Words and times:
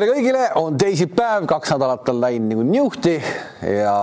tere 0.00 0.14
kõigile, 0.16 0.44
on 0.56 0.78
teisipäev, 0.80 1.44
kaks 1.44 1.74
nädalat 1.74 2.06
on 2.08 2.22
läinud 2.22 2.48
nagu 2.48 2.62
niuhti 2.64 3.18
ja 3.68 3.96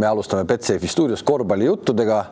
me 0.00 0.06
alustame 0.08 0.46
Betsafe 0.48 0.88
stuudios 0.88 1.20
korvpallijuttudega. 1.28 2.22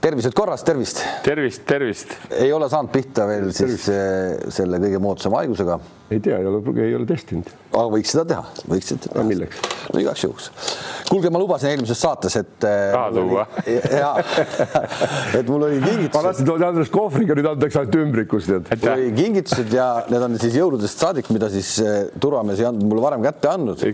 Tervised 0.00 0.32
korras, 0.36 0.62
tervist. 0.62 1.00
tervist, 1.24 1.62
tervist. 1.66 2.16
ei 2.30 2.52
ole 2.52 2.68
saanud 2.70 2.92
pihta 2.92 3.26
veel 3.28 3.48
tervist. 3.50 3.86
siis 3.86 3.88
eh, 3.92 4.50
selle 4.54 4.78
kõige 4.82 5.00
moodsama 5.02 5.40
haigusega. 5.40 5.78
ei 6.12 6.20
tea, 6.22 6.38
ei 6.42 6.46
ole, 6.46 6.60
ei 6.84 6.94
ole 6.98 7.06
testinud. 7.08 7.48
aga 7.72 7.86
võiks 7.94 8.12
seda 8.12 8.26
teha, 8.28 8.44
võiks 8.68 8.92
seda 8.92 9.08
teha. 9.08 9.24
milleks? 9.26 9.62
no 9.88 10.02
igaks 10.02 10.24
juhuks. 10.26 10.50
kuulge, 11.08 11.32
ma 11.32 11.40
lubasin 11.40 11.72
eelmises 11.72 12.00
saates, 12.02 12.36
et. 12.42 12.68
Eh, 12.68 12.84
raha 12.94 13.10
tuua. 13.16 13.46
jaa, 14.02 14.12
et 15.40 15.48
mul 15.48 15.66
oli 15.70 15.80
kingitused. 15.80 16.28
tahtsin 16.28 16.50
tulla 16.50 16.70
Andres 16.70 16.92
kohvriga, 16.92 17.38
nüüd 17.38 17.50
antakse 17.54 17.82
ainult 17.82 18.00
ümbrikus, 18.04 18.50
tead. 18.50 18.72
mul 18.76 18.94
oli 18.94 19.10
kingitused 19.16 19.76
ja 19.80 19.90
need 20.12 20.28
on 20.28 20.38
siis 20.42 20.58
jõuludest 20.60 21.06
saadik, 21.06 21.32
mida 21.34 21.50
siis 21.52 21.72
eh, 21.82 21.98
turvamees 22.20 22.60
ei 22.62 22.68
andnud 22.68 22.92
mulle 22.92 23.06
varem 23.08 23.24
kätte 23.26 23.54
andnud. 23.54 23.86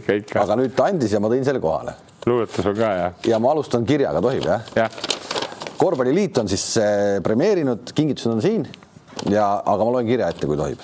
aga 0.45 0.59
nüüd 0.61 0.75
ta 0.77 0.91
andis 0.91 1.15
ja 1.15 1.23
ma 1.23 1.31
tõin 1.33 1.47
selle 1.47 1.63
kohale. 1.63 1.97
luuletus 2.27 2.67
on 2.67 2.77
ka, 2.77 2.95
jah? 2.99 3.19
ja 3.33 3.41
ma 3.43 3.55
alustan 3.55 3.87
kirjaga, 3.87 4.21
tohib 4.25 4.51
jah? 4.51 4.73
jah 4.77 5.03
korvpalliliit 5.83 6.39
on 6.39 6.51
siis 6.51 6.65
eh, 6.81 7.19
premeerinud, 7.25 7.91
kingitused 7.95 8.31
on 8.31 8.43
siin 8.45 8.67
ja, 9.31 9.47
aga 9.59 9.83
ma 9.83 9.95
loen 9.97 10.09
kirja 10.09 10.31
ette, 10.31 10.47
kui 10.47 10.59
tohib. 10.59 10.83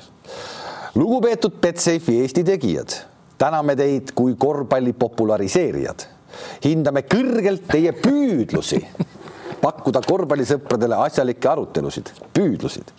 lugupeetud 0.98 1.60
Betsafe'i 1.62 2.22
Eesti 2.24 2.44
tegijad, 2.46 2.96
täname 3.38 3.76
teid 3.78 4.12
kui 4.18 4.34
korvpalli 4.38 4.94
populariseerijad. 4.98 6.06
hindame 6.64 7.04
kõrgelt 7.06 7.66
teie 7.70 7.92
püüdlusi 7.94 8.82
pakkuda 9.62 10.02
korvpallisõpradele 10.06 10.98
asjalikke 11.06 11.48
arutelusid, 11.50 12.12
püüdlusid 12.34 12.92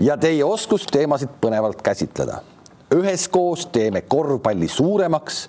ja 0.00 0.16
teie 0.20 0.44
oskust 0.44 0.90
teemasid 0.92 1.32
põnevalt 1.40 1.82
käsitleda. 1.84 2.40
Üheskoos 2.94 3.68
teeme 3.72 4.02
korvpalli 4.08 4.68
suuremaks 4.68 5.44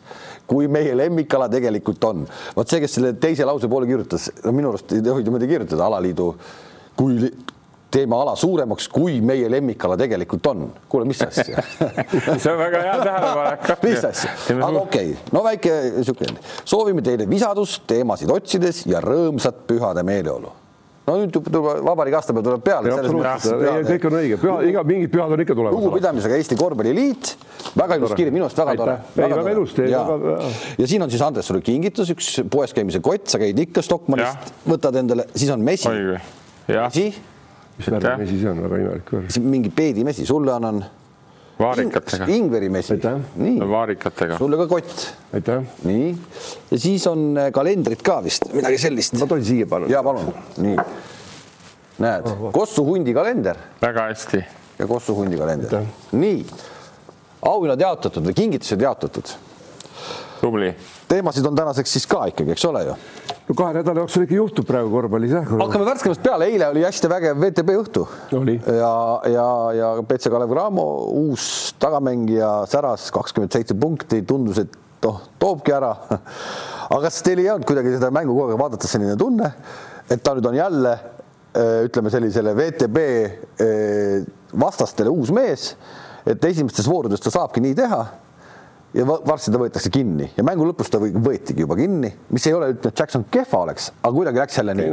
kui 0.52 0.68
meie 0.72 0.92
lemmikala 0.98 1.48
tegelikult 1.52 2.04
on. 2.10 2.28
vot 2.56 2.68
see, 2.68 2.82
kes 2.84 2.98
selle 2.98 3.14
teise 3.22 3.48
lause 3.48 3.70
poole 3.72 3.88
kirjutas, 3.90 4.30
minu 4.52 4.74
arust 4.74 4.92
ei 4.98 5.04
tohi 5.06 5.24
niimoodi 5.24 5.48
kirjutada 5.48 5.88
alaliidu, 5.88 6.28
kui 7.00 7.32
teeme 7.92 8.16
ala 8.16 8.36
suuremaks, 8.40 8.88
kui 8.92 9.20
meie 9.26 9.50
lemmikala 9.52 9.98
tegelikult 10.00 10.48
on. 10.52 10.66
kuule, 10.92 11.08
mis 11.08 11.22
asja 11.24 11.64
see 12.42 12.52
on 12.52 12.60
väga 12.60 12.84
hea 12.88 12.98
tähelepanek. 13.04 13.70
mis 13.88 14.08
asja, 14.12 14.34
aga 14.58 14.74
okei 14.84 15.14
okay., 15.14 15.36
no 15.36 15.44
väike 15.48 15.78
sihuke, 16.02 16.34
soovime 16.66 17.04
teile 17.06 17.30
visadust 17.30 17.88
teemasid 17.92 18.32
otsides 18.32 18.86
ja 18.92 19.04
rõõmsat 19.04 19.64
pühade 19.70 20.04
meeleolu 20.08 20.61
no 21.08 21.16
nüüd 21.18 21.34
tuleb 21.34 21.68
vabariigi 21.86 22.18
aastapäev 22.20 22.46
tuleb 22.46 22.64
peale. 22.66 22.92
kõik 23.88 24.06
on 24.10 24.18
õige, 24.20 24.38
püha, 24.42 24.58
iga 24.70 24.84
mingid 24.88 25.12
pühad 25.14 25.34
on 25.34 25.44
ikka 25.44 25.58
tulemas. 25.58 25.78
lugupidamisega 25.80 26.38
Eesti 26.38 26.58
Korvpalliliit, 26.60 27.34
väga 27.82 27.98
ilus 28.00 28.16
kiri, 28.20 28.34
minu 28.34 28.48
arust 28.48 28.62
väga 28.62 28.78
tore. 28.80 28.98
väga 29.18 29.56
ilus 29.56 29.76
teie. 29.78 29.90
Ja. 29.94 30.06
ja 30.78 30.88
siin 30.94 31.06
on 31.06 31.12
siis 31.14 31.26
Andres 31.26 31.50
sulle 31.50 31.66
kingitus, 31.66 32.14
üks 32.14 32.32
poes 32.54 32.76
käimise 32.78 33.02
kott, 33.04 33.28
sa 33.34 33.42
käid 33.42 33.60
ikka 33.66 33.84
Stockmannist, 33.86 34.54
võtad 34.70 35.02
endale, 35.02 35.28
siis 35.34 35.52
on 35.54 35.66
mesi. 35.66 35.90
mesi. 35.90 37.10
mis 37.78 37.94
värv 37.96 38.10
mesi 38.22 38.42
see 38.42 38.52
on, 38.52 38.66
väga 38.68 38.82
imelik 38.86 39.14
värv. 39.18 39.46
mingi 39.58 39.74
peedimesi, 39.74 40.28
sulle 40.30 40.54
annan 40.54 40.84
vaarikatega. 41.62 42.28
ingverimesi. 42.32 42.98
nii, 43.36 43.70
vaarikatega. 43.70 44.38
sulle 44.38 44.58
ka 44.58 44.68
kott. 44.72 45.06
aitäh. 45.34 45.64
nii, 45.84 46.10
ja 46.72 46.80
siis 46.80 47.08
on 47.08 47.38
äh, 47.38 47.52
kalendrid 47.56 48.02
ka 48.06 48.20
vist, 48.24 48.50
midagi 48.54 48.80
sellist. 48.82 49.18
ma 49.20 49.30
tohin 49.30 49.46
siia 49.46 49.70
panna? 49.70 49.92
ja 49.92 50.04
palun, 50.06 50.34
nii. 50.58 50.78
näed 52.02 52.28
oh,, 52.32 52.50
Kossu 52.56 52.86
hundi 52.88 53.14
kalender. 53.18 53.60
väga 53.82 54.10
hästi. 54.10 54.44
ja 54.80 54.90
Kossu 54.90 55.16
hundi 55.18 55.40
kalender. 55.40 55.86
nii, 56.12 56.44
auhinnad 57.54 57.88
jaotatud 57.88 58.30
või 58.30 58.38
kingitused 58.44 58.82
jaotatud. 58.82 59.36
Tubli. 60.42 60.74
teemasid 61.08 61.46
on 61.46 61.56
tänaseks 61.56 61.98
siis 61.98 62.08
ka 62.10 62.26
ikkagi, 62.32 62.56
eks 62.56 62.66
ole 62.70 62.84
ju 62.88 62.98
no 63.52 63.56
kahe 63.58 63.76
nädala 63.76 64.04
jooksul 64.04 64.26
ikka 64.26 64.38
juhtub 64.38 64.68
praegu 64.68 64.92
korvpallis 64.94 65.34
jah. 65.36 65.48
hakkame 65.62 65.88
värskemast 65.88 66.24
peale, 66.24 66.48
eile 66.52 66.70
oli 66.72 66.86
hästi 66.86 67.10
vägev 67.12 67.42
VTB 67.42 67.74
õhtu. 67.82 68.06
ja, 68.78 68.94
ja, 69.34 69.48
ja 69.76 69.92
BC 70.08 70.32
Kalev 70.32 70.54
Cramo 70.54 70.88
uus 71.22 71.46
tagamängija 71.82 72.52
säras 72.72 73.10
kakskümmend 73.14 73.54
seitse 73.56 73.78
punkti, 73.78 74.22
tundus, 74.28 74.62
et 74.64 74.78
noh, 75.06 75.24
toobki 75.42 75.74
ära. 75.76 75.92
aga 76.92 77.02
kas 77.08 77.22
teil 77.26 77.44
ei 77.44 77.50
olnud 77.52 77.68
kuidagi 77.68 77.96
seda 77.96 78.12
mängu 78.14 78.36
kogu 78.36 78.54
aeg 78.54 78.62
vaadates 78.62 78.96
selline 78.96 79.18
tunne, 79.20 79.52
et 80.08 80.24
ta 80.24 80.36
nüüd 80.38 80.48
on 80.52 80.60
jälle 80.60 80.96
ütleme 81.52 82.08
sellisele 82.08 82.54
VTB 82.56 83.02
vastastele 84.60 85.12
uus 85.12 85.34
mees, 85.36 85.74
et 86.24 86.46
esimestes 86.48 86.88
voorudes 86.88 87.20
ta 87.20 87.34
saabki 87.34 87.64
nii 87.64 87.76
teha 87.76 88.06
ja 88.94 89.06
varsti 89.08 89.52
ta 89.54 89.62
võetakse 89.62 89.92
kinni 89.94 90.32
ja 90.38 90.46
mängu 90.48 90.66
lõpus 90.68 90.92
ta 90.92 91.00
võetigi 91.02 91.66
juba 91.66 91.78
kinni, 91.80 92.12
mis 92.30 92.48
ei 92.48 92.56
ole, 92.58 92.74
ütleme, 92.76 92.94
et 92.94 93.04
Jackson 93.04 93.28
kehva 93.32 93.66
oleks, 93.68 93.92
aga 94.02 94.16
kuidagi 94.16 94.44
läks 94.44 94.60
jälle 94.62 94.76
nii 94.80 94.90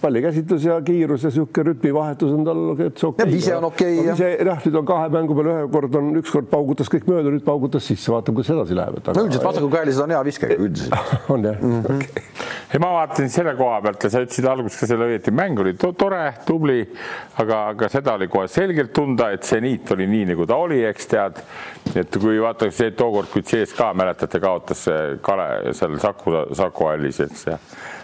pallikäsitlus 0.00 0.64
ja 0.64 0.80
kiirus 0.82 1.24
ja 1.24 1.30
niisugune 1.32 1.72
rütmivahetus 1.72 2.32
on 2.34 2.44
tal 2.46 2.60
täitsa 2.78 3.08
okei 3.08 3.24
okay.. 3.24 3.38
ise 3.38 3.56
on 3.56 3.64
okei 3.68 3.96
okay,. 4.00 4.12
ise 4.14 4.28
jah, 4.46 4.60
nüüd 4.66 4.78
on 4.78 4.86
kahe 4.86 5.08
mängu 5.14 5.36
peale, 5.38 5.54
ühe 5.56 5.70
kord 5.74 5.98
on, 6.00 6.12
ükskord 6.20 6.50
paugutas 6.52 6.90
kõik 6.92 7.08
mööda, 7.10 7.32
nüüd 7.34 7.44
paugutas 7.46 7.86
sisse, 7.90 8.12
vaatame, 8.14 8.38
kuidas 8.38 8.52
edasi 8.54 8.78
läheb. 8.78 9.00
no 9.08 9.26
üldiselt 9.26 9.48
vasakukäelised 9.48 10.04
on 10.06 10.14
hea 10.14 10.22
viskega 10.30 10.58
üldiselt. 10.58 11.14
on 11.34 11.50
jah 11.50 11.58
mm 11.58 11.80
-hmm. 11.80 11.96
okay.? 11.96 12.57
Ja 12.72 12.80
ma 12.82 12.90
vaatasin 12.92 13.30
selle 13.32 13.54
koha 13.56 13.80
pealt 13.84 14.04
ja 14.04 14.10
sa 14.12 14.22
ütlesid 14.24 14.48
alguses 14.48 14.80
ka 14.80 14.88
selle 14.90 15.08
õieti, 15.08 15.32
mäng 15.34 15.60
oli 15.62 15.74
to 15.80 15.92
tore, 15.98 16.22
tubli, 16.46 16.82
aga, 17.40 17.62
aga 17.72 17.88
seda 17.92 18.16
oli 18.18 18.28
kohe 18.32 18.48
selgelt 18.52 18.92
tunda, 18.96 19.30
et 19.32 19.46
seniit 19.48 19.88
oli 19.94 20.08
nii, 20.10 20.30
nagu 20.32 20.46
ta 20.48 20.58
oli, 20.60 20.82
eks 20.88 21.12
tead. 21.14 21.42
et 21.96 22.18
kui 22.20 22.40
vaata 22.42 22.68
see 22.74 22.92
tookord, 22.96 23.30
kui 23.32 23.44
CSKA 23.46 23.92
mäletate, 23.96 24.40
kaotas 24.40 24.84
Kale 25.24 25.72
seal 25.76 25.96
Saku, 26.02 26.34
Saku 26.56 26.90
hallis, 26.90 27.22
eks 27.24 27.46
ja 27.48 27.56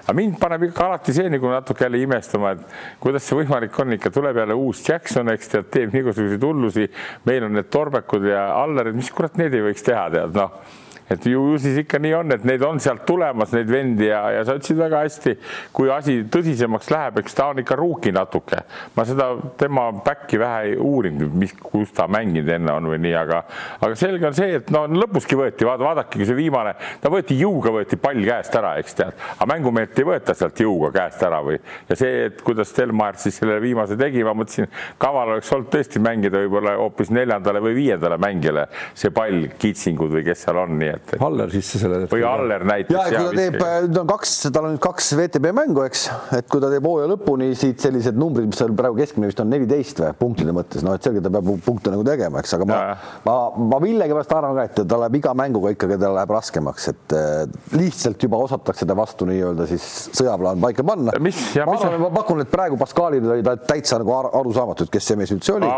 aga 0.04 0.14
mind 0.16 0.38
paneb 0.41 0.66
ikka 0.66 0.84
alati 0.84 1.14
see 1.16 1.28
nagu 1.32 1.48
natuke 1.48 1.86
jälle 1.86 2.00
imestama, 2.04 2.54
et 2.54 3.00
kuidas 3.00 3.25
see 3.25 3.38
võimalik 3.38 3.76
on, 3.81 3.96
ikka 3.96 4.12
tuleb 4.12 4.41
jälle 4.42 4.56
uus 4.60 4.82
Jackson, 4.88 5.32
eks 5.32 5.52
tead, 5.52 5.69
teeb 5.72 5.94
igasuguseid 5.96 6.44
hullusi. 6.44 6.88
meil 7.25 7.44
on 7.44 7.56
need 7.56 7.70
Torbekud 7.72 8.28
ja 8.28 8.46
Allerid, 8.60 8.96
mis 8.96 9.12
kurat 9.12 9.38
need 9.41 9.56
ei 9.56 9.64
võiks 9.64 9.84
teha, 9.84 10.08
tead 10.12 10.36
noh 10.36 10.82
et 11.10 11.26
ju, 11.26 11.42
ju 11.53 11.59
siis 11.60 11.78
ikka 11.82 12.00
nii 12.03 12.15
on, 12.19 12.34
et 12.37 12.44
neid 12.48 12.62
on 12.66 12.81
sealt 12.82 13.04
tulemas, 13.09 13.53
neid 13.54 13.70
vendi 13.70 14.09
ja, 14.09 14.22
ja 14.38 14.44
sa 14.47 14.56
ütlesid 14.59 14.78
väga 14.81 15.03
hästi, 15.04 15.34
kui 15.76 15.91
asi 15.92 16.16
tõsisemaks 16.32 16.91
läheb, 16.92 17.20
eks 17.22 17.37
ta 17.37 17.50
on 17.53 17.62
ikka 17.62 17.78
ruuki 17.78 18.12
natuke. 18.15 18.62
ma 18.97 19.04
seda 19.09 19.31
tema 19.60 19.91
back'i 20.04 20.41
vähe 20.41 20.70
ei 20.70 20.76
uurinud, 20.81 21.34
mis, 21.41 21.54
kus 21.60 21.93
ta 21.97 22.06
mänginud 22.10 22.48
enne 22.56 22.72
on 22.72 22.91
või 22.93 23.00
nii, 23.04 23.14
aga, 23.20 23.43
aga 23.81 23.98
selge 23.98 24.28
on 24.28 24.37
see, 24.37 24.60
et 24.60 24.72
no 24.75 24.84
lõpuski 24.88 25.38
võeti, 25.38 25.66
vaata, 25.69 25.84
vaadake, 25.84 26.25
see 26.25 26.38
viimane, 26.38 26.75
ta 27.03 27.12
võeti 27.12 27.37
jõuga, 27.38 27.75
võeti 27.78 27.98
pall 28.00 28.25
käest 28.25 28.56
ära, 28.59 28.75
eks 28.81 28.98
tead, 29.00 29.20
aga 29.37 29.50
mängumeelt 29.53 29.98
ei 29.98 30.09
võeta 30.09 30.37
sealt 30.37 30.60
jõuga 30.64 30.93
käest 30.94 31.22
ära 31.26 31.43
või 31.44 31.59
ja 31.88 31.98
see, 31.98 32.28
et 32.31 32.43
kuidas 32.44 32.72
Stelmar 32.75 33.19
siis 33.20 33.37
selle 33.38 33.60
viimase 33.62 33.97
tegi, 34.00 34.25
ma 34.26 34.32
mõtlesin, 34.37 34.66
kaval 34.98 35.34
oleks 35.34 35.53
olnud 35.54 35.70
tõesti 35.72 36.00
mängida 36.03 36.41
võib-olla 36.44 36.76
hoopis 36.81 37.12
neljandale 37.14 37.62
või 37.62 37.76
viiendale 37.76 38.19
mängijale 38.20 38.66
see 38.94 39.12
pall, 39.14 39.48
Kitsingud 39.60 40.12
või 40.14 40.25
kes 40.26 40.47
seal 40.47 40.59
on, 40.62 40.78
nii 40.81 40.93
et. 40.94 41.03
Haller 41.20 41.50
sisse 41.53 41.81
selle. 41.82 42.04
või 42.10 42.25
Haller 42.25 42.65
näiteks. 42.66 43.10
ja, 43.12 43.20
kui 43.20 43.31
ta 43.31 43.42
teeb, 43.42 43.59
nüüd 43.88 44.00
on 44.03 44.10
kaks, 44.10 44.34
tal 44.54 44.69
on 44.69 44.75
nüüd 44.75 44.82
kaks 44.84 45.10
VTB 45.19 45.53
mängu, 45.56 45.84
eks, 45.87 46.06
et 46.38 46.48
kui 46.50 46.62
ta 46.62 46.70
teeb 46.72 46.87
hooaja 46.88 47.10
lõpuni 47.12 47.50
siit 47.59 47.82
sellised 47.84 48.19
numbrid, 48.19 48.48
mis 48.50 48.60
seal 48.60 48.75
praegu 48.76 48.98
keskmine 48.98 49.31
vist 49.31 49.43
on 49.43 49.50
neliteist 49.53 50.00
või 50.03 50.12
punktide 50.19 50.54
mõttes, 50.56 50.84
noh, 50.87 50.97
et 50.97 51.06
selge, 51.06 51.22
ta 51.25 51.32
peab 51.34 51.50
punkte 51.64 51.93
nagu 51.93 52.04
tegema, 52.06 52.43
eks, 52.43 52.54
aga 52.59 52.69
ma, 52.69 52.81
ma, 53.26 53.37
ma 53.75 53.81
millegipärast 53.84 54.34
arvan 54.37 54.59
ka, 54.59 54.66
et 54.70 54.81
ta 54.91 55.00
läheb 55.04 55.19
iga 55.20 55.34
mänguga 55.38 55.75
ikkagi, 55.75 55.98
tal 56.00 56.16
läheb 56.19 56.34
raskemaks, 56.34 56.88
et 56.94 57.16
äh, 57.19 57.44
lihtsalt 57.76 58.26
juba 58.26 58.41
osatakse 58.44 58.88
ta 58.88 58.97
vastu 58.98 59.28
nii-öelda 59.28 59.69
siis 59.70 59.88
sõjaplaan 60.14 60.62
paika 60.62 60.87
panna. 60.87 61.14
ma 61.19 61.76
arvan, 61.76 61.98
ma 62.06 62.12
pakun, 62.19 62.44
et 62.44 62.53
praegu 62.53 62.78
Pascalile 62.81 63.37
oli 63.37 63.47
ta 63.47 63.56
täitsa 63.60 64.00
nagu 64.03 64.14
arusaamatu, 64.14 64.88
et 64.88 64.94
kes 64.94 65.10
see 65.10 65.20
mees 65.20 65.32
üldse 65.34 65.54
oli. 65.56 65.69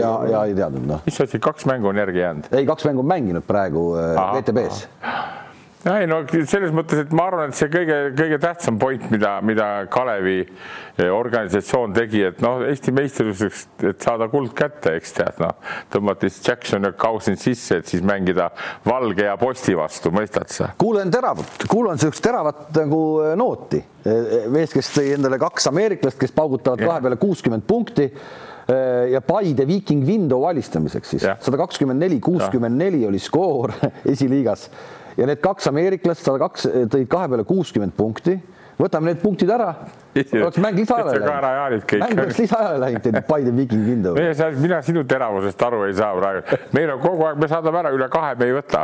ja, 0.00 0.12
ja 0.30 0.44
ei 0.48 0.56
teadnud, 0.56 0.86
noh. 0.88 1.02
mis 1.06 1.16
sa 1.18 1.26
ütlesid, 1.26 1.42
kaks 1.44 1.68
mängu 1.70 1.90
on 1.90 2.00
järgi 2.02 2.22
jäänud? 2.22 2.50
ei, 2.54 2.66
kaks 2.68 2.86
mängu 2.88 3.04
on 3.04 3.10
mänginud 3.10 3.46
praegu 3.48 3.86
äh, 4.00 4.14
VTB-s 4.64 5.42
ei 5.92 6.06
no 6.08 6.20
selles 6.48 6.72
mõttes, 6.72 7.02
et 7.04 7.12
ma 7.16 7.26
arvan, 7.28 7.50
et 7.52 7.58
see 7.58 7.68
kõige-kõige 7.72 8.38
tähtsam 8.40 8.78
point, 8.80 9.02
mida, 9.12 9.34
mida 9.44 9.66
Kalevi 9.92 10.38
eh, 10.40 11.10
organisatsioon 11.12 11.92
tegi, 11.96 12.22
et 12.30 12.40
noh, 12.44 12.62
Eesti 12.64 12.94
meistrivõistluseks, 12.96 13.64
et 13.90 14.06
saada 14.06 14.30
kuld 14.32 14.54
kätte, 14.56 14.94
eks 14.98 15.12
tead, 15.18 15.42
noh, 15.44 15.52
tõmmati 15.92 16.30
siis 16.32 16.48
Jackson 16.48 16.88
ja 16.88 16.94
Kausin 16.96 17.36
sisse, 17.40 17.82
et 17.82 17.90
siis 17.90 18.04
mängida 18.06 18.48
Valge 18.86 19.28
ja 19.28 19.36
Posti 19.40 19.76
vastu, 19.76 20.12
mõistad 20.14 20.48
sa? 20.54 20.70
kuulen 20.80 21.12
teravat, 21.12 21.68
kuulan 21.68 22.00
niisugust 22.00 22.24
teravat 22.24 22.66
nagu 22.80 23.02
eh, 23.26 23.36
nooti. 23.38 23.82
Eh, 24.04 24.48
mees, 24.52 24.72
kes 24.72 24.94
tõi 24.96 25.12
endale 25.18 25.40
kaks 25.42 25.68
ameeriklast, 25.68 26.20
kes 26.20 26.32
paugutavad 26.36 26.80
ja. 26.80 26.90
kahe 26.94 27.04
peale 27.04 27.20
kuuskümmend 27.20 27.68
punkti 27.68 28.08
ja 29.12 29.20
Paide 29.20 29.66
Viking 29.68 30.06
Window 30.08 30.46
alistamiseks 30.48 31.14
siis. 31.16 31.26
Sada 31.40 31.58
kakskümmend 31.60 32.00
neli, 32.00 32.20
kuuskümmend 32.20 32.78
neli 32.80 33.04
oli 33.06 33.18
skoor 33.20 33.72
esiliigas. 34.12 34.70
Ja 35.16 35.28
need 35.30 35.38
kaks 35.44 35.68
ameeriklast, 35.70 36.24
sada 36.26 36.40
kaks, 36.42 36.66
tõid 36.90 37.06
kahe 37.12 37.28
peale 37.30 37.44
kuuskümmend 37.46 37.94
punkti. 37.96 38.38
Võtame 38.74 39.12
need 39.12 39.20
punktid 39.22 39.50
ära, 39.54 39.68
oleks 40.34 40.56
mäng 40.58 40.74
lisaajale 40.80 41.20
läinud. 41.22 41.84
mäng 42.00 42.18
oleks 42.24 42.40
lisaajale 42.42 42.80
läinud, 42.82 43.20
Paide 43.28 43.52
Viking 43.54 43.84
Vindu. 43.86 44.16
mina 44.58 44.80
sinu 44.82 45.04
teravusest 45.06 45.62
aru 45.62 45.84
ei 45.86 45.94
saa 45.94 46.10
praegu, 46.18 46.58
meil 46.74 46.90
on 46.96 46.98
kogu 47.04 47.28
aeg, 47.28 47.38
me 47.38 47.48
saadame 47.52 47.84
ära, 47.84 47.92
üle 47.94 48.08
kahe 48.10 48.34
me 48.40 48.48
ei 48.50 48.56
võta 48.56 48.82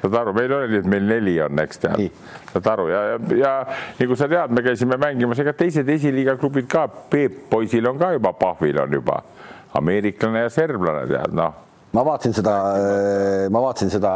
saad 0.00 0.16
aru, 0.22 0.34
meil 0.36 0.52
oli 0.56 0.80
et 0.80 0.88
meil 0.88 1.06
neli 1.08 1.36
on, 1.44 1.60
eks 1.62 1.82
tead, 1.84 2.20
saad 2.52 2.68
aru 2.72 2.88
ja, 2.90 3.00
ja, 3.12 3.18
ja 3.38 3.54
nagu 4.00 4.18
sa 4.18 4.28
tead, 4.30 4.54
me 4.56 4.64
käisime 4.64 4.98
mängimas, 5.00 5.40
ega 5.44 5.54
teised 5.56 5.88
esiliiga 5.88 6.36
klubid 6.40 6.68
ka, 6.70 6.86
Peep 6.88 7.46
poisil 7.52 7.88
on 7.90 7.98
ka 8.00 8.12
juba, 8.16 8.32
Pahvil 8.36 8.80
on 8.82 9.00
juba 9.00 9.20
ameeriklane 9.78 10.46
ja 10.46 10.52
serblane, 10.52 11.06
tead 11.10 11.36
noh. 11.36 11.66
Ma 11.90 12.04
vaatasin 12.06 12.34
seda, 12.36 12.52
ma 13.50 13.60
vaatasin 13.64 13.90
seda, 13.90 14.12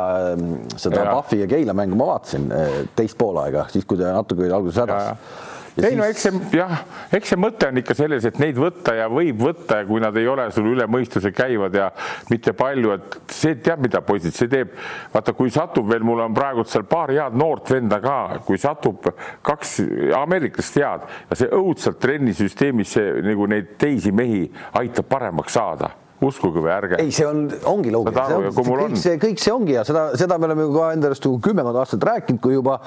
seda 0.78 1.08
Pahvi 1.08 1.40
ja 1.40 1.48
Keila 1.50 1.75
mängu, 1.75 1.98
ma 1.98 2.12
vaatasin 2.12 2.46
teist 2.94 3.19
poolaega, 3.19 3.66
siis 3.72 3.86
kui 3.88 3.98
ta 3.98 4.12
natuke 4.14 4.46
oli 4.46 4.54
alguses 4.54 4.78
hädas 4.84 5.50
ei 5.76 5.88
siis... 5.88 5.96
no 5.98 6.06
eks 6.06 6.24
see 6.26 6.58
jah, 6.58 6.74
eks 7.14 7.32
see 7.32 7.40
mõte 7.40 7.68
on 7.70 7.80
ikka 7.80 7.96
selles, 7.98 8.26
et 8.28 8.38
neid 8.42 8.58
võtta 8.60 8.94
ja 8.98 9.08
võib 9.10 9.40
võtta 9.42 9.80
ja 9.80 9.88
kui 9.88 10.02
nad 10.02 10.16
ei 10.20 10.28
ole 10.30 10.46
sul 10.54 10.68
üle 10.70 10.86
mõistuse 10.90 11.32
käivad 11.34 11.74
ja 11.74 11.88
mitte 12.30 12.54
palju, 12.56 12.94
et 12.94 13.34
see 13.34 13.56
teab, 13.64 13.82
mida 13.84 14.02
poisid, 14.06 14.36
see 14.36 14.50
teeb, 14.52 14.76
vaata, 15.14 15.34
kui 15.36 15.50
satub 15.54 15.88
veel, 15.90 16.06
mul 16.06 16.22
on 16.26 16.36
praegu 16.36 16.66
seal 16.68 16.86
paar 16.90 17.12
head 17.14 17.34
noort 17.38 17.74
venda 17.74 17.98
ka, 18.04 18.18
kui 18.46 18.60
satub 18.60 19.10
kaks 19.44 19.80
ameeriklast 20.20 20.80
head 20.80 21.10
ja 21.32 21.40
see 21.42 21.50
õudselt 21.58 22.00
trennisüsteemis 22.02 22.94
see 22.94 23.20
nagu 23.26 23.50
neid 23.50 23.74
teisi 23.80 24.14
mehi 24.14 24.46
aitab 24.78 25.10
paremaks 25.10 25.58
saada. 25.58 25.90
Uskuge 26.24 26.62
või 26.62 26.70
ärge. 26.72 26.98
ei, 27.02 27.10
see 27.12 27.26
on, 27.26 27.48
ongi 27.68 27.90
loogiline, 27.92 28.52
kõik 28.54 28.94
see, 29.02 29.18
kõik 29.20 29.42
see 29.42 29.52
ongi 29.52 29.74
ja 29.74 29.82
seda, 29.84 30.06
seda 30.16 30.38
me 30.38 30.46
oleme 30.48 30.64
ju 30.64 30.72
ka 30.76 30.86
enda 30.94 31.10
arust 31.10 31.26
kümmekond 31.42 31.80
aastat 31.82 32.06
rääkinud, 32.06 32.40
kui 32.40 32.54
juba 32.54 32.78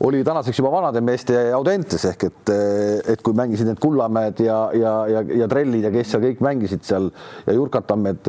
oli 0.00 0.24
tänaseks 0.24 0.58
juba 0.58 0.70
vanade 0.70 1.00
meeste 1.00 1.38
Audentes 1.56 2.04
ehk 2.04 2.24
et, 2.28 2.50
et 3.12 3.22
kui 3.24 3.36
mängisid 3.36 3.68
need 3.70 3.78
Kullamäed 3.80 4.40
ja, 4.44 4.58
ja, 4.76 4.92
ja, 5.08 5.22
ja 5.40 5.48
Trellid 5.48 5.86
ja 5.86 5.92
kes 5.94 6.10
seal 6.12 6.24
kõik 6.26 6.42
mängisid 6.44 6.84
seal 6.84 7.08
ja 7.46 7.54
Jurkatammed, 7.56 8.28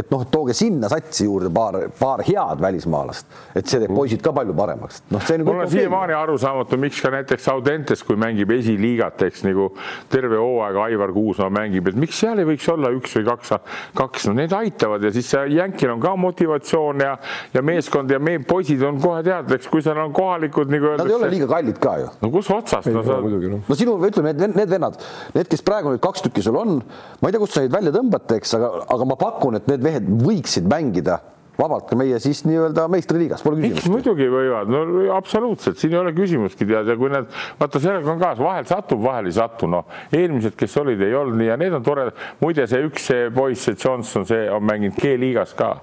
et 0.00 0.12
noh, 0.12 0.24
tooge 0.32 0.56
sinna 0.56 0.88
satsi 0.88 1.26
juurde 1.28 1.50
paar, 1.52 1.76
paar 1.98 2.24
head 2.24 2.62
välismaalast, 2.62 3.28
et 3.52 3.68
see 3.68 3.82
teeb 3.82 3.90
mm. 3.90 3.98
poisid 3.98 4.24
ka 4.24 4.32
palju 4.36 4.56
paremaks. 4.56 5.02
noh, 5.12 5.24
see 5.28 5.36
on. 5.40 5.44
mul 5.50 5.60
on 5.66 5.72
siiamaani 5.74 6.16
arusaamatu, 6.16 6.80
miks 6.80 7.02
ka 7.04 7.12
näiteks 7.12 7.50
Audentes, 7.52 8.04
kui 8.06 8.16
mängib 8.20 8.54
esiliigat, 8.56 9.26
eks 9.28 9.44
nagu 9.44 9.68
terve 10.12 10.40
hooaega 10.40 10.86
Aivar 10.88 11.12
Kuusmaa 11.12 11.50
mängib, 11.52 11.92
et 11.92 12.00
miks 12.00 12.22
seal 12.24 12.40
ei 12.40 12.48
võiks 12.48 12.70
olla 12.72 12.92
üks 12.96 13.18
või 13.18 13.28
kaks, 13.28 13.52
kaks, 14.00 14.30
no 14.30 14.38
need 14.40 14.56
aitavad 14.56 15.04
ja 15.04 15.12
siis 15.12 15.28
jänkil 15.52 15.92
on 15.92 16.00
ka 16.00 16.16
motivatsioon 16.16 17.04
ja, 17.04 17.14
ja 17.52 17.64
meeskond 17.66 18.10
ja 18.10 18.22
meie 18.22 18.40
poisid 18.40 18.82
on 18.88 19.02
kohe 19.04 19.20
tead, 19.26 19.52
eks 19.58 19.68
kui 19.68 19.84
seal 19.84 20.00
on 20.00 20.16
kohalikud 20.16 20.72
nagu 20.72 20.93
öeldakse. 20.94 21.10
Nad 21.10 21.12
ei 21.12 21.18
ole 21.18 21.32
liiga 21.34 21.50
kallid 21.50 21.82
ka 21.82 21.96
ju. 22.00 22.08
no 22.22 22.32
kus 22.34 22.50
otsast? 22.54 22.88
No, 22.94 23.04
sa... 23.06 23.18
no. 23.20 23.60
no 23.68 23.78
sinu, 23.78 23.98
ütleme, 24.08 24.34
need, 24.38 24.56
need 24.62 24.72
vennad, 24.72 24.98
need, 25.36 25.50
kes 25.50 25.64
praegu 25.66 25.92
nüüd 25.92 26.02
kaks 26.04 26.24
tükki 26.26 26.44
sul 26.46 26.58
on, 26.60 26.80
ma 27.20 27.30
ei 27.30 27.36
tea, 27.36 27.42
kust 27.42 27.58
sa 27.58 27.64
neid 27.64 27.74
välja 27.74 27.94
tõmbad, 27.94 28.26
eks, 28.38 28.56
aga, 28.58 28.72
aga 28.96 29.12
ma 29.12 29.20
pakun, 29.20 29.60
et 29.60 29.70
need 29.70 29.86
mehed 29.86 30.10
võiksid 30.24 30.68
mängida 30.70 31.20
vabalt 31.58 31.86
ka 31.86 31.96
meie 31.98 32.18
siis 32.22 32.42
nii-öelda 32.48 32.86
meistriliigas, 32.90 33.44
pole 33.44 33.60
küsimust. 33.60 33.90
muidugi 33.92 34.26
võivad, 34.30 34.70
no 34.70 34.82
absoluutselt, 35.14 35.78
siin 35.78 35.94
ei 35.94 36.00
ole 36.00 36.14
küsimustki 36.16 36.66
tead 36.66 36.90
ja 36.90 36.96
kui 36.98 37.12
need, 37.12 37.28
vaata 37.60 37.82
sellega 37.82 38.10
on 38.10 38.22
kaas, 38.22 38.40
vahel 38.42 38.66
satub, 38.68 39.02
vahel 39.04 39.30
ei 39.30 39.36
satu, 39.36 39.70
noh, 39.70 39.86
eelmised, 40.10 40.56
kes 40.58 40.76
olid, 40.82 41.02
ei 41.04 41.14
olnud 41.14 41.38
nii 41.38 41.52
ja 41.52 41.58
need 41.60 41.78
on 41.78 41.86
toredad. 41.86 42.18
muide, 42.42 42.66
see 42.70 42.82
üks 42.88 43.06
see 43.12 43.28
poiss, 43.34 43.68
see 43.68 43.78
Johnson, 43.78 44.26
see 44.26 44.48
on 44.50 44.66
mänginud 44.66 44.98
G-liigas 44.98 45.54
ka 45.58 45.76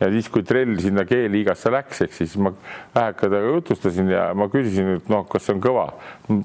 ja 0.00 0.10
siis, 0.10 0.28
kui 0.32 0.44
trell 0.46 0.74
sinna 0.82 1.04
G-liigasse 1.08 1.70
läks, 1.72 2.02
ehk 2.04 2.14
siis 2.16 2.34
ma 2.40 2.52
väheka 2.94 3.28
temaga 3.28 3.54
jutustasin 3.54 4.10
ja 4.10 4.26
ma 4.36 4.48
küsisin, 4.52 4.94
et 4.98 5.10
noh, 5.12 5.24
kas 5.30 5.46
see 5.46 5.54
on 5.54 5.62
kõva. 5.64 5.86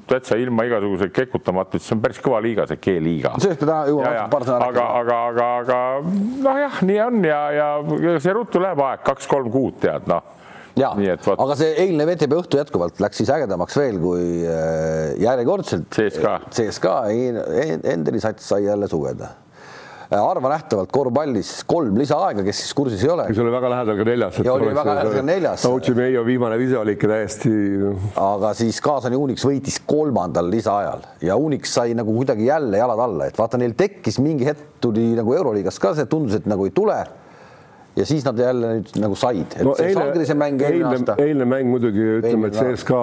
täitsa 0.10 0.38
ilma 0.40 0.66
igasuguse 0.70 1.10
kekutamata, 1.14 1.82
see 1.82 1.96
on 1.98 2.04
päris 2.04 2.22
kõva 2.24 2.42
liiga, 2.46 2.68
see 2.70 2.82
G-liiga. 2.86 3.34
sellest 3.42 3.64
me 3.64 3.70
täna 3.72 3.80
jõuame 3.90 4.26
paar 4.34 4.48
sõna 4.48 4.60
rääkida. 4.66 4.86
aga, 4.86 5.00
aga, 5.02 5.22
aga, 5.30 5.48
aga 5.64 6.44
noh, 6.46 6.60
jah, 6.66 6.82
nii 6.92 7.00
on 7.08 7.24
ja, 7.26 7.42
ja 7.58 8.20
see 8.22 8.36
ruttu 8.38 8.62
läheb 8.64 8.86
aeg, 8.86 9.04
kaks-kolm 9.08 9.50
kuud 9.54 9.82
tead, 9.82 10.06
noh 10.12 10.36
ja, 10.80 10.94
aga 11.34 11.58
see 11.60 11.74
eilne 11.84 12.06
VTB 12.08 12.38
õhtu 12.40 12.60
jätkuvalt 12.62 13.02
läks 13.04 13.20
siis 13.20 13.34
ägedamaks 13.34 13.78
veel, 13.80 14.00
kui 14.00 14.46
äh, 14.46 15.18
järjekordselt 15.20 15.90
CSKA, 15.96 16.40
CSKA 16.54 16.98
Enderi 17.90 18.22
sats 18.24 18.48
sai 18.54 18.64
jälle 18.70 18.88
sugeda 18.92 19.34
arvanähtavalt 20.18 20.90
korvpallis 20.92 21.52
kolm 21.70 21.98
lisaaega, 22.00 22.42
kes 22.46 22.64
siis 22.64 22.74
kursis 22.74 23.04
ei 23.06 23.12
ole. 23.14 23.28
mis 23.30 23.42
oli 23.44 23.52
väga 23.54 23.70
lähedal 23.70 24.00
ka 24.00 24.08
neljas. 24.08 24.40
ja 24.46 24.54
oli 24.54 24.72
väga 24.74 24.96
lähedal 24.98 25.18
ka 25.20 25.22
neljas. 25.26 25.66
Tauchi 25.68 25.94
Meio 25.98 26.24
viimane 26.26 26.58
vise 26.58 26.78
oli 26.80 26.96
ikka 26.98 27.12
täiesti. 27.12 27.52
aga 28.18 28.54
siis 28.58 28.82
kaasani 28.82 29.20
Unix 29.20 29.46
võitis 29.46 29.78
kolmandal 29.86 30.50
lisaajal 30.50 31.06
ja 31.22 31.38
Unix 31.38 31.76
sai 31.78 31.94
nagu 31.98 32.16
kuidagi 32.16 32.50
jälle 32.50 32.82
jalad 32.82 33.06
alla, 33.06 33.30
et 33.30 33.38
vaata, 33.38 33.62
neil 33.62 33.78
tekkis 33.78 34.18
mingi 34.24 34.50
hetk 34.50 34.80
tuli 34.82 35.12
nagu 35.18 35.34
Euroliigas 35.36 35.78
ka 35.80 35.94
see, 35.94 36.10
tundus, 36.10 36.40
et 36.40 36.50
nagu 36.50 36.66
ei 36.66 36.74
tule 36.74 36.98
ja 37.98 38.06
siis 38.06 38.26
nad 38.26 38.40
jälle 38.40 38.74
nüüd 38.78 38.92
nagu 39.02 39.16
said. 39.18 39.56
no 39.66 39.74
eile, 39.82 40.10
eilne, 40.70 41.16
eilne 41.18 41.48
mäng 41.50 41.72
muidugi 41.72 42.06
ütleme, 42.20 42.52
et 42.52 42.60
CSKA 42.60 43.02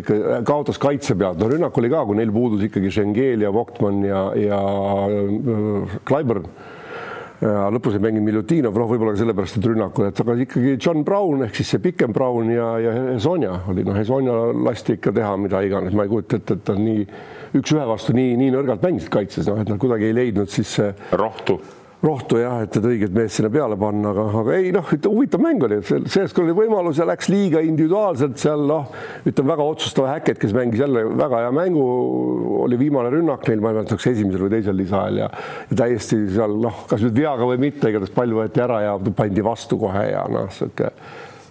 ikka 0.00 0.40
kaotas 0.48 0.80
kaitse 0.82 1.16
pealt, 1.18 1.40
no 1.40 1.50
rünnak 1.52 1.76
oli 1.78 1.92
ka, 1.92 2.04
kui 2.08 2.18
neil 2.18 2.32
puudus 2.34 2.64
ikkagi 2.66 2.92
Schengel 2.92 3.44
ja 3.46 3.52
Voktman 3.54 4.02
ja, 4.06 4.24
ja 4.40 4.62
äh, 5.10 6.00
Kleiber 6.08 6.42
ja 7.42 7.66
lõpus 7.72 7.96
ei 7.96 8.00
mänginud 8.00 8.24
Miljutinov, 8.24 8.76
noh, 8.80 8.88
võib-olla 8.88 9.12
ka 9.12 9.20
sellepärast, 9.20 9.58
et 9.58 9.66
rünnakul, 9.68 10.08
et 10.08 10.20
aga 10.24 10.36
ikkagi 10.46 10.76
John 10.80 11.04
Brown 11.04 11.44
ehk 11.44 11.58
siis 11.58 11.74
see 11.74 11.82
pikem 11.84 12.14
Brown 12.16 12.48
ja, 12.52 12.70
ja 12.80 12.94
Hesonja 13.12 13.58
oli, 13.72 13.84
noh, 13.86 13.96
Hesonja 13.98 14.36
lasti 14.66 14.96
ikka 14.96 15.12
teha 15.16 15.34
mida 15.40 15.60
iganes, 15.66 15.92
ma 15.96 16.06
ei 16.06 16.12
kujuta 16.12 16.40
ette, 16.40 16.56
et 16.56 16.64
ta 16.66 16.76
nii 16.80 17.04
üks-ühe 17.60 17.84
vastu 17.88 18.16
nii, 18.16 18.38
nii 18.40 18.54
nõrgalt 18.56 18.84
mängisid 18.88 19.12
kaitses, 19.12 19.50
noh, 19.50 19.60
et 19.60 19.68
nad 19.68 19.80
kuidagi 19.82 20.08
ei 20.08 20.16
leidnud 20.16 20.52
siis 20.52 20.78
rohtu 21.12 21.60
rohtu 22.06 22.40
jah, 22.40 22.60
et, 22.64 22.76
et 22.78 22.86
õiget 22.86 23.14
meest 23.14 23.38
sinna 23.38 23.50
peale 23.52 23.76
panna, 23.80 24.12
aga, 24.12 24.24
aga 24.40 24.54
ei 24.56 24.72
noh, 24.74 24.86
huvitav 25.06 25.42
mäng 25.42 25.66
oli, 25.66 25.80
sellest 25.84 26.40
oli 26.42 26.54
võimalus 26.56 27.00
ja 27.00 27.06
läks 27.08 27.30
liiga 27.32 27.62
individuaalselt 27.64 28.40
seal 28.40 28.66
noh, 28.68 28.88
ütleme 29.26 29.54
väga 29.54 29.68
otsustava 29.74 30.14
Häkket, 30.14 30.40
kes 30.42 30.54
mängis 30.56 30.82
jälle 30.82 31.04
väga 31.18 31.42
hea 31.44 31.52
mängu, 31.56 31.84
oli 32.64 32.78
viimane 32.80 33.12
rünnak 33.12 33.46
neil, 33.48 33.62
ma 33.62 33.72
ei 33.72 33.80
mäleta, 33.80 33.98
kas 33.98 34.10
esimesel 34.12 34.46
või 34.46 34.54
teisel 34.56 34.78
lisaajal 34.78 35.22
ja, 35.24 35.30
ja 35.70 35.80
täiesti 35.82 36.20
seal 36.34 36.58
noh, 36.62 36.84
kas 36.90 37.04
nüüd 37.04 37.16
veaga 37.18 37.48
või 37.52 37.62
mitte, 37.68 37.90
igatahes 37.90 38.14
palju 38.16 38.42
võeti 38.42 38.64
ära 38.64 38.82
ja 38.86 38.98
pandi 39.06 39.44
vastu 39.46 39.80
kohe 39.80 40.06
ja 40.12 40.26
noh, 40.32 40.50
sihuke 40.54 40.92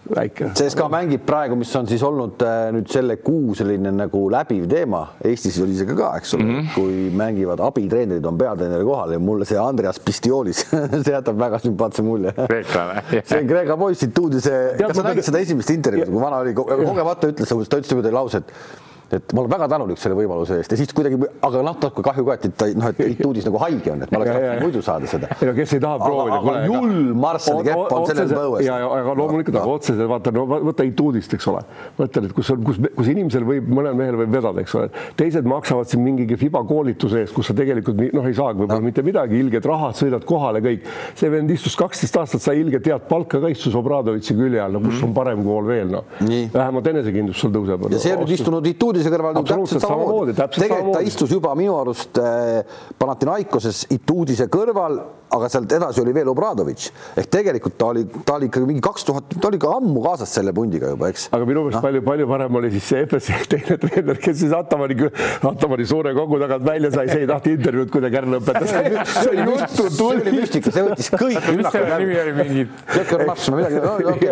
väike. 0.09 0.49
CSKA 0.57 0.87
mängib 0.91 1.25
praegu, 1.27 1.57
mis 1.59 1.71
on 1.77 1.87
siis 1.89 2.03
olnud 2.05 2.41
äh, 2.45 2.67
nüüd 2.75 2.89
selle 2.91 3.17
kuu 3.23 3.55
selline 3.57 3.91
nagu 3.95 4.21
läbiv 4.31 4.67
teema, 4.71 5.01
Eestis 5.25 5.57
oli 5.63 5.77
see 5.77 5.89
ka, 5.89 5.97
ka, 5.99 6.11
eks 6.21 6.35
ole 6.37 6.45
mm, 6.45 6.55
-hmm. 6.55 6.71
kui 6.75 7.09
mängivad 7.23 7.63
abitreenerid 7.65 8.25
on 8.25 8.37
peatreeneri 8.37 8.85
kohal 8.85 9.15
ja 9.15 9.19
mulle 9.19 9.47
see 9.49 9.59
Andreas 9.61 9.99
Pistiolis 9.99 10.65
see 11.05 11.13
jätab 11.13 11.39
väga 11.39 11.59
sümpaatse 11.63 12.05
mulje. 12.05 12.33
see 13.25 13.41
on 13.41 13.47
Kreeka 13.51 13.77
poiss 13.77 14.05
siit 14.05 14.19
uudise, 14.19 14.55
kas 14.79 14.97
sa 14.97 15.07
nägid 15.09 15.27
seda 15.27 15.43
esimest 15.45 15.73
intervjuud, 15.75 16.11
kui 16.11 16.21
vana 16.21 16.41
oli, 16.45 16.53
kogemata 16.55 17.31
ütles, 17.33 17.49
ta 17.49 17.79
ütles 17.79 17.93
niimoodi 17.93 18.13
lause, 18.13 18.43
et 18.43 18.93
et 19.19 19.33
ma 19.35 19.43
olen 19.43 19.51
väga 19.51 19.67
tänulik 19.71 19.99
selle 20.01 20.17
võimaluse 20.17 20.59
eest 20.59 20.73
ja 20.73 20.79
siis 20.79 20.93
kuidagi, 20.95 21.19
aga 21.45 21.61
natuke 21.65 22.03
kahju 22.05 22.25
ka, 22.27 22.37
et 22.37 22.57
ta 22.57 22.67
noh, 22.75 22.89
et 22.91 23.01
Ituudis 23.15 23.45
nagu 23.49 23.61
haige 23.61 23.93
on, 23.93 24.03
et 24.05 24.11
ma 24.11 24.21
oleks 24.21 24.33
tahtnud 24.33 24.63
muidu 24.65 24.83
saada 24.85 25.09
seda. 25.09 25.29
ei 25.39 25.49
no 25.49 25.55
kes 25.57 25.75
ei 25.77 25.83
taha 25.83 25.99
proovida. 26.01 26.39
aga 26.39 26.55
julm 26.69 27.19
Marssali 27.21 27.65
kepp 27.67 27.95
on 27.95 28.07
sellel 28.09 28.33
põues. 28.33 28.65
ja, 28.65 28.79
ja 28.81 28.89
aga 28.99 29.15
loomulikult, 29.19 29.59
aga 29.61 29.75
otseselt 29.79 30.09
vaata, 30.11 30.33
no 30.35 30.45
võta 30.69 30.87
Ituudist, 30.87 31.35
eks 31.37 31.49
ole. 31.51 31.63
mõtle 31.99 32.25
nüüd, 32.25 32.35
kus 32.37 32.51
on, 32.53 32.63
kus, 32.67 32.79
kus 32.97 33.11
inimesel 33.11 33.47
võib, 33.47 33.69
mõnel 33.79 33.97
mehel 33.97 34.19
võib 34.23 34.35
vedada, 34.35 34.63
eks 34.63 34.75
ole. 34.79 34.89
teised 35.19 35.47
maksavad 35.49 35.89
siin 35.91 36.03
mingi 36.05 36.39
FIBA 36.39 36.63
koolituse 36.69 37.23
eest, 37.23 37.35
kus 37.35 37.51
sa 37.51 37.57
tegelikult 37.57 38.01
noh, 38.01 38.27
ei 38.27 38.37
saagi 38.37 38.61
võib-olla 38.61 38.81
no. 38.81 38.89
mitte 38.89 39.05
midagi, 39.05 39.39
ilged 39.43 39.69
rahad, 39.69 39.97
sõidad 39.99 40.25
kohale 40.27 40.61
kõik. 40.65 40.89
see 41.15 41.31
vend 41.31 41.51
istus 41.55 41.77
kaksteist 41.79 42.19
aastat, 42.21 42.43
sai 42.43 42.59
ilget 42.63 42.91
head 42.91 43.07
palka 43.09 43.41
ka, 43.43 43.51
istus 43.51 43.75
Obradovitši 43.77 44.37
külje 44.37 44.61
all, 44.63 44.75
no 44.75 44.83
kus 44.83 44.99
mm. 44.99 45.07
on 45.09 45.15
parem 45.15 45.43
kool 45.45 45.67
veel 45.67 45.91
noh. 45.97 46.09
vähemalt 46.53 46.91
enesekindlus 46.93 47.41
sul 47.41 47.53
tõuseb. 47.55 47.87
ja 47.93 48.01
see 48.01 48.15
on 48.15 48.23
nüüd 48.23 48.35
istunud 48.37 48.69
Ituudis 48.69 49.04
uudise 49.05 49.15
kõrval 49.15 49.37
täpselt 49.45 49.83
samamoodi, 49.85 50.35
tegelikult 50.35 50.97
ta 50.97 51.03
istus 51.05 51.31
juba 51.35 51.53
minu 51.57 51.77
arust 51.79 52.19
äh, 52.21 52.61
Panathinaikoses 52.99 53.85
Ituudise 53.95 54.47
kõrval, 54.51 54.99
aga 55.33 55.49
sealt 55.49 55.71
edasi 55.77 56.01
oli 56.03 56.13
veel 56.15 56.29
Obradovitš 56.31 56.91
ehk 57.17 57.29
tegelikult 57.33 57.77
ta 57.79 57.89
oli, 57.93 58.05
ta 58.27 58.37
oli 58.37 58.49
ikkagi 58.49 58.67
mingi 58.69 58.83
kaks 58.85 59.07
tuhat, 59.07 59.35
ta 59.41 59.49
oli 59.49 59.59
ka 59.61 59.71
ammu 59.79 60.03
kaasas 60.05 60.31
selle 60.37 60.53
pundiga 60.55 60.91
juba, 60.93 61.09
eks. 61.13 61.27
aga 61.35 61.47
minu 61.49 61.65
meelest 61.65 61.83
palju-palju 61.85 62.27
no. 62.27 62.31
parem 62.31 62.59
oli 62.61 62.71
siis 62.75 62.89
see 62.91 63.05
FS-i 63.07 63.39
teine 63.51 63.77
treener, 63.81 64.19
kes 64.21 64.37
siis 64.43 64.53
Atamani, 64.55 65.09
Atamani 65.49 65.87
suure 65.89 66.13
kogu 66.17 66.39
tagant 66.41 66.65
välja 66.67 66.91
sai, 66.93 67.07
see 67.11 67.23
ei 67.25 67.29
tahtnud 67.29 67.59
intervjuud 67.59 67.93
kuidagi 67.95 68.19
ära 68.21 68.31
lõpetada. 68.35 69.05
see 69.13 69.31
oli 69.31 69.47
juttu 69.49 69.87
tuli. 69.97 70.35
müstika, 70.37 70.73
see 70.75 70.85
võttis 70.89 71.11
kõik. 71.15 71.49
mis 71.57 71.71
selle 71.73 71.99
nimi 72.03 72.19
oli 72.21 72.35
mingi? 72.41 72.67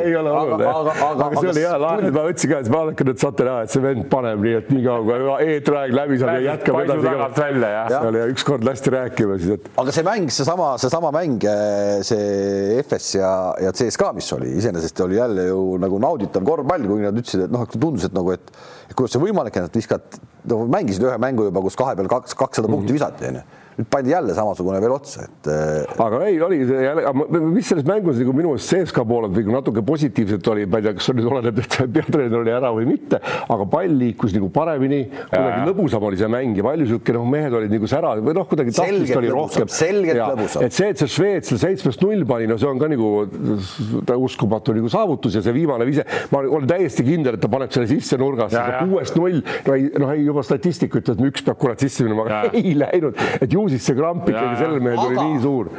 ei 0.03 0.15
ole 0.19 0.31
oluline, 0.33 0.69
aga 0.69 1.29
see 1.39 1.53
oli 1.53 1.65
hea 1.65 1.75
lahe, 1.85 2.13
ma 2.13 2.25
ütlesin 2.29 2.53
ka, 2.53 2.61
et 2.63 2.71
vaadake 2.73 3.09
nüüd 3.09 3.23
saate 3.23 3.47
näha, 3.49 3.65
et 3.67 3.73
see 3.73 3.83
vend 3.83 4.07
paneb 4.11 4.43
nii, 4.43 4.55
et 4.61 4.71
nii 4.73 4.85
kaua 4.85 5.03
kui 5.07 5.49
eetriaeg 5.57 5.97
läbi 5.97 6.21
saab 6.21 6.37
ja 6.37 6.45
jätkab 6.51 6.79
edasi. 6.83 7.41
välja 7.41 7.73
jah. 7.73 7.91
seal 7.93 8.19
ja 8.19 8.29
ükskord 8.33 8.67
lasti 8.67 8.93
rääkima 8.93 9.37
siis, 9.41 9.57
et. 9.57 9.69
aga 9.83 9.95
see 9.95 10.05
mäng, 10.07 10.31
seesama 10.33 10.73
seesama 10.83 11.11
mäng, 11.15 11.43
see 12.05 12.77
FS 12.83 13.15
ja, 13.17 13.31
ja 13.63 13.73
CSKA, 13.75 14.11
mis 14.17 14.29
oli, 14.35 14.51
iseenesest 14.59 15.03
oli 15.05 15.17
jälle 15.19 15.47
ju 15.47 15.63
nagu 15.81 15.99
nauditav 16.03 16.45
korvpall, 16.47 16.87
kuigi 16.89 17.07
nad 17.07 17.19
ütlesid, 17.23 17.47
et 17.47 17.53
noh, 17.53 17.65
tundus, 17.73 18.07
et 18.09 18.15
nagu, 18.15 18.35
et, 18.35 18.53
kuidas 18.93 19.15
see 19.15 19.23
võimalik, 19.23 19.57
et 19.57 19.67
nad 19.67 19.81
viskavad, 19.81 20.21
no 20.51 20.63
mängisid 20.69 21.07
ühe 21.07 21.19
mängu 21.21 21.49
juba, 21.49 21.63
kus 21.65 21.79
kahe 21.79 21.97
peal 21.99 22.11
kaks, 22.11 22.37
kakssada 22.39 22.71
punkti 22.71 22.91
mhm. 22.91 22.99
visati, 22.99 23.29
onju 23.31 23.62
nüüd 23.77 23.89
pandi 23.93 24.13
jälle 24.13 24.35
samasugune 24.37 24.81
veel 24.83 24.95
otsa, 24.95 25.27
et. 25.27 25.49
Äh, 25.49 26.03
aga 26.05 26.21
ei, 26.27 26.39
oli 26.43 26.59
see 26.69 26.83
jälle, 26.85 27.13
mis 27.41 27.69
selles 27.71 27.87
mängus 27.87 28.19
nagu 28.21 28.35
minu 28.35 28.53
meelest 28.53 28.73
CSKA 28.73 29.05
poolelt 29.09 29.35
nagu 29.37 29.55
natuke 29.55 29.83
positiivset 29.85 30.49
oli, 30.53 30.67
ma 30.69 30.81
ei 30.81 30.87
tea, 30.87 30.95
kas 30.97 31.09
see 31.09 31.17
nüüd 31.17 31.29
oleneb, 31.31 31.61
et 31.63 31.77
peatreener 31.95 32.39
oli 32.41 32.53
ära 32.53 32.71
või 32.75 32.87
mitte, 32.89 33.19
aga 33.23 33.67
pall 33.69 33.97
liikus 33.99 34.35
nagu 34.35 34.49
paremini, 34.53 35.01
kuidagi 35.31 35.69
lõbusam 35.69 36.07
oli 36.09 36.19
see 36.19 36.29
mäng 36.31 36.59
ja 36.59 36.67
palju 36.67 36.89
sihuke 36.91 37.15
noh, 37.17 37.25
mehed 37.29 37.57
olid 37.59 37.73
nagu 37.73 37.89
sära 37.89 38.13
või 38.19 38.37
noh, 38.37 38.47
kuidagi 38.49 38.75
tahtmist 38.77 39.17
oli 39.21 39.33
rohkem. 39.33 39.71
selgelt 39.73 40.21
lõbusam. 40.21 40.67
et 40.67 40.77
see, 40.77 40.91
et 40.93 41.01
see 41.01 41.11
Šveits 41.13 41.51
selle 41.51 41.63
seitsmest 41.63 42.03
null 42.05 42.25
pani, 42.29 42.47
no 42.49 42.59
see 42.61 42.69
on 42.69 42.81
ka 42.81 42.89
nagu 42.91 43.09
uskumatu 44.23 44.75
nagu 44.77 44.91
saavutus 44.91 45.37
ja 45.37 45.43
see 45.45 45.55
viimane 45.55 45.87
vise, 45.89 46.05
ma 46.33 46.43
olen 46.43 46.69
täiesti 46.69 47.05
kindel, 47.07 47.37
et 47.37 47.43
ta 47.43 47.49
paneb 47.51 47.73
selle 47.73 47.89
sisse 47.89 48.17
nurgasse, 48.21 48.61
kuuest 48.83 49.17
null, 49.19 49.41
no 49.67 49.77
ei, 49.77 49.89
noh, 50.01 50.13
ei 50.13 50.25
juba 50.27 50.45
statistika 50.45 51.01
ütleb, 51.01 51.19
et 51.19 51.33
üks 51.33 51.45
peab 51.45 51.59
kurat 51.61 51.83
sisse 51.83 52.05
minema, 52.05 52.27
aga 52.27 52.59
ei 52.59 52.75
läinud, 52.77 53.19
et 53.39 53.53
ju 53.53 53.62
ju 53.63 53.73
siis 53.73 53.87
see 53.89 53.97
kramp 53.97 54.27
ikkagi 54.29 54.59
sellel 54.61 54.83
mehel 54.83 55.01
tuli 55.01 55.19
nii 55.21 55.41
suur. 55.43 55.71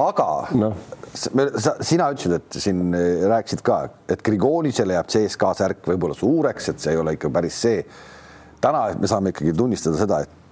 aga 0.00 0.28
no. 0.58 0.72
sa, 1.14 1.76
sina 1.80 2.08
ütlesid, 2.14 2.36
et 2.38 2.58
siin 2.66 2.94
eh, 2.96 3.26
rääkisid 3.30 3.62
ka, 3.66 3.80
et 4.12 4.24
Grigonisele 4.26 4.96
jääb 4.98 5.12
CSKA 5.12 5.52
särk 5.60 5.92
võib-olla 5.92 6.16
suureks, 6.18 6.72
et 6.72 6.82
see 6.82 6.96
ei 6.96 7.02
ole 7.02 7.16
ikka 7.16 7.32
päris 7.34 7.60
see. 7.66 7.84
täna 8.60 8.88
me 8.98 9.10
saame 9.10 9.34
ikkagi 9.34 9.54
tunnistada 9.56 10.00
seda, 10.00 10.24
et 10.26 10.45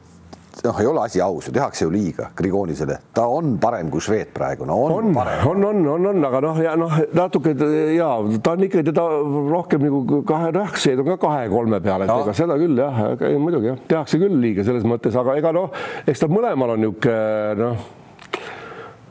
noh, 0.63 0.81
ei 0.81 0.87
ole 0.87 1.03
asi 1.03 1.21
aus 1.21 1.49
ju, 1.49 1.53
tehakse 1.55 1.85
ju 1.85 1.91
liiga 1.93 2.29
Grigonisele, 2.37 2.99
ta 3.15 3.27
on 3.31 3.57
parem 3.61 3.91
kui 3.93 4.03
Šveet 4.05 4.31
praegu, 4.37 4.67
no 4.69 4.77
on, 4.87 5.11
on, 5.11 5.17
on, 5.51 5.65
on, 5.71 5.83
on, 5.95 6.07
on, 6.13 6.29
aga 6.29 6.43
noh, 6.45 6.61
ja 6.63 6.77
noh, 6.79 6.95
natuke 7.17 7.55
ja 7.95 8.11
ta 8.45 8.55
on 8.55 8.69
ikkagi 8.69 8.87
teda 8.91 9.07
rohkem 9.51 9.85
nagu 9.89 10.23
kahe, 10.29 10.53
see 10.79 10.97
on 10.99 11.11
ka 11.15 11.19
kahe-kolme 11.27 11.83
peale, 11.85 12.07
et 12.07 12.15
ja. 12.15 12.21
ega 12.23 12.37
seda 12.37 12.59
küll 12.61 12.79
jah, 12.79 13.03
muidugi 13.41 13.73
jah, 13.73 13.83
tehakse 13.91 14.23
küll 14.23 14.39
liiga 14.45 14.67
selles 14.67 14.87
mõttes, 14.89 15.19
aga 15.19 15.37
ega 15.41 15.55
noh, 15.57 15.75
eks 16.07 16.25
tal 16.25 16.33
mõlemal 16.33 16.77
on 16.77 16.85
niisugune 16.85 17.61
noh 17.61 17.85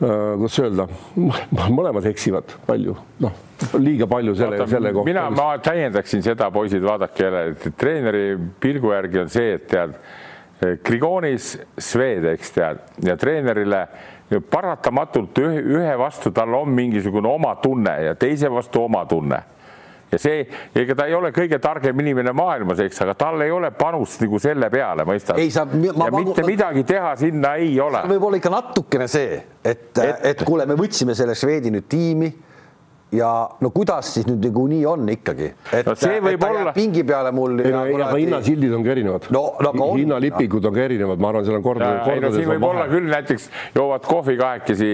äh, 0.03 0.33
kuidas 0.39 0.59
öelda, 0.63 0.87
mõlemad 1.73 2.07
eksivad 2.09 2.55
palju, 2.67 2.95
noh, 3.23 3.39
liiga 3.79 4.07
palju 4.09 4.35
selle, 4.39 4.65
selle 4.67 4.91
kohta. 4.95 5.11
mina, 5.11 5.29
ma 5.33 5.53
täiendaksin 5.63 6.23
seda, 6.25 6.49
poisid, 6.53 6.83
vaadake 6.85 7.27
jälle, 7.27 7.47
et 7.53 7.71
treeneri 7.79 8.27
pilgu 8.63 8.93
järgi 8.95 9.23
on 9.23 9.33
see, 9.33 9.57
et 9.57 9.67
tead 9.71 9.97
Grigonis 10.85 11.53
Swede, 11.77 12.35
eks 12.37 12.53
tead, 12.55 12.83
ja 13.03 13.17
treenerile 13.19 13.85
paratamatult 14.49 15.41
ühe, 15.43 15.63
ühe 15.77 15.97
vastu 15.99 16.31
tal 16.33 16.53
on 16.57 16.71
mingisugune 16.73 17.29
oma 17.29 17.55
tunne 17.61 17.97
ja 18.07 18.15
teise 18.19 18.49
vastu 18.51 18.85
oma 18.87 19.03
tunne 19.09 19.41
ja 20.13 20.19
see, 20.21 20.43
ega 20.77 20.95
ta 20.97 21.07
ei 21.09 21.15
ole 21.17 21.31
kõige 21.33 21.59
targem 21.61 21.99
inimene 22.03 22.33
maailmas, 22.37 22.81
eks, 22.85 23.01
aga 23.05 23.15
tal 23.17 23.41
ei 23.43 23.51
ole 23.53 23.71
panust 23.75 24.21
nagu 24.23 24.39
selle 24.41 24.69
peale, 24.73 25.05
mõistad? 25.09 25.39
ja 25.41 25.65
ma, 25.65 26.09
mitte 26.13 26.43
ma, 26.43 26.47
midagi 26.47 26.85
teha 26.87 27.13
sinna 27.19 27.55
ei 27.61 27.75
ole. 27.81 28.03
võib-olla 28.13 28.39
ikka 28.39 28.53
natukene 28.53 29.07
see, 29.11 29.39
et, 29.63 29.89
et, 29.97 30.25
et 30.33 30.43
kuule, 30.45 30.67
me 30.69 30.77
võtsime 30.79 31.17
selle 31.17 31.35
Šveidi 31.37 31.73
nüüd 31.73 31.89
tiimi 31.89 32.31
ja 33.13 33.31
no 33.61 33.69
kuidas 33.75 34.13
siis 34.15 34.27
nüüd 34.27 34.43
niikuinii 34.47 34.83
on 34.89 35.09
ikkagi, 35.13 35.49
et 35.73 35.87
no 35.87 35.95
see 35.99 36.19
võib 36.23 36.45
olla 36.47 36.73
pingi 36.75 37.03
peale 37.07 37.33
mul. 37.35 37.59
ei 37.61 37.73
no, 37.73 37.83
aga 38.07 38.13
hinnasildid 38.17 38.77
on 38.77 38.85
ka 38.85 38.93
erinevad 38.95 39.27
no,. 39.33 39.43
No, 39.63 39.89
hinnalipingud 39.97 40.69
on 40.69 40.75
ka 40.75 40.85
erinevad, 40.87 41.21
ma 41.21 41.33
arvan, 41.33 41.45
seal 41.47 41.59
on 41.59 41.65
kordades. 41.65 42.07
ei 42.13 42.23
no 42.23 42.31
siin 42.33 42.49
võib 42.55 42.69
olla 42.69 42.87
küll 42.91 43.09
näiteks 43.11 43.49
joovad 43.75 44.07
kohvi 44.07 44.37
kahekesi 44.39 44.93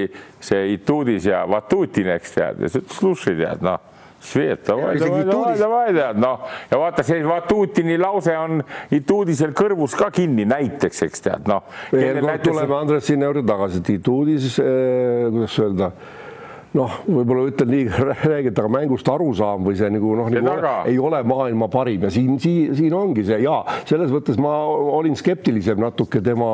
see 0.50 0.74
Ituudis 0.76 1.30
ja 1.30 1.46
Vatutin, 1.50 2.12
eks 2.16 2.36
tead, 2.36 2.66
ja 2.66 2.84
sluši 3.00 3.38
tead, 3.40 3.64
noh 3.66 3.88
Svet, 4.20 4.66
davai, 4.68 4.98
davai, 5.00 5.24
davai, 5.24 5.52
davai, 5.56 5.92
tead 5.96 6.18
noh, 6.20 6.42
ja 6.68 6.78
vaata, 6.82 7.06
see 7.08 7.22
Vatutini 7.24 7.96
lause 7.96 8.34
on 8.36 8.60
Ituudisel 8.92 9.54
kõrvus 9.56 9.96
ka 9.96 10.10
kinni 10.12 10.44
näiteks, 10.50 11.06
eks 11.08 11.24
tead 11.24 11.48
noh. 11.48 11.70
tuleme 12.44 12.76
Andres 12.76 13.08
sinna 13.08 13.30
juurde 13.30 13.46
tagasi, 13.48 13.80
et 13.80 13.94
Ituudis 13.96 14.58
eh,, 14.60 15.30
kuidas 15.32 15.56
öelda 15.64 15.94
noh, 16.78 17.00
võib-olla 17.08 17.48
ütlen 17.50 17.72
liiga 17.72 18.14
räägit, 18.34 18.58
aga 18.60 18.72
mängust 18.72 19.10
arusaam 19.10 19.66
või 19.66 19.78
see 19.80 19.90
nagu 19.94 20.14
noh, 20.20 20.30
nagu 20.34 20.52
ole, 20.54 20.74
ei 20.92 21.00
ole 21.02 21.22
maailma 21.28 21.70
parim 21.72 22.06
ja 22.06 22.14
siin, 22.14 22.38
siin, 22.42 22.76
siin 22.78 22.96
ongi 22.96 23.26
see. 23.28 23.42
Ja 23.46 23.62
selles 23.90 24.14
mõttes 24.14 24.40
ma 24.42 24.54
olin 25.00 25.18
skeptilisem 25.20 25.82
natuke 25.82 26.22
tema 26.26 26.52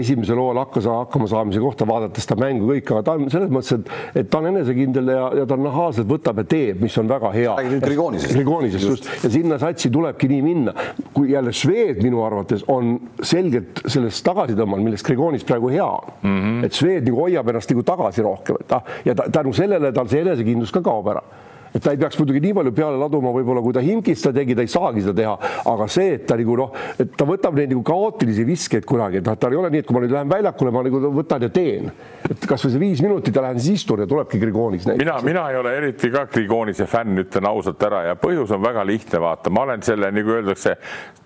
esimesel 0.00 0.38
hooajal 0.40 0.62
hakkas 0.64 0.88
hakkama 0.90 1.28
saamise 1.30 1.62
kohta, 1.62 1.86
vaadates 1.88 2.26
seda 2.26 2.38
mängu 2.40 2.68
kõik, 2.72 2.92
aga 2.92 3.02
ta 3.06 3.16
on 3.18 3.30
selles 3.32 3.52
mõttes, 3.52 3.78
et, 3.78 4.20
et 4.22 4.30
ta 4.30 4.40
on 4.42 4.50
enesekindel 4.52 5.12
ja, 5.14 5.24
ja 5.40 5.46
ta 5.48 5.58
nahaalselt 5.60 6.08
võtab 6.10 6.42
ja 6.42 6.46
teeb, 6.48 6.82
mis 6.84 6.96
on 7.00 7.10
väga 7.10 7.32
hea. 7.34 7.56
Grigoonisest. 7.84 8.34
Grigoonisest 8.36 8.88
just 8.88 9.10
ja 9.24 9.32
sinna 9.32 9.58
satsi 9.60 9.90
tulebki 9.94 10.30
nii 10.32 10.44
minna. 10.44 10.74
kui 11.14 11.32
jälle 11.32 11.52
Šved 11.52 12.02
minu 12.04 12.22
arvates 12.24 12.64
on 12.70 12.94
selgelt 13.22 13.82
sellest 13.86 14.22
tagasi 14.26 14.56
tõmmanud, 14.58 14.84
millest 14.86 15.06
Grigoonis 15.06 15.46
praegu 15.48 15.70
hea 15.72 15.86
on 15.86 16.14
mm. 16.22 16.38
-hmm. 16.38 16.64
et 16.66 16.72
Šved 16.72 17.08
nagu 17.08 17.24
hoiab 17.24 17.48
ennast 17.48 17.70
nagu 17.70 17.82
tagasi 17.82 18.22
rohkem, 18.22 18.56
et 18.60 18.68
ta 18.68 18.80
ja 19.04 19.14
ta, 19.14 19.28
tänu 19.32 19.52
sellele 19.52 19.92
tal 19.92 20.08
see 20.08 20.20
enesekindlus 20.20 20.72
ka 20.72 20.82
kaob 20.82 21.08
ära 21.14 21.22
et 21.74 21.82
ta 21.82 21.92
ei 21.92 22.00
peaks 22.00 22.18
muidugi 22.20 22.42
nii 22.44 22.54
palju 22.58 22.72
peale 22.76 23.00
laduma, 23.00 23.32
võib-olla 23.34 23.62
kui 23.64 23.76
ta 23.76 23.82
Himkis 23.84 24.22
seda 24.22 24.40
tegi, 24.40 24.56
ta 24.56 24.64
ei 24.64 24.72
saagi 24.72 25.04
seda 25.04 25.16
teha, 25.18 25.34
aga 25.72 25.88
see, 25.92 26.14
et 26.18 26.26
ta 26.28 26.38
nagu 26.38 26.56
noh, 26.58 26.72
et 26.98 27.12
ta 27.18 27.26
võtab 27.28 27.58
neid 27.58 27.72
nagu 27.72 27.84
kaootilisi 27.86 28.46
viskeid 28.48 28.88
kunagi, 28.88 29.20
et 29.20 29.28
noh, 29.28 29.36
tal 29.40 29.54
ei 29.54 29.60
ole 29.60 29.72
nii, 29.74 29.84
et 29.84 29.88
kui 29.88 29.96
ma 29.96 30.04
nüüd 30.04 30.14
lähen 30.14 30.32
väljakule, 30.32 30.74
ma 30.74 30.84
nagu 30.86 31.12
võtan 31.18 31.46
ja 31.46 31.52
teen, 31.52 31.92
et 32.28 32.48
kasvõi 32.48 32.74
see 32.74 32.82
viis 32.82 33.04
minutit 33.04 33.36
ja 33.36 33.44
lähen 33.44 33.60
siis 33.60 33.82
istun 33.82 34.04
ja 34.04 34.08
tulebki 34.10 34.40
Grigonis. 34.42 34.88
mina, 34.98 35.18
mina 35.24 35.48
ei 35.52 35.60
ole 35.60 35.76
eriti 35.82 36.10
ka 36.14 36.26
Grigonise 36.32 36.88
fänn, 36.90 37.18
ütlen 37.24 37.48
ausalt 37.48 37.82
ära 37.88 38.04
ja 38.08 38.18
põhjus 38.18 38.52
on 38.54 38.64
väga 38.64 38.84
lihtne, 38.88 39.22
vaata, 39.22 39.52
ma 39.52 39.66
olen 39.68 39.84
selle 39.86 40.12
nagu 40.14 40.36
öeldakse 40.38 40.76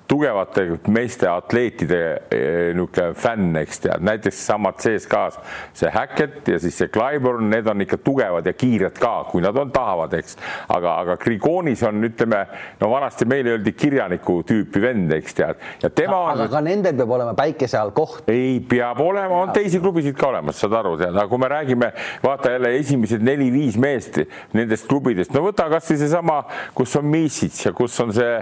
tugevate 0.09 0.65
meeste 0.93 1.29
atleetide 1.29 2.01
eh, 2.31 2.73
niisugune 2.77 3.15
fänn, 3.19 3.57
eks 3.61 3.83
tead, 3.85 4.03
näiteks 4.05 4.41
samad 4.47 4.79
CSKA-s 4.83 5.39
see 5.79 5.91
Hackett 5.93 6.49
ja 6.49 6.59
siis 6.61 6.77
see 6.79 6.91
Clyburn, 6.93 7.49
need 7.53 7.69
on 7.71 7.85
ikka 7.85 7.99
tugevad 8.05 8.47
ja 8.47 8.55
kiired 8.57 8.99
ka, 9.01 9.13
kui 9.31 9.43
nad 9.45 9.57
on, 9.59 9.71
tahavad, 9.73 10.15
eks. 10.19 10.37
aga, 10.73 10.97
aga 11.05 11.17
Grigonis 11.23 11.83
on, 11.87 12.03
ütleme, 12.09 12.43
no 12.81 12.91
vanasti 12.93 13.29
meile 13.29 13.57
öeldi 13.57 13.75
kirjaniku 13.77 14.41
tüüpi 14.49 14.83
vend, 14.83 15.15
eks 15.17 15.39
tead, 15.39 15.63
ja 15.83 15.91
tema 15.93 16.19
on. 16.27 16.33
aga 16.35 16.49
ka 16.53 16.65
nendel 16.65 16.97
peab 16.99 17.15
olema 17.19 17.37
päikese 17.39 17.79
all 17.81 17.95
koht. 17.97 18.29
ei, 18.33 18.59
peab 18.69 19.01
olema, 19.05 19.43
on 19.47 19.55
teisi 19.57 19.81
klubisid 19.83 20.19
ka 20.19 20.33
olemas, 20.33 20.59
saad 20.61 20.77
aru, 20.83 20.97
tead, 21.01 21.15
aga 21.15 21.29
kui 21.31 21.43
me 21.43 21.53
räägime, 21.53 21.93
vaata 22.25 22.57
jälle 22.57 22.75
esimesed 22.81 23.25
neli-viis 23.25 23.79
meest 23.81 24.23
nendest 24.57 24.89
klubidest, 24.91 25.33
no 25.35 25.45
võta 25.47 25.69
kasvõi 25.73 25.99
seesama, 26.03 26.43
kus 26.77 26.97
on 26.99 27.09
Miisits 27.13 27.67
ja 27.67 27.73
kus 27.77 27.99
on 28.03 28.13
see, 28.17 28.35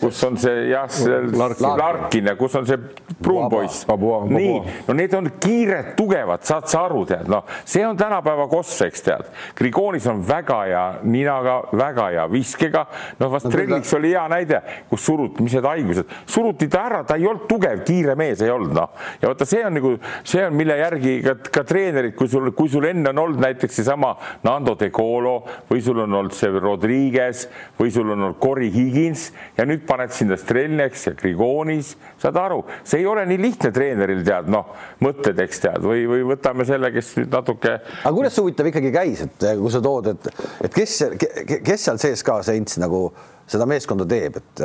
kus 0.00 0.22
on 0.26 0.38
see 0.40 0.66
jah 0.70 0.85
Larkin, 1.36 1.66
Larkin 1.78 2.30
ja 2.30 2.36
kus 2.38 2.54
on 2.58 2.66
see 2.68 2.78
pruun 3.22 3.48
poiss. 3.50 3.86
nii, 4.28 4.54
no 4.86 4.96
need 4.96 5.14
on 5.16 5.30
kiired, 5.40 5.94
tugevad, 5.98 6.44
saad 6.46 6.68
sa 6.70 6.84
aru, 6.86 7.04
tead, 7.08 7.28
noh, 7.32 7.46
see 7.64 7.84
on 7.86 7.96
tänapäeva 7.98 8.46
koss, 8.50 8.80
eks 8.86 9.04
tead. 9.06 9.30
Grigonis 9.58 10.06
on 10.10 10.22
väga 10.26 10.58
hea 10.66 10.84
ninaga, 11.06 11.56
väga 11.76 12.08
hea 12.14 12.26
viskega, 12.32 12.86
noh, 13.20 13.32
vast 13.32 13.50
Trelliks 13.52 13.94
oli 13.96 14.12
hea 14.14 14.26
näide, 14.32 14.60
kus 14.90 15.06
suruti, 15.06 15.44
mis 15.46 15.56
need 15.56 15.68
haigused, 15.68 16.12
suruti 16.30 16.68
ta 16.72 16.86
ära, 16.90 17.02
ta 17.08 17.18
ei 17.18 17.26
olnud 17.28 17.46
tugev, 17.50 17.82
kiire 17.86 18.16
mees 18.18 18.42
ei 18.44 18.52
olnud, 18.52 18.74
noh. 18.76 19.06
ja 19.22 19.30
vaata, 19.30 19.48
see 19.48 19.64
on 19.66 19.76
nagu, 19.78 19.94
see 20.26 20.44
on, 20.46 20.56
mille 20.56 20.76
järgi 20.80 21.16
ka, 21.24 21.36
ka 21.58 21.64
treenerid, 21.66 22.16
kui 22.18 22.30
sul, 22.30 22.52
kui 22.56 22.70
sul 22.72 22.88
enne 22.88 23.10
on 23.12 23.24
olnud 23.26 23.42
näiteks 23.42 23.80
seesama 23.80 24.14
Nando 24.46 24.76
De 24.78 24.90
Colo 24.94 25.38
või 25.70 25.82
sul 25.84 26.02
on 26.04 26.20
olnud 26.20 26.34
see 26.36 26.52
Rodriguez 26.52 27.46
või 27.78 27.92
sul 27.94 28.10
on 28.12 28.20
olnud 28.20 28.40
Cory 28.42 28.70
Higins 28.74 29.30
ja 29.56 29.66
nüüd 29.68 29.86
paned 29.88 30.14
sinna 30.14 30.38
Strelni 30.40 30.75
eks 30.84 31.06
ja 31.08 31.14
Grigonis, 31.18 31.94
saad 32.22 32.38
aru, 32.40 32.60
see 32.84 33.00
ei 33.02 33.08
ole 33.10 33.24
nii 33.28 33.40
lihtne 33.40 33.72
treeneril 33.74 34.24
tead 34.26 34.50
noh, 34.52 34.72
mõtted, 35.04 35.38
eks 35.46 35.62
tead, 35.64 35.80
või, 35.84 36.04
või 36.10 36.26
võtame 36.32 36.66
selle, 36.68 36.90
kes 36.94 37.14
nüüd 37.20 37.32
natuke. 37.32 37.78
aga 38.02 38.14
kuidas 38.16 38.36
see 38.36 38.44
huvitav 38.46 38.70
ikkagi 38.72 38.92
käis, 38.94 39.24
et 39.26 39.48
kui 39.60 39.72
sa 39.72 39.82
tood, 39.84 40.12
et, 40.12 40.30
et 40.68 40.76
kes, 40.76 40.98
kes 41.64 41.88
seal 41.88 42.00
sees 42.02 42.24
ka 42.26 42.40
Saints 42.46 42.80
nagu 42.82 43.08
seda 43.46 43.66
meeskonda 43.68 44.06
teeb, 44.10 44.40
et 44.40 44.64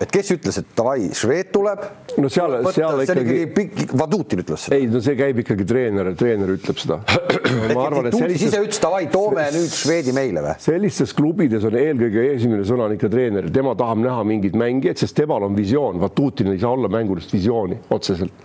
et 0.00 0.12
kes 0.12 0.32
ütles, 0.36 0.58
et 0.60 0.72
davai, 0.78 1.08
Šved 1.16 1.52
tuleb? 1.54 1.84
no 2.20 2.30
seal, 2.32 2.56
seal 2.74 3.02
ikkagi, 3.04 3.36
ikkagi. 3.46 3.86
Vadutin 3.96 4.42
ütles 4.44 4.66
seda. 4.66 4.78
ei, 4.78 4.88
no 4.92 5.02
see 5.04 5.16
käib 5.18 5.40
ikkagi 5.42 5.66
treener, 5.68 6.10
treener 6.18 6.52
ütleb 6.56 6.80
seda 6.80 6.98
ma 7.76 7.86
arvan, 7.86 8.10
et 8.10 8.16
sellistes. 8.16 8.48
ise 8.50 8.62
ütles 8.64 8.82
davai, 8.82 9.04
toome 9.12 9.46
nüüd 9.54 9.72
Švedi 9.76 10.16
meile 10.16 10.44
või? 10.44 10.56
sellistes 10.62 11.14
klubides 11.16 11.64
on 11.68 11.78
eelkõige 11.80 12.26
esimene 12.34 12.66
sõna 12.68 12.90
on 12.90 12.96
ikka 12.96 13.10
treener, 13.12 13.48
tema 13.52 13.76
tahab 13.78 14.02
näha 14.04 14.26
mingeid 14.28 14.58
mängijaid, 14.58 15.00
sest 15.00 15.16
temal 15.18 15.48
on 15.48 15.56
visioon, 15.58 16.00
Vatutin 16.02 16.52
ei 16.52 16.60
saa 16.62 16.74
olla 16.76 16.92
mängulist 16.92 17.32
visiooni 17.34 17.80
otseselt 17.96 18.44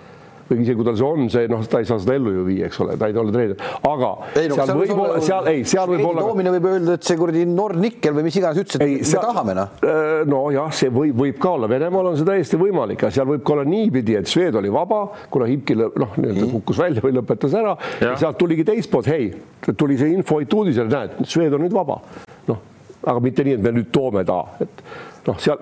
isegi 0.60 0.76
kui 0.78 0.88
tal 0.88 0.98
see 1.00 1.08
on, 1.08 1.30
see 1.32 1.50
noh, 1.52 1.64
ta 1.72 1.82
ei 1.82 1.88
saa 1.88 2.00
seda 2.02 2.16
ellu 2.20 2.34
ju 2.36 2.46
viia, 2.48 2.70
eks 2.70 2.80
ole, 2.84 2.98
ta 3.00 3.10
ei 3.10 3.18
ole 3.22 3.34
treener, 3.36 3.64
aga 3.88 4.12
ei, 4.36 4.50
no, 4.52 4.58
seal 4.58 4.74
võib 4.82 4.94
olla, 4.96 5.20
seal 5.26 5.50
ei, 5.52 5.64
seal 5.72 5.92
võib 5.92 6.06
olla. 6.10 6.26
toomine 6.28 6.54
võib 6.58 6.68
öelda, 6.72 6.98
et 7.00 7.08
see 7.08 7.20
kuradi 7.20 7.46
Nord-Nickel 7.50 8.16
või 8.18 8.26
mis 8.28 8.40
iganes 8.42 8.62
ütles, 8.64 8.80
et 8.80 8.86
ei, 8.86 8.98
me 9.02 9.24
tahame 9.28 9.56
noh. 9.58 9.78
Äh, 9.88 10.10
nojah, 10.32 10.72
see 10.76 10.92
võib, 10.94 11.16
võib 11.22 11.40
ka 11.42 11.54
olla, 11.58 11.70
Venemaal 11.72 12.12
on 12.12 12.20
see 12.20 12.28
täiesti 12.28 12.60
võimalik 12.62 13.06
ja 13.08 13.12
seal 13.14 13.30
võib 13.30 13.46
ka 13.48 13.56
olla 13.56 13.68
niipidi, 13.68 14.18
et 14.20 14.32
Swed 14.32 14.58
oli 14.60 14.74
vaba, 14.74 15.04
kuna 15.32 15.48
Hipki 15.50 15.78
noh, 15.80 16.18
nii-öelda 16.18 16.50
kukkus 16.58 16.82
välja 16.82 17.06
või 17.06 17.16
lõpetas 17.20 17.56
ära 17.58 17.78
ja, 17.78 18.12
ja 18.12 18.18
sealt 18.26 18.40
tuligi 18.42 18.66
teist 18.68 18.92
poolt, 18.92 19.10
hei, 19.12 19.32
tuli 19.78 20.00
see 20.00 20.12
info 20.16 20.42
uudisele, 20.42 20.90
näed, 20.92 21.24
Swed 21.30 21.56
on 21.56 21.66
nüüd 21.66 21.76
vaba. 21.76 22.02
noh, 22.50 22.60
aga 23.02 23.22
mitte 23.24 23.46
nii, 23.46 23.58
et 23.58 23.64
me 23.64 23.74
nüüd 23.76 23.90
toome 23.94 24.26
ta, 24.28 24.44
et 24.64 24.84
noh, 25.28 25.40
seal, 25.42 25.62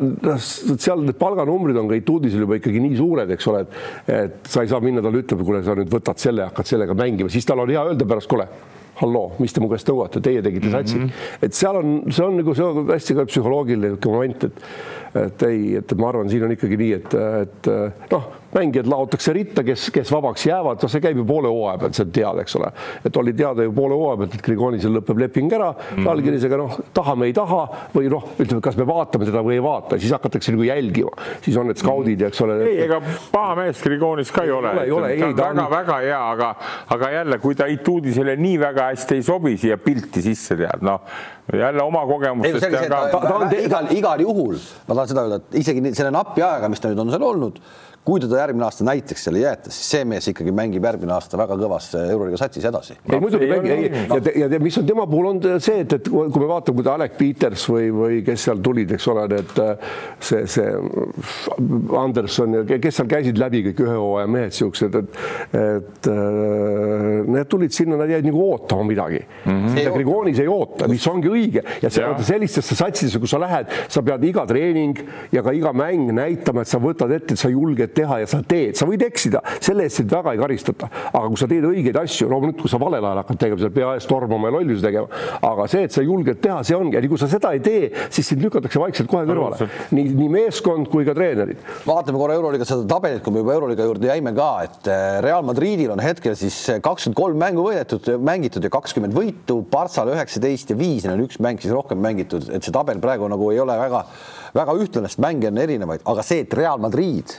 seal 0.78 1.06
need 1.06 1.20
palganumbrid 1.20 1.80
on 1.82 1.92
kõik 1.92 2.12
uudisel 2.16 2.46
juba 2.46 2.60
ikkagi 2.60 2.82
nii 2.84 2.98
suured, 3.00 3.32
eks 3.36 3.48
ole, 3.52 3.64
et, 3.66 3.78
et 4.16 4.52
sa 4.52 4.64
ei 4.64 4.72
saa 4.72 4.82
minna 4.84 5.04
talle 5.06 5.24
ütlema, 5.24 5.48
kuule, 5.48 5.64
sa 5.66 5.78
nüüd 5.78 5.92
võtad 5.94 6.22
selle, 6.22 6.48
hakkad 6.50 6.74
sellega 6.74 6.98
mängima, 6.98 7.32
siis 7.34 7.48
tal 7.48 7.64
on 7.64 7.72
hea 7.74 7.86
öelda 7.92 8.08
pärast, 8.10 8.30
kuule 8.32 8.48
halloo, 9.00 9.34
mis 9.40 9.54
te 9.56 9.64
mu 9.64 9.70
käest 9.72 9.88
nõuate, 9.90 10.22
teie 10.24 10.42
tegite 10.44 10.72
satsi 10.74 10.98
mm. 10.98 11.06
-hmm. 11.06 11.46
et 11.48 11.56
seal 11.56 11.80
on, 11.80 11.94
see 12.12 12.26
on 12.26 12.40
nagu, 12.42 12.56
see 12.56 12.66
on 12.66 12.90
hästi 12.90 13.16
ka 13.16 13.28
psühholoogiline 13.30 14.00
moment, 14.06 14.50
et 14.50 14.66
et 15.20 15.44
ei, 15.48 15.76
et 15.80 15.94
ma 15.98 16.12
arvan, 16.12 16.30
siin 16.30 16.44
on 16.46 16.52
ikkagi 16.54 16.78
nii, 16.78 16.92
et, 17.00 17.16
et 17.42 17.70
noh, 18.12 18.28
mängijad 18.54 18.90
laotakse 18.90 19.34
ritta, 19.34 19.64
kes, 19.64 19.90
kes 19.94 20.12
vabaks 20.12 20.46
jäävad, 20.48 20.82
noh, 20.82 20.92
see 20.92 21.04
käib 21.04 21.20
ju 21.22 21.26
poole 21.28 21.52
hooaja 21.52 21.78
pealt, 21.84 21.98
see 21.98 22.06
on 22.08 22.14
teada, 22.16 22.46
eks 22.46 22.56
ole. 22.60 22.72
et 23.06 23.20
oli 23.22 23.34
teada 23.38 23.66
ju 23.66 23.74
poole 23.76 23.98
hooaja 23.98 24.22
pealt, 24.24 24.38
et 24.38 24.46
Grigonisel 24.46 24.96
lõpeb 24.98 25.22
leping 25.22 25.54
ära 25.54 25.70
mm 25.72 25.96
-hmm. 25.96 26.10
allkirjadega, 26.14 26.58
noh, 26.58 26.80
tahame, 26.94 27.30
ei 27.30 27.34
taha 27.34 27.62
või 27.96 28.10
noh, 28.10 28.28
ütleme, 28.40 28.62
kas 28.62 28.78
me 28.78 28.88
vaatame 28.90 29.30
seda 29.30 29.44
või 29.46 29.60
ei 29.60 29.64
vaata, 29.64 30.00
siis 30.00 30.12
hakatakse 30.12 30.52
nagu 30.56 30.64
jälgima, 30.64 31.12
siis 31.42 31.58
on 31.58 31.68
need 31.70 31.78
skaudid 31.78 32.22
ja 32.22 32.28
eks 32.28 32.42
ole. 32.42 32.60
ei, 32.66 32.82
ega 32.88 33.02
paha 33.32 33.56
mees 33.56 33.84
Grigonis 33.84 34.32
ka 34.32 34.44
ei 34.44 34.52
ole. 34.52 34.74
ei 34.84 34.92
ole, 34.92 35.12
ei 35.14 35.34
ta 35.34 35.50
on 35.50 35.56
väga-väga 35.56 36.00
hea, 36.06 36.22
aga, 36.32 36.56
aga 36.90 37.12
jälle, 37.12 37.38
kui 37.38 37.56
ta 37.56 37.66
Ituudisele 37.70 38.36
nii 38.36 38.60
väga 38.60 38.90
hästi 38.92 39.16
ei 39.16 39.24
sobi 39.24 39.58
siia 39.58 39.78
pilti 39.78 40.22
sisse, 40.22 40.56
tead, 40.56 40.82
noh 40.82 41.02
jälle 41.54 41.84
oma 41.84 42.06
kogemustest. 42.06 42.90
Ta, 42.90 43.04
ta 43.12 43.36
on 43.36 43.54
igal, 43.58 43.92
igal 43.96 44.26
juhul, 44.26 44.58
ma 44.88 44.96
tahan 44.96 45.12
seda 45.14 45.26
öelda, 45.26 45.42
et 45.42 45.62
isegi 45.64 45.94
selle 45.94 46.12
napi 46.14 46.44
ajaga, 46.46 46.70
mis 46.72 46.84
ta 46.84 46.92
nüüd 46.92 47.06
on 47.06 47.14
seal 47.14 47.26
olnud 47.30 47.62
kui 48.10 48.22
teda 48.24 48.40
järgmine 48.40 48.66
aasta 48.66 48.86
näiteks 48.88 49.26
seal 49.26 49.38
ei 49.38 49.44
jäeta, 49.44 49.72
siis 49.74 49.90
see 49.94 50.06
mees 50.08 50.28
ikkagi 50.32 50.54
mängib 50.56 50.86
järgmine 50.88 51.14
aasta 51.14 51.38
väga 51.38 51.58
kõvas 51.60 51.90
euroliiga 52.00 52.40
satsis 52.42 52.66
edasi. 52.66 52.96
ei 53.12 53.20
muidugi 53.22 53.50
mängib, 53.50 53.74
ei 53.74 53.90
ja, 53.92 54.34
ja, 54.46 54.48
ja 54.56 54.60
mis 54.64 54.78
on 54.80 54.88
tema 54.88 55.06
puhul 55.10 55.30
on 55.34 55.42
see, 55.62 55.84
et, 55.84 55.94
et 56.00 56.10
kui 56.10 56.42
me 56.42 56.48
vaatame, 56.50 56.80
kui 56.80 56.88
ta 56.88 56.96
Alek 56.96 57.18
Peters 57.20 57.66
või, 57.70 57.90
või 57.94 58.22
kes 58.26 58.48
seal 58.48 58.64
tulid, 58.66 58.94
eks 58.96 59.08
ole, 59.12 59.26
need 59.34 59.62
see, 60.30 60.46
see 60.50 60.72
Anderson 62.00 62.62
ja 62.62 62.80
kes 62.82 63.02
seal 63.02 63.12
käisid 63.12 63.42
läbi 63.42 63.62
kõik 63.68 63.84
ühe 63.86 63.98
hooaja 64.00 64.32
mehed 64.32 64.58
siuksed, 64.58 64.98
et, 65.04 65.22
et 65.60 66.12
need 67.30 67.52
tulid 67.52 67.76
sinna, 67.76 68.00
nad 68.00 68.10
jäid 68.10 68.26
nagu 68.26 68.48
ootama 68.48 68.88
midagi 68.90 69.22
mm. 69.22 69.60
-hmm. 69.68 69.94
Grigonis 70.00 70.40
ei 70.42 70.50
oota, 70.50 70.88
mis 70.90 71.06
ongi 71.12 71.30
õige 71.30 71.39
ja 71.82 71.92
see, 71.92 72.06
sellistesse 72.28 72.78
satsidesse, 72.78 73.22
kus 73.22 73.34
sa 73.34 73.42
lähed, 73.42 73.72
sa 73.92 74.04
pead 74.06 74.24
iga 74.30 74.46
treening 74.50 74.98
ja 75.34 75.44
ka 75.46 75.54
iga 75.56 75.74
mäng 75.76 76.12
näitama, 76.16 76.64
et 76.64 76.72
sa 76.72 76.80
võtad 76.82 77.12
ette, 77.16 77.36
et 77.36 77.42
sa 77.42 77.52
julged 77.52 77.94
teha 77.96 78.22
ja 78.24 78.30
sa 78.30 78.42
teed, 78.46 78.78
sa 78.80 78.88
võid 78.90 79.04
eksida, 79.08 79.42
selle 79.64 79.88
eest 79.88 80.02
sind 80.02 80.12
väga 80.14 80.34
ei 80.36 80.42
karistata, 80.42 80.90
aga 81.12 81.26
kui 81.28 81.40
sa 81.40 81.50
teed 81.50 81.68
õigeid 81.70 82.00
asju, 82.04 82.30
loomulikult 82.32 82.66
kui 82.66 82.72
sa 82.72 82.80
valel 82.82 83.06
ajal 83.06 83.22
hakkad 83.24 83.42
tegema, 83.44 83.62
seal 83.64 83.74
pea 83.76 83.94
ees 83.98 84.08
tormama 84.10 84.50
ja 84.50 84.56
lollusi 84.58 84.86
tegema, 84.86 85.22
aga 85.50 85.68
see, 85.72 85.86
et 85.88 85.96
sa 85.96 86.04
julged 86.06 86.42
teha, 86.44 86.62
see 86.68 86.78
ongi. 86.78 86.98
Ja 86.98 87.04
nii 87.04 87.12
kui 87.12 87.22
sa 87.22 87.30
seda 87.32 87.54
ei 87.56 87.62
tee, 87.64 87.90
siis 88.14 88.32
sind 88.32 88.44
lükatakse 88.44 88.82
vaikselt 88.82 89.10
kohe 89.12 89.26
kõrvale, 89.30 89.70
nii, 89.96 90.14
nii 90.18 90.30
meeskond 90.34 90.90
kui 90.92 91.06
ka 91.08 91.16
treenerid. 91.18 91.62
vaatame 91.86 92.20
korra 92.22 92.38
Euroliiga 92.40 92.68
seda 92.68 92.88
tabelit, 92.90 93.24
kui 93.24 93.34
me 93.36 93.44
juba 93.44 93.56
Euroliiga 93.56 93.88
juurde 93.88 94.10
jäime 94.10 94.34
ka, 94.38 94.50
et 94.66 94.90
eh, 94.92 95.20
Real 95.26 95.46
Madridil 95.46 95.94
on 95.94 96.04
hetkel 96.04 96.36
siis 96.40 96.58
kakskümmend 96.84 97.18
kolm 97.20 97.40
mängu 97.40 97.66
võidetud, 97.68 98.10
mängitud 98.26 98.66
ja 98.66 98.72
kakskümmend 98.74 99.16
võitu, 99.16 99.62
Barssal 99.72 100.12
üheksateist 100.14 100.74
ja 100.74 100.78
viis, 100.80 101.06
neil 101.06 101.18
on 101.18 101.26
üks 101.28 101.29
mäng 101.38 101.62
siis 101.62 101.74
rohkem 101.74 102.02
mängitud, 102.02 102.50
et 102.50 102.66
see 102.66 102.74
tabel 102.74 103.00
praegu 103.00 103.28
nagu 103.30 103.52
ei 103.54 103.60
ole 103.62 103.78
väga 103.78 104.04
väga 104.54 104.74
ühtlane, 104.82 105.10
sest 105.10 105.22
mänge 105.22 105.52
on 105.52 105.62
erinevaid, 105.62 106.02
aga 106.10 106.26
see, 106.26 106.44
et 106.46 106.54
Real 106.58 106.82
Madrid 106.82 107.36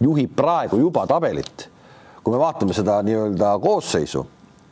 juhib 0.00 0.32
praegu 0.36 0.80
juba 0.80 1.06
tabelit. 1.06 1.68
kui 2.22 2.32
me 2.34 2.40
vaatame 2.40 2.74
seda 2.76 2.98
nii-öelda 3.02 3.54
koosseisu 3.62 4.26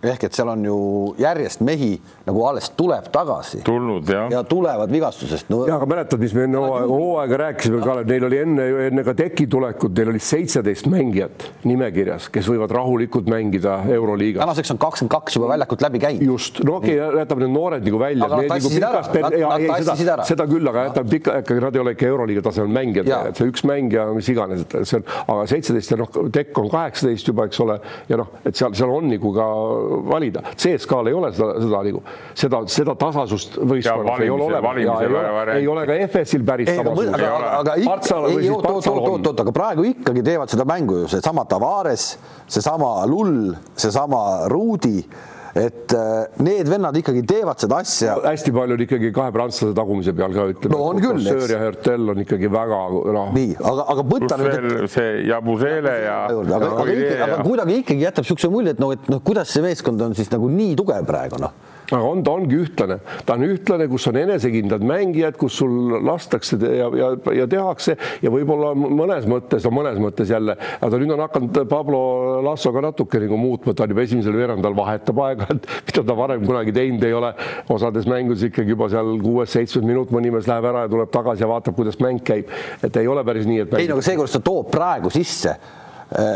ehk 0.04 0.26
et 0.28 0.36
seal 0.36 0.50
on 0.52 0.64
ju 0.64 0.76
järjest 1.20 1.62
mehi 1.64 1.94
nagu 2.26 2.42
alles 2.44 2.68
tuleb 2.76 3.08
tagasi. 3.12 3.62
tulnud 3.64 4.08
jah. 4.10 4.26
ja 4.30 4.42
tulevad 4.44 4.90
vigastusest 4.92 5.48
no,. 5.48 5.62
ja 5.68 5.78
aga 5.78 5.88
mäletad, 5.88 6.20
mis 6.20 6.34
me 6.36 6.44
enne 6.44 6.60
hooaega, 6.60 7.38
rääkisime, 7.40 7.80
Kalev, 7.84 8.10
neil 8.10 8.26
oli 8.28 8.40
enne, 8.42 8.66
enne 8.90 9.04
ka 9.06 9.14
teki 9.16 9.46
tulekut, 9.50 9.94
neil 9.96 10.12
oli 10.12 10.20
seitseteist 10.20 10.90
mängijat 10.92 11.46
nimekirjas, 11.64 12.28
kes 12.34 12.50
võivad 12.50 12.74
rahulikult 12.76 13.30
mängida 13.30 13.78
Euroliigas. 13.96 14.44
tänaseks 14.44 14.74
on 14.74 14.80
kakskümmend 14.84 15.14
kaks 15.16 15.38
juba 15.38 15.48
väljakult 15.54 15.86
läbi 15.86 16.02
käinud. 16.02 16.26
just, 16.28 16.60
no 16.66 16.76
okei 16.80 16.98
okay,, 17.00 17.22
jätame 17.22 17.46
need 17.46 17.54
noored 17.56 17.88
nagu 17.88 18.02
välja. 18.04 18.28
nagu 18.28 18.42
ära. 20.12 20.28
seda 20.28 20.48
küll, 20.50 20.72
aga 20.74 20.86
jätame 20.90 21.14
pika, 21.16 21.38
ikkagi 21.40 21.64
nad 21.64 21.80
ei 21.80 21.84
ole 21.86 21.96
ikka 21.96 22.10
Euroliiga 22.10 22.44
tasemel 22.50 22.72
mängijad, 22.76 23.10
et 23.30 23.40
see 23.40 23.48
üks 23.48 23.64
mängija, 23.68 24.06
mis 24.16 24.28
iganes, 24.32 24.66
et 24.66 24.78
see 24.84 25.00
on, 25.00 25.08
aga 25.24 25.48
seitseteist 25.54 25.96
ja 25.96 26.00
noh, 26.04 26.12
tekk 26.36 26.60
on 26.60 26.70
kaheksateist 26.72 27.32
juba, 27.32 27.48
eks 27.48 27.64
ole, 27.64 27.80
ja 28.10 28.20
noh, 28.20 28.36
et 28.44 28.58
seal, 28.58 28.76
seal 28.76 28.92
on 28.92 29.08
nagu 29.10 29.32
ka 29.36 29.46
valida. 30.10 30.42
CSKA-l 30.56 31.10
ei 31.10 31.16
ole 31.16 31.32
seda, 31.34 31.52
seda 31.62 31.82
nagu 31.86 32.02
seda, 32.34 32.62
seda 32.70 32.96
tasasust 32.98 33.58
võistkonnas 33.60 34.24
ei 34.24 34.32
ole 34.32 34.48
olemas. 34.50 34.80
Ja 34.82 34.96
ei 35.02 35.12
ole, 35.12 35.44
ei 35.60 35.70
ole 35.74 35.86
ka 35.88 35.98
FS-il 36.08 36.44
päris 36.46 36.72
samasugust. 36.72 37.14
aga, 37.14 37.30
aga, 37.60 37.76
aga, 37.76 38.74
oot, 38.96 39.30
oot, 39.30 39.44
aga 39.46 39.54
praegu 39.54 39.86
ikkagi 39.92 40.24
teevad 40.26 40.52
seda 40.52 40.66
mängu 40.68 41.02
ju. 41.02 41.14
Seesama 41.16 41.46
Tavares, 41.48 42.10
seesama 42.46 42.92
Lull, 43.10 43.54
seesama 43.76 44.22
Ruudi 44.52 44.98
et 45.56 45.94
äh, 45.96 46.42
need 46.44 46.68
vennad 46.68 46.96
ikkagi 47.00 47.22
teevad 47.28 47.60
seda 47.62 47.80
asja. 47.84 48.16
hästi 48.24 48.52
palju 48.56 48.76
on 48.76 48.84
ikkagi 48.86 49.12
kahe 49.16 49.32
prantslase 49.34 49.76
tagumise 49.76 50.14
peal 50.16 50.34
ka 50.36 50.48
ütleme. 50.52 50.74
no 50.74 50.82
on 50.90 51.00
küll. 51.02 51.22
Söör 51.26 51.54
ja 51.54 51.60
Hertel 51.62 52.12
on 52.12 52.20
ikkagi 52.24 52.50
väga 52.52 52.80
noh. 53.16 53.30
nii, 53.36 53.54
aga, 53.60 53.86
aga 53.94 54.06
võta 54.14 54.40
nüüd. 54.40 54.56
Et... 54.56 54.90
see 54.92 55.14
Jabusele 55.30 55.94
ja. 56.04 56.18
aga, 56.28 56.58
aga, 56.58 56.90
ikkagi, 56.90 57.22
aga 57.28 57.40
kuidagi 57.46 57.80
ikkagi 57.84 58.06
jätab 58.08 58.26
niisuguse 58.26 58.52
mulje, 58.52 58.76
et 58.76 58.82
noh, 58.82 58.92
et 58.96 59.08
noh, 59.12 59.22
kuidas 59.24 59.54
see 59.54 59.64
meeskond 59.64 60.06
on 60.08 60.18
siis 60.18 60.30
nagu 60.34 60.50
nii 60.52 60.76
tugev 60.78 61.08
praegu 61.08 61.40
noh 61.42 61.56
aga 61.90 62.02
on, 62.02 62.22
ta 62.26 62.34
ongi 62.34 62.58
ühtlane, 62.58 62.98
ta 63.26 63.36
on 63.36 63.44
ühtlane, 63.46 63.86
kus 63.90 64.06
on 64.10 64.18
enesekindlad 64.18 64.84
mängijad, 64.86 65.36
kus 65.38 65.58
sul 65.60 65.96
lastakse 66.06 66.58
ja, 66.58 66.88
ja, 66.98 67.10
ja 67.40 67.46
tehakse 67.50 67.96
ja 68.22 68.32
võib-olla 68.32 68.72
mõnes 68.74 69.28
mõttes, 69.30 69.64
no 69.66 69.72
mõnes 69.74 70.00
mõttes 70.02 70.32
jälle, 70.32 70.56
aga 70.82 71.00
nüüd 71.00 71.14
on 71.14 71.22
hakanud 71.26 71.62
Pablo 71.70 72.00
Lasso 72.44 72.72
ka 72.74 72.82
natuke 72.84 73.22
nagu 73.22 73.38
muutma, 73.40 73.74
ta 73.76 73.86
on 73.86 73.94
juba 73.94 74.06
esimesel 74.06 74.36
veerandal 74.36 74.76
vahetab 74.76 75.22
aeg-ajalt, 75.28 75.70
mida 75.90 76.06
ta 76.10 76.18
varem 76.18 76.44
kunagi 76.46 76.74
teinud 76.76 77.06
ei 77.06 77.16
ole. 77.16 77.32
osades 77.72 78.06
mängudes 78.10 78.44
ikkagi 78.48 78.74
juba 78.74 78.90
seal 78.90 79.16
kuues-seitsmes 79.22 79.86
minut 79.86 80.12
mõni 80.14 80.34
mees 80.34 80.50
läheb 80.50 80.66
ära 80.72 80.86
ja 80.86 80.92
tuleb 80.92 81.10
tagasi 81.14 81.46
ja 81.46 81.50
vaatab, 81.50 81.78
kuidas 81.78 82.00
mäng 82.02 82.22
käib, 82.26 82.50
et 82.82 82.96
ei 82.98 83.10
ole 83.10 83.24
päris 83.26 83.46
nii, 83.46 83.64
et. 83.64 83.74
ei 83.78 83.90
no 83.90 83.98
aga 83.98 84.06
see, 84.06 84.18
kuidas 84.18 84.38
ta 84.38 84.42
toob 84.44 84.72
praegu 84.74 85.12
sisse 85.14 85.56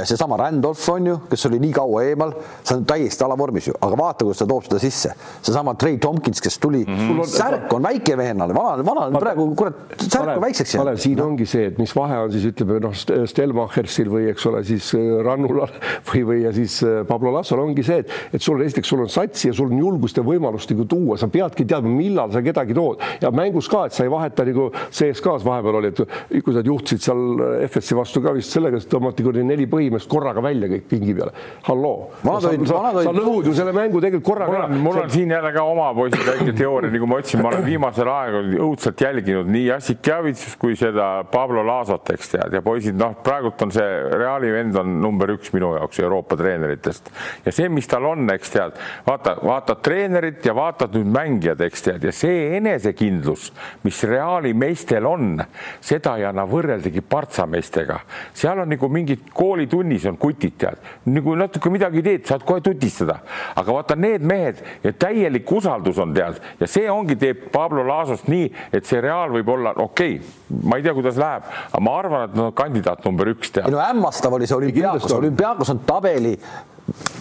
seesama 0.04 0.36
Randolph 0.36 0.88
on 0.92 1.06
ju, 1.06 1.16
kes 1.30 1.46
oli 1.48 1.60
nii 1.62 1.72
kaua 1.72 2.02
eemal, 2.10 2.34
see 2.62 2.76
on 2.76 2.84
täiesti 2.88 3.24
alavormis 3.24 3.70
ju, 3.70 3.74
aga 3.80 3.96
vaata, 3.96 4.26
kuidas 4.26 4.42
ta 4.42 4.46
toob 4.50 4.66
seda 4.66 4.80
sisse. 4.82 5.12
seesama 5.42 5.74
Trey 5.80 5.98
Tompkins, 5.98 6.40
kes 6.40 6.58
tuli 6.58 6.82
mm, 6.84 6.98
-hmm. 6.98 7.26
särk 7.26 7.72
on 7.72 7.82
väike 7.82 8.16
vehennale, 8.16 8.54
vana, 8.54 8.84
vana 8.84 9.06
on 9.06 9.18
praegu 9.20 9.46
kurat, 9.54 9.74
särk 10.02 10.36
on 10.36 10.42
väikseks 10.42 10.74
jäänud. 10.74 10.98
siin 10.98 11.18
no. 11.18 11.26
ongi 11.26 11.46
see, 11.46 11.66
et 11.66 11.78
mis 11.78 11.94
vahe 11.96 12.18
on 12.18 12.32
siis 12.32 12.44
ütleme 12.52 12.80
noh, 12.80 12.94
Stelmachersil 13.26 14.10
või 14.10 14.28
eks 14.30 14.46
ole, 14.46 14.64
siis 14.64 14.92
äh, 14.94 15.24
Rannulal 15.24 15.72
või, 16.10 16.24
või 16.26 16.42
ja 16.44 16.52
siis 16.52 16.82
äh, 16.82 17.06
Pablo 17.06 17.32
Lassol 17.32 17.62
ongi 17.64 17.82
see, 17.86 18.04
et, 18.04 18.12
et 18.32 18.42
sul 18.42 18.60
esiteks 18.60 18.88
sul 18.88 19.04
on 19.04 19.08
sats 19.08 19.44
ja 19.44 19.54
sul 19.56 19.72
on 19.72 19.78
julgust 19.78 20.16
ja 20.16 20.24
võimalust 20.26 20.70
nagu 20.74 20.84
tuua, 20.90 21.16
sa 21.20 21.28
peadki 21.28 21.64
teadma, 21.64 21.92
millal 21.94 22.32
sa 22.32 22.42
kedagi 22.44 22.76
tood 22.76 23.00
ja 23.22 23.30
mängus 23.30 23.68
ka, 23.70 23.86
et 23.86 23.96
sa 23.96 24.04
ei 24.04 24.12
vaheta 24.12 24.44
nagu 24.44 24.70
CSKA-s 24.90 25.46
vahepeal 25.46 25.80
oli, 25.80 25.92
et 25.94 26.44
kui 26.44 26.54
sa 26.54 26.64
juhtisid 26.66 27.06
seal 27.06 27.44
FS-i 27.68 27.96
vastu 27.98 28.22
ka 28.24 28.34
vist 28.36 28.52
sellega, 28.52 28.80
et 28.80 28.90
tõmmati 28.90 29.24
kuradi 29.24 29.46
neli 29.46 29.69
põhimeest 29.70 30.08
korraga 30.10 30.42
välja 30.44 30.68
kõik 30.70 30.86
pingi 30.90 31.14
peale. 31.14 31.32
halloo. 31.66 32.10
sa, 32.24 33.12
lõhud 33.14 33.50
ju 33.50 33.54
selle 33.56 33.72
mängu 33.76 34.00
tegelikult 34.02 34.26
korraga 34.26 34.58
ära. 34.58 34.68
mul 34.68 35.00
on 35.02 35.10
siin 35.10 35.30
jälle 35.30 35.52
ka 35.52 35.64
oma 35.64 35.90
poisid 35.94 36.24
väike 36.26 36.54
teooria, 36.56 36.90
nagu 36.90 37.08
ma 37.10 37.20
ütlesin, 37.20 37.42
ma 37.42 37.52
olen 37.52 37.64
viimasel 37.66 38.10
ajal 38.12 38.54
õudselt 38.66 39.04
jälginud 39.04 39.50
nii 39.50 39.66
Jassik 39.66 40.06
Javitsus 40.06 40.56
kui 40.60 40.76
seda 40.78 41.08
Pablo 41.30 41.64
Laasot, 41.66 42.10
eks 42.14 42.32
tead, 42.34 42.56
ja 42.56 42.62
poisid, 42.64 42.96
noh, 42.98 43.14
praegult 43.24 43.62
on 43.66 43.74
see 43.74 43.88
Reali 44.16 44.50
vend 44.54 44.78
on 44.80 44.96
number 45.02 45.34
üks 45.36 45.52
minu 45.54 45.74
jaoks 45.76 46.00
Euroopa 46.02 46.38
treeneritest 46.40 47.10
ja 47.44 47.54
see, 47.54 47.68
mis 47.72 47.88
tal 47.90 48.08
on, 48.10 48.26
eks 48.34 48.54
tead, 48.56 48.80
vaata, 49.06 49.36
vaatad 49.44 49.82
treenerit 49.84 50.46
ja 50.46 50.54
vaatad 50.56 50.96
nüüd 50.96 51.12
mängijad, 51.14 51.60
eks 51.66 51.86
tead, 51.86 52.08
ja 52.08 52.14
see 52.14 52.56
enesekindlus, 52.58 53.50
mis 53.84 54.02
Reali 54.08 54.54
meestel 54.56 55.06
on, 55.08 55.36
seda 55.84 56.16
ei 56.18 56.26
anna 56.28 56.46
võrreldagi 56.48 57.02
Partsa 57.10 57.46
meestega, 57.50 58.00
seal 58.36 58.62
on 58.62 58.70
nagu 58.70 58.90
mingid 58.92 59.30
koos 59.34 59.49
koolitunnis 59.50 60.06
on 60.06 60.18
kutid, 60.20 60.54
tead, 60.60 60.80
nagu 61.10 61.34
natuke 61.38 61.72
midagi 61.72 62.02
teed, 62.04 62.26
saad 62.28 62.44
kohe 62.46 62.62
tutistada, 62.64 63.20
aga 63.58 63.74
vaata 63.74 63.96
need 63.98 64.24
mehed 64.26 64.62
ja 64.84 64.92
täielik 64.92 65.50
usaldus 65.52 65.98
on 66.02 66.14
tead. 66.14 66.40
Ja 66.60 66.68
see 66.70 66.86
ongi, 66.90 67.16
teeb 67.20 67.48
Pablo 67.52 67.84
Laasost 67.86 68.30
nii, 68.30 68.48
et 68.72 68.86
see 68.88 69.02
Real 69.02 69.32
võib 69.34 69.50
olla 69.56 69.74
okei 69.76 70.18
okay,, 70.20 70.58
ma 70.64 70.78
ei 70.78 70.86
tea, 70.86 70.94
kuidas 70.96 71.18
läheb, 71.20 71.46
aga 71.70 71.84
ma 71.84 71.96
arvan, 71.98 72.26
et 72.28 72.36
nad 72.36 72.48
on 72.48 72.56
kandidaat 72.56 73.06
number 73.08 73.32
üks 73.34 73.54
tead. 73.54 73.70
no 73.72 73.82
hämmastav 73.82 74.38
oli 74.38 74.48
see 74.50 74.58
olümpiaakos, 74.58 75.16
olümpiaakos 75.18 75.74
on 75.74 75.82
tabeli 75.88 76.36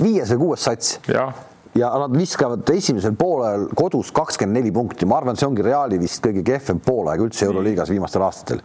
viies 0.01 0.33
või 0.35 0.43
kuues 0.45 0.67
sats. 0.69 0.99
jah. 1.09 1.45
Ja 1.77 1.91
nad 2.01 2.15
viskavad 2.17 2.65
esimesel 2.73 3.13
poolel 3.15 3.67
kodus 3.77 4.09
kakskümmend 4.11 4.57
neli 4.57 4.71
punkti, 4.73 5.05
ma 5.05 5.19
arvan, 5.19 5.37
see 5.37 5.45
ongi 5.47 5.63
Reali 5.63 5.99
vist 6.01 6.23
kõige 6.25 6.41
kehvem 6.47 6.81
poolaeg 6.83 7.21
üldse 7.27 7.45
Euroliigas 7.45 7.91
viimastel 7.93 8.25
aastatel. 8.25 8.63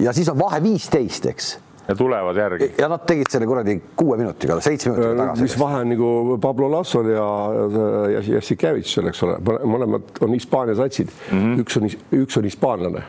ja 0.00 0.14
siis 0.16 0.28
on 0.32 0.38
vahe 0.40 0.62
viisteist, 0.64 1.28
eks 1.28 1.50
ja 1.90 1.96
tulevad 1.96 2.36
järgi. 2.36 2.70
ja 2.78 2.88
nad 2.88 3.04
tegid 3.06 3.30
selle 3.30 3.46
kuradi 3.50 3.76
kuue 3.96 4.16
minutiga, 4.16 4.60
seitsme 4.62 4.92
minutiga 4.94 5.12
äh, 5.12 5.18
tagasi. 5.18 5.42
mis 5.42 5.56
vahe 5.58 5.84
on 5.84 5.94
nagu 5.94 6.38
Pablo 6.42 6.70
Lassol 6.70 7.08
ja, 7.10 7.28
ja 8.14 8.26
Jassikevitšil, 8.34 9.08
eks 9.10 9.22
ole, 9.26 9.38
mõlemad 9.66 10.20
on 10.22 10.36
Hispaania 10.36 10.76
satsid 10.78 11.10
mm, 11.10 11.40
-hmm. 11.40 11.64
üks 11.64 11.80
on, 11.80 11.88
üks 12.22 12.38
on 12.38 12.46
hispaanlane 12.46 13.02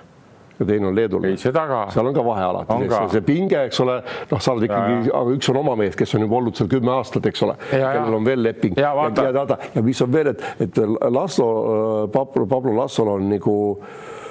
ja 0.60 0.66
teine 0.66 0.88
on 0.88 0.96
leedulane. 0.96 1.34
ei, 1.36 1.38
seda 1.42 1.66
ka. 1.70 1.82
seal 1.94 2.10
on 2.10 2.16
ka 2.18 2.24
vahe 2.26 2.46
alati, 2.46 2.88
see 3.14 3.26
pinge, 3.26 3.66
eks 3.70 3.84
ole, 3.86 4.00
noh, 4.32 4.42
sa 4.42 4.56
oled 4.56 4.66
ikkagi, 4.70 5.12
aga 5.20 5.36
üks 5.36 5.52
on 5.54 5.60
oma 5.62 5.76
mees, 5.76 5.98
kes 6.00 6.16
on 6.18 6.26
juba 6.26 6.40
olnud 6.40 6.58
seal 6.58 6.72
kümme 6.72 6.96
aastat, 6.96 7.30
eks 7.30 7.46
ole, 7.48 7.58
kellel 7.70 8.18
on 8.18 8.26
veel 8.26 8.42
leping 8.44 8.82
ja, 8.82 8.96
ja, 8.98 9.30
ja, 9.30 9.46
ja, 9.46 9.60
ja 9.76 9.86
mis 9.86 10.02
on 10.02 10.14
veel, 10.14 10.34
et, 10.34 10.48
et 10.66 10.82
Laslo, 11.10 12.08
Pablo, 12.14 12.48
Pablo 12.50 12.76
Lassol 12.78 13.14
on 13.14 13.30
nagu 13.30 13.56
äh, 13.78 13.86
Äh, 13.86 14.30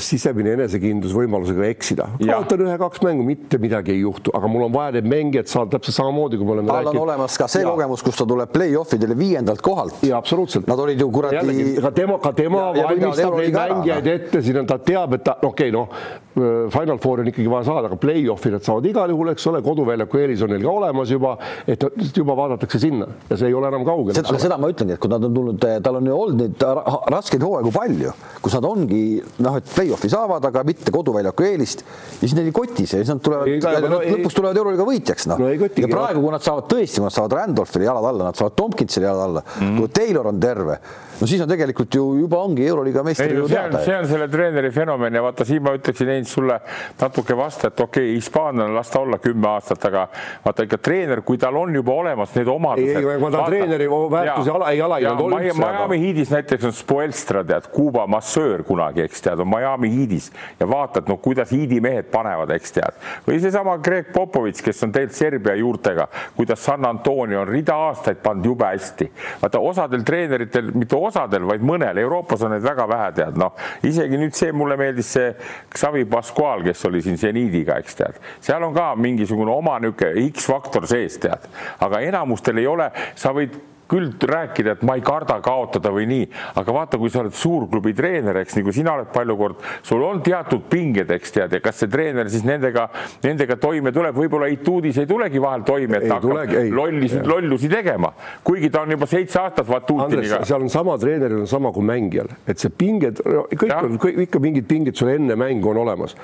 sisemine 0.00 0.54
enesekindlus 0.56 1.14
võimalusega 1.16 1.68
eksida. 1.70 2.08
kaotan 2.20 2.64
ühe-kaks 2.66 3.02
mängu, 3.04 3.24
mitte 3.26 3.60
midagi 3.62 3.94
ei 3.94 4.02
juhtu, 4.02 4.34
aga 4.36 4.50
mul 4.50 4.66
on 4.68 4.74
vaja 4.74 4.96
neid 4.98 5.08
mängijad 5.10 5.50
saada 5.50 5.76
täpselt 5.76 5.98
samamoodi, 5.98 6.40
kui 6.40 6.48
me 6.48 6.56
oleme 6.56 6.72
tal 6.72 6.90
on 6.92 7.00
olemas 7.06 7.38
ka 7.40 7.48
see 7.50 7.64
ja. 7.64 7.72
kogemus, 7.72 8.04
kus 8.06 8.20
ta 8.20 8.28
tuleb 8.28 8.52
play-off 8.52 8.94
idele 8.96 9.16
viiendalt 9.18 9.64
kohalt. 9.64 9.98
jaa, 10.06 10.20
absoluutselt. 10.20 10.68
Nad 10.70 10.80
olid 10.82 11.00
ju 11.00 11.10
kuradi. 11.12 11.56
ka 11.82 11.90
tema, 11.96 12.20
ka 12.22 12.32
tema 12.36 12.68
ja, 12.76 12.86
valmistab 12.90 13.40
neid 13.40 13.58
mängijaid 13.58 14.14
ette, 14.14 14.42
siin 14.46 14.62
on, 14.62 14.70
ta 14.70 14.78
teab, 14.78 15.18
et 15.18 15.26
ta, 15.26 15.38
okei 15.42 15.70
okay,, 15.70 15.74
noh, 15.74 15.90
äh, 15.90 16.25
Final 16.36 16.98
Fouri 17.00 17.22
on 17.24 17.30
ikkagi 17.30 17.48
vaja 17.48 17.64
saada, 17.70 17.88
aga 17.88 17.96
play-off'i 17.96 18.50
nad 18.52 18.64
saavad 18.64 18.84
igal 18.90 19.08
juhul, 19.08 19.30
eks 19.32 19.46
ole, 19.48 19.62
koduväljaku 19.64 20.20
eelis 20.20 20.42
on 20.44 20.50
neil 20.52 20.66
ka 20.66 20.74
olemas 20.82 21.12
juba, 21.14 21.30
et 21.64 21.86
juba 22.12 22.36
vaadatakse 22.36 22.80
sinna 22.82 23.06
ja 23.30 23.38
see 23.40 23.48
ei 23.48 23.56
ole 23.56 23.70
enam 23.72 23.86
kaugel. 23.88 24.18
aga 24.20 24.40
seda 24.42 24.58
ma 24.60 24.68
ütlengi, 24.68 24.98
et 24.98 25.00
kui 25.00 25.12
nad 25.12 25.24
on 25.24 25.38
tulnud, 25.38 25.64
tal 25.86 25.96
on 25.96 26.10
ju 26.10 26.18
olnud 26.18 26.42
neid 26.42 26.66
raskeid 27.14 27.46
hooaegu 27.46 27.72
palju, 27.72 28.12
kus 28.44 28.58
nad 28.58 28.68
ongi 28.68 29.00
noh, 29.46 29.56
et 29.56 29.72
play-off'i 29.72 30.12
saavad, 30.12 30.44
aga 30.50 30.66
mitte 30.68 30.92
koduväljaku 30.92 31.48
eelist 31.48 31.86
ja 31.86 32.20
siis 32.26 32.36
neil 32.36 32.52
ei 32.52 32.56
koti 32.60 32.84
see, 32.84 33.00
siis 33.00 33.14
nad 33.14 33.24
tulevad, 33.24 33.88
no, 33.88 34.02
lõpus 34.04 34.36
tulevad 34.36 34.60
euroliiga 34.60 34.90
võitjaks, 34.92 35.30
noh 35.32 35.40
no,. 35.40 35.50
ja 35.56 35.88
praegu, 35.88 36.20
kui 36.20 36.36
nad 36.36 36.44
saavad 36.44 36.68
tõesti, 36.68 37.00
kui 37.00 37.08
nad 37.08 37.16
saavad 37.16 37.40
Randolphile 37.40 37.88
jalad 37.88 38.12
alla, 38.12 38.28
nad 38.28 38.36
saavad 38.36 38.60
Tomkinsile 38.60 39.08
jalad 39.08 39.30
alla 39.30 39.46
mm, 39.46 39.60
-hmm. 39.62 39.80
kui 39.80 39.96
Taylor 40.02 40.34
on 40.34 40.40
terve 40.40 40.80
no 41.20 41.26
siis 41.26 41.42
on 41.42 41.48
tegelikult 41.48 41.94
ju 41.94 42.04
juba 42.20 42.40
ongi 42.44 42.66
Euroliiga 42.66 43.02
meistri 43.06 43.34
ju 43.34 43.48
teada. 43.48 43.80
see 43.84 43.96
on 43.96 44.08
selle 44.08 44.28
treeneri 44.28 44.70
fenomen 44.70 45.14
ja 45.14 45.22
vaata, 45.24 45.44
siin 45.48 45.62
ma 45.64 45.72
ütleksin 45.76 46.10
Heinz 46.12 46.32
sulle 46.32 46.58
natuke 47.00 47.36
vastu, 47.36 47.70
et 47.70 47.80
okei 47.80 48.04
okay,, 48.10 48.14
hispaanlane 48.16 48.74
las 48.74 48.90
ta 48.90 49.00
olla 49.00 49.18
kümme 49.22 49.48
aastat, 49.48 49.84
aga 49.88 50.06
vaata 50.44 50.66
ikka 50.66 50.78
treener, 50.78 51.22
kui 51.26 51.38
tal 51.38 51.56
on 51.56 51.74
juba 51.74 51.94
olemas 51.94 52.34
need 52.36 52.48
omadused. 52.52 53.00
ei, 53.00 53.18
ma 53.22 53.30
ta 53.32 53.44
treeneri 53.46 53.88
väärtusi 53.90 54.52
ala, 54.52 54.70
ei 54.74 54.82
alahinnanud 54.82 55.36
üldse. 55.38 55.58
Miami 55.60 56.00
Heatis 56.02 56.32
näiteks 56.34 56.68
on 56.68 56.76
Spoelstra, 56.76 57.44
tead, 57.44 57.70
Kuuba 57.72 58.06
massöör 58.10 58.62
kunagi, 58.66 59.04
eks 59.06 59.24
tead, 59.24 59.40
on 59.42 59.50
Miami 59.50 59.90
Heatis 59.94 60.30
ja 60.60 60.68
vaatad, 60.70 61.08
no 61.08 61.18
kuidas 61.22 61.52
Heati 61.54 61.80
mehed 61.80 62.10
panevad, 62.12 62.52
eks 62.56 62.76
tead. 62.76 63.00
või 63.26 63.40
seesama 63.42 63.78
Greg 63.78 64.12
Popovitš, 64.14 64.62
kes 64.66 64.84
on 64.86 64.92
tegelikult 64.94 65.16
Serbia 65.16 65.54
juurtega, 65.56 66.08
kuidas 66.36 66.64
San 66.64 66.84
Antonio 66.86 67.40
on 67.40 67.48
rida 67.48 67.74
aastaid 67.88 68.20
pannud 68.22 68.50
jube 68.52 68.68
hästi. 68.68 69.10
vaata 69.42 69.60
osadel 69.60 70.04
treeneritel, 70.06 70.70
mitte 70.74 70.96
osadel, 71.06 71.46
vaid 71.48 71.64
mõnel, 71.66 72.00
Euroopas 72.02 72.44
on 72.46 72.54
neid 72.54 72.64
väga 72.66 72.88
vähe, 72.90 73.12
tead, 73.20 73.38
noh, 73.40 73.54
isegi 73.86 74.20
nüüd 74.20 74.36
see 74.36 74.52
mulle 74.56 74.78
meeldis 74.80 75.12
see 75.16 75.30
Xavi 75.76 76.04
Pascual, 76.10 76.64
kes 76.66 76.84
oli 76.88 77.02
siin 77.04 77.20
seniidiga, 77.20 77.78
eks 77.82 78.00
tead, 78.00 78.20
seal 78.44 78.66
on 78.66 78.74
ka 78.76 78.92
mingisugune 79.00 79.52
oma 79.54 79.78
niisugune 79.82 80.26
X-faktor 80.32 80.88
sees, 80.90 81.18
tead, 81.22 81.48
aga 81.84 82.02
enamustel 82.04 82.62
ei 82.62 82.68
ole, 82.70 82.90
sa 83.18 83.34
võid 83.36 83.56
küll 83.90 84.10
rääkida, 84.28 84.76
et 84.76 84.82
ma 84.86 84.96
ei 84.98 85.04
karda 85.06 85.38
kaotada 85.44 85.92
või 85.94 86.06
nii, 86.10 86.26
aga 86.58 86.74
vaata, 86.74 86.98
kui 86.98 87.10
sa 87.12 87.22
oled 87.22 87.34
suurklubi 87.36 87.94
treener, 87.96 88.40
eks 88.42 88.58
nagu 88.58 88.74
sina 88.74 88.96
oled 88.96 89.12
palju 89.14 89.36
kord, 89.38 89.62
sul 89.86 90.02
on 90.06 90.22
teatud 90.26 90.66
pinged, 90.70 91.10
eks 91.14 91.34
tead, 91.36 91.54
ja 91.56 91.62
kas 91.62 91.78
see 91.82 91.90
treener 91.92 92.30
siis 92.32 92.44
nendega, 92.46 92.88
nendega 93.24 93.58
toime 93.62 93.92
tuleb, 93.94 94.16
võib-olla 94.16 94.50
Etuudis 94.50 94.98
ei 95.02 95.08
tulegi 95.08 95.42
vahel 95.42 95.62
toime, 95.66 96.00
et 96.00 96.08
ta 96.10 96.18
hakkab 96.18 96.72
lollusi, 96.74 97.20
lollusi 97.26 97.70
tegema, 97.70 98.10
kuigi 98.46 98.70
ta 98.74 98.82
on 98.86 98.96
juba 98.96 99.08
seitse 99.10 99.40
aastat 99.42 99.68
Vatutiniga. 99.68 100.42
seal 100.46 100.64
on 100.66 100.72
sama 100.72 100.96
treeneril 100.98 101.44
on 101.44 101.50
sama 101.50 101.72
kui 101.74 101.86
mängijal, 101.86 102.30
et 102.46 102.62
see 102.62 102.72
pinged, 102.72 103.22
kõik 103.22 103.70
ja. 103.70 103.82
on 103.86 104.00
kõik, 104.02 104.22
ikka 104.26 104.42
mingid 104.42 104.66
pinged 104.70 104.98
sul 104.98 105.12
enne 105.14 105.38
mängu 105.38 105.70
on 105.70 105.82
olemas. 105.84 106.16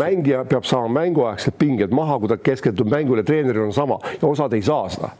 mängija 0.00 0.44
peab 0.48 0.64
saama 0.68 0.88
mänguaegsed 1.00 1.58
pinged 1.60 1.92
maha, 1.94 2.18
kui 2.22 2.32
ta 2.32 2.40
keskendub 2.40 2.88
mängule, 2.92 3.26
treeneril 3.26 3.68
on 3.68 3.76
sama 3.76 4.00
ja 4.16 4.28
osad 4.28 4.56
ei 4.56 4.64
saa 4.64 4.88
seda 4.92 5.12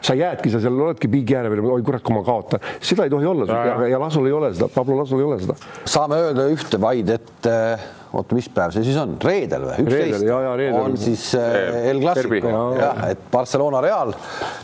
sa 0.00 0.14
jäädki, 0.14 0.50
sa 0.50 0.60
seal 0.60 0.78
oledki 0.80 1.08
piigi 1.08 1.29
ääre 1.38 1.52
peal, 1.52 1.70
oi 1.76 1.86
kurat, 1.86 2.02
kui 2.06 2.16
ma 2.16 2.24
kaotan, 2.26 2.64
seda 2.80 3.06
ei 3.06 3.12
tohi 3.12 3.28
olla. 3.30 3.46
Ja, 3.48 3.62
ja, 3.70 3.88
ja 3.94 4.02
Lasul 4.02 4.28
ei 4.30 4.36
ole 4.36 4.52
seda, 4.54 4.70
Pablo 4.74 4.98
Lasul 4.98 5.22
ei 5.22 5.28
ole 5.28 5.40
seda. 5.42 5.56
saame 5.88 6.20
öelda 6.26 6.46
ühte 6.52 6.80
vaid, 6.82 7.12
et 7.16 7.48
äh, 7.50 7.88
oota, 8.12 8.36
mis 8.36 8.48
päev 8.52 8.74
see 8.74 8.84
siis 8.86 8.98
on, 9.00 9.14
reedel 9.22 9.66
või? 9.68 9.86
üksteist 9.86 10.74
on 10.80 10.98
siis 11.00 11.24
äh, 11.38 11.88
El 11.92 12.02
Clasico, 12.02 12.54
jah, 12.78 13.02
et 13.10 13.24
Barcelona 13.32 13.82
Real. 13.84 14.14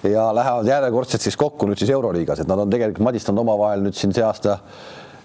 Ja 0.06 0.28
lähevad 0.34 0.70
järjekordselt 0.70 1.26
siis 1.26 1.38
kokku 1.40 1.68
nüüd 1.70 1.80
siis 1.80 1.92
Euroliigas, 1.94 2.42
et 2.42 2.50
nad 2.50 2.62
on 2.62 2.72
tegelikult 2.72 3.06
madistanud 3.06 3.44
omavahel 3.46 3.86
nüüd 3.86 3.98
siin 3.98 4.14
see 4.16 4.24
aasta 4.26 4.60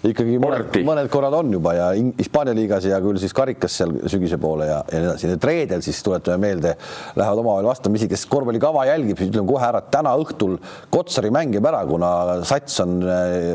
ikkagi 0.08 0.38
mõned, 0.42 0.78
mõned 0.86 1.10
korrad 1.12 1.34
on 1.38 1.52
juba 1.54 1.74
ja 1.76 1.88
Hispaania 2.18 2.54
liigas 2.56 2.86
ja 2.88 2.98
küll 3.02 3.20
siis 3.22 3.34
karikas 3.36 3.76
seal 3.78 3.94
sügise 4.10 4.38
poole 4.42 4.66
ja, 4.66 4.80
ja 4.90 5.02
nii 5.02 5.10
edasi, 5.10 5.30
et 5.36 5.46
reedel 5.46 5.84
siis 5.84 6.00
tuletame 6.04 6.40
meelde, 6.42 6.74
lähevad 7.18 7.42
omavahel 7.42 7.68
vastamisi, 7.70 8.08
kes 8.10 8.24
korvpallikava 8.30 8.86
jälgib, 8.90 9.20
siis 9.20 9.30
ütleme 9.30 9.48
kohe 9.50 9.68
ära, 9.68 9.82
et 9.82 9.92
täna 9.94 10.14
õhtul 10.18 10.58
Kotsari 10.92 11.30
mängib 11.34 11.66
ära, 11.70 11.84
kuna 11.88 12.10
sats 12.48 12.82
on 12.82 12.98
äh, 13.06 13.46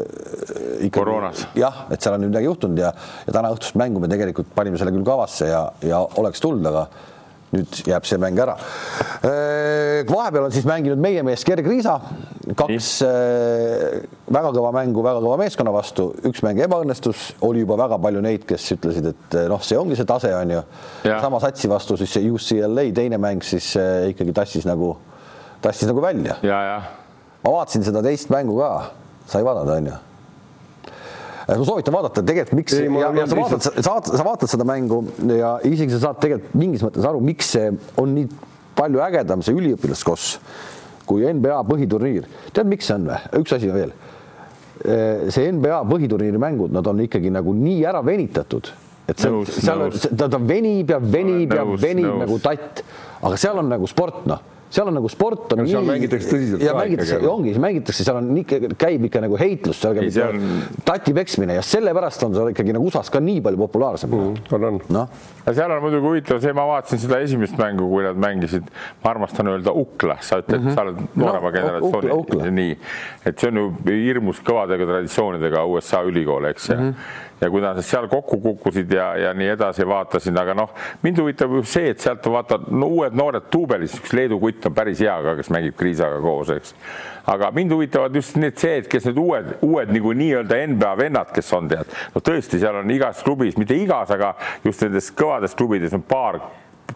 ikka 0.88 1.02
koroonas. 1.02 1.48
jah, 1.58 1.86
et 1.92 2.02
seal 2.04 2.16
on 2.16 2.28
midagi 2.30 2.50
juhtunud 2.50 2.82
ja, 2.82 2.94
ja 3.28 3.36
täna 3.36 3.52
õhtust 3.56 3.78
mängu 3.80 4.02
me 4.04 4.12
tegelikult 4.12 4.56
panime 4.56 4.80
selle 4.80 4.96
küll 4.96 5.08
kavasse 5.08 5.52
ja, 5.52 5.68
ja 5.84 6.02
oleks 6.22 6.44
tulnud, 6.44 6.72
aga 6.72 6.88
nüüd 7.56 7.80
jääb 7.88 8.06
see 8.08 8.20
mäng 8.20 8.40
ära. 8.42 8.56
Äh, 9.24 10.04
vahepeal 10.10 10.48
on 10.48 10.54
siis 10.56 10.68
mänginud 10.68 11.00
meie 11.02 11.24
mees 11.26 11.46
Gerg 11.48 11.68
Riisa, 11.68 11.96
kaks 12.60 12.90
äh, 13.08 14.02
väga 14.34 14.52
kõva 14.56 14.74
mängu 14.76 15.04
väga 15.06 15.22
kõva 15.24 15.38
meeskonna 15.42 15.74
vastu, 15.76 16.10
üks 16.28 16.44
mäng 16.46 16.60
ebaõnnestus, 16.66 17.30
oli 17.48 17.64
juba 17.64 17.80
väga 17.80 18.00
palju 18.04 18.24
neid, 18.26 18.48
kes 18.50 18.68
ütlesid, 18.76 19.12
et 19.14 19.38
äh, 19.40 19.48
noh, 19.52 19.64
see 19.64 19.80
ongi 19.80 20.00
see 20.00 20.08
tase 20.10 20.34
on 20.36 20.58
ju. 20.58 20.64
sama 21.08 21.40
satsi 21.44 21.72
vastu 21.72 21.98
siis 22.00 22.18
see 22.18 22.32
UCLA 22.32 22.90
teine 22.96 23.22
mäng 23.22 23.46
siis 23.46 23.74
ikkagi 24.12 24.36
tassis 24.36 24.68
nagu, 24.68 24.96
tassis 25.64 25.88
nagu 25.90 26.04
välja. 26.04 26.40
ma 26.44 27.56
vaatasin 27.60 27.88
seda 27.88 28.04
teist 28.04 28.34
mängu 28.34 28.60
ka, 28.60 28.74
sai 29.32 29.46
vaadata, 29.48 29.80
on 29.80 29.92
ju 29.94 30.04
ma 31.48 31.64
soovitan 31.64 31.96
vaadata 31.96 32.24
tegelikult, 32.28 32.60
miks 32.60 32.76
ei, 32.76 32.88
ja, 32.92 33.12
ja 33.16 33.26
sa 33.30 33.38
vaatad, 33.40 33.68
sa 33.68 33.92
vaatad, 33.94 34.18
sa 34.20 34.26
vaatad 34.28 34.52
seda 34.52 34.66
mängu 34.68 35.00
ja 35.32 35.54
isegi 35.68 35.96
sa 35.96 36.02
saad 36.10 36.20
tegelikult 36.24 36.58
mingis 36.60 36.84
mõttes 36.84 37.08
aru, 37.08 37.22
miks 37.24 37.54
see 37.56 37.70
on 38.02 38.16
nii 38.18 38.28
palju 38.78 39.04
ägedam, 39.06 39.44
see 39.46 39.56
üliõpilaskoss 39.56 40.40
kui 41.08 41.24
NBA 41.24 41.62
põhiturniir. 41.70 42.28
tead, 42.52 42.68
miks 42.68 42.90
see 42.90 42.98
on 42.98 43.08
või? 43.08 43.22
üks 43.40 43.56
asi 43.56 43.72
veel. 43.72 43.96
see 45.32 45.48
NBA 45.56 45.80
põhiturniiri 45.88 46.42
mängud, 46.42 46.76
nad 46.76 46.88
on 46.92 47.00
ikkagi 47.06 47.32
nagu 47.34 47.56
nii 47.56 47.80
ära 47.88 48.04
venitatud, 48.06 48.68
et 49.08 49.24
see, 49.24 49.32
seal, 49.56 49.88
ta, 50.20 50.28
ta 50.28 50.42
venib 50.44 50.92
ja 50.92 51.00
venib 51.00 51.56
ja 51.56 51.64
venib 51.80 52.12
nagu 52.26 52.38
tatt, 52.44 52.84
aga 53.24 53.40
seal 53.40 53.64
on 53.64 53.72
nagu 53.72 53.88
sport, 53.90 54.28
noh 54.28 54.57
seal 54.70 54.90
on 54.90 54.98
nagu 54.98 55.10
sport 55.12 55.54
on. 55.56 55.64
seal 55.70 55.86
mängitakse 55.88 56.30
tõsiselt 56.32 56.64
ja 56.66 56.74
mängitakse, 56.76 57.20
ongi, 57.30 57.54
mängitakse, 57.62 58.06
seal 58.08 58.20
on 58.20 58.30
ikka, 58.42 58.60
käib 58.80 59.06
ikka 59.08 59.22
nagu 59.24 59.40
heitlus, 59.40 59.80
seal 59.82 59.96
käib 59.98 60.10
ikka 60.12 60.28
on... 60.34 60.48
tati 60.88 61.14
peksmine 61.16 61.56
ja 61.58 61.64
sellepärast 61.66 62.26
on 62.28 62.36
see 62.36 62.56
ikkagi 62.56 62.76
nagu 62.76 62.90
USA-s 62.90 63.14
ka 63.14 63.22
nii 63.24 63.44
palju 63.46 63.62
populaarsem 63.64 64.12
mm,. 64.12 64.42
on, 64.58 64.68
on. 64.72 64.80
noh. 64.98 65.22
ja 65.46 65.56
seal 65.62 65.76
on 65.76 65.84
muidugi 65.86 66.08
huvitav 66.08 66.42
see, 66.44 66.56
ma 66.58 66.68
vaatasin 66.72 67.04
seda 67.06 67.22
esimest 67.24 67.56
mängu, 67.62 67.88
kui 67.92 68.04
nad 68.06 68.20
mängisid, 68.20 68.68
ma 69.04 69.14
armastan 69.14 69.54
öelda 69.54 69.76
Ukla, 69.78 70.20
sa 70.22 70.42
ütled 70.44 70.60
mm, 70.60 70.68
-hmm. 70.68 70.76
sa 70.76 70.88
oled 70.88 71.02
noorema 71.16 71.48
no, 71.48 71.56
generatsiooni, 71.56 72.52
nii, 72.60 72.76
et 73.32 73.40
see 73.40 73.54
on 73.54 73.62
ju 73.64 73.70
hirmus 73.88 74.44
kõvadega 74.44 74.90
traditsioonidega 74.90 75.64
USA 75.72 76.04
ülikool, 76.08 76.52
eks 76.52 76.70
mm. 76.76 76.84
-hmm 76.84 77.26
ja 77.42 77.50
kui 77.50 77.62
nad 77.62 77.80
seal 77.86 78.08
kokku 78.12 78.40
kukkusid 78.42 78.92
ja, 78.92 79.12
ja 79.18 79.34
nii 79.38 79.52
edasi 79.54 79.86
vaatasin, 79.88 80.38
aga 80.42 80.56
noh, 80.58 80.74
mind 81.04 81.22
huvitab 81.22 81.54
ju 81.58 81.64
see, 81.68 81.92
et 81.94 82.02
sealt 82.04 82.26
vaata 82.32 82.60
no, 82.68 82.90
uued 82.98 83.18
noored 83.18 83.50
duubelis, 83.54 83.98
üks 84.00 84.16
Leedu 84.18 84.40
kutt 84.42 84.66
on 84.70 84.76
päris 84.78 85.02
hea 85.04 85.16
ka, 85.24 85.36
kes 85.40 85.52
mängib 85.54 85.78
Kriisaga 85.78 86.20
koos, 86.24 86.52
eks. 86.56 86.76
aga 87.34 87.52
mind 87.56 87.76
huvitavad 87.76 88.16
just 88.16 88.38
need 88.42 88.58
see, 88.58 88.82
et 88.82 88.92
kes 88.92 89.10
need 89.10 89.20
uued, 89.22 89.52
uued 89.66 89.94
nagu 89.94 90.14
nii-öelda 90.22 90.62
NBA 90.74 90.94
vennad, 91.04 91.34
kes 91.36 91.54
on 91.58 91.70
tead, 91.72 91.98
no 92.16 92.24
tõesti, 92.24 92.62
seal 92.62 92.82
on 92.82 92.96
igas 92.96 93.22
klubis, 93.26 93.58
mitte 93.62 93.78
igas, 93.78 94.14
aga 94.16 94.34
just 94.66 94.86
nendes 94.86 95.12
kõvades 95.18 95.58
klubides 95.58 95.94
on 95.98 96.06
paar 96.08 96.42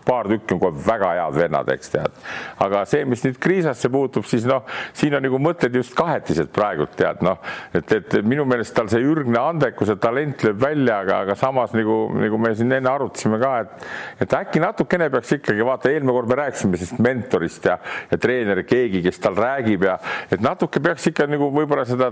paar 0.05 0.29
tükki 0.31 0.55
on 0.55 0.61
kohe 0.63 0.85
väga 0.85 1.11
head 1.17 1.37
vennad, 1.37 1.71
eks 1.73 1.93
tead. 1.93 2.17
aga 2.65 2.83
see, 2.89 3.05
mis 3.09 3.23
nüüd 3.25 3.39
Kriisasse 3.41 3.91
puutub, 3.93 4.25
siis 4.29 4.45
noh, 4.49 4.65
siin 4.97 5.15
on 5.17 5.25
nagu 5.25 5.39
mõtted 5.41 5.75
just 5.75 5.95
kahetised 5.97 6.51
praegult 6.55 6.95
tead 6.99 7.23
noh, 7.25 7.39
et, 7.77 7.95
et 7.97 8.17
minu 8.25 8.45
meelest 8.49 8.75
tal 8.77 8.89
see 8.91 9.03
ürgne 9.05 9.39
andekus 9.39 9.91
ja 9.93 9.97
talent 10.01 10.43
lööb 10.45 10.59
välja, 10.61 11.01
aga, 11.05 11.21
aga 11.25 11.37
samas 11.39 11.75
nagu, 11.77 11.97
nagu 12.17 12.41
me 12.41 12.53
siin 12.57 12.71
enne 12.77 12.91
arutasime 12.91 13.39
ka, 13.41 13.53
et, 13.65 13.87
et 14.25 14.37
äkki 14.41 14.63
natukene 14.63 15.09
peaks 15.13 15.37
ikkagi 15.37 15.65
vaata, 15.67 15.91
eelmine 15.91 16.15
kord 16.17 16.31
me 16.31 16.39
rääkisime 16.41 16.81
sellest 16.81 17.01
mentorist 17.03 17.71
ja, 17.71 17.77
ja 18.11 18.21
treener, 18.21 18.63
keegi, 18.67 19.03
kes 19.05 19.21
tal 19.23 19.37
räägib 19.39 19.87
ja 19.87 19.97
et 20.31 20.41
natuke 20.43 20.83
peaks 20.83 21.11
ikka 21.11 21.29
nagu 21.29 21.51
võib-olla 21.53 21.87
seda 21.89 22.11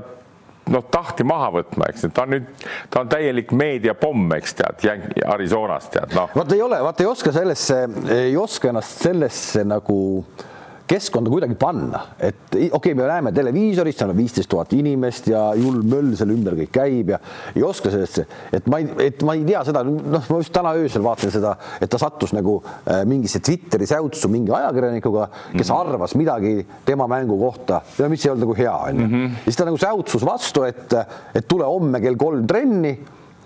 noh, 0.70 0.86
tahti 0.92 1.26
maha 1.28 1.50
võtma, 1.60 1.90
eks 1.90 2.08
ta 2.14 2.26
on 2.26 2.36
nüüd, 2.36 2.52
ta 2.90 3.04
on 3.04 3.12
täielik 3.12 3.52
meediapomm, 3.56 4.30
eks 4.40 4.56
tead, 4.62 4.86
Arizonas 5.30 5.90
tead, 5.94 6.14
noh. 6.18 6.32
vot 6.36 6.56
ei 6.56 6.62
ole, 6.66 6.82
vaat 6.86 7.02
ei 7.04 7.10
oska 7.10 7.34
sellesse, 7.36 7.82
ei 8.16 8.38
oska 8.38 8.72
ennast 8.72 9.04
sellesse 9.08 9.66
nagu 9.68 10.00
äh, 10.22 10.48
keskkonda 10.90 11.30
kuidagi 11.30 11.56
panna, 11.60 12.02
et 12.18 12.50
okei 12.50 12.70
okay,, 12.74 12.96
me 12.98 13.06
näeme 13.06 13.32
televiisorist, 13.36 14.00
seal 14.02 14.14
on 14.14 14.18
viisteist 14.18 14.50
tuhat 14.50 14.74
inimest 14.74 15.30
ja 15.30 15.44
julm 15.58 15.86
möll 15.92 16.16
seal 16.18 16.34
ümber 16.34 16.58
kõik 16.58 16.72
käib 16.74 17.12
ja 17.14 17.20
ei 17.54 17.66
oska 17.66 17.92
sellesse, 17.94 18.26
et 18.56 18.70
ma 18.72 18.80
ei, 18.82 18.90
et 19.06 19.22
ma 19.28 19.36
ei 19.38 19.44
tea 19.48 19.62
seda, 19.68 19.84
noh, 19.86 20.26
ma 20.32 20.40
just 20.42 20.54
täna 20.56 20.74
öösel 20.80 21.06
vaatasin 21.06 21.36
seda, 21.36 21.54
et 21.78 21.92
ta 21.94 22.02
sattus 22.02 22.34
nagu 22.38 22.58
äh, 22.64 23.04
mingisse 23.10 23.42
Twitteri 23.46 23.86
säutsu 23.90 24.32
mingi 24.34 24.54
ajakirjanikuga, 24.56 25.30
kes 25.30 25.54
mm 25.54 25.62
-hmm. 25.62 25.94
arvas 25.94 26.16
midagi 26.18 26.66
tema 26.86 27.08
mängu 27.08 27.38
kohta 27.40 27.82
ja 28.00 28.10
mis 28.10 28.26
ei 28.26 28.32
olnud 28.32 28.48
nagu 28.48 28.58
hea, 28.58 28.76
onju. 28.90 29.08
Mhm. 29.08 29.40
siis 29.44 29.56
ta 29.56 29.66
nagu 29.66 29.78
säutsus 29.78 30.26
vastu, 30.26 30.64
et, 30.64 30.94
et 31.36 31.48
tule 31.48 31.66
homme 31.66 32.02
kell 32.02 32.18
kolm 32.18 32.48
trenni 32.48 32.98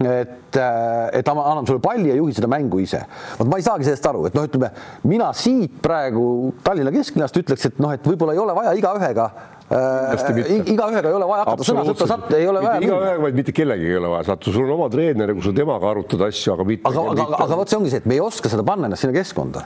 et, 0.10 0.58
äh, 0.60 1.20
et 1.20 1.30
anname 1.30 1.66
sulle 1.68 1.82
palli 1.84 2.10
ja 2.10 2.18
juhi 2.18 2.36
seda 2.36 2.50
mängu 2.52 2.80
ise. 2.84 3.02
vot 3.40 3.50
ma 3.50 3.60
ei 3.60 3.66
saagi 3.66 3.88
sellest 3.88 4.08
aru, 4.10 4.28
et 4.30 4.38
noh, 4.38 4.48
ütleme 4.50 4.70
mina 5.10 5.32
siit 5.38 5.80
praegu 5.84 6.54
Tallinna 6.64 6.94
kesklinnast 6.96 7.38
ütleks, 7.42 7.68
et 7.70 7.82
noh, 7.84 7.94
et 7.96 8.08
võib-olla 8.08 8.36
ei 8.36 8.42
ole 8.44 8.56
vaja 8.58 8.74
igaühega 8.80 9.28
äh, 9.74 10.66
igaühega 10.74 11.10
ei 11.10 11.20
ole 11.20 11.30
vaja 11.30 11.46
hakata 11.48 11.70
sõna 11.70 11.86
sõtta 11.90 12.10
satta, 12.16 12.36
ei 12.40 12.50
ole 12.50 12.66
vaja. 12.66 12.82
igaühega, 12.88 13.22
vaid 13.28 13.40
mitte 13.40 13.56
kellegagi 13.56 13.94
ei 13.94 14.02
ole 14.02 14.12
vaja 14.18 14.28
satta, 14.34 14.54
sul 14.56 14.68
on 14.68 14.76
oma 14.78 14.90
treener, 14.94 15.36
kus 15.38 15.50
sa 15.50 15.56
temaga 15.64 15.94
arutad 15.94 16.28
asju, 16.30 16.58
aga 16.58 16.68
mitte. 16.74 16.90
aga, 16.92 17.08
aga, 17.16 17.30
aga 17.48 17.62
vot 17.64 17.74
see 17.74 17.82
ongi 17.82 17.94
see, 17.94 18.04
et 18.04 18.12
me 18.12 18.20
ei 18.20 18.24
oska 18.24 18.52
seda 18.54 18.66
panna 18.68 18.92
ennast 18.92 19.06
sinna 19.06 19.18
keskkonda 19.18 19.66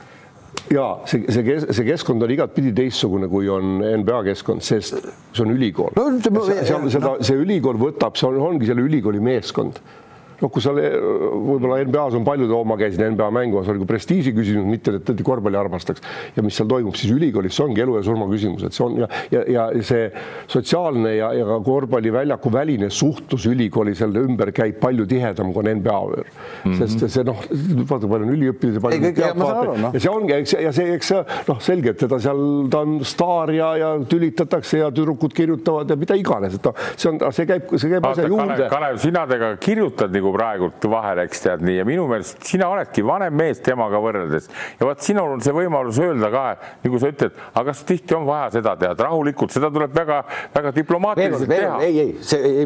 ja 0.72 0.86
see, 1.08 1.24
see, 1.32 1.60
see 1.72 1.86
keskkond 1.86 2.24
on 2.24 2.32
igatpidi 2.32 2.72
teistsugune, 2.76 3.28
kui 3.30 3.48
on 3.52 3.78
NBA 3.80 4.20
keskkond, 4.30 4.64
sest 4.64 4.98
see 5.00 5.44
on 5.44 5.54
ülikool 5.54 5.94
no,. 5.96 6.08
See, 6.20 6.90
seda, 6.94 7.14
see 7.24 7.38
ülikool 7.40 7.78
võtab, 7.80 8.18
see 8.18 8.28
on, 8.28 8.38
ongi 8.50 8.68
selle 8.68 8.84
ülikooli 8.84 9.22
meeskond 9.24 9.80
noh, 10.42 10.52
kui 10.52 10.64
seal 10.64 10.78
võib-olla 10.78 11.80
NBA-s 11.88 12.18
on 12.18 12.26
palju, 12.26 12.62
ma 12.68 12.78
käisin 12.80 13.14
NBA 13.14 13.30
mängu, 13.34 13.62
see 13.64 13.74
oli 13.74 13.82
nagu 13.82 13.88
prestiiži 13.90 14.34
küsimus, 14.36 14.68
mitte 14.68 14.96
et, 14.98 15.12
et 15.14 15.24
korvpalli 15.26 15.58
armastaks 15.60 16.04
ja 16.36 16.44
mis 16.44 16.58
seal 16.58 16.68
toimub, 16.70 16.96
siis 16.98 17.14
ülikoolis 17.14 17.56
see 17.56 17.66
ongi 17.66 17.84
elu 17.84 17.98
ja 17.98 18.04
surma 18.06 18.28
küsimus, 18.30 18.66
et 18.68 18.76
see 18.76 18.84
on 18.84 19.00
ja, 19.02 19.10
ja, 19.32 19.44
ja 19.48 19.68
see 19.86 20.08
sotsiaalne 20.50 21.16
ja, 21.16 21.32
ja 21.36 21.48
ka 21.48 21.58
korvpalliväljaku 21.66 22.52
väline 22.52 22.90
suhtlus 22.94 23.48
ülikooli 23.50 23.96
selle 23.98 24.22
ümber 24.28 24.52
käib 24.54 24.78
palju 24.82 25.08
tihedam 25.10 25.52
kui 25.54 25.64
on 25.64 25.72
NBA 25.80 25.98
ümber 26.18 26.24
mm, 26.64 26.72
-hmm. 26.72 26.78
sest 26.78 27.08
see 27.12 27.24
noh, 27.24 27.40
vaata 27.90 28.08
palju 28.08 28.26
on 28.26 28.34
üliõpilasi, 28.34 28.82
palju 28.82 29.12
teab, 29.16 29.38
no. 29.38 29.90
ja 29.94 30.00
see 30.00 30.10
ongi, 30.12 30.34
eks 30.38 30.54
ja 30.58 30.72
see, 30.74 30.94
eks 30.96 31.12
see 31.12 31.22
noh, 31.48 31.60
selge, 31.64 31.94
et 31.94 32.00
teda 32.02 32.18
seal, 32.22 32.42
ta 32.70 32.82
on 32.86 32.98
staar 33.06 33.52
ja, 33.54 33.70
ja 33.78 33.90
tülitatakse 34.08 34.82
ja 34.82 34.90
tüdrukud 34.94 35.34
kirjutavad 35.36 35.90
ja 35.90 35.96
mida 36.00 36.16
iganes, 36.18 36.58
et 36.58 36.68
noh, 36.68 36.84
see 36.94 37.10
on, 37.12 37.20
see 37.34 37.48
käib, 37.48 37.72
see 37.76 37.92
käib 37.92 38.08
asja 38.10 38.28
juurde. 38.28 38.68
Kalev, 38.72 39.00
sina 39.02 39.24
temaga 39.30 39.56
kirjutad 39.62 40.14
nagu 40.14 40.27
nagu 40.28 40.36
praegult 40.36 40.84
vahele, 40.90 41.24
eks 41.28 41.42
tead 41.42 41.62
nii 41.64 41.78
ja 41.80 41.84
minu 41.88 42.06
meelest 42.08 42.42
sina 42.46 42.68
oledki 42.70 43.02
vanem 43.06 43.34
mees 43.34 43.60
temaga 43.64 44.00
võrreldes 44.02 44.48
ja 44.78 44.86
vot 44.86 45.00
sinul 45.04 45.34
on 45.36 45.42
see 45.44 45.54
võimalus 45.54 45.98
öelda 46.02 46.30
ka, 46.32 46.44
nagu 46.84 47.00
sa 47.00 47.10
ütled, 47.12 47.38
aga 47.52 47.64
kas 47.70 47.82
tihti 47.88 48.16
on 48.16 48.26
vaja 48.28 48.50
seda 48.58 48.74
teha, 48.80 48.94
rahulikult, 48.98 49.52
seda 49.54 49.70
tuleb 49.72 49.94
väga-väga 49.96 50.72
diplomaatiliselt 50.76 51.52
teha. 51.52 51.78
ei, 51.84 51.98
ei, 52.02 52.14
see, 52.22 52.62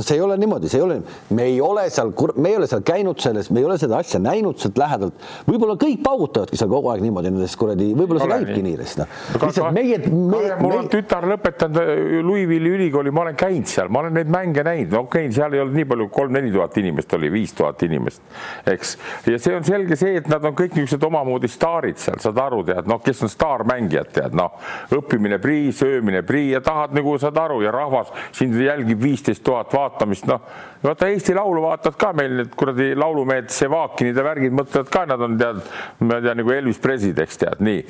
see 0.00 0.16
ei 0.16 0.24
ole 0.24 0.38
niimoodi, 0.40 0.70
see 0.72 0.80
ei 0.80 0.86
ole, 0.86 0.98
me 1.30 1.48
ei 1.50 1.60
ole 1.64 1.86
seal, 1.94 2.12
me 2.36 2.52
ei 2.52 2.60
ole 2.60 2.70
seal 2.70 2.84
käinud 2.86 3.22
selles, 3.22 3.50
me 3.50 3.62
ei 3.62 3.68
ole 3.68 3.78
seda 3.80 4.00
asja 4.02 4.20
näinud 4.22 4.60
sealt 4.62 4.80
lähedalt. 4.80 5.26
võib-olla 5.48 5.78
kõik 5.80 6.02
paugutavadki 6.04 6.60
seal 6.60 6.70
kogu 6.72 6.92
aeg 6.92 7.04
niimoodi 7.06 7.32
nendest 7.32 7.58
kuradi, 7.60 7.90
võib-olla 7.96 8.24
see 8.24 8.32
käibki 8.34 8.64
nii 8.66 8.78
noh. 9.02 9.16
lihtsalt 9.46 9.76
meie, 9.76 10.00
meie. 10.10 10.58
mul 10.62 10.78
on 10.80 10.90
tütar 10.92 11.26
lõpetanud 11.28 11.82
äh, 11.82 12.20
Louisville'i 12.26 12.74
ülikooli, 12.78 13.14
ma 13.14 13.26
olen 13.26 13.38
käinud 13.38 13.70
seal, 13.70 13.90
ma 13.92 14.04
olen 14.04 14.16
neid 14.20 14.30
mänge 14.32 14.64
näinud, 14.66 14.92
no 14.94 15.04
okei 15.06 15.26
okay,, 15.26 15.36
seal 15.36 15.54
ei 15.56 15.62
olnud 15.64 15.76
nii 15.76 15.88
palju, 15.92 16.08
kolm-neli 16.16 16.52
tuhat 16.54 16.76
inimest 16.80 16.95
inimest 16.96 17.12
oli, 17.14 17.30
viis 17.32 17.52
tuhat 17.52 17.82
inimest, 17.82 18.22
eks. 18.66 18.96
ja 19.26 19.38
see 19.38 19.56
on 19.56 19.64
selge 19.64 19.96
see, 19.96 20.16
et 20.20 20.28
nad 20.32 20.44
on 20.44 20.54
kõik 20.56 20.76
niisugused 20.76 21.04
omamoodi 21.04 21.48
staarid 21.50 22.00
seal, 22.00 22.18
saad 22.22 22.38
aru, 22.40 22.62
tead, 22.66 22.88
noh, 22.88 23.00
kes 23.04 23.22
on 23.26 23.32
staarmängijad, 23.32 24.12
tead, 24.16 24.36
noh, 24.36 24.56
õppimine 24.96 25.38
prii, 25.42 25.72
söömine 25.76 26.22
prii 26.26 26.54
ja 26.54 26.62
tahad 26.64 26.96
nagu 26.96 27.16
saad 27.20 27.36
aru 27.40 27.60
ja 27.64 27.74
rahvas 27.74 28.12
sind 28.36 28.56
jälgib 28.60 29.02
viisteist 29.02 29.44
tuhat 29.44 29.74
vaatamist, 29.76 30.26
noh 30.30 30.40
vaata 30.86 31.08
Eesti 31.08 31.34
Laulu 31.34 31.62
vaatad 31.62 31.96
ka 31.98 32.12
meil 32.12 32.36
need 32.40 32.52
kuradi 32.58 32.90
laulumehed, 32.98 33.48
Sevakinid 33.52 34.16
ja 34.16 34.24
värgid 34.24 34.54
mõtlevad 34.54 34.90
ka, 34.92 35.04
nad 35.08 35.22
on 35.24 35.36
tead, 35.40 35.60
ma 36.04 36.18
ei 36.18 36.26
tea 36.26 36.34
nagu 36.38 36.52
Elvis 36.54 36.80
Presley, 36.82 37.14
eks 37.22 37.40
tead 37.42 37.62
nii. 37.64 37.82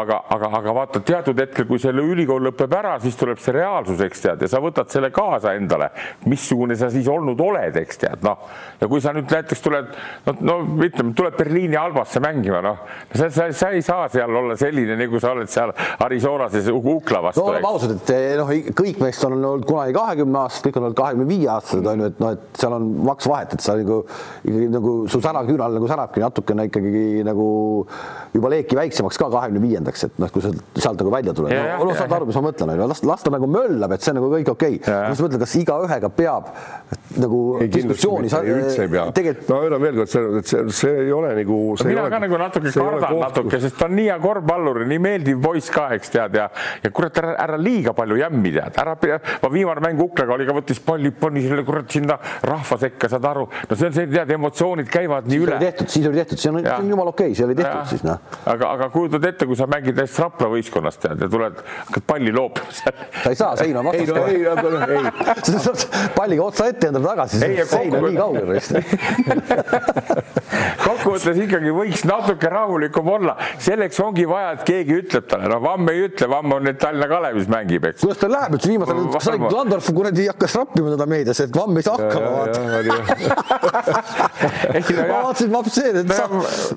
aga, 0.00 0.22
aga, 0.34 0.50
aga 0.58 0.74
vaata 0.76 1.02
teatud 1.06 1.38
hetkel, 1.38 1.66
kui 1.68 1.80
selle 1.82 2.04
ülikool 2.06 2.42
lõpeb 2.48 2.74
ära, 2.78 2.96
siis 3.02 3.16
tuleb 3.20 3.40
see 3.42 3.54
reaalsus, 3.56 4.00
eks 4.02 4.24
tead, 4.26 4.42
ja 4.42 4.50
sa 4.50 4.62
võtad 4.64 4.90
selle 4.92 5.12
kaasa 5.14 5.54
endale, 5.58 5.90
missugune 6.26 6.76
sa 6.78 6.90
siis 6.92 7.08
olnud 7.10 7.40
oled, 7.40 7.78
eks 7.82 8.02
tead, 8.02 8.26
noh. 8.26 8.41
Ja 8.80 8.88
kui 8.90 9.02
sa 9.02 9.12
nüüd 9.14 9.30
näiteks 9.30 9.62
tuled, 9.62 9.92
no, 10.26 10.34
no 10.42 10.56
ütleme, 10.84 11.14
tuled 11.18 11.36
Berliini 11.38 11.78
Albasse 11.78 12.22
mängima, 12.22 12.62
noh, 12.64 12.82
sa, 13.14 13.28
sa, 13.30 13.48
sa 13.54 13.70
ei 13.74 13.82
saa 13.84 14.08
seal 14.12 14.40
olla 14.42 14.56
selline, 14.58 14.96
nagu 14.98 15.20
sa 15.22 15.34
oled 15.36 15.50
seal 15.52 15.72
Arizonas 16.02 16.56
ja 16.58 16.74
Ukla 16.74 17.22
vastu. 17.28 17.42
no 17.42 17.52
oleme 17.52 17.68
ausad, 17.70 17.94
et 17.96 18.12
noh, 18.40 18.50
kõik 18.78 19.00
meist 19.02 19.24
on 19.28 19.36
olnud 19.38 19.66
kunagi 19.68 19.94
kahekümne 19.96 20.42
aastased, 20.42 20.66
kõik 20.66 20.80
on 20.80 20.88
olnud 20.88 20.98
kahekümne 20.98 21.28
viie 21.30 21.48
aastased 21.52 21.90
on 21.92 22.04
ju, 22.04 22.10
et 22.12 22.22
noh, 22.22 22.34
et 22.36 22.62
seal 22.62 22.76
on 22.78 22.90
maks 23.08 23.30
vahet, 23.30 23.54
et 23.56 23.64
sa 23.64 23.76
nagu 23.78 24.02
ikkagi 24.42 24.68
nagu 24.72 24.96
su 25.12 25.22
sänaküünal 25.22 25.78
nagu 25.78 25.88
sänabki 25.90 26.22
natukene 26.22 26.66
ikkagi 26.70 27.22
nagu 27.26 27.48
juba 28.34 28.52
leeki 28.52 28.78
väiksemaks 28.78 29.20
ka 29.20 29.28
kahekümne 29.32 29.62
viiendaks, 29.62 30.06
et 30.08 30.20
noh, 30.22 30.30
kui 30.32 30.44
sa 30.44 30.52
sealt 30.52 31.00
nagu 31.00 31.12
välja 31.14 31.34
tuled, 31.36 31.54
no, 31.54 31.86
no 31.86 31.96
saad 31.96 32.12
aru, 32.16 32.28
mis 32.28 32.38
ma 32.38 32.44
mõtlen, 32.48 32.74
onju, 32.74 32.88
las, 32.92 33.02
las 33.06 33.24
ta 33.24 33.32
nagu 33.34 33.48
möllab, 33.50 33.94
et 33.94 34.04
see 34.04 34.14
on 34.14 34.20
nagu 34.20 34.30
kõik 34.32 34.52
okei. 34.54 34.78
Okay.. 34.80 34.98
ma 35.06 35.12
just 35.12 35.24
mõtlen, 35.26 35.42
kas 35.44 35.56
igaühega 35.60 36.12
peab 36.16 36.50
nagu 37.22 37.42
ei, 38.40 38.52
diskussiooni. 38.52 38.62
üldse 38.62 38.82
ei 38.82 38.92
pea 38.92 39.04
tegelikult.... 39.18 39.48
ma 39.52 39.60
ütlen 39.66 39.82
veel 39.82 39.98
kord, 40.00 40.12
see, 40.12 40.40
et 40.40 40.50
see, 40.52 40.64
see 40.78 40.94
ei 41.06 41.12
ole 41.14 41.32
nagu. 41.36 41.58
mina 41.88 42.04
ole, 42.04 42.12
ka 42.12 42.20
nagu 42.22 42.40
natuke 42.40 42.72
kardan 42.74 43.18
natuke, 43.22 43.60
sest 43.62 43.78
ta 43.78 43.88
on 43.88 43.96
nii 43.98 44.08
hea 44.08 44.18
korvpallur 44.22 44.82
ja 44.84 44.88
nii 44.92 45.02
meeldiv 45.02 45.42
poiss 45.44 45.72
ka, 45.74 45.88
eks 45.96 46.12
tead 46.14 46.38
ja, 46.38 46.48
ja 46.82 46.92
kurat, 46.94 47.20
ära, 47.22 47.34
ära 47.46 47.58
liiga 47.60 47.94
palju 47.96 48.18
jämmi 48.20 48.54
tead, 48.56 48.78
ära, 48.82 48.96
ma 49.42 49.52
viimane 49.52 49.84
mäng 49.84 50.02
Uklaga 50.02 50.36
oli 50.36 50.46
ka, 50.48 50.56
võttis 50.56 50.80
palli, 50.84 51.12
pani 51.14 51.44
selle 51.46 51.64
kurat 51.66 51.90
sinna 51.92 52.18
rahva 52.48 52.78
sekka, 52.80 53.10
saad 53.12 53.28
aru, 53.32 53.46
no 53.68 53.78
see 53.78 53.90
on 53.90 53.96
see, 53.96 54.08
tead, 54.12 54.34
emotsioonid 54.36 54.90
käivad 54.92 55.28
nii 55.30 55.38
siis 55.38 55.48
üle. 55.48 55.60
tehtud, 55.62 55.92
siis 55.96 56.08
oli 56.10 56.22
tehtud, 56.22 56.42
see 56.42 56.52
on, 56.52 56.60
see 56.64 56.78
on 56.78 56.92
jumala 56.94 57.14
okei 57.14 57.30
okay,, 57.30 57.38
see 57.38 57.48
oli 57.48 57.58
tehtud 57.58 57.80
ja. 57.80 57.84
siis 57.90 58.06
noh. 58.06 58.22
aga, 58.52 58.72
aga 58.76 58.90
kujutad 58.94 59.28
ette, 59.32 59.48
kui 59.48 59.58
sa 59.58 59.68
mängid 59.70 59.98
näiteks 59.98 60.18
Rapla 60.22 60.50
võistkonnas 60.52 60.98
tead 61.02 61.24
ja 61.24 61.30
tuled, 61.32 61.62
hakkad 61.86 62.06
palli 62.08 62.34
loopima 62.34 62.76
seal. 62.76 63.04
sa 63.22 63.32
ei 63.32 63.38
saa, 63.38 63.56
sein 63.60 63.78
on 63.80 63.88
vastas 63.90 64.12
kohe. 64.12 64.34
ei, 64.34 64.42
no 64.46 64.82
ei, 64.86 64.98
ei. 64.98 65.44
sa 65.48 65.62
saad 65.68 65.86
palliga 66.16 66.46
otsa 66.46 66.68
ette 66.72 66.90
endale 66.90 67.10
tagasi, 67.12 67.42
sein 67.42 67.96
on 67.98 68.08
nii 68.08 68.21
kaugel 68.22 68.46
kokkuvõttes 70.82 71.38
ikkagi 71.44 71.72
võiks 71.74 72.04
natuke 72.06 72.50
rahulikum 72.52 73.08
olla, 73.14 73.34
selleks 73.62 73.98
ongi 74.02 74.24
vaja, 74.28 74.52
et 74.56 74.64
keegi 74.68 74.98
ütleb 75.02 75.26
talle, 75.30 75.48
noh, 75.50 75.60
Vamm 75.62 75.90
ei 75.92 76.04
ütle, 76.06 76.28
Vamm 76.30 76.56
on 76.56 76.66
nüüd 76.66 76.78
Tallinna 76.80 77.08
Kalevis 77.10 77.48
mängib, 77.52 77.86
eks. 77.90 78.00
kuidas 78.02 78.20
tal 78.22 78.32
läheb 78.34 78.56
üldse 78.56 78.70
viimasel 78.70 79.00
ajal, 79.00 79.20
sai 79.26 79.38
Landorf 79.42 79.90
kuradi 79.96 80.26
hakkas 80.30 80.56
rappima 80.60 80.92
teda 80.94 81.06
meedias, 81.10 81.42
et 81.44 81.52
Vamm 81.56 81.80
ei 81.80 81.86
saa 81.86 81.96
hakkama, 81.98 82.28
vaata. 82.36 82.60
ma 85.08 85.18
vaatasin, 85.26 85.52
ma 85.52 85.58
mõtlesin, 85.58 86.00
et 86.02 86.14
saab, 86.16 86.32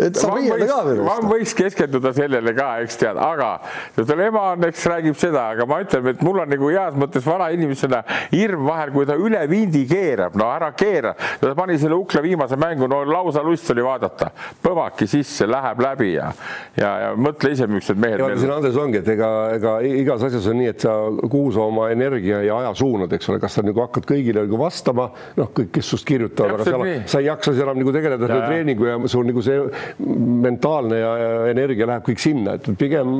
et 0.07 0.21
saab 0.21 0.37
riielda 0.39 0.69
ka 0.69 0.79
veel. 0.89 1.03
Vamm 1.09 1.25
võiks 1.31 1.55
keskenduda 1.57 2.13
sellele 2.17 2.55
ka, 2.57 2.69
eks 2.85 2.95
tead, 3.01 3.17
aga 3.21 3.51
tal 3.99 4.25
ema 4.25 4.41
on, 4.53 4.67
eks 4.69 4.85
räägib 4.91 5.19
seda, 5.19 5.41
aga 5.55 5.67
ma 5.69 5.81
ütlen, 5.85 6.11
et 6.13 6.25
mul 6.25 6.43
on 6.43 6.51
nagu 6.51 6.71
heas 6.71 6.97
mõttes 6.99 7.25
vana 7.27 7.51
inimesena 7.55 8.03
hirm 8.33 8.65
vahel, 8.67 8.93
kui 8.95 9.07
ta 9.09 9.17
üle 9.19 9.41
vindi 9.51 9.85
keerab, 9.89 10.37
no 10.39 10.49
ära 10.53 10.71
keera. 10.77 11.15
Ta 11.41 11.53
pani 11.55 11.77
selle 11.81 11.95
Ukla 11.95 12.21
viimase 12.23 12.57
mängu, 12.59 12.89
no 12.91 13.01
lausa 13.07 13.43
lust 13.45 13.69
oli 13.73 13.83
vaadata, 13.85 14.31
põvaki 14.63 15.07
sisse, 15.09 15.47
läheb 15.49 15.81
läbi 15.83 16.11
ja, 16.13 16.31
ja, 16.77 16.91
ja 17.05 17.11
mõtle 17.19 17.51
ise, 17.55 17.67
millised 17.69 17.99
mehed. 18.01 18.21
ja 18.21 18.39
siin 18.39 18.53
Andres 18.55 18.77
ongi, 18.79 19.01
et 19.01 19.11
ega, 19.15 19.31
ega 19.55 19.75
igas 19.85 20.25
asjas 20.27 20.49
on 20.51 20.59
nii, 20.61 20.71
et 20.73 20.85
sa 20.85 20.95
kuhu 21.21 21.51
sa 21.55 21.65
oma 21.65 21.89
energia 21.93 22.41
ja 22.45 22.59
aja 22.61 22.73
suunad, 22.77 23.13
eks 23.15 23.31
ole, 23.31 23.41
kas 23.43 23.57
sa 23.57 23.65
nagu 23.65 23.83
hakkad 23.85 24.07
kõigile 24.09 24.45
nagu 24.45 24.59
vastama, 24.59 25.09
noh, 25.39 25.51
kõik, 25.55 25.71
kes 25.77 25.91
sust 25.95 26.07
kirjutavad, 26.07 26.59
aga 26.59 26.67
seal, 26.69 26.85
sa 27.11 27.21
ei 27.21 27.29
jaksa 27.29 27.55
enam 27.55 27.79
nagu 27.81 27.93
tegeleda 27.95 28.29
selle 28.29 28.49
treeningu 28.49 28.89
ja 28.89 28.97
sul 29.11 29.27
nagu 29.27 29.43
see 29.45 29.61
mentaalne 30.45 30.99
ja 30.99 31.13
energia 31.51 31.87
läheb 31.89 32.05
kõik 32.07 32.21
sinna, 32.21 32.57
et 32.59 32.69
pigem 32.79 33.15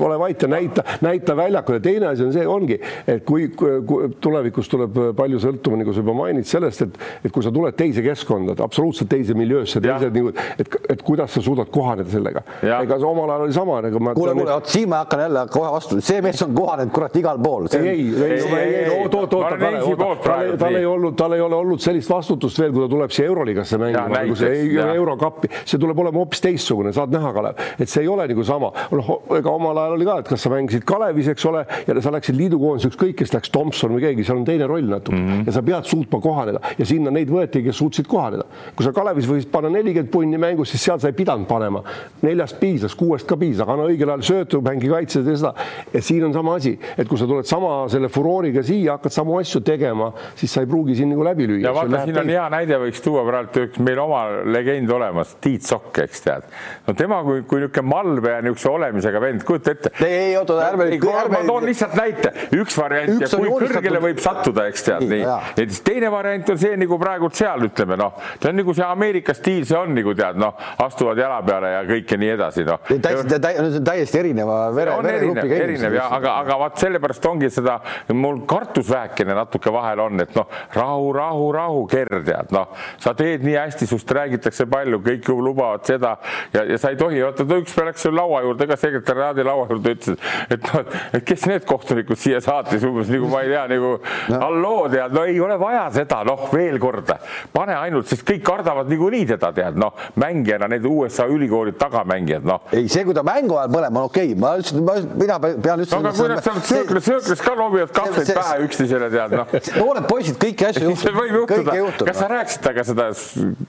ole 0.00 0.18
vait 0.20 0.42
ja 0.42 0.50
näita, 0.50 0.84
näita 1.04 1.36
väljakule. 1.36 1.80
teine 1.80 2.10
asi 2.12 2.24
on 2.26 2.32
see, 2.34 2.46
ongi, 2.48 2.78
et 3.06 3.24
kui, 3.28 3.48
kui 3.56 4.10
tulevikus 4.22 4.70
tuleb 4.72 5.00
palju 5.18 5.40
sõltuma, 5.42 5.80
nagu 5.80 5.94
sa 5.94 6.02
juba 6.02 6.16
mainid 6.16 6.48
sellest, 6.48 6.86
et, 6.86 6.98
et 7.24 7.32
kui 7.32 7.41
sa 7.42 7.52
tuled 7.54 7.76
teise 7.76 8.02
keskkonda, 8.04 8.56
absoluutselt 8.64 9.10
teise 9.12 9.34
miljöösse, 9.38 9.80
teise 9.82 10.10
nagu 10.12 10.32
et, 10.32 10.76
et 10.92 11.02
kuidas 11.02 11.32
sa 11.34 11.42
suudad 11.44 11.70
kohaneda 11.72 12.10
sellega. 12.10 12.42
ega 12.62 12.98
see 12.98 13.08
omal 13.08 13.30
ajal 13.30 13.46
oli 13.46 13.56
sama 13.56 13.80
nagu 13.84 14.02
ma. 14.02 14.14
kuule, 14.14 14.34
kuule, 14.38 14.52
vot 14.52 14.72
siin 14.72 14.88
ma 14.92 15.02
hakkan 15.04 15.24
jälle 15.26 15.44
kohe 15.52 15.72
vastu, 15.72 16.00
see 16.04 16.22
mees 16.24 16.42
on 16.46 16.54
kohanenud 16.56 16.94
kurat 16.94 17.16
igal 17.20 17.40
pool. 17.42 17.68
ei, 17.78 17.88
ei, 17.88 18.06
ei, 18.22 18.74
ei, 18.82 18.88
oot, 18.98 19.14
oot, 19.14 19.34
oot, 19.34 20.28
tal 20.58 20.78
ei 20.78 20.86
olnud, 20.86 21.16
tal 21.18 21.36
ei 21.36 21.44
ole 21.44 21.58
olnud 21.58 21.82
sellist 21.82 22.10
vastutust 22.10 22.60
veel, 22.60 22.72
kui 22.74 22.84
ta 22.84 22.90
tuleb 22.92 23.14
siia 23.14 23.30
Euroliigasse 23.30 23.80
mängima, 23.80 24.08
nagu 24.12 24.36
see 24.38 24.62
eurokappi, 24.82 25.50
see 25.64 25.80
tuleb 25.80 25.98
olema 26.04 26.22
hoopis 26.22 26.42
teistsugune, 26.44 26.92
saad 26.96 27.12
näha, 27.14 27.32
Kalev, 27.36 27.62
et 27.78 27.90
see 27.90 28.04
ei 28.04 28.10
ole 28.10 28.26
nagu 28.30 28.46
sama. 28.46 28.72
noh, 28.92 29.12
ega 29.38 29.52
omal 29.52 29.78
ajal 29.82 29.96
oli 29.96 30.08
ka, 30.08 30.18
et 30.22 30.32
kas 30.32 30.44
sa 30.46 30.52
mängisid 30.52 30.86
Kalevis, 30.88 31.30
eks 31.32 31.46
ole, 31.48 31.64
ja 31.86 31.96
sa 32.04 32.12
läksid 32.14 32.38
liidukoondise, 32.38 32.92
ükskõik, 32.92 33.16
kes 33.22 33.34
läks 33.34 33.52
Tomson 33.54 33.94
või 33.96 34.06
keegi, 34.06 34.26
seal 34.26 34.40
on 34.40 34.46
teine 34.48 34.68
roll 34.70 34.88
natuke 34.90 35.18
mm 35.18 35.28
-hmm. 35.28 35.46
ja 35.48 35.56
sa 35.56 35.62
pead 35.66 35.88
suutma 35.88 36.20
kohaneda 36.20 36.60
ja 36.78 36.86
sinna 36.88 37.12
neid 37.14 37.30
võeti, 37.32 37.62
kes 37.64 37.78
suutsid 37.80 38.08
kohaneda. 38.10 38.44
kui 38.76 38.86
sa 38.86 38.92
Kalevis 38.92 39.28
võisid 39.28 39.50
panna 39.52 39.70
nelikümmend 39.72 40.10
punni 40.12 40.38
mängus, 40.40 40.72
siis 40.72 40.84
seal 40.84 41.00
sa 41.00 41.10
ei 41.10 41.16
pidanud 41.16 41.48
panema. 41.48 41.82
neljast 42.22 42.58
piisas, 42.60 42.94
kuuest 42.98 43.26
ka 43.28 43.36
piisas, 43.36 43.62
aga 43.64 43.76
anna 43.76 43.88
õigel 43.90 44.12
ajal 44.12 44.26
söötu, 44.28 44.62
mängi 44.62 44.90
kaitses 44.90 45.26
ja 45.26 45.36
seda. 45.36 45.54
ja 45.92 46.02
siin 46.02 46.24
on 46.28 46.32
sama 46.32 46.56
asi, 46.60 46.76
et 46.96 47.08
kui 47.08 47.18
sa 47.18 47.26
tuled 47.26 47.48
sama 47.48 47.72
selle 47.92 48.08
furooriga 48.12 48.62
siia, 48.62 48.96
hakkad 48.96 49.14
samu 49.14 49.38
asju 49.40 49.62
tegema, 49.66 50.12
siis 50.38 50.52
sa 50.52 50.62
ei 50.62 50.70
pruugi 50.70 50.96
siin 50.98 51.12
nagu 51.12 51.24
läbi 51.26 51.48
lüüa. 51.48 51.66
ja 51.66 51.74
vaata, 51.76 52.04
siin 52.04 52.20
on 52.22 52.32
hea 52.32 52.48
näide, 52.52 52.78
võiks 52.82 53.02
tuua 53.04 53.24
praegu 53.26 53.66
üks 53.66 53.80
meil 53.82 54.00
oma 54.02 54.22
legend 54.44 54.90
olemas, 54.92 55.36
Tiit 55.42 55.66
Sokk, 55.66 56.02
eks 56.04 56.24
tead. 56.24 56.46
no 56.86 56.94
tema 56.98 57.22
kui, 57.26 57.42
kui 57.48 57.62
niisugune 57.62 57.88
malbe 57.88 58.34
ja 58.36 58.42
niisuguse 58.44 58.70
olemisega 58.70 59.20
vend, 59.22 59.44
kujuta 59.46 59.74
ette. 59.76 59.92
ei, 60.04 60.18
ei 60.28 60.36
oota, 60.40 60.58
ärme 60.66 60.88
nüüd. 60.90 61.06
ma 61.32 61.42
toon 61.46 61.66
lihtsalt 61.68 61.96
näite, 61.98 62.32
üks 62.58 62.76
variant 62.78 63.16
üks 63.16 63.34
ja 63.34 63.40
kui 63.40 63.50
kõrgele 63.62 64.02
võib 64.02 64.22
sattuda, 64.22 64.66
eks 64.70 64.86
tead 64.88 65.06
nii. 65.10 65.22
ja 65.22 65.38
siis 65.62 65.82
teine 65.86 66.10
variant 66.12 66.52
on 66.52 66.60
see 66.60 66.76
nagu 66.80 66.98
praegult 67.22 67.38
seal 67.38 67.66
ütleme 67.66 67.96
noh, 67.98 68.16
see 68.40 68.50
on 68.50 68.58
nagu 68.58 68.74
see 68.74 68.86
Ameerika 68.86 69.34
stiil, 69.36 69.64
see 69.68 69.78
on 69.78 69.94
nagu 69.94 70.14
tead 70.18 70.38
noh, 70.40 70.56
astuvad 70.82 71.20
jala 71.20 71.38
peale 71.46 71.70
ja 71.72 71.82
kõik 71.86 72.14
ja 72.14 72.18
nii 72.18 72.30
edasi 72.34 72.64
noh. 72.66 72.80
täiesti, 72.88 73.82
täiesti 73.84 74.20
erineva 74.20 74.58
vere, 74.74 74.96
veregrupiga 75.04 75.46
inimesed. 75.46 75.68
erinev 75.68 75.96
ja 75.98 76.08
aga, 76.18 76.34
aga 76.42 76.58
vaat 76.64 76.82
sellepärast 76.82 77.28
ongi 77.30 77.50
seda, 77.52 77.78
mul 78.16 78.42
kartus 78.50 78.90
vähekene 78.90 79.36
natuke 79.38 79.72
vahel 79.74 80.02
on, 80.06 80.24
et 80.24 80.34
noh, 80.38 80.48
rahu, 80.76 81.12
rahu, 81.16 81.48
rahu, 81.54 81.84
Ger 81.92 82.10
tead 82.26 82.52
noh, 82.54 82.72
sa 83.02 83.14
teed 83.18 83.44
nii 83.46 83.56
hästi, 83.58 83.88
sinust 83.90 84.14
räägitakse 84.16 84.66
palju, 84.70 85.02
kõik 85.04 85.30
ju 85.30 85.38
lubavad 85.42 85.86
seda 85.88 86.16
ja, 86.54 86.64
ja 86.66 86.80
sa 86.80 86.92
ei 86.92 86.98
tohi, 87.00 87.22
vaata 87.24 87.46
ükspäev 87.46 87.92
läks 87.92 88.08
laua 88.12 88.42
juurde 88.46 88.68
ka 88.70 88.78
sekretäriaadi 88.80 89.46
laua 89.46 89.68
juurde, 89.70 89.94
ütles, 89.96 90.30
et 90.50 90.70
noh, 90.72 90.98
et 91.12 91.26
kes 91.28 91.46
need 91.50 91.66
kohtunikud 91.68 92.18
siia 92.18 92.42
saatis 92.44 92.84
umbes 92.88 93.10
nagu 93.12 93.30
ma 93.30 93.44
ei 93.44 93.52
tea, 93.52 93.64
nagu 93.70 93.94
no. 94.00 94.42
halloo 94.42 94.86
tead, 94.92 95.14
no 95.14 95.26
ei 95.28 95.38
ole 95.42 95.58
vaja 95.60 95.86
seda, 95.94 96.22
noh, 96.26 96.48
veel 96.52 96.78
kord, 96.82 97.11
pane 97.52 97.76
ainult, 97.78 98.08
sest 98.10 98.26
kõik 98.28 98.44
kardavad 98.46 98.90
niikuinii 98.92 99.26
teda 99.34 99.52
tead, 99.56 99.78
noh, 99.80 99.94
mängijana 100.20 100.68
need 100.72 100.86
USA 100.88 101.26
ülikoolid 101.30 101.78
tagamängijad, 101.80 102.46
noh. 102.48 102.66
ei, 102.72 102.88
see, 102.92 103.06
kui 103.08 103.16
ta 103.16 103.24
mängu 103.26 103.56
ajal 103.56 103.72
mõlema 103.72 104.04
on 104.04 104.10
okei 104.10 104.32
okay., 104.32 104.40
ma 104.42 104.54
ütlesin, 104.60 104.84
mina 105.20 105.38
pean 105.40 105.84
ütlema. 105.86 106.02
no 106.02 106.12
aga 106.12 106.16
kui 106.18 106.32
nad 106.32 106.44
seal 106.44 106.60
sööklas, 106.72 107.08
sööklas 107.08 107.44
ka 107.44 107.56
loobivad 107.58 107.94
kahvleid 107.96 108.34
pähe 108.36 108.60
üksteisele 108.66 109.10
tead, 109.12 109.36
noh. 109.38 109.56
noored 109.78 110.08
poisid, 110.10 110.38
kõiki 110.42 110.68
asju 110.68 110.86
juhtub. 110.90 111.02
see 111.06 111.16
võib 111.16 111.38
juhtuda, 111.38 112.08
kas 112.10 112.20
sa 112.20 112.30
rääkisid 112.32 112.68
temaga 112.68 112.84
seda, 112.86 113.08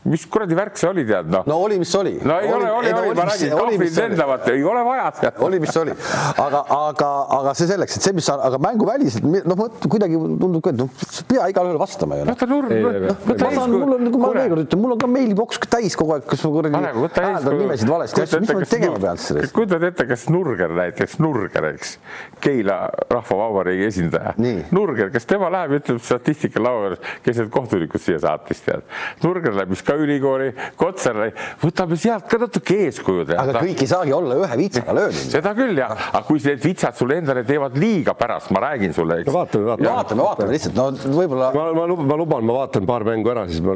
mis 0.09 0.25
kuradi 0.29 0.57
värk 0.57 0.77
see 0.79 0.89
oli 0.89 1.05
tead, 1.07 1.29
noh. 1.31 1.45
no 1.47 1.57
oli, 1.63 1.77
mis 1.81 1.93
oli. 1.95 2.17
no 2.23 2.37
ei 2.41 2.51
oli, 2.51 2.65
ole, 2.65 2.71
oli, 2.71 2.93
oli, 2.93 3.15
ma 3.17 3.25
räägin, 3.29 3.53
kahvlid 3.57 3.97
lendavad, 3.97 4.47
ei 4.51 4.63
ole 4.63 4.83
vaja. 4.87 5.31
oli, 5.47 5.59
mis 5.63 5.77
oli, 5.77 5.95
aga, 6.45 6.63
aga, 6.77 7.09
aga 7.39 7.53
see 7.57 7.69
selleks, 7.69 7.97
et 7.97 8.07
see, 8.07 8.15
mis 8.17 8.27
sa, 8.27 8.37
aga 8.49 8.59
mänguväliselt, 8.63 9.27
noh, 9.49 9.63
kuidagi 9.87 10.19
tundub 10.19 10.63
ka, 10.63 10.73
et 10.73 10.81
noh, 10.81 11.05
pea 11.29 11.47
igalühel 11.53 11.79
vastama 11.81 12.19
ju. 12.19 12.27
võta 12.31 12.49
nurm, 12.49 12.73
võta 13.33 13.49
eeskuju. 13.51 13.79
mul 13.83 13.95
on, 13.97 14.11
kui 14.13 14.23
ma 14.23 14.31
veel 14.37 14.49
kord 14.53 14.65
ütlen, 14.65 14.81
mul 14.83 14.95
on 14.95 15.01
ka 15.03 15.09
meiliboks 15.11 15.61
täis 15.73 15.97
kogu 15.99 16.15
aeg, 16.15 16.25
kus 16.29 16.43
ma 16.45 16.51
kuradi 16.55 16.81
hääldan 17.17 17.57
nimesid 17.59 17.91
valesti, 17.91 18.25
mis 18.43 18.53
ma 18.53 18.67
tegema 18.69 18.99
pean 19.03 19.21
sellest. 19.21 19.53
kujutad 19.55 19.87
ette, 19.89 20.07
kas 20.09 20.27
Nurger 20.33 20.73
näiteks, 20.77 21.17
Nurger, 21.23 21.69
eks, 21.73 21.97
Keila 22.43 22.77
Rahvavabariigi 23.11 23.87
esindaja. 23.89 24.33
Nurger, 24.73 25.11
kas 25.13 25.27
tema 25.29 25.49
läheb, 25.53 25.77
ütleb 25.79 26.01
statistika 26.03 26.61
laua 26.63 26.87
juures, 26.87 27.03
kes 27.25 27.41
need 27.41 27.51
kohtunikud 27.53 28.03
siia 28.03 28.19
saatis, 28.23 28.63
tead. 28.65 28.85
Nurger 29.23 29.55
läbis 29.57 29.83
ka 29.85 29.95
ülikooli, 29.99 30.51
Kotsar, 30.79 31.19
võtame 31.61 31.97
sealt 31.99 32.27
ka 32.31 32.39
natuke 32.41 32.79
eeskuju. 32.87 33.27
aga 33.37 33.61
kõik 33.61 33.83
ei 33.83 33.89
saagi 33.89 34.13
olla 34.15 34.37
ühe 34.43 34.57
vitsaga 34.59 34.95
löödud. 34.97 35.29
seda 35.33 35.53
küll 35.57 35.77
jah, 35.77 35.93
aga 36.11 36.23
kui 36.27 36.41
need 36.43 36.63
vitsad 36.63 36.97
sulle 36.97 37.19
endale 37.21 37.43
teevad 37.47 37.77
liiga 37.79 38.15
pärast, 38.17 38.51
ma 38.55 38.63
räägin 38.67 38.93
sulle, 38.95 39.21
eks. 39.21 39.31
vaatame, 39.33 39.69
vaatame, 39.71 39.89
vaatame, 39.89 40.25
vaatame 40.27 40.55
lihtsalt, 40.55 40.75
no 40.77 41.17
võib-olla. 41.19 41.51
ma, 41.55 41.69
ma, 41.77 41.87
ma 42.11 42.19
luban, 42.19 42.45
ma 42.47 42.57
vaatan 42.61 42.87
paar 42.89 43.05
mängu 43.07 43.22
ära, 43.31 43.45
siis 43.49 43.61
ma. 43.63 43.75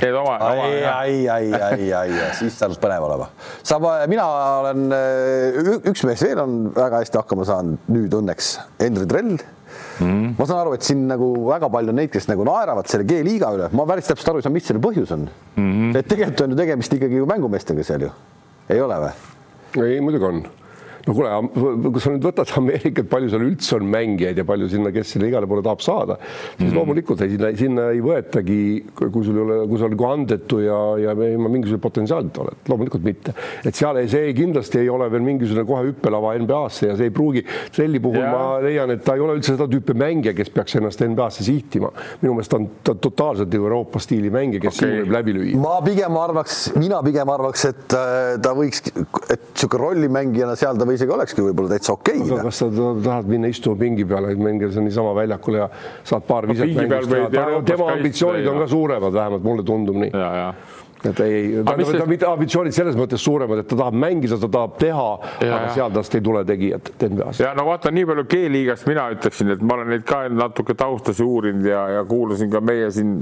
teed 0.00 0.16
oma. 0.18 0.36
ai, 0.48 0.82
ai, 0.88 1.16
ai, 1.28 1.48
ai, 1.52 1.88
ai, 2.00 2.20
siis 2.38 2.56
saab 2.58 2.74
põnev 2.82 3.06
olema. 3.08 3.28
saab, 3.62 3.88
mina 4.10 4.28
olen, 4.60 4.86
üks 5.92 6.06
mees 6.08 6.24
veel 6.24 6.40
on 6.42 6.60
väga 6.76 7.02
hästi 7.02 7.20
hakkama 7.20 7.48
saanud 7.48 7.92
nüüd 7.92 8.16
õnneks, 8.22 8.54
Henri 8.80 9.08
Trell 9.10 9.36
mm.. 9.36 10.32
ma 10.38 10.46
saan 10.48 10.62
aru, 10.62 10.76
et 10.76 10.86
siin 10.86 11.04
nagu 11.10 11.28
väga 11.48 11.70
palju 11.72 11.94
neid, 11.96 12.12
kes 12.14 12.28
nagu 12.30 12.46
naeravad 12.48 12.88
selle 12.90 13.06
G-liiga 13.08 13.52
üle, 13.56 13.68
ma 13.76 13.86
päris 13.88 14.10
täpselt 14.10 14.32
aru 14.32 14.42
ei 14.42 14.46
saa, 14.46 14.54
mis 14.54 14.66
selle 14.68 14.82
põhjus 14.84 15.12
on 15.16 15.28
mm. 15.28 15.68
-hmm. 15.68 15.92
et 16.00 16.08
tegelikult 16.08 16.46
on 16.46 16.56
ju 16.56 16.62
tegemist 16.62 16.98
ikkagi 16.98 17.20
ju 17.20 17.28
mängumeestega 17.28 17.86
seal 17.86 18.08
ju, 18.08 18.10
ei 18.72 18.82
ole 18.82 18.98
või? 19.06 19.14
ei, 19.82 20.00
muidugi 20.04 20.28
on 20.28 20.44
no 21.06 21.14
kuule, 21.16 21.30
kui 21.90 22.02
sa 22.02 22.12
nüüd 22.12 22.26
võtad 22.26 22.52
Ameerikat, 22.58 23.08
palju 23.10 23.30
seal 23.32 23.44
üldse 23.46 23.76
on 23.78 23.88
mängijaid 23.90 24.38
ja 24.38 24.44
palju 24.46 24.68
sinna, 24.70 24.92
kes 24.94 25.14
sinna 25.14 25.28
igale 25.30 25.48
poole 25.50 25.64
tahab 25.64 25.82
saada, 25.84 26.18
siis 26.56 26.68
mm. 26.68 26.76
loomulikult 26.78 27.24
ei, 27.24 27.34
sinna, 27.34 27.50
sinna 27.58 27.88
ei 27.94 28.02
võetagi, 28.04 28.58
kui 29.00 29.24
sul 29.26 29.38
ei 29.38 29.44
ole, 29.44 29.58
kui 29.70 29.80
sa 29.80 29.88
oled 29.88 29.96
nagu 29.96 30.08
andetu 30.08 30.60
ja, 30.62 30.78
ja 31.00 31.14
ilma 31.14 31.50
mingisuguse 31.52 31.82
potentsiaalita 31.82 32.44
oled, 32.44 32.60
loomulikult 32.70 33.06
mitte. 33.06 33.34
et 33.66 33.78
seal 33.78 33.98
ei, 34.00 34.10
see 34.12 34.32
kindlasti 34.36 34.82
ei 34.82 34.90
ole 34.92 35.08
veel 35.12 35.24
mingisugune 35.26 35.66
kohe 35.68 35.88
hüppelava 35.90 36.34
NBA-sse 36.42 36.92
ja 36.92 36.98
see 36.98 37.10
ei 37.10 37.14
pruugi, 37.14 37.44
Selli 37.72 38.00
puhul 38.02 38.20
ja. 38.20 38.30
ma 38.32 38.44
leian, 38.62 38.90
et 38.94 39.02
ta 39.04 39.16
ei 39.16 39.22
ole 39.24 39.36
üldse 39.38 39.54
seda 39.56 39.66
tüüpi 39.70 39.96
mängija, 39.98 40.34
kes 40.36 40.52
peaks 40.54 40.76
ennast 40.78 41.02
NBA-sse 41.02 41.46
sihtima. 41.46 41.92
minu 42.22 42.36
meelest 42.36 42.54
on 42.56 42.68
ta 42.84 42.94
totaalselt 42.94 43.54
Euroopa 43.54 44.00
stiili 44.02 44.30
mängija, 44.32 44.62
kes 44.62 44.76
okay. 44.76 44.88
siin 44.88 45.02
võib 45.02 45.16
läbi 45.16 45.36
lüüa. 45.36 45.58
ma 45.62 45.76
pigem 45.84 46.18
arvaks, 46.20 46.62
mina 46.78 47.02
pigem 47.04 47.32
arvaks, 47.32 47.66
et 47.72 47.96
äh, 47.98 48.20
ta 48.42 48.54
võiks, 48.56 48.84
et 48.92 49.48
niisugune 49.52 49.82
rollimängijana 49.82 50.56
seal 50.58 50.78
ta 50.78 50.86
või 50.92 51.00
isegi 51.00 51.16
olekski 51.16 51.46
võib-olla 51.46 51.74
täitsa 51.74 51.94
okei 51.96 52.20
okay,. 52.20 52.36
aga 52.36 52.48
kas 52.48 52.60
sa 52.62 52.68
tahad 52.76 53.30
minna 53.32 53.50
istuma 53.52 53.80
pingi 53.80 54.06
peale, 54.08 54.34
mängida 54.36 54.72
seal 54.74 54.86
niisama 54.86 55.14
väljakul 55.16 55.58
ja 55.60 55.68
saad 56.04 56.28
paar 56.28 56.48
viset 56.50 56.76
teha, 56.76 57.48
tema 57.66 57.90
ambitsioonid 57.96 58.48
on 58.52 58.62
ka 58.64 58.70
suuremad, 58.72 59.16
vähemalt 59.16 59.46
mulle 59.46 59.66
tundub 59.66 60.00
nii 60.04 60.12
et 61.10 61.22
ei, 61.24 61.62
ta, 61.66 61.76
ta, 61.76 62.06
mitte 62.10 62.28
ambitsioonid 62.28 62.76
selles 62.76 62.98
mõttes 62.98 63.22
suuremad, 63.24 63.62
et 63.62 63.70
ta 63.70 63.78
tahab 63.78 63.96
mängida, 63.98 64.38
ta 64.40 64.50
tahab 64.52 64.76
teha, 64.80 65.08
aga 65.46 65.62
seal 65.74 65.94
tast 65.94 66.18
ei 66.18 66.24
tule 66.24 66.44
tegijat 66.48 66.92
NBA-s. 66.98 67.42
ja 67.42 67.54
no 67.58 67.66
vaata, 67.68 67.92
nii 67.94 68.06
palju 68.08 68.26
G-liigast 68.34 68.86
mina 68.90 69.08
ütleksin, 69.16 69.54
et 69.56 69.64
ma 69.66 69.78
olen 69.78 69.92
neid 69.96 70.06
ka 70.08 70.24
natuke 70.32 70.76
taustasi 70.78 71.26
uurinud 71.26 71.66
ja, 71.68 71.86
ja 71.98 72.04
kuulasin 72.08 72.52
ka 72.52 72.62
meie 72.64 72.90
siin 72.94 73.20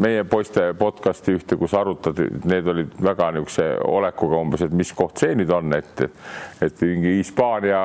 meie 0.00 0.24
poiste 0.28 0.70
podcast'i 0.78 1.34
ühte, 1.36 1.58
kus 1.60 1.74
arutati, 1.76 2.26
need 2.48 2.68
olid 2.70 2.94
väga 3.04 3.30
niisuguse 3.34 3.66
olekuga 3.84 4.38
umbes, 4.40 4.64
et 4.64 4.72
mis 4.76 4.92
koht 4.96 5.20
see 5.20 5.34
nüüd 5.36 5.50
on, 5.52 5.74
et 5.76 6.04
et 6.64 6.82
mingi 6.84 7.16
Hispaania 7.18 7.80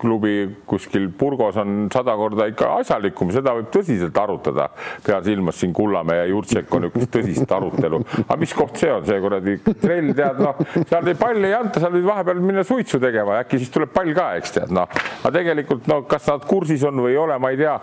klubi 0.00 0.34
kuskil 0.66 1.08
Burgos 1.18 1.56
on 1.60 1.86
sada 1.92 2.14
korda 2.18 2.46
ikka 2.50 2.70
asjalikum, 2.80 3.32
seda 3.34 3.54
võib 3.58 3.70
tõsiselt 3.74 4.16
arutada. 4.18 4.68
pean 5.04 5.24
silmas 5.24 5.58
siin 5.60 5.72
Kullamäe 5.72 6.22
ja 6.22 6.26
Jurtšenko 6.30 6.80
niisugust 6.82 7.12
tõsist 7.16 7.54
arutelu. 7.56 8.00
aga 8.26 8.38
mis 8.40 8.54
koht 8.56 8.80
see 8.80 8.92
on, 8.92 9.04
see 9.06 9.20
kuradi 9.20 9.56
trell, 9.82 10.12
tead 10.16 10.40
noh, 10.42 10.60
seal 10.88 11.12
palli 11.20 11.48
ei 11.50 11.56
anta, 11.56 11.80
seal 11.82 11.94
võid 11.96 12.06
vahepeal 12.06 12.42
minna 12.42 12.64
suitsu 12.66 13.00
tegema 13.02 13.38
ja 13.38 13.46
äkki 13.46 13.60
siis 13.62 13.72
tuleb 13.74 13.92
pall 13.94 14.12
ka, 14.16 14.28
eks 14.40 14.56
tead 14.58 14.74
noh. 14.74 14.88
aga 15.22 15.34
tegelikult 15.38 15.88
no 15.90 16.02
kas 16.08 16.28
nad 16.30 16.46
kursis 16.48 16.84
on 16.88 17.02
või 17.04 17.14
ei 17.14 17.20
ole, 17.20 17.38
ma 17.42 17.52
ei 17.52 17.60
tea. 17.60 17.76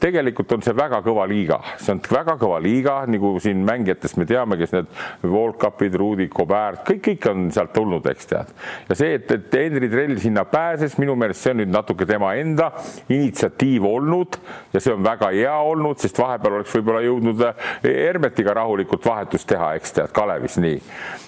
tegelikult 0.00 0.56
on 0.56 0.64
see 0.64 0.76
väga 0.76 1.02
kõva 1.06 1.26
liiga, 1.30 1.60
see 1.80 1.94
on 1.94 2.02
väga 2.10 2.36
kõva 2.40 2.60
liiga, 2.62 3.00
nagu 3.10 3.34
siin 3.42 3.64
mängijatest 3.66 4.20
me 4.20 4.26
teame, 4.28 4.58
kes 4.60 4.74
need 4.76 4.90
World-Cupid, 5.26 5.96
Rudi 6.00 6.28
Gobert, 6.32 6.84
kõik, 6.86 7.02
kõik 7.08 7.30
on 7.30 7.48
sealt 7.54 7.74
tulnud, 7.76 8.06
eks 8.10 8.30
tead. 8.30 8.54
ja 8.88 8.98
see, 8.98 9.14
et, 9.18 9.30
et 9.36 9.49
Henri 9.58 9.88
Trell 9.90 10.18
sinna 10.20 10.44
pääses, 10.48 10.96
minu 11.00 11.16
meelest 11.18 11.44
see 11.44 11.54
on 11.54 11.62
nüüd 11.62 11.72
natuke 11.72 12.06
tema 12.08 12.34
enda 12.40 12.70
initsiatiiv 13.08 13.86
olnud 13.88 14.38
ja 14.74 14.82
see 14.82 14.94
on 14.94 15.04
väga 15.04 15.32
hea 15.34 15.56
olnud, 15.72 15.98
sest 16.02 16.18
vahepeal 16.20 16.60
oleks 16.60 16.76
võib-olla 16.76 17.02
jõudnud 17.06 17.44
Hermetiga 17.84 18.54
rahulikult 18.60 19.06
vahetust 19.06 19.48
teha, 19.50 19.74
eks 19.80 19.96
tead, 19.98 20.14
Kalevis 20.14 20.58
nii 20.60 20.78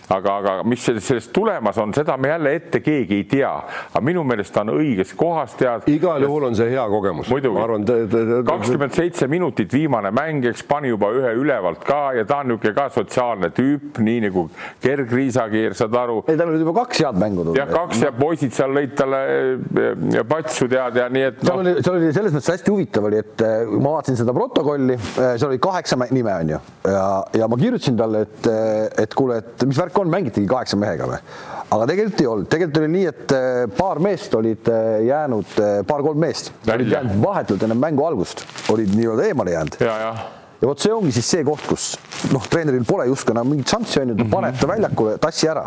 aga, 0.09 0.37
aga 0.41 0.55
mis 0.67 0.83
sellest 0.85 1.33
tulemas 1.35 1.79
on, 1.79 1.93
seda 1.95 2.17
me 2.17 2.33
jälle 2.33 2.55
ette 2.57 2.81
keegi 2.81 3.21
ei 3.21 3.25
tea. 3.29 3.53
aga 3.93 4.03
minu 4.05 4.25
meelest 4.27 4.55
ta 4.55 4.65
on 4.65 4.75
õiges 4.77 5.15
kohas, 5.19 5.55
tead. 5.59 5.87
igal 5.93 6.23
juhul 6.25 6.49
on 6.49 6.57
see 6.59 6.71
hea 6.73 6.85
kogemus. 6.91 7.31
muidugi, 7.31 8.23
kakskümmend 8.49 8.97
seitse 8.97 9.29
minutit 9.31 9.73
viimane 9.73 10.11
mäng, 10.15 10.47
eks 10.51 10.65
pani 10.69 10.93
juba 10.93 11.13
ühe 11.15 11.35
ülevalt 11.39 11.85
ka 11.87 12.13
ja 12.17 12.25
ta 12.29 12.41
on 12.43 12.53
niisugune 12.53 12.75
ka 12.77 12.89
sotsiaalne 12.95 13.53
tüüp, 13.55 14.01
nii 14.03 14.25
nagu 14.27 14.47
Gerg 14.83 15.13
Riisakiir, 15.13 15.77
saad 15.79 15.95
aru. 15.99 16.23
ei, 16.27 16.39
tal 16.41 16.53
olid 16.53 16.65
juba 16.65 16.75
kaks 16.83 17.05
head 17.05 17.21
mängu 17.21 17.45
tulnud. 17.45 17.61
jah, 17.61 17.71
kaks 17.71 18.03
ja 18.07 18.13
poisid 18.17 18.57
seal 18.57 18.75
lõid 18.75 18.97
talle 18.99 19.23
eh, 19.29 20.19
patsu 20.29 20.69
tead 20.71 20.99
ja 21.03 21.09
nii, 21.13 21.29
et 21.31 21.43
no.. 21.43 21.49
seal 21.49 21.63
oli, 21.65 21.77
seal 21.81 22.01
oli 22.01 22.13
selles 22.17 22.37
mõttes 22.37 22.53
hästi 22.57 22.75
huvitav 22.75 23.09
oli, 23.11 23.23
et 23.23 23.47
eh, 23.47 23.75
ma 23.77 23.97
vaatasin 23.99 24.19
seda 24.23 24.35
protokolli, 24.37 24.99
eh, 24.99 25.35
seal 25.37 25.51
oli 25.51 25.63
kaheksa 25.63 26.01
nime 26.11 26.35
on 26.35 26.55
ju 26.57 26.61
ja, 26.91 27.07
ja 27.39 27.49
ma 27.49 27.59
kirjutasin 27.61 27.93
kirjutasin 27.93 27.97
talle, 27.97 28.21
et, 28.23 29.03
et 29.03 29.15
kuule, 29.15 29.39
et 29.39 29.65
mis 29.67 29.79
värk 29.79 29.92
on, 29.99 30.13
mängitigi 30.13 30.49
kaheksa 30.51 30.79
mehega 30.81 31.09
või? 31.11 31.23
aga 31.73 31.89
tegelikult 31.89 32.21
ei 32.21 32.29
olnud, 32.29 32.51
tegelikult 32.53 32.83
oli 32.83 32.93
nii, 32.93 33.07
et 33.09 33.35
paar 33.79 34.01
meest 34.05 34.35
olid 34.37 34.69
jäänud, 35.07 35.57
paar-kolm 35.89 36.21
meest 36.21 36.53
olid 36.69 36.93
jäänud 36.93 37.19
vahetult 37.23 37.65
enne 37.65 37.79
mängu 37.81 38.05
algust, 38.05 38.45
olid 38.73 38.93
nii-öelda 38.97 39.29
eemale 39.31 39.57
jäänud. 39.57 39.81
ja, 39.81 39.99
ja. 40.07 40.15
Ja 40.63 40.69
vot 40.71 40.79
see 40.79 40.93
ongi 40.95 41.11
siis 41.11 41.27
see 41.27 41.43
koht, 41.43 41.65
kus 41.67 41.89
noh, 42.31 42.45
treeneril 42.47 42.85
pole 42.87 43.09
justkui 43.09 43.35
enam 43.35 43.49
mingit 43.51 43.73
šanssi 43.73 43.99
on 43.99 44.13
ju, 44.13 44.19
ta 44.21 44.27
paneb 44.31 44.61
ta 44.61 44.69
väljakule, 44.71 45.17
tassi 45.19 45.49
ära. 45.51 45.65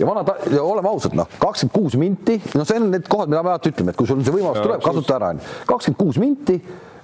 Ja 0.00 0.06
vana, 0.08 0.22
oleme 0.62 0.88
ausad, 0.88 1.12
noh, 1.16 1.28
kakskümmend 1.40 1.74
kuus 1.74 1.98
minti, 2.00 2.38
no 2.56 2.64
see 2.64 2.80
on 2.80 2.88
need 2.94 3.10
kohad, 3.12 3.28
mida 3.28 3.42
me 3.44 3.52
alati 3.52 3.74
ütleme, 3.74 3.92
et 3.92 3.98
kui 4.00 4.08
sul 4.08 4.22
see 4.24 4.32
võimalus 4.32 4.62
ja, 4.62 4.64
tuleb, 4.64 4.80
kasuta 4.84 5.18
ära, 5.18 5.34
onju. 5.34 5.52
kakskümmend 5.68 6.00
kuus 6.00 6.20
minti 6.22 6.56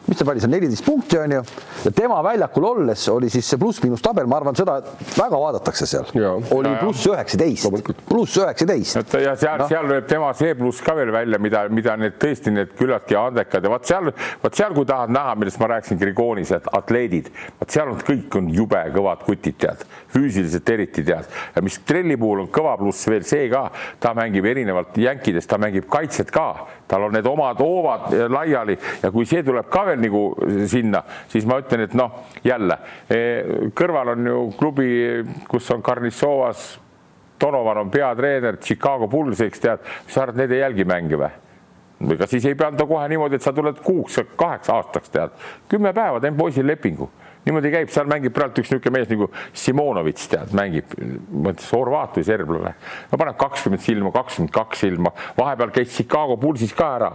mis 0.08 0.18
ta 0.18 0.24
pani 0.24 0.40
seal, 0.40 0.52
neliteist 0.52 0.84
punkti 0.86 1.18
on 1.20 1.34
ju, 1.36 1.42
ja 1.84 1.92
tema 1.94 2.18
väljakul 2.24 2.64
olles 2.70 3.04
oli 3.12 3.28
siis 3.32 3.48
see 3.48 3.60
pluss-miinus 3.60 4.02
tabel, 4.04 4.28
ma 4.30 4.38
arvan, 4.40 4.56
seda 4.56 4.78
väga 5.18 5.40
vaadatakse 5.42 5.88
seal. 5.88 6.08
oli 6.54 6.72
pluss 6.80 7.06
üheksateist, 7.10 7.92
pluss 8.08 8.38
üheksateist. 8.40 9.14
ja 9.20 9.34
seal 9.38 9.62
no., 9.62 9.68
seal 9.70 9.88
lööb 9.92 10.08
tema 10.10 10.30
see 10.38 10.54
pluss 10.58 10.82
ka 10.84 10.96
veel 10.98 11.12
välja, 11.14 11.40
mida, 11.42 11.64
mida 11.72 11.96
need 12.00 12.16
tõesti 12.22 12.54
need 12.54 12.72
küllaltki 12.78 13.18
andekad 13.18 13.64
ja 13.64 13.72
vot 13.72 13.88
seal, 13.88 14.10
vot 14.42 14.58
seal, 14.60 14.74
kui 14.76 14.88
tahad 14.88 15.12
näha, 15.14 15.36
millest 15.38 15.60
ma 15.60 15.70
rääkisin 15.74 16.00
Grigonis, 16.00 16.54
et 16.56 16.68
atleedid, 16.78 17.30
vot 17.60 17.76
seal 17.76 17.92
on 17.92 18.00
kõik 18.08 18.40
on 18.40 18.50
jube 18.54 18.82
kõvad 18.94 19.24
kutid, 19.26 19.58
tead, 19.60 19.84
füüsiliselt 20.14 20.72
eriti 20.72 21.04
tead. 21.04 21.28
Ja 21.54 21.64
mis 21.64 21.80
trelli 21.86 22.16
puhul 22.20 22.46
on 22.46 22.52
kõva 22.52 22.76
pluss 22.80 23.08
veel 23.10 23.26
see 23.28 23.48
ka, 23.52 23.68
ta 24.00 24.14
mängib 24.16 24.46
erinevalt 24.48 24.96
jänkidest, 24.98 25.50
ta 25.50 25.60
mängib 25.60 25.88
kaitset 25.90 26.32
ka 26.32 26.48
tal 26.88 27.06
on 27.06 27.12
need 27.12 27.26
omad 27.28 27.60
hoovad 27.60 28.14
laiali. 28.32 28.78
Ja 29.02 29.12
kui 29.14 29.26
see 29.28 29.44
tuleb 29.46 29.68
ka 29.72 29.84
veel 29.90 30.00
nagu 30.02 30.22
sinna, 30.70 31.02
siis 31.30 31.46
ma 31.48 31.60
ütlen, 31.62 31.84
et 31.86 31.96
noh, 31.98 32.22
jälle 32.44 32.78
eh, 33.12 33.70
kõrval 33.76 34.14
on 34.14 34.30
ju 34.32 34.44
klubi, 34.58 34.90
kus 35.48 35.68
on 35.74 35.84
Karnissovas, 35.84 36.70
Donovan 37.40 37.84
on 37.84 37.90
peatreener, 37.90 38.58
Chicago 38.62 39.06
Bulls, 39.08 39.40
eks 39.44 39.62
tead, 39.62 39.84
sa 40.08 40.24
arvad, 40.24 40.40
need 40.42 40.56
ei 40.56 40.64
jälgi 40.64 40.88
mänge 40.88 41.20
või? 41.20 41.30
ega 42.14 42.28
siis 42.30 42.44
ei 42.46 42.54
pea 42.54 42.68
anda 42.70 42.86
kohe 42.86 43.08
niimoodi, 43.10 43.38
et 43.38 43.42
sa 43.42 43.50
tuled 43.52 43.80
kuuks, 43.82 44.20
kaheks 44.38 44.70
aastaks 44.70 45.10
tead, 45.10 45.32
kümme 45.70 45.90
päeva 45.94 46.20
teen 46.22 46.36
poisil 46.38 46.66
lepingu 46.66 47.08
niimoodi 47.48 47.72
käib, 47.72 47.92
seal 47.92 48.08
mängib 48.10 48.36
praegu 48.36 48.62
üks 48.62 48.70
niisugune 48.70 48.94
mees 48.98 49.10
nagu 49.10 49.30
Simonovitš, 49.64 50.28
tead, 50.34 50.54
mängib, 50.56 50.94
mõtles 51.32 51.72
horvaat 51.74 52.18
või 52.20 52.28
serblane. 52.28 52.74
no 53.10 53.20
paneb 53.20 53.40
kakskümmend 53.40 53.84
silma, 53.84 54.14
kakskümmend 54.14 54.54
kaks 54.54 54.84
silma, 54.86 55.14
vahepeal 55.38 55.74
käis 55.74 55.94
Chicago 55.96 56.36
Bullsis 56.36 56.76
ka 56.76 56.94
ära 57.00 57.12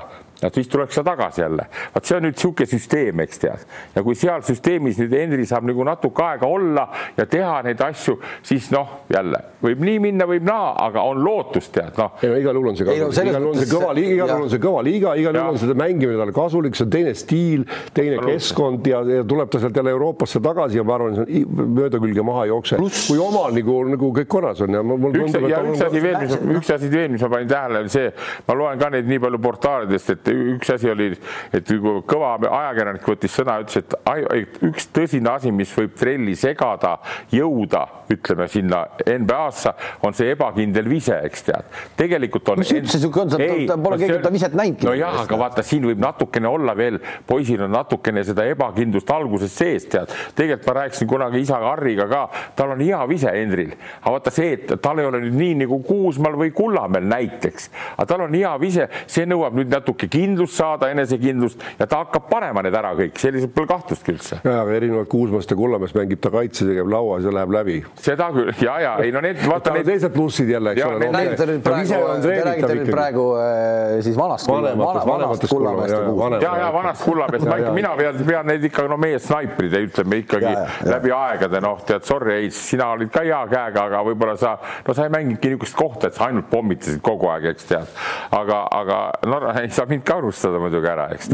et 0.47 0.59
siis 0.59 0.67
tuleks 0.71 0.95
sa 0.99 1.03
tagasi 1.03 1.41
jälle. 1.41 1.67
vot 1.95 2.05
see 2.05 2.17
on 2.17 2.27
nüüd 2.27 2.37
niisugune 2.37 2.69
süsteem, 2.69 3.23
eks 3.23 3.41
tead. 3.43 3.65
ja 3.95 4.03
kui 4.03 4.15
seal 4.19 4.43
süsteemis 4.45 4.99
nüüd 5.01 5.15
Henri 5.17 5.45
saab 5.49 5.67
nagu 5.69 5.83
natuke 5.87 6.23
aega 6.23 6.47
olla 6.47 6.87
ja 7.17 7.25
teha 7.25 7.61
neid 7.67 7.81
asju, 7.81 8.19
siis 8.43 8.69
noh, 8.73 9.03
jälle 9.13 9.41
võib 9.63 9.83
nii 9.83 9.99
minna, 10.03 10.27
võib 10.27 10.43
naa, 10.47 10.73
aga 10.87 11.03
on 11.07 11.21
lootust, 11.23 11.71
tead 11.75 11.97
noh. 11.99 12.17
ei 12.21 12.31
no 12.31 12.39
igal 12.41 12.59
juhul 12.59 12.71
on 12.71 12.77
see 12.79 12.87
kasulik, 12.87 13.23
igal 13.23 13.39
juhul 13.39 13.53
on 13.53 13.61
see 13.61 13.71
kõva 13.71 13.93
liiga, 13.95 14.13
igal 14.13 14.31
juhul 14.33 14.47
on 14.47 14.51
see 14.51 14.63
kõva 14.63 14.83
liiga, 14.85 15.13
igal 15.21 15.39
juhul 15.39 15.53
on 15.53 15.61
seda 15.61 15.77
mängimine 15.79 16.19
talle 16.19 16.35
kasulik, 16.35 16.77
see 16.77 16.87
on 16.87 16.93
teine 16.93 17.13
stiil, 17.17 17.65
teine 17.95 18.17
Palun. 18.19 18.33
keskkond 18.33 18.89
ja, 18.91 19.01
ja 19.07 19.27
tuleb 19.27 19.51
ta 19.53 19.61
sealt 19.63 19.79
jälle 19.79 19.93
Euroopasse 19.95 20.41
tagasi 20.43 20.79
ja 20.79 20.85
ma 20.87 20.97
arvan, 20.97 21.15
see 21.19 21.43
on 21.45 21.71
mööda 21.77 22.01
külge 22.03 22.25
maha 22.27 22.45
ei 22.47 22.51
jookse. 22.51 22.79
kui 22.81 23.21
omal 23.23 23.55
nagu, 23.55 23.77
nagu 23.93 24.11
kõik 24.19 24.31
korras 24.35 24.63
on 24.65 24.75
ja 24.75 24.83
mul 24.83 25.15
tundub, 25.15 25.47
et 25.47 25.71
üks 25.71 25.85
asi 25.87 26.03
veel, 26.03 26.19
mis, 26.25 26.35
üks 26.59 26.73
asi 26.75 26.91
veel, 26.91 27.09
mis 27.15 27.23
ma 27.23 27.31
panin 27.37 27.51
tähele, 27.53 27.83
on 27.85 27.93
see, 27.93 28.11
ma 28.49 28.57
loen 28.59 28.81
ka 28.81 28.91
neid 28.93 29.09
nii 29.09 29.23
palju 29.23 29.41
portaalidest, 29.47 30.13
et 30.17 30.32
üks 30.55 30.73
asi 30.75 30.91
oli, 30.91 31.09
et 31.53 31.69
kõva 32.09 32.35
ajakirjanik 32.41 33.07
võttis 33.07 33.35
sõna, 33.37 33.59
ütles, 33.63 33.83
et 33.83 34.63
üks 34.65 34.89
tõsine 34.95 35.31
asi, 35.33 35.51
mis 35.55 35.71
võib 35.77 35.95
trelli 35.97 36.35
segada, 36.39 36.97
jõuda, 37.33 37.83
ütleme 38.13 38.47
sinna 38.51 38.83
NBA-sse, 39.07 39.73
on 40.05 40.15
see 40.17 40.33
ebakindel 40.33 40.87
vise, 40.89 41.15
eks 41.27 41.45
tead. 41.47 41.69
tegelikult 41.99 42.53
on. 42.53 42.61
mis 42.63 42.73
üldse 42.75 42.99
sihuke 43.01 43.23
on, 43.23 43.31
ta 43.33 43.77
pole 43.79 43.99
keegi 44.01 44.19
ta 44.23 44.31
viset 44.33 44.57
näinudki. 44.57 44.87
nojah, 44.89 45.19
aga 45.23 45.39
vaata, 45.39 45.65
siin 45.65 45.87
võib 45.87 46.01
natukene 46.03 46.49
olla 46.49 46.75
veel, 46.77 46.99
poisil 47.27 47.65
on 47.65 47.73
natukene 47.73 48.23
seda 48.27 48.45
ebakindlust 48.51 49.09
algusest 49.13 49.61
sees, 49.63 49.87
tead. 49.91 50.11
tegelikult 50.37 50.69
ma 50.69 50.77
rääkisin 50.81 51.09
kunagi 51.09 51.43
isa 51.43 51.59
Harriga 51.63 52.07
ka, 52.11 52.23
tal 52.57 52.75
on 52.75 52.83
hea 52.83 52.99
vise 53.09 53.31
Hendril, 53.33 53.73
aga 54.01 54.15
vaata 54.17 54.33
see, 54.33 54.53
et 54.57 54.75
tal 54.83 55.01
ei 55.01 55.09
ole 55.09 55.23
nüüd 55.25 55.39
nii 55.39 55.59
nagu 55.63 55.79
Kuusmaal 55.87 56.37
või 56.39 56.53
Kullamäel 56.55 57.07
näiteks, 57.09 57.69
aga 57.95 58.07
tal 58.09 58.27
on 58.27 58.37
hea 58.37 58.53
vise, 58.61 58.89
see 59.07 59.27
nõuab 59.29 59.57
nüüd 59.57 59.71
natuke 59.73 60.09
kindlust 60.23 60.57
saada, 60.59 60.89
enesekindlust 60.93 61.63
ja 61.79 61.87
ta 61.89 62.03
hakkab 62.03 62.27
panema 62.31 62.63
need 62.65 62.75
ära 62.77 62.93
kõik, 62.97 63.19
selliselt 63.21 63.53
pole 63.55 63.69
kahtlustki 63.69 64.15
üldse. 64.15 64.39
ja, 64.43 64.59
aga 64.63 64.75
erinevalt 64.77 65.11
Kuusmast 65.11 65.51
ja 65.51 65.57
Kullamäest 65.59 65.97
mängib 65.97 66.21
ta 66.23 66.31
kaitse, 66.33 66.67
teeb 66.69 66.89
lauas 66.89 67.25
ja 67.27 67.33
läheb 67.35 67.53
läbi. 67.53 67.77
seda 68.01 68.29
küll 68.35 68.53
ja, 68.63 68.77
ja 68.83 68.93
ei 69.03 69.11
no 69.13 69.21
need 69.23 69.41
vaata 69.47 69.75
need 69.75 69.87
teised 69.87 70.13
plussid 70.15 70.49
jälle, 70.53 70.73
eks 70.75 70.85
ole. 70.87 70.99
Te 71.03 71.11
räägite 71.17 71.47
nüüd 71.49 71.65
praegu, 71.65 71.99
te 72.23 72.37
räägite 72.47 72.77
nüüd 72.79 72.91
praegu 72.93 73.25
äh, 73.39 73.97
siis 74.05 74.17
vanast 74.17 74.49
vanematest, 74.49 75.07
vanematest 75.07 75.53
Kullamäest 75.53 75.95
ja 75.95 76.47
ja, 76.47 76.53
ja 76.65 76.71
vanast 76.73 77.05
Kullamäest, 77.05 77.47
ma 77.49 77.59
ikka, 77.61 77.73
mina 77.75 77.93
pean, 77.99 78.21
pean 78.27 78.49
neid 78.51 78.67
ikka 78.69 78.87
no 78.91 78.97
meie 79.01 79.19
snaiprid, 79.21 79.75
ütleme 79.89 80.21
ikkagi 80.23 80.49
ja, 80.49 80.65
ja, 80.65 80.91
läbi 80.95 81.13
aegade, 81.15 81.61
noh, 81.63 81.81
tead, 81.87 82.05
sorry, 82.07 82.37
Heits, 82.43 82.59
sina 82.71 82.89
olid 82.95 83.11
ka 83.13 83.23
hea 83.25 83.41
käega, 83.51 83.87
aga 83.89 84.01
võib-olla 84.07 84.35
sa, 84.39 84.55
no 84.87 84.95
sa 84.95 85.07
ei 85.07 85.13
mänginudki 85.13 85.53
niisugust 85.53 85.77
kohta, 85.77 86.09
et 86.09 86.17
sa 86.17 86.27
ainult 86.29 86.49
pommitasid 86.51 87.01
kogu 87.05 87.29
aeg, 87.33 87.49
eks 87.53 87.69
tead. 87.69 87.93
aga, 88.33 88.63
aga 88.79 88.99
no 89.29 89.41
ei 89.61 89.71
saa 89.73 89.87
mind 89.89 90.02
ka 90.07 90.17
unustada 90.21 90.59
muidugi 90.61 90.89
ära, 90.89 91.07
eks. 91.15 91.29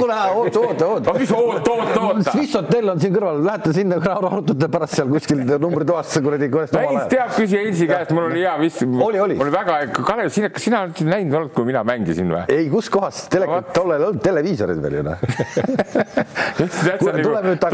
kuule, 0.00 0.16
oota, 0.34 0.60
oota, 0.60 0.86
oota. 0.86 1.14
mis 1.18 1.32
oota, 1.34 1.72
oota, 1.72 2.00
oota. 2.00 2.30
Swiss 2.32 2.56
Hotel 2.58 2.92
on 2.92 3.02
siin 3.02 3.14
kõrval, 3.14 3.42
lähete 3.46 3.74
sinna, 3.76 4.00
arutate 4.12 4.70
pärast 4.72 4.98
seal 4.98 5.10
kuskil 5.12 5.44
numbritoas 5.62 6.16
kuradi. 6.24 6.50
Heinz 6.76 7.06
teab, 7.12 7.32
küsi 7.36 7.60
Heinzi 7.60 7.88
käest, 7.90 8.12
mul 8.16 8.28
oli 8.30 8.42
hea 8.44 8.54
vist. 8.60 8.82
oli, 8.82 9.20
oli. 9.22 9.38
mul 9.38 9.48
oli 9.48 9.54
väga, 9.56 9.78
Kalev, 9.96 10.30
sina, 10.34 10.50
kas 10.52 10.66
sina 10.66 10.82
oled 10.86 11.02
näinud 11.06 11.38
olnud, 11.40 11.52
kui 11.56 11.68
mina 11.68 11.82
mängisin 11.86 12.30
või? 12.32 12.42
ei, 12.52 12.68
kus 12.72 12.90
kohas, 12.92 13.24
tele, 13.32 13.48
tollel 13.76 14.02
ei 14.02 14.08
olnud 14.10 14.22
televiisorid 14.24 14.82
veel 14.82 14.98
ju 15.00 15.06
noh. 15.06 15.18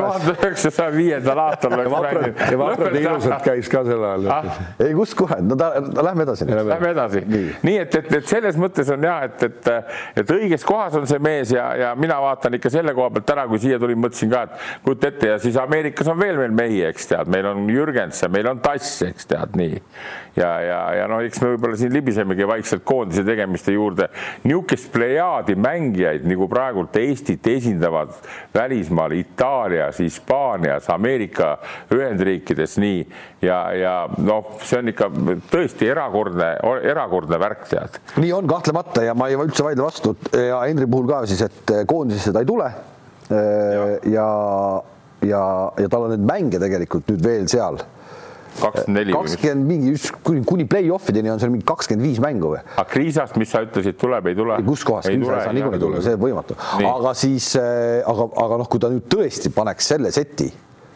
tuhande 0.03 0.35
üheksasaja 0.37 0.93
viiendal 0.95 1.43
aastal 1.47 1.77
oleks 1.77 1.93
mänginud. 1.93 2.43
ja 2.51 2.59
vaprad 2.59 2.99
ilusalt 3.01 3.47
käis 3.47 3.71
ka 3.73 3.83
sel 3.87 4.05
ajal 4.09 4.29
ah.. 4.33 4.61
ei, 4.79 4.93
kus 4.97 5.15
kohe, 5.19 5.39
no 5.45 5.59
ta, 5.59 5.73
lähme 6.03 6.27
edasi. 6.27 6.49
Lähme 6.49 6.91
edasi. 6.93 7.25
nii 7.63 7.79
et, 7.83 7.97
et, 8.01 8.11
et 8.21 8.29
selles 8.29 8.59
mõttes 8.61 8.91
on 8.93 9.07
ja, 9.09 9.19
et, 9.29 9.47
et, 9.49 9.71
et 10.17 10.35
õiges 10.35 10.67
kohas 10.67 10.97
on 10.99 11.07
see 11.09 11.21
mees 11.23 11.53
ja, 11.55 11.67
ja 11.79 11.93
mina 11.99 12.19
vaatan 12.23 12.59
ikka 12.59 12.73
selle 12.73 12.95
koha 12.97 13.11
pealt 13.15 13.29
täna, 13.29 13.47
kui 13.51 13.63
siia 13.63 13.79
tulin, 13.83 14.01
mõtlesin 14.03 14.33
ka, 14.33 14.43
et 14.49 14.85
kujuta 14.87 15.13
ette 15.13 15.33
ja 15.35 15.39
siis 15.43 15.59
Ameerikas 15.61 16.11
on 16.13 16.21
veel 16.21 16.41
meil 16.41 16.57
mehi, 16.57 16.83
eks 16.89 17.11
tead, 17.13 17.33
meil 17.33 17.49
on 17.53 17.67
Jürgensen, 17.73 18.33
meil 18.33 18.51
on 18.51 18.63
Tass, 18.65 19.01
eks 19.07 19.29
tead 19.31 19.59
nii. 19.59 19.81
Ja, 20.37 20.61
ja, 20.61 20.79
ja 20.97 21.09
noh, 21.11 21.21
eks 21.25 21.41
me 21.43 21.51
võib-olla 21.53 21.77
siin 21.79 21.93
libisemegi 21.93 22.47
vaikselt 22.49 22.85
koondise 22.89 23.25
tegemiste 23.27 23.75
juurde. 23.75 24.09
niisugust 24.45 24.89
plejaadi 24.95 25.57
mängijaid 25.59 26.25
nagu 26.29 26.49
praegult 26.51 26.97
Eestit 26.97 27.47
esindavad 27.53 28.15
välismaal 28.55 29.13
Itaalias, 29.17 30.01
Hispaanias, 30.01 30.89
Ameerika 30.93 31.57
Ühendriikides 31.93 32.79
nii 32.81 33.03
ja, 33.45 33.59
ja 33.77 33.95
noh, 34.19 34.57
see 34.65 34.81
on 34.81 34.93
ikka 34.93 35.11
tõesti 35.53 35.91
erakordne, 35.93 36.55
erakordne 36.89 37.41
värk, 37.43 37.67
tead. 37.71 38.01
nii 38.23 38.33
on 38.37 38.49
kahtlemata 38.49 39.05
ja 39.05 39.17
ma 39.19 39.29
ei 39.29 39.37
üldse 39.41 39.67
vaidle 39.67 39.85
vastu 39.85 40.17
ja 40.33 40.63
Henri 40.65 40.89
puhul 40.89 41.11
ka 41.11 41.25
siis, 41.29 41.45
et 41.45 41.77
koondisesse 41.89 42.33
ta 42.33 42.45
ei 42.45 42.49
tule. 42.49 42.71
ja, 43.33 43.89
ja, 44.09 44.29
ja, 45.25 45.43
ja 45.79 45.89
tal 45.93 46.09
on 46.09 46.17
neid 46.17 46.25
mänge 46.29 46.61
tegelikult 46.63 47.13
nüüd 47.13 47.25
veel 47.25 47.51
seal 47.53 47.81
kakskümmend 48.61 48.99
neli. 48.99 49.15
kakskümmend 49.17 49.69
mingi 49.69 49.95
kuni, 50.27 50.43
kuni 50.49 50.67
play-off 50.71 51.13
ideni 51.13 51.33
on 51.33 51.41
seal 51.43 51.53
mingi 51.55 51.67
kakskümmend 51.69 52.07
viis 52.07 52.21
mängu 52.23 52.55
või? 52.55 52.61
aga 52.75 52.87
Kriisast, 52.91 53.39
mis 53.41 53.53
sa 53.53 53.63
ütlesid, 53.67 53.99
tuleb, 54.01 54.29
ei 54.33 54.39
tule? 54.39 54.59
kus 54.67 54.85
kohast, 54.89 55.11
Kriisa 55.11 55.39
ei 55.39 55.47
saa 55.49 55.57
niikuinii 55.57 55.83
tulla, 55.83 56.03
see 56.05 56.21
võimatu. 56.21 56.59
aga 56.81 57.15
siis, 57.19 57.53
äh, 57.61 58.03
aga, 58.09 58.29
aga 58.47 58.61
noh, 58.63 58.71
kui 58.73 58.83
ta 58.83 58.93
nüüd 58.93 59.09
tõesti 59.13 59.53
paneks 59.55 59.93
selle 59.95 60.13
seti 60.15 60.51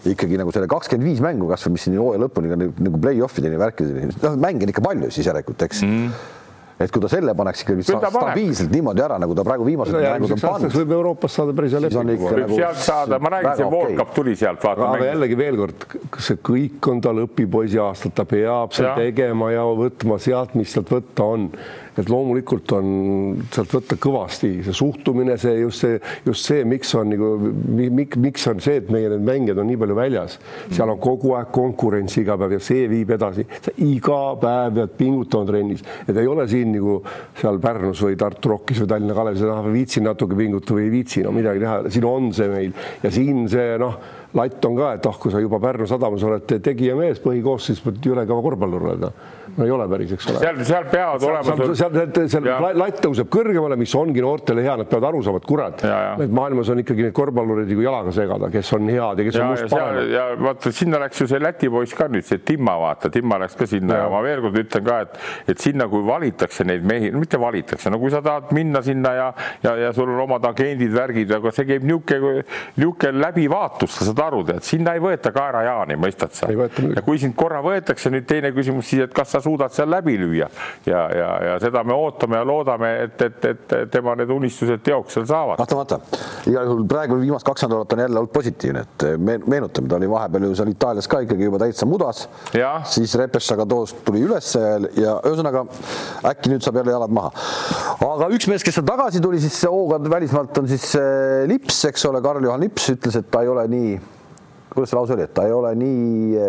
ikkagi 0.06 0.38
nagu 0.38 0.52
selle 0.54 0.70
kakskümmend 0.70 1.08
viis 1.08 1.20
mängu 1.24 1.48
kasvõi, 1.50 1.74
mis 1.74 1.86
siin 1.88 1.98
hooaja 1.98 2.22
lõpuni 2.26 2.52
nagu 2.54 3.02
play-off 3.02 3.42
ideni 3.42 3.58
värkideni, 3.60 4.10
noh, 4.22 4.40
mänge 4.40 4.68
on 4.68 4.74
ikka 4.74 4.84
palju 4.84 5.10
siis 5.14 5.26
järelikult, 5.26 5.66
eks 5.66 5.82
mm. 5.82 6.00
-hmm 6.00 6.34
et 6.76 6.92
kui 6.92 7.00
ta 7.00 7.08
selle 7.08 7.32
paneks 7.36 7.62
ikkagi 7.64 7.86
sta 7.86 8.10
stabiilselt 8.12 8.72
niimoodi 8.74 9.04
ära, 9.04 9.16
nagu 9.22 9.36
ta 9.36 9.44
praegu 9.46 9.64
viimased 9.64 9.96
mängud 9.96 10.34
on 10.36 10.42
pannud. 10.42 10.74
võib 10.76 10.92
Euroopas 10.98 11.38
saada 11.38 11.54
päris 11.56 11.76
hea 11.76 11.82
lepingu. 11.86 12.28
võib 12.28 12.42
nagu 12.42 12.58
sealt 12.60 12.82
saada, 12.84 13.20
ma 13.22 13.32
räägin, 13.36 13.56
see 13.62 13.70
World 13.72 13.96
Cup 14.02 14.12
tuli 14.16 14.36
sealt. 14.36 14.68
aga 14.74 15.08
jällegi 15.08 15.40
veel 15.40 15.60
kord, 15.62 15.88
see 16.28 16.42
kõik 16.50 16.90
on 16.92 17.00
tal 17.06 17.24
õpipoisi 17.24 17.80
aastad, 17.80 18.16
ta 18.18 18.28
peab 18.28 18.76
seal 18.76 18.92
tegema 18.98 19.50
ja 19.54 19.64
võtma 19.80 20.20
sealt, 20.22 20.54
mis 20.58 20.76
sealt 20.76 20.92
võtta 20.92 21.30
on 21.36 21.50
et 21.96 22.10
loomulikult 22.12 22.72
on 22.76 22.88
sealt 23.52 23.72
võtta 23.72 23.96
kõvasti 24.00 24.50
see 24.66 24.74
suhtumine, 24.76 25.36
see 25.40 25.54
just 25.62 25.84
see, 25.84 26.00
just 26.26 26.48
see, 26.48 26.64
miks 26.68 26.92
on 26.98 27.10
nagu, 27.12 27.30
miks, 27.70 28.18
miks 28.20 28.46
on 28.50 28.60
see, 28.64 28.80
et 28.82 28.90
meie 28.92 29.08
need 29.12 29.24
mängijad 29.26 29.60
on 29.62 29.68
nii 29.70 29.80
palju 29.80 29.96
väljas, 29.98 30.36
seal 30.74 30.92
on 30.92 31.00
kogu 31.02 31.34
aeg 31.38 31.52
konkurents 31.54 32.18
iga 32.20 32.36
päev 32.40 32.56
ja 32.56 32.60
see 32.62 32.84
viib 32.90 33.14
edasi. 33.16 33.46
iga 33.84 34.20
päev 34.42 34.76
pead 34.76 34.96
pingutama 34.98 35.48
trennis, 35.48 35.84
et 36.06 36.16
ei 36.16 36.28
ole 36.28 36.46
siin 36.50 36.74
nagu 36.74 36.98
seal 37.40 37.60
Pärnus 37.62 38.02
või 38.04 38.18
Tartu 38.20 38.52
Rockis 38.52 38.82
või 38.82 38.92
Tallinna 38.92 39.16
Kalevis, 39.16 39.42
et 39.42 39.54
ah, 39.54 39.64
viitsin 39.72 40.06
natuke 40.06 40.36
pingutada 40.38 40.76
või 40.76 40.86
ei 40.86 40.92
viitsi, 40.98 41.24
no 41.24 41.32
midagi 41.34 41.64
teha, 41.64 41.78
siin 41.92 42.06
on 42.08 42.30
see 42.36 42.50
meil. 42.52 42.76
Ja 43.02 43.12
siin 43.14 43.46
see 43.52 43.80
noh 43.80 43.96
latt 44.36 44.68
on 44.68 44.76
ka, 44.76 44.92
et 44.98 45.08
ah, 45.08 45.16
kui 45.20 45.32
sa 45.32 45.40
juba 45.40 45.60
Pärnu 45.62 45.88
sadamas 45.88 46.24
oled 46.28 46.56
tegija 46.60 46.96
mees, 46.98 47.22
põhikoosseis, 47.24 47.80
jõle 48.04 48.28
kõva 48.28 48.44
korvpallur 48.50 48.88
olema 48.90 49.12
no 49.56 49.64
ei 49.64 49.70
ole 49.70 49.86
päris, 49.88 50.12
eks 50.16 50.28
ole. 50.30 50.40
seal, 50.42 50.58
seal 50.68 50.88
peavad 50.90 51.22
seal, 51.22 51.32
olema. 51.32 51.68
seal, 51.74 51.94
seal, 52.12 52.28
seal 52.32 52.78
latt 52.80 53.00
tõuseb 53.04 53.30
kõrgemale, 53.32 53.78
mis 53.80 53.94
ongi 53.98 54.22
noortele 54.24 54.64
hea, 54.64 54.76
nad 54.80 54.90
peavad 54.90 55.08
aru 55.10 55.22
saama, 55.24 55.40
et 55.40 55.48
kurat, 55.48 55.84
et 56.24 56.34
maailmas 56.40 56.70
on 56.72 56.82
ikkagi 56.82 57.06
neid 57.06 57.16
korvpallureid 57.16 57.70
nagu 57.70 57.84
jalaga 57.86 58.14
segada, 58.16 58.50
kes 58.52 58.72
on 58.76 58.90
head 58.92 59.22
ja 59.22 59.26
kes 59.26 59.38
ja, 59.38 59.44
on 59.44 59.54
must 59.54 59.72
paremad. 59.72 60.10
ja 60.12 60.26
vaata, 60.40 60.72
sinna 60.76 61.00
läks 61.02 61.22
ju 61.22 61.28
see 61.30 61.42
Läti 61.46 61.70
poiss 61.72 61.96
ka 61.96 62.08
nüüd, 62.12 62.26
see 62.26 62.42
Timma, 62.46 62.76
vaata, 62.82 63.10
Timma 63.12 63.40
läks 63.42 63.56
ka 63.58 63.68
sinna 63.70 64.00
ja, 64.00 64.04
ja 64.06 64.12
ma 64.12 64.22
veel 64.24 64.44
kord 64.44 64.60
ütlen 64.60 64.86
ka, 64.86 64.98
et, 65.06 65.18
et 65.54 65.62
sinna, 65.62 65.88
kui 65.92 66.04
valitakse 66.06 66.66
neid 66.68 66.84
mehi, 66.86 67.12
mitte 67.16 67.40
valitakse, 67.40 67.92
no 67.92 68.00
kui 68.02 68.12
sa 68.12 68.22
tahad 68.24 68.52
minna 68.56 68.82
sinna 68.84 69.14
ja, 69.16 69.28
ja, 69.64 69.76
ja 69.86 69.92
sul 69.96 70.10
on 70.12 70.24
omad 70.26 70.44
agendid, 70.50 70.92
värgid, 70.96 71.32
aga 71.38 71.52
see 71.54 71.68
käib 71.70 71.86
niisugune, 71.86 72.44
niisugune 72.76 73.24
läbivaatus, 73.24 73.96
sa 74.00 74.10
saad 74.10 74.24
aru, 74.26 74.42
tead, 74.50 74.64
sinna 74.66 74.96
ei 74.96 75.02
võeta 75.04 75.32
kaerajaani, 75.36 75.98
mõistad 76.00 76.34
sa? 76.36 76.50
ja 76.50 77.04
kui 77.06 77.20
sind 77.22 77.36
korra 77.38 77.62
võetakse, 77.64 78.10
nüüd 78.12 78.26
teine 78.28 78.52
küsimus 78.56 78.90
siis, 78.90 79.06
et 79.06 79.14
kas 79.16 79.32
sa 79.34 79.42
suudad 79.46 79.74
seal 79.74 79.90
läbi 79.90 80.16
lüüa 80.20 80.48
ja, 80.86 81.02
ja, 81.14 81.30
ja 81.48 81.56
seda 81.62 81.82
me 81.86 81.94
ootame 81.96 82.40
ja 82.40 82.46
loodame, 82.46 82.92
et, 83.06 83.22
et, 83.22 83.48
et 83.50 83.74
tema 83.92 84.16
need 84.18 84.30
unistused 84.32 84.82
teoks 84.86 85.16
seal 85.16 85.26
saavad. 85.28 85.60
kahtlemata, 85.60 86.00
igal 86.50 86.68
juhul 86.68 86.84
praegu 86.90 87.18
viimased 87.20 87.46
kaks 87.46 87.66
nädalat 87.66 87.96
on 87.96 88.04
jälle 88.04 88.20
olnud 88.22 88.34
positiivne, 88.34 88.84
et 88.86 89.06
meenutame, 89.46 89.90
ta 89.90 90.00
oli 90.00 90.10
vahepeal 90.10 90.48
ju 90.48 90.54
seal 90.58 90.72
Itaalias 90.72 91.08
ka 91.10 91.22
ikkagi 91.26 91.48
juba 91.48 91.60
täitsa 91.62 91.88
mudas, 91.88 92.26
siis 92.90 93.14
Repešaga 93.20 93.66
toost 93.70 94.02
tuli 94.06 94.24
üles 94.26 94.52
ja 94.56 95.16
ühesõnaga 95.22 95.66
äkki 96.32 96.52
nüüd 96.52 96.66
saab 96.66 96.80
jälle 96.82 96.96
jalad 96.96 97.14
maha. 97.14 97.32
aga 98.06 98.30
üks 98.34 98.50
mees, 98.50 98.66
kes 98.66 98.78
seal 98.78 98.88
tagasi 98.88 99.22
tuli, 99.24 99.40
siis 99.42 99.62
hooga 99.70 100.00
välismaalt 100.10 100.62
on 100.62 100.68
siis 100.70 100.92
Lips, 101.46 101.84
eks 101.90 102.06
ole, 102.10 102.22
Karl-Juhan 102.24 102.62
Lips 102.66 102.90
ütles, 102.96 103.18
et 103.18 103.30
ta 103.30 103.44
ei 103.44 103.50
ole 103.52 103.66
nii 103.70 103.96
kuidas 104.76 104.92
see 104.92 104.98
lause 105.00 105.16
oli, 105.16 105.26
et 105.26 105.34
ta 105.36 105.46
ei 105.48 105.54
ole 105.56 105.72
nii 105.78 106.42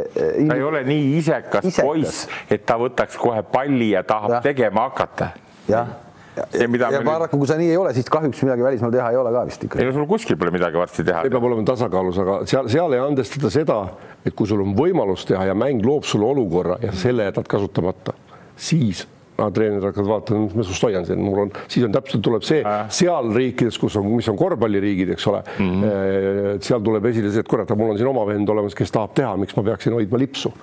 in.... 0.43 0.49
ta 0.49 0.57
ei 0.57 0.65
ole 0.67 0.83
nii 0.87 1.05
isekas, 1.17 1.65
isekas. 1.65 1.85
poiss, 1.85 2.27
et 2.51 2.65
ta 2.67 2.77
võtaks 2.81 3.17
kohe 3.21 3.41
palli 3.51 3.93
ja 3.95 4.03
tahab 4.07 4.37
ja. 4.37 4.43
tegema 4.45 4.89
hakata. 4.89 5.31
jah 5.71 5.95
ja, 6.37 6.45
ja, 6.53 6.91
ja 6.91 7.01
paraku, 7.05 7.39
kui 7.41 7.49
sa 7.49 7.57
nii 7.57 7.71
ei 7.71 7.77
ole, 7.79 7.93
siis 7.97 8.09
kahjuks 8.13 8.41
midagi 8.45 8.65
välismaal 8.65 8.93
teha 8.93 9.09
ei 9.13 9.17
ole 9.17 9.33
ka 9.33 9.43
vist 9.49 9.63
ikka. 9.65 9.79
ei 9.81 9.87
no 9.87 9.93
sul 9.95 10.07
kuskil 10.09 10.37
pole 10.39 10.53
midagi 10.53 10.79
varsti 10.79 11.05
teha. 11.07 11.23
see 11.25 11.33
peab 11.33 11.49
olema 11.49 11.65
tasakaalus, 11.67 12.21
aga 12.23 12.37
seal, 12.49 12.69
seal 12.71 12.93
ei 12.93 13.03
andestada 13.03 13.51
seda, 13.53 13.79
et 14.25 14.35
kui 14.37 14.49
sul 14.49 14.61
on 14.63 14.75
võimalus 14.77 15.25
teha 15.29 15.47
ja 15.49 15.57
mäng 15.57 15.85
loob 15.85 16.05
sulle 16.07 16.29
olukorra 16.29 16.77
ja 16.83 16.93
selle 16.95 17.29
jätad 17.29 17.49
kasutamata, 17.49 18.13
siis 18.55 19.07
aga 19.37 19.49
treenerid 19.53 19.85
hakkavad 19.85 20.09
vaatama, 20.09 20.47
mis 20.47 20.55
ma 20.57 20.65
sinust 20.65 20.85
hoian 20.87 21.05
siin, 21.05 21.21
mul 21.21 21.43
on, 21.45 21.53
siis 21.69 21.85
on 21.85 21.93
täpselt 21.93 22.23
tuleb 22.25 22.45
see 22.47 22.63
äh. 22.65 22.87
seal 22.93 23.29
riikides, 23.35 23.77
kus 23.81 23.97
on, 23.99 24.09
mis 24.15 24.27
on 24.31 24.39
korvpalliriigid, 24.39 25.13
eks 25.13 25.27
ole 25.29 25.43
mm, 25.45 25.83
-hmm. 25.83 26.65
seal 26.65 26.81
tuleb 26.83 27.05
esile 27.11 27.31
see, 27.31 27.45
et 27.45 27.51
kurat, 27.51 27.69
mul 27.77 27.93
on 27.93 28.01
siin 28.01 28.09
oma 28.09 28.25
vend 28.29 28.49
olemas, 28.49 28.75
kes 28.77 28.93
tahab 28.93 29.13
teha, 29.17 29.35
miks 29.37 29.55
ma 29.57 29.65
peaksin 29.69 29.93
hoidma 29.97 30.21
lipsu 30.21 30.53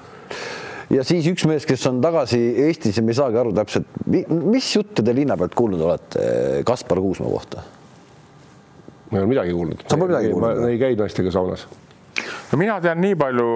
ja 0.92 1.04
siis 1.06 1.28
üks 1.30 1.46
mees, 1.48 1.66
kes 1.68 1.86
on 1.90 2.02
tagasi 2.04 2.40
Eestis 2.66 2.98
ja 2.98 3.04
me 3.06 3.14
ei 3.14 3.20
saagi 3.20 3.40
aru 3.40 3.54
täpselt, 3.56 3.88
mis 4.10 4.74
jutte 4.74 5.04
te 5.06 5.14
linna 5.16 5.38
pealt 5.40 5.54
kuulnud 5.58 5.80
olete 5.86 6.26
Kaspar 6.66 7.00
Kuusma 7.04 7.30
kohta? 7.30 7.64
ma 9.10 9.20
ei 9.20 9.22
ole 9.22 9.30
midagi 9.30 9.54
kuulnud. 9.54 9.86
sa 9.86 9.96
pole 9.96 10.10
midagi 10.10 10.34
kuulnud? 10.34 10.60
ma 10.64 10.74
ei 10.74 10.82
käi 10.82 10.98
naistega 10.98 11.32
saunas 11.34 11.66
no 12.50 12.58
mina 12.60 12.80
tean 12.80 13.00
nii 13.02 13.14
palju, 13.20 13.48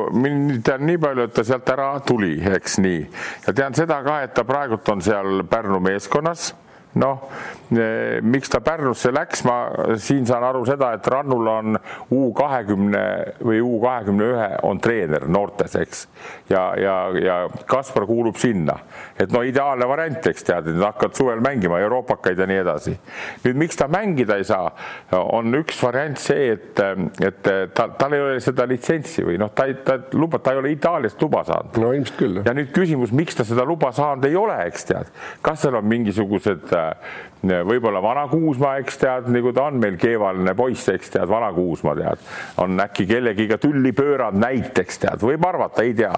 tean 0.65 0.87
nii 0.87 1.01
palju, 1.03 1.29
et 1.29 1.35
ta 1.35 1.45
sealt 1.47 1.75
ära 1.75 1.91
tuli, 2.07 2.37
eks 2.55 2.79
nii, 2.85 3.03
ja 3.47 3.57
tean 3.57 3.77
seda 3.79 4.01
ka, 4.07 4.23
et 4.25 4.35
ta 4.37 4.47
praegult 4.49 4.89
on 4.95 5.05
seal 5.05 5.45
Pärnu 5.49 5.81
meeskonnas 5.85 6.53
noh, 6.99 7.29
eh, 7.73 8.19
miks 8.23 8.51
ta 8.53 8.61
Pärnusse 8.65 9.13
läks, 9.15 9.45
ma 9.47 9.59
siin 10.01 10.27
saan 10.29 10.45
aru 10.49 10.65
seda, 10.69 10.93
et 10.97 11.07
Rannul 11.13 11.51
on 11.53 11.79
U 12.15 12.29
kahekümne 12.37 13.05
või 13.45 13.61
U 13.65 13.79
kahekümne 13.83 14.29
ühe 14.33 14.49
on 14.67 14.81
treener 14.83 15.29
noortes, 15.31 15.77
eks. 15.79 16.07
ja, 16.51 16.63
ja, 16.81 16.97
ja 17.23 17.39
Kaspar 17.69 18.07
kuulub 18.09 18.39
sinna, 18.41 18.79
et 19.19 19.33
no 19.35 19.43
ideaalne 19.47 19.89
variant, 19.89 20.31
eks 20.31 20.47
tead, 20.49 20.71
et 20.71 20.79
nad 20.79 20.91
hakkavad 20.91 21.19
suvel 21.19 21.43
mängima 21.45 21.81
euroopakaid 21.85 22.39
ja 22.39 22.49
nii 22.49 22.63
edasi. 22.65 22.97
nüüd, 23.45 23.61
miks 23.65 23.79
ta 23.79 23.89
mängida 23.93 24.39
ei 24.39 24.47
saa, 24.49 24.71
on 25.19 25.55
üks 25.61 25.81
variant 25.83 26.19
see, 26.21 26.53
et, 26.57 26.83
et 27.25 27.43
ta, 27.75 27.89
tal 27.99 28.17
ei 28.17 28.25
ole 28.25 28.41
seda 28.45 28.67
litsentsi 28.69 29.25
või 29.27 29.39
noh, 29.41 29.53
ta 29.55 29.69
ei, 29.69 29.79
ta 29.85 29.99
luba, 30.17 30.41
ta 30.43 30.55
ei 30.55 30.63
ole 30.63 30.73
Itaaliast 30.75 31.23
luba 31.23 31.45
saanud. 31.47 31.79
no 31.83 31.93
ilmselt 31.97 32.19
küll. 32.19 32.43
ja 32.45 32.55
nüüd 32.57 32.73
küsimus, 32.75 33.15
miks 33.15 33.39
ta 33.39 33.47
seda 33.49 33.67
luba 33.69 33.93
saanud 33.95 34.25
ei 34.29 34.37
ole, 34.39 34.57
eks 34.69 34.89
tead, 34.89 35.13
kas 35.45 35.63
seal 35.65 35.79
on 35.79 35.87
mingisugused 35.89 36.73
uh, 36.89 36.95
võib-olla 37.43 38.03
vana 38.03 38.27
Kuusma, 38.31 38.75
eks 38.83 38.99
tead, 38.99 39.29
nagu 39.35 39.53
ta 39.55 39.69
on 39.71 39.79
meil 39.83 39.99
keevaline 40.01 40.55
poiss, 40.59 40.89
eks 40.91 41.15
tead, 41.15 41.29
vana 41.31 41.53
Kuusma 41.55 41.95
tead, 41.99 42.25
on 42.65 42.81
äkki 42.83 43.07
kellegiga 43.09 43.59
tülli 43.63 43.93
pööranud 43.97 44.41
näiteks 44.43 45.03
tead, 45.05 45.23
võib 45.23 45.47
arvata, 45.47 45.85
ei 45.87 45.95
tea. 45.99 46.13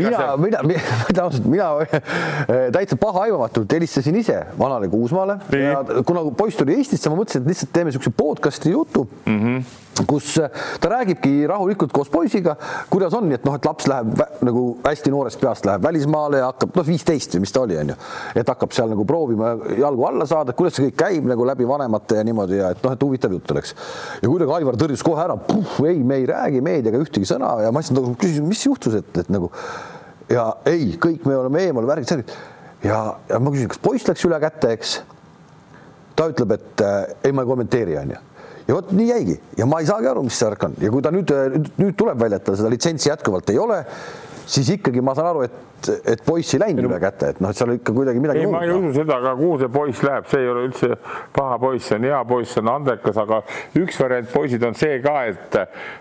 mina 0.00 0.16
see..., 0.16 0.36
mina, 0.46 0.62
mina 0.70 1.28
mina 1.44 1.68
äh, 1.80 2.70
täitsa 2.72 2.96
pahaaimamatult 2.96 3.72
helistasin 3.72 4.16
ise 4.16 4.40
vanale 4.58 4.88
Kuusmaale 4.88 5.38
Nii. 5.52 5.62
ja 5.62 5.84
kuna 6.06 6.24
poiss 6.36 6.56
tuli 6.56 6.78
Eestisse, 6.78 7.12
ma 7.12 7.20
mõtlesin, 7.20 7.44
et 7.44 7.52
lihtsalt 7.54 7.72
teeme 7.74 7.92
niisuguse 7.92 8.16
podcast'i 8.16 8.74
jutu 8.74 9.08
mm. 9.26 9.38
-hmm 9.38 9.88
kus 10.06 10.38
äh, 10.38 10.50
ta 10.80 10.88
räägibki 10.88 11.46
rahulikult 11.46 11.92
koos 11.92 12.10
poisiga, 12.10 12.56
kuidas 12.90 13.14
on, 13.14 13.32
et 13.32 13.44
noh, 13.44 13.56
et 13.56 13.66
laps 13.66 13.88
läheb 13.90 14.22
nagu 14.46 14.64
hästi 14.84 15.12
noorest 15.12 15.40
peast 15.40 15.66
läheb 15.68 15.82
välismaale 15.82 16.40
ja 16.40 16.50
hakkab 16.50 16.76
noh, 16.78 16.86
viisteist 16.86 17.34
või 17.36 17.44
mis 17.44 17.52
ta 17.52 17.64
oli, 17.64 17.76
onju, 17.80 17.96
et 18.34 18.48
hakkab 18.48 18.72
seal 18.76 18.92
nagu 18.94 19.04
proovima 19.08 19.52
jalgu 19.78 20.06
alla 20.08 20.26
saada, 20.30 20.54
kuidas 20.56 20.78
see 20.78 20.88
kõik 20.88 20.98
käib 21.02 21.28
nagu 21.30 21.46
läbi 21.48 21.66
vanemate 21.68 22.20
ja 22.20 22.26
niimoodi 22.26 22.60
ja 22.60 22.70
et 22.74 22.84
noh, 22.84 22.94
et 22.94 23.04
huvitav 23.04 23.34
jutt 23.34 23.54
oleks. 23.54 23.74
ja 24.22 24.28
kuidagi 24.28 24.56
Aivar 24.58 24.78
tõrjus 24.80 25.04
kohe 25.06 25.24
ära, 25.24 25.36
ei, 25.88 25.98
me 26.06 26.20
ei 26.20 26.28
räägi 26.30 26.62
meediaga 26.64 27.02
ühtegi 27.02 27.28
sõna 27.28 27.56
ja 27.64 27.74
ma 27.74 27.82
lihtsalt 27.82 28.00
nagu 28.00 28.14
küsisin, 28.20 28.48
mis 28.48 28.64
juhtus, 28.66 28.96
et, 29.02 29.12
et 29.24 29.30
nagu 29.32 29.50
ja 30.30 30.46
ei, 30.70 30.94
kõik 31.00 31.26
me 31.28 31.36
oleme 31.36 31.66
eemal, 31.66 31.88
värgid, 31.90 32.10
särgid 32.10 32.34
ja, 32.86 33.02
ja 33.28 33.42
ma 33.42 33.52
küsin, 33.54 33.70
kas 33.72 33.82
poiss 33.82 34.08
läks 34.08 34.26
üle 34.28 34.40
kätte, 34.42 34.74
eks. 34.76 34.96
ta 36.16 36.30
ütleb, 36.32 36.56
et 36.58 36.84
äh, 36.86 36.98
ei, 37.24 37.34
ma 37.34 37.44
ei 37.44 37.50
kommenteeri, 37.50 37.98
onju 38.04 38.26
ja 38.70 38.76
vot 38.76 38.92
nii 38.94 39.08
jäigi 39.08 39.36
ja 39.58 39.66
ma 39.66 39.80
ei 39.82 39.88
saagi 39.88 40.10
aru, 40.10 40.22
mis 40.26 40.36
see 40.38 40.46
värk 40.46 40.68
on 40.68 40.76
ja 40.78 40.90
kui 40.92 41.02
ta 41.02 41.12
nüüd, 41.14 41.32
nüüd 41.80 41.96
tuleb 41.98 42.20
välja, 42.20 42.38
et 42.38 42.46
tal 42.46 42.58
seda 42.60 42.70
litsentsi 42.70 43.10
jätkuvalt 43.10 43.50
ei 43.50 43.58
ole, 43.58 43.80
siis 44.50 44.70
ikkagi 44.74 45.02
ma 45.04 45.14
saan 45.16 45.30
aru, 45.30 45.46
et, 45.46 45.90
et 46.14 46.24
poiss 46.26 46.56
ei 46.56 46.62
läinud 46.64 46.88
üle 46.88 46.98
käte, 47.02 47.32
et 47.34 47.40
noh, 47.42 47.52
et 47.52 47.58
seal 47.58 47.74
ikka 47.76 47.94
kuidagi 47.96 48.22
midagi. 48.22 48.44
ei, 48.44 48.50
ma 48.50 48.64
ei 48.66 48.74
usu 48.74 48.92
seda, 48.98 49.20
aga 49.20 49.36
kuhu 49.38 49.60
see 49.62 49.72
poiss 49.78 50.04
läheb, 50.06 50.28
see 50.32 50.42
ei 50.44 50.50
ole 50.50 50.66
üldse 50.68 50.92
paha 51.36 51.56
poiss, 51.62 51.88
see 51.88 52.00
on 52.00 52.10
hea 52.10 52.20
poiss, 52.28 52.54
see 52.56 52.64
on 52.64 52.74
andekas, 52.74 53.24
aga 53.24 53.42
üks 53.80 54.02
variant 54.02 54.30
poisid 54.34 54.66
on 54.66 54.78
see 54.78 55.00
ka, 55.04 55.16
et 55.30 55.58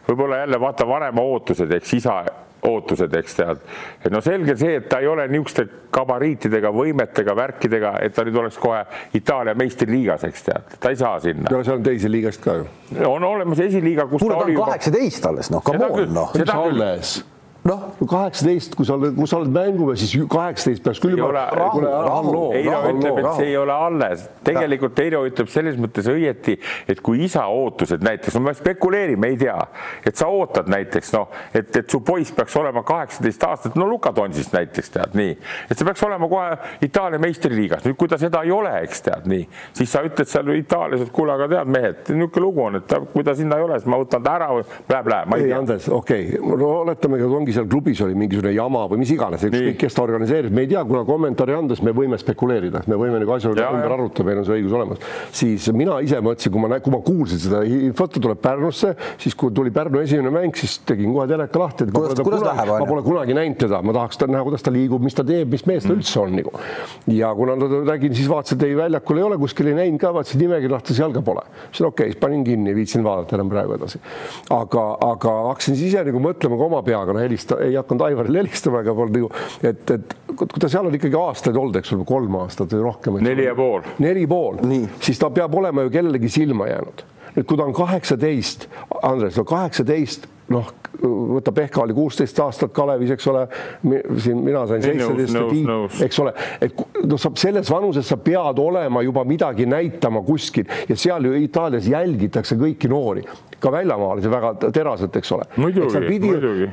võib-olla 0.10 0.44
jälle 0.44 0.62
vaata 0.66 0.88
vanema 0.90 1.26
ootused, 1.34 1.78
eks 1.80 1.98
isa 2.00 2.20
ootused, 2.66 3.14
eks 3.16 3.38
tead. 3.38 3.62
et 4.04 4.12
no 4.12 4.20
selge 4.24 4.56
see, 4.60 4.76
et 4.82 4.90
ta 4.92 5.00
ei 5.00 5.08
ole 5.08 5.30
niisuguste 5.32 5.64
gabariitidega, 5.96 6.74
võimetega, 6.76 7.36
värkidega, 7.38 7.94
et 8.04 8.16
ta 8.16 8.26
nüüd 8.28 8.42
oleks 8.42 8.60
kohe 8.60 8.82
Itaalia 9.16 9.56
meistriliigas, 9.60 10.26
eks 10.28 10.48
tead, 10.50 10.78
ta 10.82 10.92
ei 10.92 11.00
saa 11.00 11.16
sinna. 11.24 11.48
no 11.54 11.64
seal 11.64 11.80
on 11.80 11.88
teisi 11.88 12.12
liigast 12.12 12.44
ka 12.44 12.60
ju. 12.60 12.70
on 13.08 13.24
olemas 13.24 13.62
esiliiga, 13.64 14.10
kus 14.12 14.26
Kuule, 14.26 14.36
ta 14.36 14.48
oli. 14.48 14.58
kaheksateist 14.60 15.30
alles, 15.32 15.54
noh, 15.54 15.64
come 15.64 15.88
on, 15.88 16.16
noh. 16.18 16.34
alles 16.58 17.20
noh, 17.70 17.86
kaheksateist, 18.10 18.76
kui 18.78 18.88
sa 18.88 18.96
oled, 18.98 19.14
kui 19.18 19.30
sa 19.30 19.40
oled 19.40 19.52
mängumees, 19.54 20.02
siis 20.02 20.26
kaheksateist 20.32 20.84
peaks 20.86 21.02
küll 21.04 21.18
juba. 21.20 21.46
Eino 22.58 22.80
ütleb, 22.90 23.20
et 23.22 23.30
see 23.38 23.50
ei 23.52 23.58
ole 23.60 23.76
alles. 23.76 24.26
tegelikult 24.46 25.00
Eino 25.04 25.22
ütleb 25.28 25.52
selles 25.52 25.78
mõttes 25.82 26.10
õieti, 26.10 26.58
et 26.90 27.02
kui 27.06 27.24
isa 27.26 27.46
ootused 27.52 28.04
näiteks, 28.06 28.38
no 28.38 28.44
me 28.48 28.56
spekuleerime, 28.58 29.32
ei 29.34 29.40
tea, 29.40 29.58
et 30.06 30.20
sa 30.20 30.30
ootad 30.34 30.70
näiteks 30.72 31.14
noh, 31.16 31.30
et, 31.54 31.70
et 31.76 31.90
su 31.90 32.02
poiss 32.06 32.34
peaks 32.36 32.56
olema 32.60 32.84
kaheksateist 32.88 33.46
aastat, 33.48 33.78
no 33.80 33.88
Luka 33.90 34.14
Tonsist 34.16 34.56
näiteks 34.56 34.94
tead 34.96 35.18
nii, 35.20 35.36
et 35.70 35.76
see 35.76 35.88
peaks 35.88 36.04
olema 36.08 36.30
kohe 36.32 36.58
Itaalia 36.86 37.22
meistriliigas. 37.22 37.86
nüüd, 37.86 37.98
kui 38.00 38.10
ta 38.12 38.18
seda 38.22 38.44
ei 38.48 38.54
ole, 38.56 38.74
eks 38.86 39.06
tead 39.06 39.30
nii, 39.30 39.46
siis 39.78 39.92
sa 39.94 40.04
ütled 40.06 40.30
seal 40.30 40.54
Itaalias, 40.56 41.06
et 41.06 41.14
kuule, 41.16 41.36
aga 41.36 41.50
tead 41.52 41.72
mehed, 41.72 42.02
niisugune 42.10 42.46
lugu 42.46 42.66
on, 42.66 42.80
et 42.80 42.88
ta, 42.90 43.02
kui 43.14 43.26
ta 43.26 43.36
sinna 43.38 43.60
ei 43.60 43.68
ole, 43.68 43.80
siis 43.80 43.90
ma 43.92 44.00
võtan 44.02 44.26
ta 44.26 44.36
ära 44.40 44.50
või 44.56 44.66
blä-blä, 44.90 45.22
ma 45.30 45.40
ei 45.40 45.48
tea. 45.48 45.60
Andres, 45.60 45.90
okei 45.94 46.28
okay., 46.40 46.58
no 46.60 46.70
oletamegi, 46.84 47.26
et 47.28 47.38
ongi 47.40 47.56
seal 47.60 47.70
klubis 47.70 48.00
oli 48.06 48.16
mingisugune 48.18 48.54
jama 48.56 48.86
või 48.90 49.02
mis 49.04 49.12
iganes, 49.14 49.44
ükskõik 49.48 49.78
kes 49.84 49.96
ta 49.96 50.04
organiseerib, 50.06 50.54
me 50.56 50.64
ei 50.66 50.72
tea, 50.72 50.84
kuna 50.88 51.04
kommentaari 51.08 51.56
andes 51.58 51.82
me 51.86 51.94
võime 51.96 52.20
spekuleerida, 52.20 52.84
me 52.90 52.98
võime 53.00 53.20
nagu 53.22 53.36
asju 53.36 53.52
ümber 53.54 53.96
arutada, 53.96 54.26
meil 54.28 54.42
on 54.42 54.48
see 54.48 54.60
õigus 54.60 54.76
olemas. 54.78 55.04
siis 55.36 55.68
mina 55.76 56.00
ise 56.06 56.22
mõtlesin, 56.24 56.54
kui 56.54 56.64
ma, 56.64 56.80
kui 56.84 56.94
ma 56.94 57.02
kuulsin 57.06 57.42
seda 57.44 57.64
infot, 57.68 58.14
ta 58.16 58.24
tuleb 58.24 58.42
Pärnusse, 58.44 58.94
siis 59.22 59.36
kui 59.40 59.54
tuli 59.56 59.74
Pärnu 59.76 60.02
esimene 60.04 60.32
mäng, 60.34 60.56
siis 60.58 60.80
tegin 60.88 61.14
kohe 61.16 61.28
teleka 61.30 61.62
lahti, 61.62 61.88
et 61.88 61.94
kuidas, 61.96 62.16
kuidas 62.20 62.44
kunagi, 62.44 62.58
läheb, 62.62 62.74
ma 62.84 62.90
pole 62.90 63.06
kunagi 63.06 63.38
näinud 63.38 63.60
teda, 63.66 63.82
ma 63.86 63.96
tahaks 63.98 64.22
näha, 64.24 64.44
kuidas 64.48 64.66
ta 64.66 64.74
liigub, 64.74 65.04
mis 65.04 65.18
ta 65.18 65.26
teeb, 65.28 65.52
mis 65.52 65.66
mees 65.70 65.86
ta 65.86 65.92
mm. 65.92 66.00
üldse 66.00 66.22
on 66.24 66.36
nagu. 66.40 66.54
ja 67.16 67.34
kuna 67.36 67.58
ta 67.60 67.82
nägin, 67.92 68.16
siis 68.16 68.30
vaatasin, 68.32 68.60
et 68.60 68.68
ei 68.70 68.78
väljakul 68.80 69.20
ei 69.20 69.28
ole, 69.28 69.40
kuskil 69.42 69.72
ei 69.72 69.78
näinud 69.82 70.02
ka, 70.02 70.14
vaatasin 70.16 70.44
nimekirja 70.46 70.76
lahti, 70.78 70.98
jalga 71.00 71.24
pole. 71.26 71.44
siis 71.72 71.84
okei 71.84 71.90
okay,, 71.90 72.14
siis 72.14 72.22
panin 72.22 72.46
kinni, 72.48 72.76
viitsin 72.78 73.04
vaadata 73.06 73.38
enam 73.38 73.52
praegu 73.52 73.76
edasi. 73.76 74.02
aga, 74.56 74.86
aga 75.10 75.36
hakkasin 75.52 75.78
siis 75.80 75.94
ise 75.94 76.06
nagu 76.08 76.24
mõtlema 76.24 76.60
ka 76.60 76.70
oma 76.70 76.82
peaga, 76.86 77.16
no 77.16 77.24
helista, 77.40 77.60
ei 77.64 77.76
hakanud 77.76 78.06
Aivarile 78.08 78.44
helistama, 78.44 78.84
aga 78.84 78.96
polnud 78.96 79.18
nagu, 79.18 79.30
et, 79.64 79.94
et 79.96 80.18
kui 80.36 80.60
ta 80.60 80.70
seal 80.72 80.90
on 80.90 80.98
ikkagi 80.98 81.20
aastaid 81.20 81.60
olnud, 81.60 81.80
eks 81.80 81.94
ole, 81.96 82.08
kolm 82.08 82.42
aastat 82.44 82.74
või 82.76 82.84
rohkem. 82.88 83.22
neli 83.24 83.48
ja 83.48 83.56
pool. 83.56 83.86
neli 84.00 84.26
pool, 84.28 84.60
siis 85.02 85.20
ta 85.20 85.32
peab 85.34 85.56
olema 85.56 85.88
ju 85.88 85.94
kellelegi 85.94 86.30
silma 86.30 86.68
jäänud. 86.70 87.06
nüüd, 87.36 87.46
kui 87.46 87.58
ta 87.58 87.64
on 87.66 87.74
kaheksateist, 87.74 88.68
Andres, 89.02 89.38
no 89.38 89.46
kaheksateist 89.48 90.28
noh, 90.50 90.72
võta 91.00 91.52
Pehka 91.54 91.84
oli 91.84 91.94
kuusteist 91.94 92.40
aastat 92.42 92.74
Kalevis, 92.74 93.12
eks 93.14 93.28
ole, 93.30 93.44
siin 94.18 94.40
mina 94.44 94.64
sain 94.68 94.82
seitseteist, 94.82 96.02
eks 96.08 96.22
ole, 96.24 96.34
et 96.66 96.82
noh, 97.06 97.22
sa 97.22 97.32
selles 97.38 97.70
vanuses 97.72 98.10
sa 98.10 98.18
pead 98.18 98.60
olema 98.60 99.04
juba 99.06 99.24
midagi 99.30 99.70
näitama 99.70 100.24
kuskil 100.26 100.66
ja 100.90 100.98
seal 100.98 101.30
ju 101.30 101.38
Itaalias 101.38 101.88
jälgitakse 101.88 102.58
kõiki 102.60 102.90
noori 102.92 103.24
ka 103.60 103.72
väljamaalasi 103.74 104.32
väga 104.32 104.52
teraselt, 104.76 105.16
eks 105.20 105.32
ole. 105.36 105.48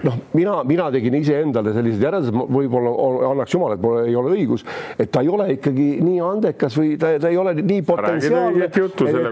noh, 0.07 0.18
mina, 0.37 0.57
mina 0.68 0.89
tegin 0.95 1.16
iseendale 1.18 1.74
sellised 1.76 2.05
järeldused, 2.07 2.37
võib-olla 2.57 2.93
annaks 3.30 3.57
jumal, 3.57 3.74
et 3.76 3.82
mul 3.82 4.01
ei 4.05 4.16
ole 4.18 4.34
õigus, 4.37 4.66
et 4.99 5.11
ta 5.12 5.22
ei 5.24 5.32
ole 5.32 5.49
ikkagi 5.57 5.89
nii 6.05 6.20
andekas 6.24 6.78
või 6.78 6.95
ta, 7.01 7.14
ta 7.22 7.32
ei 7.32 7.41
ole 7.41 7.57
nii 7.59 7.82
potentsiaalne, 7.87 8.70
et 8.70 8.78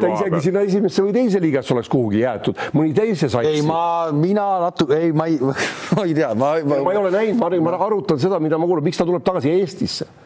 ta 0.02 0.12
isegi 0.12 0.42
sinna 0.48 0.64
esimesse 0.66 1.06
või 1.06 1.14
teise 1.16 1.42
liigasse 1.44 1.76
oleks 1.76 1.92
kuhugi 1.92 2.24
jäetud, 2.24 2.66
mõni 2.76 2.94
teise 2.96 3.30
satsi. 3.30 3.54
ei, 3.60 3.62
ma, 3.66 4.10
mina 4.14 4.48
natuke, 4.66 4.98
ei, 5.06 5.14
ma 5.16 5.28
ei, 5.30 5.38
ma 5.96 6.04
ei 6.04 6.18
tea, 6.18 6.34
ma, 6.34 6.56
ma.... 6.64 6.82
ma 6.88 6.96
ei 6.96 7.02
ole 7.04 7.14
näinud, 7.14 7.40
ma, 7.40 7.54
ma 7.70 7.78
arutan 7.86 8.20
seda, 8.22 8.42
mida 8.42 8.60
ma 8.60 8.68
kuulen, 8.70 8.86
miks 8.86 9.00
ta 9.00 9.08
tuleb 9.08 9.24
tagasi 9.24 9.54
Eestisse 9.54 10.23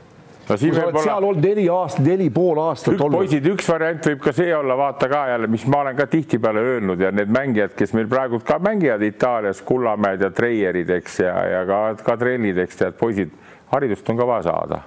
no 0.49 0.57
kui 0.57 0.73
sa 0.73 0.83
oled 0.83 0.95
olla... 0.95 1.03
seal 1.05 1.27
olnud 1.29 1.45
neli 1.45 1.67
aastat, 1.73 2.05
neli 2.07 2.29
pool 2.35 2.61
aastat 2.63 2.95
üks, 2.95 3.05
olnud. 3.05 3.19
poisid, 3.21 3.49
üks 3.53 3.69
variant 3.69 4.09
võib 4.11 4.23
ka 4.25 4.35
see 4.37 4.55
olla, 4.57 4.77
vaata 4.81 5.09
ka 5.13 5.23
jälle, 5.33 5.51
mis 5.53 5.67
ma 5.69 5.83
olen 5.85 5.99
ka 5.99 6.09
tihtipeale 6.11 6.65
öelnud 6.73 7.05
ja 7.05 7.13
need 7.15 7.33
mängijad, 7.35 7.75
kes 7.79 7.95
meil 7.97 8.09
praegu 8.11 8.41
ka 8.47 8.59
mängivad 8.63 9.05
Itaalias, 9.07 9.63
Kullamäed 9.69 10.25
ja 10.25 10.31
Treierid, 10.35 10.91
eks, 10.99 11.21
ja, 11.25 11.37
ja 11.53 11.63
ka, 11.69 11.81
ka 12.05 12.17
trellid, 12.21 12.59
eks 12.65 12.83
tead, 12.83 12.99
poisid, 13.01 13.33
haridust 13.73 14.09
on 14.09 14.21
ka 14.21 14.29
vaja 14.29 14.49
saada. 14.51 14.83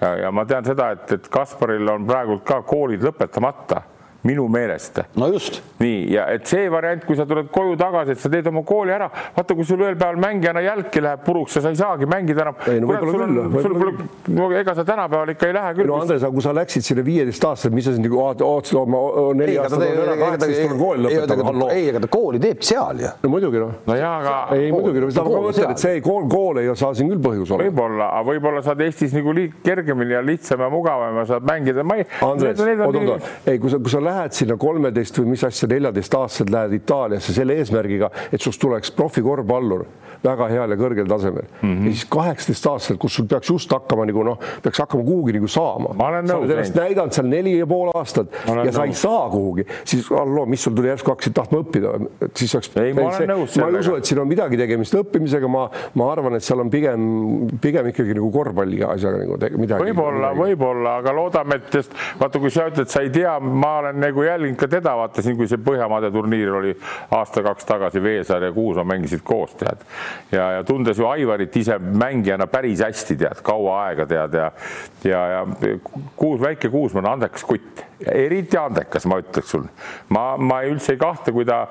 ja, 0.00 0.14
ja 0.26 0.32
ma 0.32 0.44
tean 0.44 0.64
seda, 0.68 0.92
et, 0.96 1.12
et 1.18 1.28
Kasparil 1.32 1.88
on 1.96 2.08
praegult 2.08 2.44
ka 2.44 2.60
koolid 2.68 3.04
lõpetamata 3.04 3.82
minu 4.22 4.48
meelest. 4.48 5.00
no 5.16 5.28
just. 5.32 5.60
nii, 5.78 6.12
ja 6.14 6.26
et 6.32 6.46
see 6.48 6.68
variant, 6.72 7.04
kui 7.06 7.16
sa 7.18 7.26
tuled 7.28 7.50
koju 7.52 7.76
tagasi, 7.80 8.16
et 8.16 8.22
sa 8.22 8.30
teed 8.32 8.46
oma 8.50 8.62
kooli 8.66 8.94
ära, 8.94 9.08
vaata, 9.36 9.54
kui 9.54 9.66
sul 9.68 9.82
ühel 9.84 9.98
päeval 9.98 10.20
mängijana 10.22 10.62
jälki 10.64 11.02
läheb 11.04 11.24
puruks 11.26 11.56
ja 11.58 11.64
sa 11.64 11.72
ei 11.72 11.80
saagi 11.80 12.08
mängida 12.10 12.46
enam. 12.46 12.60
ei 12.72 12.80
no 12.80 12.90
võib-olla 12.90 13.28
küll. 13.28 13.62
sul 13.66 13.76
pole, 13.76 14.08
no 14.38 14.48
ega 14.56 14.74
sa 14.78 14.84
tänapäeval 14.88 15.34
ikka 15.34 15.50
ei 15.50 15.56
lähe 15.56 15.74
küll. 15.80 15.90
no 15.90 16.00
Andres, 16.00 16.24
aga 16.24 16.32
kui 16.34 16.46
sa 16.46 16.54
läksid 16.56 16.86
sinna 16.86 17.04
viieteistaastaselt, 17.06 17.76
mis 17.76 17.88
sa 17.88 17.94
siin 17.96 18.06
nagu 18.06 18.20
ootasid 18.22 18.80
oma 18.80 19.02
neli 19.38 19.58
aastat 19.60 19.84
ära, 19.86 20.16
kaheksateist 20.22 20.62
tuleb 20.64 20.80
kooli 20.80 21.06
lõpetama. 21.06 21.70
ei, 21.74 21.88
ega 21.92 22.02
ta 22.04 22.12
kooli 22.16 22.42
teeb 22.42 22.64
seal 22.66 23.04
ju. 23.04 23.12
no 23.22 23.32
muidugi 23.34 23.62
noh. 23.62 23.74
no 23.86 23.98
jaa, 23.98 24.14
aga. 24.22 24.36
ei 24.56 24.72
muidugi, 24.74 25.04
ma 25.06 25.26
mõtlen, 25.48 25.74
et 25.76 25.84
see 25.84 26.00
kool, 26.04 26.28
kool 26.32 26.62
ei 26.62 26.72
saa 26.74 26.94
siin 26.96 27.12
küll 27.12 27.22
põhjus 27.22 27.52
olla. 27.52 27.68
võib-olla, 27.68 28.10
aga 28.18 28.30
võib-olla 28.30 28.64
saad 28.66 28.82
Eestis 28.86 29.14
nagu 29.16 29.34
kergemini 29.62 30.16
ja 30.16 30.22
lihtsam 30.24 30.62
ja 30.64 30.70
mugavam 30.72 31.20
ja 31.20 31.26
saad 31.28 31.46
mängida. 31.48 31.84
Andres, 32.24 32.60
oota, 32.60 33.18
ei, 33.46 33.58
kui 33.62 33.72
sa, 33.72 33.80
kui 33.82 33.92
sa 33.92 34.02
lähed 34.06 34.36
sinna 34.36 34.56
kolme 34.56 34.86
kolmeteist 34.86 35.18
või 35.18 35.32
mis 35.34 35.44
asja, 35.46 35.68
neljateistaastaselt 35.70 36.50
lähed 36.52 36.74
Itaaliasse 36.80 37.34
selle 37.34 37.56
eesmärgiga, 37.60 38.10
et 38.32 38.42
sust 38.42 38.60
tuleks 38.62 38.92
profikorvpallur 38.96 39.86
väga 40.24 40.48
heal 40.50 40.72
ja 40.72 40.78
kõrgel 40.78 41.08
tasemel 41.08 41.44
mm. 41.44 41.60
-hmm. 41.62 41.86
ja 41.86 41.94
siis 41.94 42.04
kaheksateist 42.10 42.68
aastaselt, 42.70 43.00
kus 43.00 43.16
sul 43.18 43.26
peaks 43.30 43.50
just 43.50 43.72
hakkama 43.72 44.06
nagu 44.08 44.24
noh, 44.26 44.38
peaks 44.62 44.80
hakkama 44.82 45.04
kuhugi 45.06 45.36
nagu 45.36 45.48
saama. 45.50 45.94
sa 45.98 46.38
oled 46.38 46.54
ennast 46.54 46.78
näidanud 46.78 47.16
seal 47.16 47.28
neli 47.30 47.56
ja 47.58 47.66
pool 47.66 47.90
aastat 47.94 48.32
ja 48.32 48.54
nõus. 48.54 48.72
sa 48.74 48.84
ei 48.84 48.94
saa 48.96 49.28
kuhugi, 49.30 49.66
siis 49.84 50.08
halloo, 50.10 50.46
mis 50.46 50.64
sul 50.64 50.74
tuli 50.76 50.90
järsku 50.92 51.12
hakkasid 51.12 51.36
tahtma 51.36 51.62
õppida, 51.64 51.94
et 52.20 52.36
siis 52.36 52.54
oleks. 52.54 52.70
ei, 52.76 52.94
ma 52.96 53.08
olen 53.10 53.30
nõus 53.32 53.54
sellega. 53.54 53.70
ma 53.70 53.78
ei 53.78 53.84
usu, 53.84 53.96
et 53.96 54.10
siin 54.10 54.22
on 54.22 54.28
midagi 54.28 54.60
tegemist 54.60 54.98
õppimisega, 55.00 55.50
ma, 55.52 55.66
ma 55.94 56.10
arvan, 56.12 56.38
et 56.38 56.46
seal 56.46 56.64
on 56.64 56.72
pigem, 56.72 57.06
pigem 57.62 57.92
ikkagi 57.92 58.16
nagu 58.16 58.30
korvpalli 58.34 58.82
asjaga 58.86 59.22
nagu 59.22 59.38
midagi. 59.60 59.90
võib-olla, 59.90 60.32
võib-olla, 60.36 60.96
aga 61.02 61.14
loodame, 61.16 61.60
et 61.60 61.78
sest 61.78 61.94
vaata, 62.20 62.42
kui 62.42 62.50
sa 62.50 62.68
ütled, 62.70 62.90
sa 62.90 63.04
ei 63.04 63.12
tea, 63.14 63.36
ma 63.40 63.76
olen 63.82 63.95
nagu 64.00 64.22
jälginud 64.26 64.58
ka 64.60 64.68
teda, 64.70 64.96
vaatasin, 64.98 65.36
kui 65.38 65.48
see 65.50 65.60
Põhjamaade 65.66 66.10
turniir 66.14 66.52
oli 66.54 66.74
aasta-kaks 67.16 67.68
tagasi, 67.68 68.02
Veesaar 68.02 68.48
ja 68.48 68.52
Kuusma 68.52 68.84
mängisid 68.84 69.24
koos, 69.26 69.54
tead. 69.58 69.82
Ja, 70.32 70.50
ja 70.58 70.64
tundes 70.64 70.98
ju 70.98 71.08
Aivarit 71.08 71.56
ise 71.56 71.78
mängijana 71.78 72.46
päris 72.50 72.84
hästi, 72.84 73.16
tead, 73.24 73.42
kaua 73.46 73.80
aega 73.86 74.06
tead 74.06 74.38
ja 74.40 74.50
ja, 75.04 75.26
ja 75.28 75.46
Kuus, 76.16 76.40
väike 76.40 76.70
Kuusma 76.70 77.00
on 77.04 77.12
andekas 77.16 77.44
kutt 77.44 77.84
eriti 78.04 78.58
andekas, 78.60 79.06
ma 79.08 79.18
ütleks 79.22 79.50
sul. 79.54 79.64
ma, 80.12 80.36
ma 80.36 80.60
üldse 80.68 80.94
ei 80.94 81.00
kahtle, 81.00 81.32
kui 81.32 81.46
ta 81.48 81.62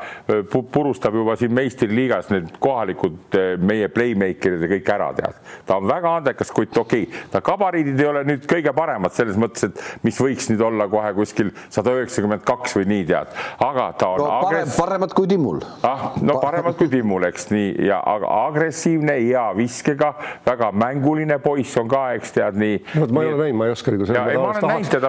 purustab 0.51 1.15
juba 1.15 1.35
siin 1.37 1.53
meistriliigas 1.53 2.31
need 2.33 2.55
kohalikud 2.63 3.37
meie 3.61 3.89
playmaker'id 3.93 4.65
ja 4.65 4.69
kõik 4.71 4.89
ära, 4.95 5.11
tead. 5.17 5.37
ta 5.67 5.77
on 5.77 5.89
väga 5.89 6.15
andekas 6.21 6.51
kutt, 6.55 6.77
okei 6.77 7.05
okay., 7.05 7.25
ta 7.31 7.41
gabariidid 7.45 8.01
ei 8.01 8.09
ole 8.09 8.23
nüüd 8.27 8.47
kõige 8.49 8.73
paremad 8.75 9.13
selles 9.15 9.37
mõttes, 9.39 9.69
et 9.69 10.05
mis 10.05 10.17
võiks 10.21 10.49
nüüd 10.49 10.63
olla 10.65 10.87
kohe 10.91 11.13
kuskil 11.17 11.51
sada 11.69 11.93
üheksakümmend 11.99 12.45
kaks 12.47 12.77
või 12.79 12.89
nii, 12.89 13.05
tead, 13.11 13.37
aga 13.65 13.87
ta 13.99 14.11
on 14.15 14.23
no, 14.23 14.31
parem, 14.47 14.73
paremad 14.77 15.13
kui 15.17 15.29
Timmul. 15.29 15.61
ah, 15.85 16.07
no 16.25 16.39
paremad 16.41 16.77
kui 16.79 16.89
Timmul, 16.91 17.27
eks 17.29 17.51
nii, 17.53 17.69
ja 17.91 18.01
aga 18.15 18.33
agressiivne, 18.47 19.19
hea 19.21 19.45
viskega, 19.57 20.13
väga 20.47 20.71
mänguline 20.73 21.37
poiss 21.43 21.77
on 21.81 21.89
ka, 21.91 22.07
eks 22.17 22.33
tead 22.39 22.57
nii. 22.61 22.81
no 22.97 23.11
ma 23.13 23.25
ei 23.25 23.33
ole 23.33 23.43
näinud, 23.45 23.59
ma 23.61 23.69
ei 23.69 23.77
oska 23.77 23.93
nagu. 23.93 24.09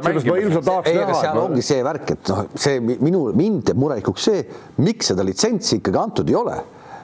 mängimas. 0.04 0.28
ma 0.28 0.40
ilmselt 0.44 0.66
tahaks 0.66 0.92
näha. 0.92 1.05
Seal 1.14 1.38
ongi 1.40 1.62
see 1.64 1.82
värk, 1.86 2.14
et 2.16 2.32
noh, 2.32 2.46
see 2.54 2.80
minu, 2.80 3.26
mind 3.36 3.68
teeb 3.70 3.78
murelikuks 3.80 4.26
see, 4.30 4.42
miks 4.82 5.12
seda 5.12 5.26
litsentsi 5.26 5.80
ikkagi 5.80 6.02
antud 6.02 6.32
ei 6.32 6.38
ole 6.38 6.56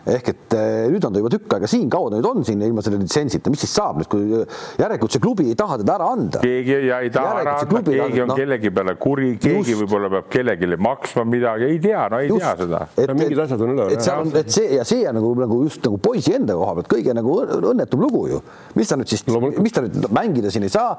ehk 0.02 0.30
et 0.32 0.54
eh, 0.58 0.88
nüüd 0.90 1.04
on 1.06 1.14
ta 1.14 1.20
juba 1.20 1.30
tükk 1.30 1.54
aega 1.56 1.68
siin, 1.70 1.86
kaua 1.92 2.10
ta 2.10 2.18
nüüd 2.18 2.26
on 2.26 2.46
siin 2.46 2.62
ilma 2.66 2.82
selle 2.82 2.98
litsentsita, 2.98 3.50
mis 3.52 3.62
siis 3.62 3.74
saab 3.76 4.00
nüüd, 4.00 4.08
kui 4.10 4.40
järelikult 4.80 5.14
see 5.14 5.22
klubi 5.22 5.46
ei 5.52 5.58
taha 5.58 5.78
teda 5.82 5.94
ära 5.94 6.08
anda? 6.16 6.40
keegi 6.42 6.78
ja 6.88 6.98
ei 7.04 7.12
taha 7.14 7.34
ära 7.44 7.54
anda, 7.60 7.82
keegi 7.86 8.24
on 8.24 8.32
no, 8.32 8.36
kellegi 8.38 8.72
peale 8.74 8.96
kuri, 8.98 9.28
keegi 9.42 9.76
võib-olla 9.78 10.10
peab 10.16 10.26
kellelegi 10.32 10.78
maksma 10.82 11.24
midagi, 11.28 11.68
ei 11.70 11.78
tea, 11.82 12.06
no 12.10 12.18
ei 12.22 12.32
just, 12.32 12.42
tea 12.42 12.54
seda. 12.64 12.80
et, 12.96 13.12
mingid 13.14 13.42
asjad 13.44 13.62
on 13.62 13.74
üle. 13.76 13.86
et 13.94 14.02
seal 14.02 14.24
on, 14.24 14.32
et 14.42 14.50
see 14.56 14.72
ja 14.74 14.86
see 14.88 15.06
on 15.06 15.18
nagu, 15.20 15.32
nagu 15.44 15.60
just 15.68 15.86
nagu 15.86 16.00
poisi 16.02 16.34
enda 16.34 16.58
koha 16.58 16.74
pealt 16.80 16.90
kõige 16.96 17.14
nagu 17.14 17.38
õnnetum 17.60 18.02
lugu 18.02 18.24
ju. 18.32 18.42
mis 18.78 18.90
ta 18.90 18.98
nüüd 18.98 19.12
siis, 19.12 19.22
mis 19.62 19.76
ta 19.76 19.84
nüüd 19.86 20.10
mängida 20.18 20.50
siin 20.50 20.66
ei 20.66 20.74
saa, 20.74 20.96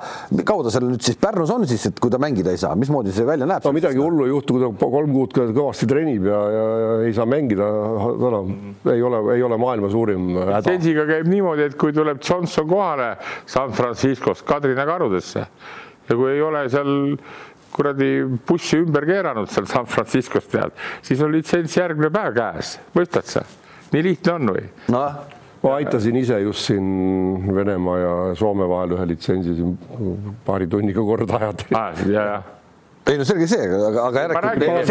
kaua 0.48 0.70
ta 0.70 0.76
seal 0.78 0.88
nüüd 0.88 1.04
siis 1.04 1.20
Pärnus 1.20 1.52
on 1.52 1.68
siis, 1.68 1.90
et 1.92 2.00
kui 2.00 2.12
ta 2.14 2.22
mängida 2.24 2.56
ei 2.56 2.62
saa, 2.62 2.72
mismoodi 2.80 3.12
see 3.12 3.28
välja 3.28 3.50
näeb? 3.50 3.68
no 3.68 3.76
midagi 3.76 4.00
hullu 4.00 4.30
ei 4.30 4.32
juhtu, 4.32 4.56
kui 4.56 4.64
ta 4.80 4.92
kolm 4.96 5.14
kuud 5.20 5.36
kõvasti 5.44 5.92
treenib 5.92 6.32
ja, 6.32 6.40
ja, 6.56 6.66
ja 6.86 6.96
ei 7.10 7.14
saa 7.16 7.28
mängida, 7.28 7.68
enam 8.32 8.56
ei 8.96 9.02
ole, 9.06 9.22
ei 9.36 9.44
ole 9.44 9.58
maailma 9.62 9.90
suurim 9.92 10.30
häda. 10.38 10.62
Sensiga 10.66 11.08
käib 11.10 11.30
niimoodi, 11.32 11.68
et 11.70 11.78
kui 11.80 11.96
tuleb 11.96 12.22
Johnson 12.24 12.68
kohale 12.70 13.14
San 13.46 13.74
Franciscost 13.76 14.46
Kadrina 14.48 14.86
karudesse 14.90 15.48
ja 16.10 16.16
kui 16.16 16.32
ei 16.34 16.42
ole 16.44 16.66
seal 16.72 17.18
kuradi 17.74 18.10
bussi 18.48 18.80
ümber 18.84 19.06
keeranud 19.10 19.50
seal 19.52 19.68
San 19.70 19.88
Franciscos 19.90 20.48
tead, 20.52 20.76
siis 21.06 21.22
on 21.26 21.34
litsents 21.34 21.78
järgmine 21.78 22.12
päev 22.14 22.36
käes, 22.38 22.78
mõistad 22.98 23.30
sa? 23.30 23.46
nii 23.94 24.04
lihtne 24.10 24.34
on 24.34 24.52
või 24.56 24.66
no.? 24.94 25.04
ma 25.64 25.76
aitasin 25.80 26.18
ise 26.20 26.40
just 26.44 26.68
siin 26.70 26.88
Venemaa 27.56 28.00
ja 28.02 28.14
Soome 28.38 28.68
vahel 28.70 28.98
ühe 28.98 29.08
litsentsi 29.14 29.56
siin 29.60 29.78
paari 30.46 30.68
tunniga 30.70 31.06
korda 31.06 31.40
ajada 31.40 31.70
ah,. 31.78 32.04
ja, 32.10 32.26
ja 32.32 32.42
ei 33.12 33.18
no 33.20 33.26
selge 33.28 33.48
see, 33.52 33.66
aga, 33.68 34.06
aga 34.08 34.22
järelikult, 34.24 34.86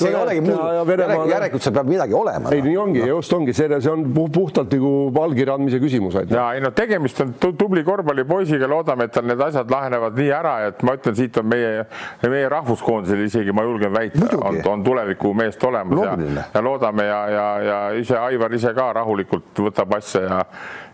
see, 0.00 0.08
ei 0.08 0.16
olegi 0.16 0.42
muud, 0.46 0.92
järelikult 1.28 1.64
seal 1.66 1.74
peab 1.76 1.90
midagi 1.90 2.16
olema. 2.16 2.52
ei, 2.54 2.62
nii 2.64 2.76
ongi 2.80 3.02
no., 3.02 3.08
just 3.10 3.34
ongi, 3.36 3.52
see, 3.56 3.68
see 3.84 3.92
on 3.92 4.06
puhtalt 4.16 4.72
nagu 4.72 4.92
allkirja 5.20 5.56
andmise 5.58 5.80
küsimus. 5.82 6.16
ja 6.30 6.46
ei 6.56 6.62
no 6.64 6.70
tegemist 6.76 7.20
on 7.20 7.34
tubli 7.40 7.84
korvpallipoisiga, 7.84 8.68
loodame, 8.70 9.10
et 9.10 9.14
tal 9.16 9.28
need 9.28 9.44
asjad 9.44 9.72
lahenevad 9.72 10.16
nii 10.16 10.30
ära, 10.38 10.54
et 10.70 10.80
ma 10.88 10.96
ütlen, 10.96 11.18
siit 11.18 11.36
on 11.42 11.50
meie, 11.52 11.84
meie 12.24 12.48
rahvuskoondisel 12.52 13.26
isegi, 13.26 13.52
ma 13.56 13.66
julgen 13.68 13.92
väita, 13.92 14.30
on, 14.40 14.62
on 14.72 14.86
tulevikumeest 14.86 15.68
olemas 15.68 16.04
ja, 16.06 16.16
ja 16.54 16.64
loodame 16.64 17.08
ja, 17.10 17.20
ja, 17.34 17.46
ja 17.66 17.82
ise 18.00 18.16
Aivar 18.20 18.56
ise 18.56 18.72
ka 18.76 18.88
rahulikult 18.96 19.64
võtab 19.68 19.98
asja 19.98 20.24
ja 20.24 20.40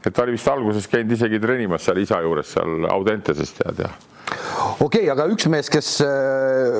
et 0.02 0.14
ta 0.14 0.26
oli 0.26 0.34
vist 0.34 0.50
alguses 0.50 0.90
käinud 0.90 1.14
isegi 1.14 1.38
treenimas 1.42 1.86
seal 1.86 2.02
isa 2.02 2.18
juures 2.26 2.50
seal 2.56 2.90
Audenteses 2.90 3.54
tead 3.54 3.86
ja 3.86 3.94
okei 4.26 5.06
okay,, 5.06 5.08
aga 5.12 5.28
üks 5.32 5.48
mees, 5.52 5.70
kes 5.72 5.94
äh,, 6.04 6.76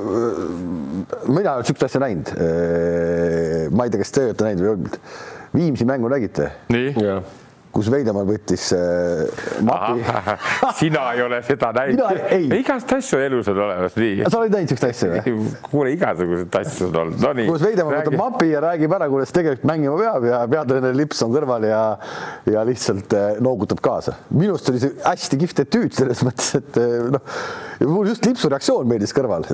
mina 1.31 1.57
olen 1.57 1.65
niisugust 1.65 1.89
asja 1.89 2.03
näinud 2.03 2.35
äh,. 2.35 3.67
ma 3.71 3.87
ei 3.87 3.95
tea, 3.95 4.03
kas 4.03 4.15
te 4.15 4.29
olete 4.29 4.49
näinud 4.49 4.67
või 4.67 4.73
olnud. 4.77 5.01
Viimsi 5.57 5.89
mängu 5.89 6.13
nägite? 6.13 6.53
nii 6.75 6.95
kus 7.77 7.91
Veidemann 7.93 8.29
võttis 8.29 8.69
äh, 8.77 9.27
mapi. 9.67 10.05
sina 10.81 11.11
ei 11.15 11.23
ole 11.25 11.43
seda 11.47 11.73
näinud? 11.77 12.55
igast 12.57 12.93
asju 12.97 13.21
elus 13.23 13.51
on 13.53 13.61
olemas, 13.67 13.97
nii. 14.01 14.25
sa 14.27 14.41
oled 14.41 14.55
näinud 14.55 14.73
siukest 14.73 14.89
asja 14.89 15.11
või? 15.13 15.37
kuule, 15.71 15.93
igasuguseid 15.97 16.59
asju 16.63 16.89
on 16.89 17.01
olnud, 17.03 17.21
no 17.23 17.33
nii. 17.37 17.49
kus 17.51 17.67
Veidemann 17.67 18.01
võtab 18.01 18.19
mapi 18.21 18.51
ja 18.53 18.63
räägib 18.65 18.97
ära, 18.97 19.11
kuidas 19.13 19.35
tegelikult 19.37 19.69
mängima 19.69 19.99
peab 20.01 20.29
ja 20.31 20.43
peatreeneri 20.57 21.01
lips 21.03 21.23
on 21.27 21.35
kõrval 21.35 21.69
ja 21.69 21.83
ja 22.53 22.65
lihtsalt 22.67 23.17
äh, 23.17 23.41
noogutab 23.45 23.81
kaasa. 23.85 24.17
minu 24.31 24.55
arust 24.55 24.73
oli 24.73 24.83
see 24.83 24.95
hästi 25.05 25.41
kihvt 25.43 25.63
etüüd 25.67 25.97
selles 25.97 26.23
mõttes, 26.27 26.53
et 26.59 26.81
äh, 26.81 27.11
noh, 27.13 27.37
mul 27.91 28.11
just 28.11 28.25
lipsu 28.27 28.51
reaktsioon 28.53 28.89
meeldis 28.89 29.15
kõrval, 29.17 29.47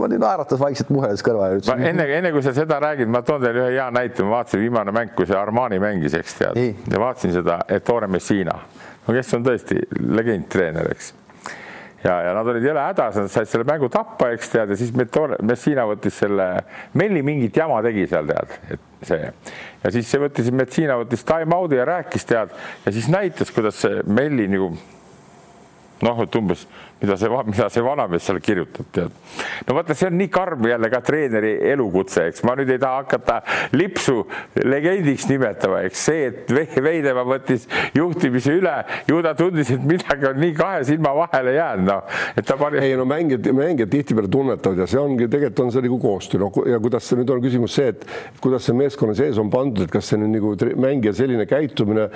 ma 0.00 0.08
naeratas 0.12 0.60
vaikselt 0.60 0.92
muheles 0.94 1.24
kõrval. 1.26 1.60
enne, 1.76 2.08
enne 2.18 2.32
kui 2.34 2.44
sa 2.46 2.54
seda 2.56 2.80
räägid, 2.82 3.10
ma 3.12 3.22
toon 3.26 3.42
teile 3.44 3.64
ühe 3.64 3.74
hea 3.76 3.88
näite, 3.94 4.24
ma 4.24 4.38
vaatasin 4.38 4.62
viimane 4.62 4.94
mäng, 4.96 5.12
kui 5.16 5.28
see 5.28 5.38
Armani 5.38 5.80
mängis, 5.82 6.16
eks 6.16 6.38
tead, 6.40 6.60
ja 6.92 7.02
vaatasin 7.02 7.34
seda 7.36 7.60
Ettore 7.68 8.08
Messina, 8.10 8.56
no 9.06 9.14
kes 9.14 9.32
on 9.36 9.46
tõesti 9.46 9.78
legendtreener, 9.98 10.90
eks. 10.94 11.12
ja, 12.04 12.16
ja 12.28 12.34
nad 12.36 12.48
olid 12.52 12.66
jõle 12.66 12.82
hädas, 12.84 13.18
nad 13.18 13.32
said 13.32 13.50
selle 13.50 13.66
mängu 13.68 13.90
tappa, 13.92 14.30
eks 14.34 14.52
tead, 14.54 14.72
ja 14.72 14.78
siis 14.78 14.92
Messina 14.94 15.86
võttis 15.88 16.18
selle, 16.22 16.50
Melli 16.98 17.22
mingit 17.26 17.56
jama 17.56 17.80
tegi 17.86 18.06
seal 18.10 18.28
tead, 18.30 18.58
et 18.76 19.06
see 19.06 19.22
ja 19.26 19.94
siis 19.94 20.10
see 20.10 20.22
võttis, 20.22 20.52
Messina 20.54 20.98
võttis 21.02 21.24
time-out'i 21.26 21.80
ja 21.80 21.88
rääkis 21.88 22.28
tead 22.28 22.54
ja 22.84 22.92
siis 22.92 23.10
näitas, 23.12 23.54
kuidas 23.54 23.82
see 23.82 24.04
Melli 24.06 24.48
nagu 24.52 24.72
noh, 26.04 26.22
et 26.22 26.36
umbes 26.36 26.66
mida 27.00 27.16
see, 27.16 27.28
mida 27.46 27.68
see 27.72 27.84
vanamees 27.84 28.24
seal 28.24 28.38
kirjutab, 28.40 28.86
tead. 28.94 29.16
no 29.66 29.76
vaata, 29.76 29.94
see 29.96 30.08
on 30.08 30.16
nii 30.16 30.30
karm 30.32 30.64
jälle 30.70 30.88
ka 30.92 31.00
treeneri 31.04 31.52
elukutse, 31.72 32.24
eks 32.30 32.44
ma 32.46 32.54
nüüd 32.56 32.70
ei 32.72 32.80
taha 32.80 33.02
hakata 33.02 33.36
lipsu 33.76 34.22
legendiks 34.64 35.28
nimetama, 35.28 35.82
eks 35.88 36.04
see, 36.08 36.30
et 36.30 36.54
Veidemaa 36.86 37.26
võttis 37.28 37.66
juhtimise 37.96 38.54
üle, 38.56 38.74
ju 39.08 39.20
ta 39.24 39.34
tundis, 39.36 39.72
et 39.74 39.84
midagi 39.84 40.28
on 40.30 40.40
nii 40.40 40.54
kahe 40.56 40.84
silma 40.88 41.12
vahele 41.16 41.56
jäänud, 41.58 41.90
noh, 41.90 42.22
et 42.36 42.46
ta 42.46 42.56
pani. 42.60 42.80
ei 42.86 42.96
no 42.96 43.04
mängijad, 43.08 43.50
mängijad 43.56 43.92
tihtipeale 43.92 44.30
tunnetavad 44.32 44.84
ja 44.84 44.88
see 44.90 45.00
ongi 45.00 45.28
tegelikult 45.28 45.66
on 45.66 45.74
see 45.74 45.84
nagu 45.84 46.00
koostöö, 46.00 46.40
no 46.40 46.50
ja 46.68 46.80
kuidas 46.80 47.08
see 47.08 47.20
nüüd 47.20 47.32
on 47.34 47.44
küsimus 47.44 47.76
see, 47.76 47.92
et 47.92 48.08
kuidas 48.40 48.64
see 48.68 48.76
meeskonna 48.76 49.16
sees 49.18 49.40
on 49.42 49.52
pandud, 49.52 49.84
et 49.84 49.92
kas 49.92 50.12
see 50.12 50.20
nüüd 50.20 50.36
nagu 50.38 50.56
mängija 50.80 51.12
selline 51.16 51.48
käitumine 51.50 52.08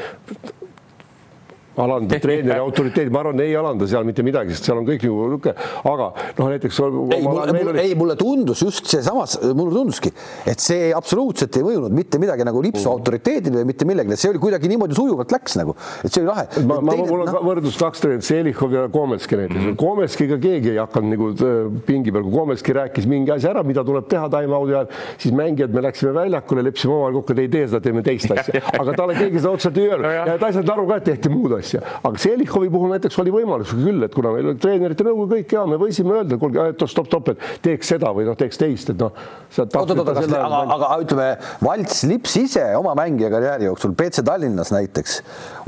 alandada 1.77 2.19
treeneri 2.19 2.59
autoriteedi, 2.59 3.11
ma 3.11 3.21
arvan, 3.23 3.41
ei 3.45 3.55
alanda 3.55 3.87
seal 3.89 4.07
mitte 4.09 4.25
midagi, 4.27 4.55
sest 4.57 4.67
seal 4.67 4.81
on 4.81 4.87
kõik 4.89 5.05
nagu 5.07 5.27
niisugune, 5.31 5.55
aga 5.87 6.09
noh, 6.39 6.49
näiteks. 6.51 6.81
ei, 6.83 7.23
mulle, 7.23 7.45
oli... 7.71 7.83
ei, 7.83 7.95
mulle 7.99 8.17
tundus 8.19 8.65
just 8.65 8.91
seesamas, 8.91 9.37
mulle 9.55 9.75
tunduski, 9.77 10.11
et 10.51 10.63
see 10.63 10.91
absoluutselt 10.97 11.55
ei 11.61 11.67
mõjunud 11.67 11.95
mitte 11.95 12.19
midagi 12.23 12.47
nagu 12.47 12.63
lipsu 12.65 12.89
mm. 12.89 12.97
autoriteedile 12.97 13.61
või 13.61 13.69
mitte 13.71 13.87
millegi, 13.89 14.19
see 14.19 14.33
oli 14.33 14.43
kuidagi 14.43 14.71
niimoodi 14.73 14.99
sujuvalt 14.99 15.35
läks 15.37 15.57
nagu, 15.61 15.77
et 16.03 16.11
see 16.11 16.25
oli 16.25 16.31
lahe. 16.33 16.47
ma, 16.67 16.81
ma, 16.83 16.97
mul 16.99 17.25
on 17.27 17.31
no... 17.31 17.45
võrdlus 17.47 17.79
kaks 17.81 18.03
treenerit, 18.03 18.27
Selichov 18.27 18.75
ja 18.75 18.87
Kometski 18.91 19.39
näiteks. 19.39 19.63
Mm.. 19.63 19.79
Kometskiga 19.81 20.41
keegi 20.43 20.75
ei 20.75 20.81
hakanud 20.83 21.15
nagu 21.15 21.31
äh, 21.47 21.81
pingi 21.87 22.15
peal, 22.15 22.27
kui 22.27 22.35
Kometski 22.35 22.75
rääkis 22.77 23.07
mingi 23.11 23.35
asja 23.35 23.55
ära, 23.55 23.65
mida 23.67 23.87
tuleb 23.87 24.11
teha 24.11 24.27
time-out'i 24.33 24.75
ajal, 24.75 24.91
siis 25.23 25.35
mängijad, 25.37 25.75
me 25.75 25.87
läksime 25.87 26.15
väljakule, 26.17 26.67
leppisime 26.67 26.97
omavahel 26.97 27.21
kokku, 27.21 27.37
et 27.37 27.45
ei 27.45 27.53
tee 27.55 27.65
seda, 27.69 27.83
teeme 27.85 28.05
teist 28.07 28.35
asja, 28.35 28.65
aga 28.83 28.97
talle 28.99 29.17
keegi 29.19 29.39
seda 29.39 29.55
otseselt 29.55 29.81
ei 29.81 29.89
öelnud. 29.93 30.11
Ja 30.19 30.39
ta 30.41 30.51
ei 30.51 30.59
saanud 30.59 30.75
aru 30.75 30.87
ka, 30.91 31.01
et 31.01 31.09
tehti 31.13 31.33
muud 31.33 31.55
asja 31.57 31.60
asja, 31.61 31.83
aga 32.03 32.21
Selichovi 32.21 32.71
puhul 32.73 32.95
näiteks 32.95 33.19
oli 33.23 33.35
võimalus 33.35 33.75
küll, 33.77 34.03
et 34.07 34.15
kuna 34.15 34.35
meil 34.35 34.53
oli 34.53 34.61
treenerite 34.63 35.07
nõukogu 35.07 35.37
kõik 35.37 35.55
ja 35.57 35.65
me 35.69 35.79
võisime 35.81 36.17
öelda, 36.19 36.39
kuulge, 36.41 36.67
stopp, 36.91 37.09
stopp, 37.11 37.33
et 37.35 37.63
teeks 37.65 37.95
seda 37.95 38.13
või 38.17 38.27
noh, 38.29 38.39
teeks 38.39 38.61
teist, 38.61 38.93
et 38.93 39.01
noh. 39.01 39.15
aga, 39.61 40.61
aga 40.77 40.91
ütleme, 41.05 41.29
Valts 41.65 42.05
Lips 42.11 42.37
ise 42.41 42.65
oma 42.79 42.95
mängija 42.99 43.31
karjääri 43.33 43.69
jooksul 43.69 43.95
BC 43.99 44.25
Tallinnas 44.27 44.73
näiteks 44.75 45.21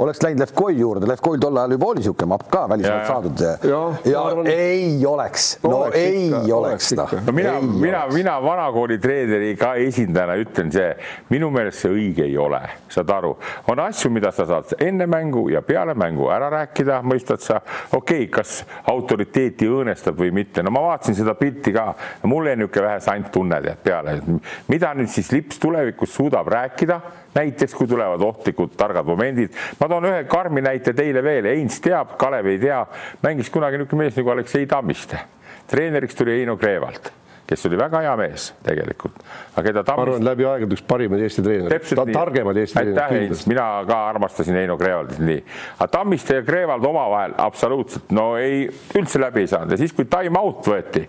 oleks 0.02 0.22
läinud 0.22 0.42
Levkoi 0.42 0.78
juurde, 0.78 1.08
Levkoi 1.08 1.40
tol 1.42 1.56
ajal 1.56 1.76
juba 1.76 1.90
oli 1.92 2.02
niisugune 2.02 2.30
mapp 2.32 2.48
ka 2.50 2.64
välismaalt 2.70 3.06
saadud 3.06 3.42
ja, 3.42 3.52
ja, 3.68 3.80
ja 4.12 4.22
arvan, 4.22 4.46
ei 4.50 5.06
oleks, 5.06 5.48
no 5.64 5.74
oleks 5.82 5.98
ei 5.98 6.26
ikka, 6.28 6.42
oleks 6.56 6.92
noh. 6.98 7.14
no 7.26 7.34
mina, 7.36 7.54
mina, 7.60 8.04
mina 8.12 8.36
vanakooli 8.42 8.98
treeneri 9.02 9.52
ka 9.58 9.74
esindajana 9.82 10.38
ütlen 10.40 10.72
see, 10.74 10.88
minu 11.32 11.50
meelest 11.54 11.84
see 11.84 11.92
õige 11.92 12.26
ei 12.26 12.38
ole, 12.38 12.62
saad 12.92 13.10
aru, 13.12 13.34
on 13.72 13.82
asju, 13.82 14.10
mida 14.14 14.32
sa 14.34 14.46
saad 14.48 14.76
enne 14.82 15.06
mängu 15.10 15.48
ja 15.52 15.62
peale 15.66 15.81
peale 15.82 15.94
mängu 15.98 16.28
ära 16.30 16.50
rääkida, 16.50 17.00
mõistad 17.02 17.42
sa, 17.42 17.58
okei 17.92 18.26
okay,, 18.26 18.28
kas 18.30 18.62
autoriteeti 18.90 19.66
õõnestab 19.66 20.18
või 20.18 20.30
mitte, 20.34 20.62
no 20.62 20.70
ma 20.70 20.82
vaatasin 20.84 21.16
seda 21.18 21.34
pilti 21.38 21.72
ka, 21.74 21.88
mul 22.30 22.46
jäi 22.46 22.58
niisugune 22.60 22.86
vähe 22.86 23.00
santtunne 23.02 23.58
tead 23.64 23.80
peale, 23.82 24.14
et 24.18 24.68
mida 24.70 24.92
nüüd 24.94 25.10
siis 25.10 25.32
Lips 25.34 25.58
tulevikus 25.62 26.14
suudab 26.14 26.50
rääkida, 26.52 27.00
näiteks 27.34 27.74
kui 27.74 27.90
tulevad 27.90 28.22
ohtlikud 28.22 28.76
targad 28.78 29.08
momendid. 29.08 29.56
ma 29.80 29.88
toon 29.88 30.06
ühe 30.10 30.24
karmi 30.30 30.62
näite 30.62 30.94
teile 30.94 31.24
veel, 31.24 31.50
Heinz 31.50 31.80
teab, 31.82 32.14
Kalev 32.20 32.46
ei 32.52 32.60
tea, 32.62 32.84
mängis 33.24 33.50
kunagi 33.50 33.80
niisugune 33.80 34.04
mees 34.04 34.20
nagu 34.20 34.36
Aleksei 34.36 34.70
Tammiste, 34.70 35.18
treeneriks 35.66 36.14
tuli 36.14 36.38
Heino 36.38 36.56
Kreevalt 36.56 37.10
kes 37.46 37.66
oli 37.68 37.78
väga 37.78 38.02
hea 38.04 38.12
mees 38.20 38.50
tegelikult. 38.64 39.16
aga 39.54 39.64
keda 39.68 39.84
Tammist... 39.84 39.96
ma 39.96 40.02
arvan, 40.02 40.26
läbi 40.30 40.46
aegade 40.48 40.78
üks 40.78 40.84
parimaid 40.88 41.24
Eesti 41.26 41.44
treenereid, 41.46 41.88
ta 41.88 42.04
on 42.04 42.12
targemad 42.14 42.60
Eesti 42.62 42.84
treenerid. 42.92 43.34
mina 43.50 43.66
ka 43.88 43.98
armastasin 44.12 44.60
Heino 44.60 44.78
Kreevaldit 44.80 45.22
nii, 45.22 45.42
aga 45.78 45.90
Tammiste 45.98 46.38
ja 46.40 46.46
Kreevald 46.46 46.86
omavahel 46.88 47.36
absoluutselt 47.42 48.14
no 48.14 48.32
ei, 48.40 48.64
üldse 48.98 49.20
läbi 49.22 49.44
ei 49.44 49.52
saanud 49.52 49.74
ja 49.74 49.82
siis, 49.82 49.94
kui 49.96 50.08
time 50.10 50.40
out 50.40 50.70
võeti 50.72 51.06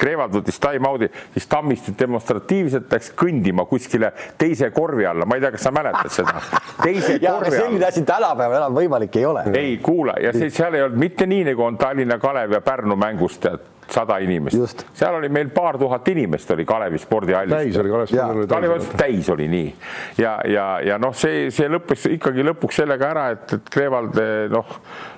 Kreevald 0.00 0.34
võttis 0.34 0.58
time-out'i, 0.62 1.08
siis 1.34 1.48
Tammiste 1.50 1.94
demonstratiivselt 1.98 2.92
läks 2.92 3.10
kõndima 3.18 3.66
kuskile 3.68 4.12
teise 4.38 4.70
korvi 4.74 5.06
alla, 5.08 5.26
ma 5.26 5.36
ei 5.36 5.44
tea, 5.44 5.52
kas 5.56 5.66
sa 5.66 5.72
mäletad 5.74 6.14
seda. 6.14 6.36
teise 6.82 7.16
ja, 7.18 7.34
korvi 7.34 7.50
alla. 7.50 7.56
selline 7.56 7.88
asi 7.88 8.04
tänapäeval 8.06 8.60
enam 8.60 8.78
võimalik 8.78 9.18
ei 9.20 9.26
ole. 9.26 9.44
ei, 9.58 9.76
kuula 9.82 10.16
ja 10.22 10.32
see, 10.36 10.50
seal 10.54 10.78
ei 10.78 10.86
olnud 10.86 11.00
mitte 11.00 11.26
nii, 11.30 11.44
nagu 11.50 11.66
on 11.66 11.78
Tallinna 11.80 12.20
Kalev 12.22 12.56
ja 12.58 12.62
Pärnu 12.64 12.96
mängus 13.00 13.38
tead 13.42 13.66
sada 13.90 14.18
inimest, 14.22 14.86
seal 14.94 15.18
oli 15.18 15.28
meil 15.32 15.50
paar 15.54 15.78
tuhat 15.78 16.08
inimest 16.12 16.50
oli 16.54 16.64
Kalevi 16.68 16.98
spordihallis. 16.98 17.54
täis 17.54 17.78
oli 17.80 17.90
Kalevi 17.90 18.12
spordihallis. 18.12 18.50
Kalevi 18.50 18.98
täis 19.00 19.30
oli 19.30 19.48
nii. 19.50 19.70
Ja, 20.18 20.38
ja, 20.46 20.66
ja 20.84 20.98
noh, 21.02 21.14
see, 21.16 21.48
see 21.54 21.68
lõppes 21.70 22.06
ikkagi 22.10 22.44
lõpuks 22.46 22.82
sellega 22.82 23.10
ära, 23.10 23.28
et, 23.36 23.56
et 23.58 23.72
Kreevald 23.72 24.18
noh, 24.52 24.76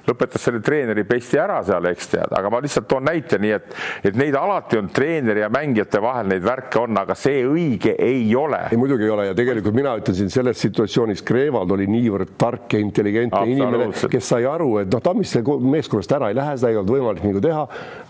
lõpetas 0.08 0.42
selle 0.42 0.60
treeneri 0.64 1.04
pesti 1.06 1.38
ära 1.38 1.60
seal, 1.66 1.86
eks 1.92 2.10
tead, 2.14 2.32
aga 2.34 2.50
ma 2.50 2.60
lihtsalt 2.62 2.88
toon 2.90 3.04
näite, 3.06 3.38
nii 3.42 3.52
et, 3.54 3.68
et 4.10 4.18
neid 4.18 4.34
alati 4.38 4.78
on 4.80 4.88
treeneri 4.94 5.44
ja 5.44 5.50
mängijate 5.52 6.00
vahel 6.02 6.30
neid 6.32 6.44
värke 6.46 6.80
on, 6.82 6.96
aga 6.98 7.14
see 7.18 7.44
õige 7.46 7.94
ei 8.02 8.24
ole. 8.38 8.64
ei 8.72 8.80
muidugi 8.80 9.06
ei 9.06 9.12
ole. 9.14 9.28
Ja 9.30 9.36
tegelikult 9.38 9.76
mina 9.76 9.94
ütlesin 10.00 10.30
selles 10.32 10.60
situatsioonis, 10.62 11.22
Kreevald 11.26 11.70
oli 11.76 11.86
niivõrd 11.90 12.34
tark 12.40 12.74
ja 12.74 12.82
intelligentne 12.82 13.44
inimene, 13.52 13.90
kes 14.10 14.32
sai 14.34 14.46
aru, 14.48 14.74
et 14.82 14.90
noh, 14.92 15.02
Tammiste 15.02 15.42
meeskonnast 15.42 16.16
ära 16.18 16.32
ei 16.32 16.38
lähe, 16.38 16.56
seda 16.58 16.72
ei 16.72 16.80
olnud 16.80 16.94
võimalik 16.96 17.26
nagu 17.26 17.42
teha, 17.44 17.62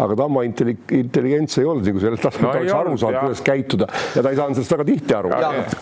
aga 0.06 0.18
Tamma 0.22 0.46
intelligents 0.52 1.58
ei 1.58 1.66
olnud 1.68 1.86
nagu 1.88 2.02
sellelt 2.02 2.22
tasemel 2.22 2.48
no,, 2.48 2.52
ta 2.52 2.60
oleks 2.60 2.76
aru 2.76 2.96
saanud, 3.00 3.18
kuidas 3.26 3.42
käituda 3.46 3.88
ja 4.16 4.24
ta 4.24 4.32
ei 4.32 4.38
saanud 4.38 4.58
sellest 4.58 4.74
väga 4.76 4.86
tihti 4.88 5.16
aru. 5.16 5.32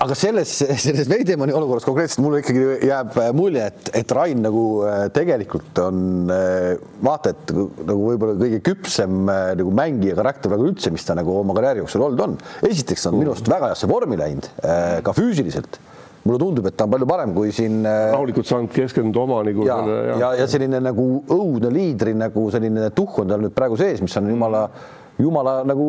aga 0.07 0.19
selles, 0.19 0.55
selles 0.87 1.11
Veidemanni 1.11 1.57
olukorras 1.57 1.87
konkreetselt 1.89 2.25
mulle 2.25 2.43
ikkagi 2.45 2.65
jääb 2.89 3.19
mulje, 3.37 3.67
et, 3.73 3.93
et 4.03 4.17
Rain 4.17 4.43
nagu 4.45 4.65
äh, 4.87 5.05
tegelikult 5.15 5.83
on 5.85 6.33
äh, 6.35 6.73
vaata, 7.05 7.35
et 7.35 7.55
nagu 7.57 8.09
võib-olla 8.13 8.39
kõige 8.41 8.63
küpsem 8.71 9.23
äh, 9.31 9.45
nagu 9.61 9.75
mängija 9.75 10.19
karakter 10.19 10.55
nagu 10.55 10.71
üldse, 10.71 10.93
mis 10.95 11.07
ta 11.07 11.17
nagu 11.19 11.41
oma 11.43 11.57
karjääri 11.57 11.85
jooksul 11.85 12.09
olnud 12.09 12.27
on. 12.27 12.41
esiteks 12.69 13.09
on 13.11 13.19
minu 13.21 13.35
arust 13.35 13.51
väga 13.51 13.73
heasse 13.73 13.89
vormi 13.91 14.19
läinud, 14.21 14.51
ka 15.05 15.15
füüsiliselt 15.17 15.81
mulle 16.25 16.39
tundub, 16.39 16.67
et 16.69 16.77
ta 16.77 16.85
on 16.85 16.95
palju 16.95 17.07
parem 17.09 17.35
kui 17.35 17.53
siin. 17.53 17.83
rahulikult 17.85 18.49
saanud 18.49 18.73
keskenduda 18.75 19.23
oma 19.25 19.43
nagu. 19.47 19.67
ja, 19.67 19.79
ja, 19.87 20.17
ja, 20.23 20.33
ja 20.43 20.49
selline 20.51 20.81
nagu 20.85 21.07
õudne 21.29 21.73
liidri 21.73 22.15
nagu 22.15 22.49
selline 22.53 22.91
tuhh 22.97 23.23
on 23.23 23.31
tal 23.35 23.45
nüüd 23.45 23.55
praegu 23.57 23.79
sees, 23.81 24.03
mis 24.05 24.17
on 24.21 24.29
jumala, 24.35 24.67
jumala 25.19 25.61
nagu 25.69 25.87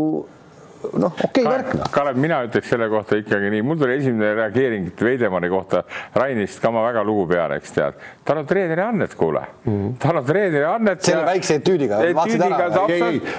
noh, 1.00 1.14
okei 1.24 1.44
okay, 1.44 1.46
värk 1.46 1.74
noh. 1.78 1.90
Kalev, 1.94 2.18
mina 2.22 2.42
ütleks 2.48 2.70
selle 2.72 2.88
kohta 2.92 3.18
ikkagi 3.20 3.52
nii, 3.54 3.64
mul 3.66 3.80
tuli 3.80 3.98
esimene 4.00 4.32
reageering 4.38 4.90
Veidemanni 5.02 5.50
kohta 5.52 5.84
Rainist 6.18 6.62
ka 6.64 6.72
ma 6.74 6.84
väga 6.86 7.04
lugu 7.08 7.28
peale, 7.32 7.58
eks 7.62 7.76
tead. 7.76 8.00
tal 8.28 8.42
on 8.42 8.48
treeneri 8.50 8.84
annet, 8.86 9.16
kuule 9.18 9.42
mm. 9.42 9.72
-hmm. 9.72 9.94
tal 10.02 10.22
on 10.22 10.26
treeneri 10.26 10.66
annet. 10.68 11.04
selle 11.04 11.26
väikse 11.26 11.60
etüüdiga. 11.60 12.00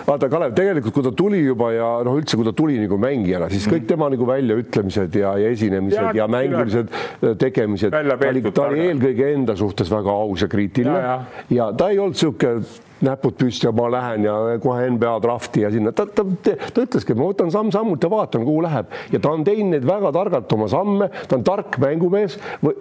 vaata 0.06 0.28
Kalev, 0.28 0.54
tegelikult 0.54 0.94
kui 0.94 1.06
ta 1.08 1.12
tuli 1.22 1.42
juba 1.44 1.72
ja 1.72 1.90
noh, 2.04 2.18
üldse 2.20 2.36
kui 2.36 2.46
ta 2.46 2.52
tuli 2.52 2.78
nagu 2.82 2.98
mängijana, 2.98 3.50
siis 3.50 3.66
kõik 3.66 3.82
-hmm. 3.82 3.88
tema 3.94 4.10
nagu 4.10 4.26
väljaütlemised 4.26 5.14
ja, 5.14 5.36
ja 5.38 5.50
esinemised 5.50 6.02
ja, 6.02 6.12
ja 6.22 6.28
mängulised 6.28 6.88
äh, 6.88 7.36
tegemised, 7.38 7.90
ta 7.90 8.28
oli, 8.28 8.42
ta 8.52 8.68
oli 8.68 8.86
eelkõige 8.88 9.34
enda 9.34 9.56
suhtes 9.56 9.90
väga 9.90 10.10
aus 10.10 10.42
ja 10.42 10.48
kriitiline 10.48 10.98
ja, 10.98 11.12
ja. 11.48 11.56
ja 11.58 11.72
ta 11.72 11.90
ei 11.90 11.98
olnud 11.98 12.16
niisugune 12.16 12.90
näpud 13.02 13.36
püsti 13.38 13.66
ja 13.66 13.72
ma 13.76 13.88
lähen 13.92 14.26
ja 14.26 14.34
kohe 14.62 14.86
NBA 14.94 15.14
drafti 15.24 15.64
ja 15.64 15.70
sinna. 15.74 15.92
ta, 15.92 16.06
ta, 16.06 16.24
ta, 16.44 16.84
ütleski, 16.84 17.14
et 17.14 17.18
ma 17.18 17.28
võtan 17.30 17.52
samm-sammult 17.54 18.02
ja 18.02 18.10
vaatan, 18.12 18.44
kuhu 18.46 18.62
läheb 18.64 18.92
ja 19.12 19.20
ta 19.22 19.32
on 19.34 19.44
teinud 19.46 19.74
neid 19.76 19.86
väga 19.88 20.12
targalt 20.14 20.52
oma 20.56 20.68
samme, 20.70 21.08
ta 21.28 21.38
on 21.38 21.46
tark 21.46 21.78
mängumees 21.82 22.38
v. 22.62 22.74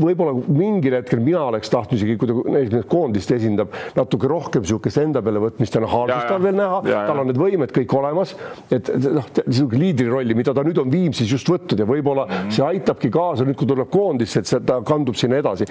võib-olla 0.00 0.34
mingil 0.46 0.96
hetkel 0.98 1.22
mina 1.24 1.42
oleks 1.50 1.72
tahtnud 1.72 1.98
isegi, 1.98 2.16
kui 2.20 2.30
ta 2.30 2.36
näiteks 2.56 2.88
koondist 2.90 3.32
esindab, 3.36 3.74
natuke 3.96 4.30
rohkem 4.30 4.64
niisugust 4.64 5.00
enda 5.02 5.22
peale 5.24 5.42
võtmist 5.42 5.78
noh, 5.80 5.90
Haarsist 5.90 6.28
tal 6.30 6.42
veel 6.44 6.56
näha, 6.58 6.80
tal 6.86 7.22
on 7.22 7.30
need 7.30 7.40
võimed 7.40 7.74
kõik 7.74 7.94
olemas, 7.98 8.34
et 8.72 8.90
noh, 9.06 9.26
niisugune 9.44 9.80
liidri 9.84 10.08
rolli, 10.10 10.36
mida 10.38 10.54
ta 10.56 10.64
nüüd 10.66 10.78
on 10.82 10.90
Viimsis 10.92 11.30
just 11.30 11.48
võtnud 11.50 11.80
ja 11.80 11.86
võib-olla 11.88 12.26
mm 12.26 12.32
-hmm. 12.34 12.54
see 12.56 12.66
aitabki 12.66 13.10
kaasa 13.12 13.46
nüüd, 13.48 13.58
kui 13.58 13.68
tuleb 13.70 13.90
koondisse, 13.92 14.42
et 14.42 14.50
see, 14.50 14.60
ta 14.66 14.80
kandub 14.86 15.18
sinna 15.18 15.40
edasi. 15.40 15.66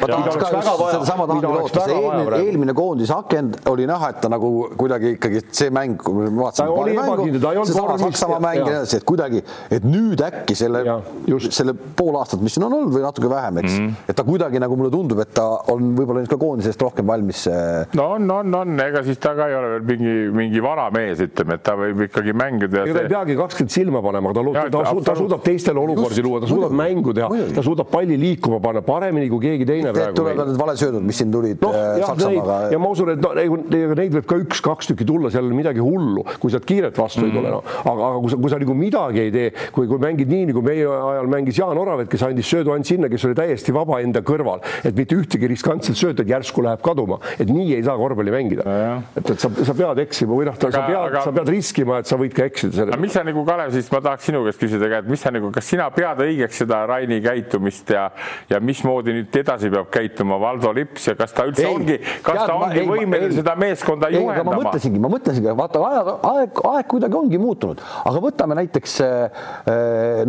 eelmine 2.39 2.73
koondise 2.73 3.13
akend 3.15 3.59
oli 3.69 3.78
oli 3.79 3.87
näha, 3.89 4.11
et 4.13 4.21
ta 4.23 4.31
nagu 4.31 4.51
kuidagi 4.79 5.15
ikkagi 5.15 5.43
see 5.49 5.71
mäng, 5.73 5.97
kui 6.01 6.15
me 6.15 6.29
vaatasime 6.37 6.75
paari 6.75 6.97
mängu, 6.97 7.65
seesama 7.69 7.97
Saksamaa 8.03 8.39
mäng 8.43 8.59
ja 8.59 8.65
nii 8.67 8.75
edasi, 8.77 8.99
et 8.99 9.07
kuidagi, 9.07 9.41
et 9.71 9.85
nüüd 9.87 10.21
äkki 10.25 10.55
selle, 10.57 10.83
selle 11.49 11.75
pool 11.97 12.17
aastat, 12.19 12.43
mis 12.43 12.55
siin 12.55 12.67
on 12.67 12.75
olnud 12.79 12.93
või 12.95 13.03
natuke 13.05 13.31
vähem, 13.31 13.61
eks 13.63 13.71
mm, 13.71 13.87
-hmm. 13.87 14.11
et 14.11 14.19
ta 14.19 14.25
kuidagi 14.27 14.61
nagu 14.61 14.77
mulle 14.79 14.91
tundub, 14.93 15.21
et 15.23 15.33
ta 15.35 15.47
on 15.73 15.93
võib-olla 15.97 16.23
nüüd 16.23 16.31
ka 16.31 16.39
koondisest 16.41 16.81
rohkem 16.83 17.07
valmis. 17.07 17.45
No 17.97 18.09
on, 18.15 18.29
on, 18.31 18.55
on, 18.61 18.75
ega 18.83 19.03
siis 19.05 19.21
ta 19.21 19.33
ka 19.37 19.49
ei 19.49 19.57
ole 19.57 19.71
veel 19.75 19.85
mingi, 19.93 20.15
mingi 20.35 20.63
vana 20.63 20.89
mees, 20.93 21.23
ütleme, 21.25 21.59
et 21.59 21.65
ta 21.65 21.75
võib 21.79 22.05
ikkagi 22.07 22.35
mängida. 22.37 22.83
ega 22.85 22.97
ta 22.99 23.05
ei 23.05 23.13
peagi 23.13 23.37
kakskümmend 23.39 23.75
silma 23.75 24.03
panema, 24.05 24.33
ta, 24.35 24.45
ja, 24.53 24.65
ta, 24.69 24.83
ta, 24.89 24.95
ta 25.11 25.17
suudab 25.19 25.43
teistele 25.45 25.81
olukordi 25.83 26.25
luua, 26.25 26.41
ta 26.43 26.51
suudab 26.51 26.75
mängu 26.75 27.15
teha, 27.15 27.29
ta 27.55 27.65
suudab 27.65 27.91
palli 27.91 28.17
liikuma 28.19 28.59
panna 28.63 28.83
paremini 28.85 29.29
kui 29.31 29.43
keegi 29.47 29.67
teine 29.69 29.93
praegu. 29.95 30.17
tulevad 30.19 30.51
need 30.51 30.59
valesöödud, 30.59 31.05
mis 31.05 31.19
siin 31.21 31.31
tulid 31.33 31.61
no, 31.63 31.71
äh, 31.73 32.01
Saksamaaga. 32.05 32.59
ja 32.73 32.79
ma 32.81 32.91
usun, 32.93 33.13
et 33.15 33.23
no 33.23 33.33
neid 33.69 34.15
võib 34.17 34.27
ka 34.29 34.37
üks-kaks 34.43 34.91
tükki 34.91 35.07
tulla, 35.07 35.31
seal 35.33 35.49
midagi 35.53 35.83
hullu, 35.83 36.25
kui 36.41 36.51
sealt 36.53 36.65
kiiret 36.69 36.97
vastu 36.97 37.21
mm 37.21 37.31
-hmm. 37.31 37.35
ei 37.35 37.41
tule 37.41 37.49
no.. 37.49 37.63
aga, 37.83 38.09
aga 38.09 38.19
kui 38.19 38.29
sa, 38.31 38.37
kui 38.37 38.49
sa 38.49 38.59
nagu 38.59 38.75
midagi 38.77 39.21
ei 39.25 39.31
tee, 39.31 39.53
kui, 39.71 39.87
kui 39.87 39.99
mängid 40.01 40.29
nii 40.31 40.49
nagu 40.51 40.61
meie 40.65 40.85
ajal 40.87 41.27
mängis 41.31 41.59
Jaan 41.59 41.77
Oravet, 41.77 42.09
kes 42.09 42.23
andis 42.23 42.49
söödu 42.49 42.73
ainult 42.73 42.89
sinna, 42.89 43.09
kes 43.09 43.25
oli 43.25 43.35
täiesti 43.35 43.73
vaba 43.73 43.99
enda 44.01 44.21
kõrval, 44.25 44.63
et 44.83 44.95
mitte 44.95 45.15
ühtegi 45.15 45.47
riskantset 45.47 45.95
söötu, 45.95 46.23
et 46.23 46.29
järsku 46.29 46.63
läheb 46.65 46.81
kaduma, 46.85 47.19
et 47.39 47.49
nii 47.49 47.75
ei 47.75 47.83
saa 47.83 47.97
korvpalli 47.97 48.31
mängida. 48.31 48.63
et, 49.15 49.29
et 49.29 49.39
sa, 49.39 49.49
sa 49.49 49.73
pead 49.73 50.03
eksima 50.05 50.33
või 50.35 50.49
noh, 50.49 50.57
sa 50.59 50.69
pead 50.69 50.97
aga..., 50.97 51.23
sa 51.23 51.33
pead 51.35 51.49
riskima, 51.49 51.99
et 51.99 52.09
sa 52.09 52.17
võid 52.19 52.33
ka 52.35 52.47
eksida 52.49 52.73
selles. 52.81 52.99
mis 52.99 53.13
sa 53.13 53.23
nagu 53.23 53.45
Kalev, 53.45 53.73
siis 53.73 53.91
ma 53.91 54.01
tahaks 54.01 54.29
sinu 54.29 54.43
käest 54.45 54.61
küsida 54.61 54.89
ka, 54.89 55.01
et 55.03 55.09
mis 55.09 55.21
sa 55.21 55.31
nagu, 55.33 55.51
kas 55.55 55.69
sina 55.69 55.89
pead 55.93 56.23
õigeks 56.25 56.61
seda 56.63 56.83
Raini 56.89 57.19
käitumist 57.23 57.89
ja, 57.93 58.09
ja 58.49 58.59
mismoodi 58.63 59.15
nüüd 59.15 59.39
edasi 59.41 59.71
peab 59.73 59.89
käituma 59.93 60.39
Valdo 60.41 60.71
Lips 60.75 61.07
ja 61.09 61.15
kas 61.19 61.33
ta 61.35 61.45
üldse 61.49 61.65
ei, 61.65 61.73
ongi, 61.73 61.97
kas 62.25 62.37
tead, 62.37 62.45
ta 62.47 62.57
ongi 62.57 62.81
ei, 62.81 62.89
võimeline 62.89 63.31
ei, 63.33 63.45
seda 63.49 63.59
meeskonda 63.59 64.09
ei, 64.09 64.19
juhendama? 64.19 64.53
ma 64.53 64.63
mõtlesingi, 64.63 65.01
ma 65.01 65.11
mõtlesingi, 65.11 65.53
vaata 65.57 65.81
aeg, 65.87 66.11
aeg, 66.29 66.61
aeg 66.71 66.89
kuidagi 66.93 67.17
ongi 67.19 67.41
muutunud, 67.41 67.81
aga 68.09 68.23
võtame 68.23 68.57
näiteks 68.59 68.97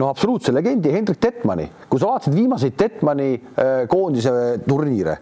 no 0.01 0.09
absoluutse 0.11 0.55
legendi 0.55 0.93
Hendrik 0.95 1.21
Tetmani, 1.23 1.69
kui 1.91 2.01
sa 2.01 2.13
vaatasid 2.15 2.37
viimaseid 2.37 2.79
Tetmani 2.81 3.31
koondise 3.91 4.33
turniire, 4.67 5.19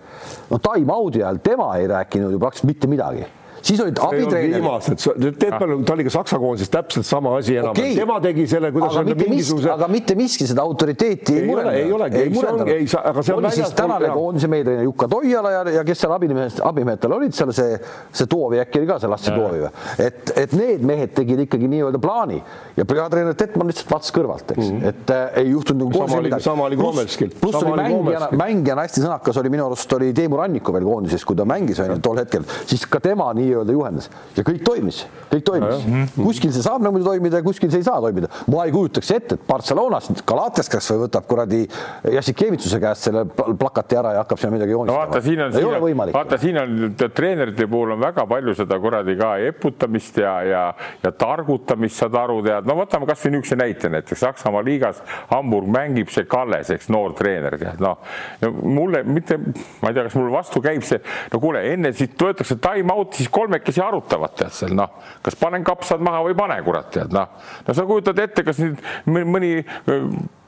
no 0.53 0.62
time-out'i 0.62 1.24
ajal 1.24 1.42
tema 1.44 1.72
ei 1.78 1.90
rääkinud 1.90 2.34
ju 2.34 2.42
praktiliselt 2.42 2.72
mitte 2.72 2.90
midagi 2.90 3.26
siis 3.62 3.80
olid 3.84 3.98
abitreenerid. 4.02 4.54
viimased, 4.54 5.36
Teetmann, 5.38 5.84
ta 5.84 5.96
oli 5.96 6.06
ka 6.06 6.12
Saksa 6.14 6.38
koondises 6.38 6.70
täpselt 6.72 7.06
sama 7.06 7.36
asi 7.38 7.56
enam 7.59 7.74
okay., 7.74 7.94
tema 7.96 8.18
tegi 8.24 8.46
selle, 8.50 8.70
kuidas 8.74 8.96
aga 8.96 9.04
mitte 9.09 9.28
mingisuguse. 9.28 9.70
aga 9.72 9.88
mitte 9.92 10.16
miski 10.18 10.46
seda 10.48 10.64
autoriteeti 10.66 11.34
ei, 11.34 11.42
ei 11.42 11.48
murendanud. 11.50 11.78
ei 11.78 11.92
olegi, 11.92 12.22
ei 12.22 12.32
murendanud. 12.34 12.72
ei 12.74 12.88
saa, 12.90 13.04
aga 13.12 13.24
see 13.26 13.36
on 13.36 13.48
väljas. 13.48 13.74
tänane 13.78 14.11
koondise 14.14 14.50
meetreener 14.52 14.88
Jukka 14.88 15.09
Toiala 15.09 15.52
ja, 15.56 15.62
ja 15.78 15.84
kes 15.88 16.04
seal 16.04 16.14
abimehed, 16.16 16.61
abimehed 16.64 17.09
olid 17.18 17.36
seal, 17.36 17.52
see, 17.56 17.78
see 18.12 18.30
Toovi 18.30 18.62
äkki 18.62 18.82
oli 18.82 18.90
ka 18.90 18.98
see 19.02 19.11
Lassi 19.11 19.34
Toovi 19.34 19.62
või? 19.64 19.72
et, 20.06 20.32
et 20.44 20.54
need 20.59 20.84
mehed 20.86 21.14
tegid 21.16 21.44
ikkagi 21.46 21.70
nii-öelda 21.70 22.00
plaani 22.02 22.40
ja 22.76 22.86
peatreener 22.88 23.36
Tettmann 23.38 23.70
lihtsalt 23.72 23.90
vaatas 23.92 24.14
kõrvalt, 24.14 24.54
eks 24.54 24.64
mm, 24.64 24.78
-hmm. 24.78 24.88
et 24.92 25.12
äh, 25.14 25.40
ei 25.42 25.50
juhtunud 25.50 25.88
nagu 25.88 26.04
sama 26.04 26.20
oli, 26.22 26.32
sama 26.44 26.68
oli 26.68 26.78
Komelskil. 26.80 27.32
pluss 27.40 27.62
oli 27.62 27.76
mängijana, 27.82 28.28
mängijana 28.44 28.86
hästi 28.86 29.04
sõnakas 29.04 29.40
oli 29.42 29.52
minu 29.52 29.66
arust 29.66 29.92
oli 29.98 30.12
Teemu 30.16 30.38
Ranniku 30.40 30.74
veel 30.74 30.86
koondises, 30.86 31.24
kui 31.24 31.36
ta 31.36 31.46
mängis 31.48 31.80
on 31.82 31.92
ju 31.94 31.98
tol 32.04 32.20
hetkel, 32.22 32.46
siis 32.66 32.86
ka 32.86 33.00
tema 33.02 33.30
nii-öelda 33.49 33.74
juhendas 33.74 34.11
ja 34.36 34.44
kõik 34.46 34.62
toimis, 34.64 35.03
kõik 35.32 35.44
toimis. 35.44 35.82
-hmm. 35.84 36.24
kuskil 36.24 36.53
see 36.53 36.64
saab 36.64 36.82
niimoodi 36.84 37.05
toimida 37.05 37.40
ja 37.40 37.46
kuskil 37.46 37.70
see 37.72 37.82
ei 37.82 37.86
saa 37.86 38.01
toimida. 38.01 38.28
ma 38.46 38.64
ei 38.64 38.72
kujutaks 38.72 39.11
ette, 39.11 39.34
et 39.34 39.46
Barcelonas 39.49 40.11
Galates 40.26 40.68
kas 40.68 40.90
või 40.92 41.07
võtab 41.07 41.26
kuradi 41.28 41.64
Jassikevitsuse 42.12 42.80
käest 42.80 43.09
selle 43.09 43.24
plakati 43.34 43.99
ära 43.99 44.12
ja 44.16 44.24
hakkab 44.24 44.40
seal 44.40 44.53
midagi 44.53 44.74
joonistama 44.76 45.05
no,. 45.05 45.11
vaata, 45.11 45.22
siin 45.24 45.42
on, 45.42 45.53
siin 45.53 45.66
on, 45.66 46.12
vaata, 46.12 46.38
siin 46.38 46.61
on 46.62 46.94
treenerite 47.14 47.66
puhul 47.66 47.94
on 47.96 48.01
väga 48.01 48.26
palju 48.26 48.55
seda 48.59 48.78
kuradi 48.82 49.16
ka 49.18 49.34
eputamist 49.49 50.20
ja, 50.22 50.34
ja, 50.42 50.64
ja 51.03 51.12
targutamist, 51.12 51.99
saad 52.03 52.16
aru, 52.18 52.40
tead, 52.46 52.68
no 52.68 52.78
võtame 52.78 53.09
kasvõi 53.09 53.34
niisuguse 53.34 53.59
näite, 53.59 53.92
näiteks 53.92 54.24
Saksamaa 54.24 54.62
liigas 54.66 55.03
Hamburg 55.32 55.70
mängib 55.72 56.12
see 56.12 56.26
Kalles, 56.28 56.70
eks 56.74 56.90
noor 56.92 57.14
treener, 57.18 57.59
tead, 57.61 57.80
noh 57.82 57.99
no, 58.42 58.53
mulle 58.62 59.03
mitte, 59.07 59.38
ma 59.82 59.90
ei 59.90 59.96
tea, 59.96 60.07
kas 60.09 60.16
mul 60.18 60.30
vastu 60.32 60.62
käib 60.64 60.84
see, 60.86 61.01
no 61.32 61.40
kuule, 61.42 61.62
enne 61.72 61.92
siis 61.96 62.12
võetakse 62.18 62.59
time 62.62 62.94
out, 62.94 63.14
siis 63.18 63.30
kolmekesi 63.39 63.82
arutavad, 63.84 64.34
tead 64.39 64.55
seal 64.55 64.74
noh, 64.78 64.99
kas 65.24 65.39
panen 65.39 65.66
kapsad 65.66 66.03
maha 66.05 66.24
või 66.26 66.34
ei 66.34 66.41
pane, 66.43 66.59
kurat, 66.66 66.91
tead 66.95 67.14
noh. 67.14 67.39
no 67.66 67.76
sa 67.76 67.86
kujutad 67.89 68.18
ette, 68.24 68.45
kas 68.47 68.61
nüüd 68.62 68.82
mõni 69.09 69.53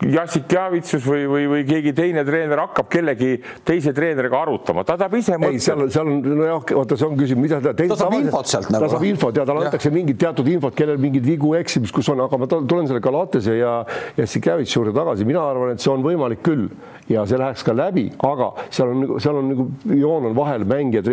Jassik 0.01 0.49
Javitsus 0.49 1.05
või, 1.05 1.27
või, 1.29 1.43
või 1.51 1.65
keegi 1.69 1.93
teine 1.93 2.23
treener 2.25 2.63
hakkab 2.63 2.89
kellegi 2.89 3.35
teise 3.69 3.93
treeneriga 3.93 4.39
arutama, 4.41 4.85
ta 4.89 4.97
tahab 4.97 5.19
ise 5.19 5.37
mõtelda. 5.37 5.59
ei, 5.59 5.61
seal, 5.61 5.83
seal 5.93 6.09
on, 6.09 6.23
nojah, 6.41 6.63
vaata, 6.79 6.97
see 6.97 7.09
on 7.09 7.19
küsimus, 7.19 7.43
mida 7.45 7.59
ta. 7.61 7.75
ta 7.77 7.99
saab 8.01 8.17
infot 8.17 8.49
sealt 8.49 8.71
nagu. 8.73 8.87
ta 8.87 8.95
saab 8.95 9.05
infot 9.11 9.37
ja 9.37 9.45
talle 9.49 9.67
antakse 9.69 9.93
mingit 9.93 10.17
teatud 10.23 10.49
infot, 10.49 10.77
kellel 10.79 11.01
mingeid 11.03 11.27
vigu, 11.29 11.53
eksimist, 11.59 11.93
kus 11.93 12.09
on, 12.15 12.25
aga 12.25 12.41
ma 12.41 12.49
tulen 12.49 12.89
selle 12.89 13.03
Galatese 13.05 13.59
ja 13.59 13.75
Jassik 14.17 14.49
Javitsi 14.49 14.79
juurde 14.79 14.97
tagasi, 14.97 15.29
mina 15.29 15.45
arvan, 15.45 15.75
et 15.75 15.85
see 15.85 15.93
on 15.93 16.07
võimalik 16.07 16.41
küll 16.49 16.71
ja 17.11 17.27
see 17.29 17.39
läheks 17.41 17.65
ka 17.67 17.75
läbi, 17.77 18.07
aga 18.25 18.51
seal 18.71 18.95
on, 18.95 19.05
seal 19.21 19.37
on 19.41 19.49
nagu 19.51 19.67
joon 19.99 20.31
on 20.31 20.37
vahel 20.37 20.65
mängijad, 20.69 21.11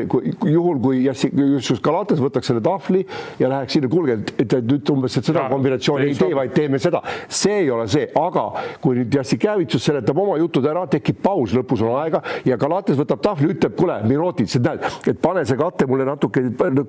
juhul 0.48 0.80
kui 0.84 1.04
Jassik, 1.04 1.36
just 1.58 1.84
Galatas 1.84 2.22
võtaks 2.24 2.52
selle 2.52 2.64
tahvli 2.64 3.04
ja 3.42 3.52
läheks 3.52 3.76
sinna, 3.76 3.92
kuulge, 3.92 4.20
et 4.40 4.58
nüüd 4.64 4.94
umbes, 4.94 5.18
et 5.20 5.28
seda 5.28 5.48
kombinatsiooni 5.52 6.08
ei 6.12 6.18
tee, 6.18 6.32
vaid 6.38 6.54
teeme 6.56 6.80
seda, 6.82 7.02
see 7.28 7.64
ei 7.64 7.72
ole 7.74 7.88
see, 7.92 8.08
aga 8.16 8.48
kui 8.82 9.00
nüüd 9.00 9.14
Jassikevitsus 9.18 9.86
seletab 9.90 10.18
oma 10.22 10.38
jutud 10.42 10.66
ära, 10.70 10.86
tekib 10.92 11.22
paus, 11.24 11.54
lõpus 11.56 11.84
on 11.86 11.96
aega 12.02 12.22
ja 12.48 12.58
Galatas 12.60 13.00
võtab 13.00 13.22
tahvli, 13.24 13.54
ütleb, 13.56 13.76
kuule, 13.78 14.00
Mirotic, 14.08 14.50
sa 14.52 14.62
näed, 14.64 14.86
et 15.08 15.22
pane 15.22 15.46
see 15.48 15.60
kate 15.60 15.88
mulle 15.90 16.08
natuke 16.08 16.44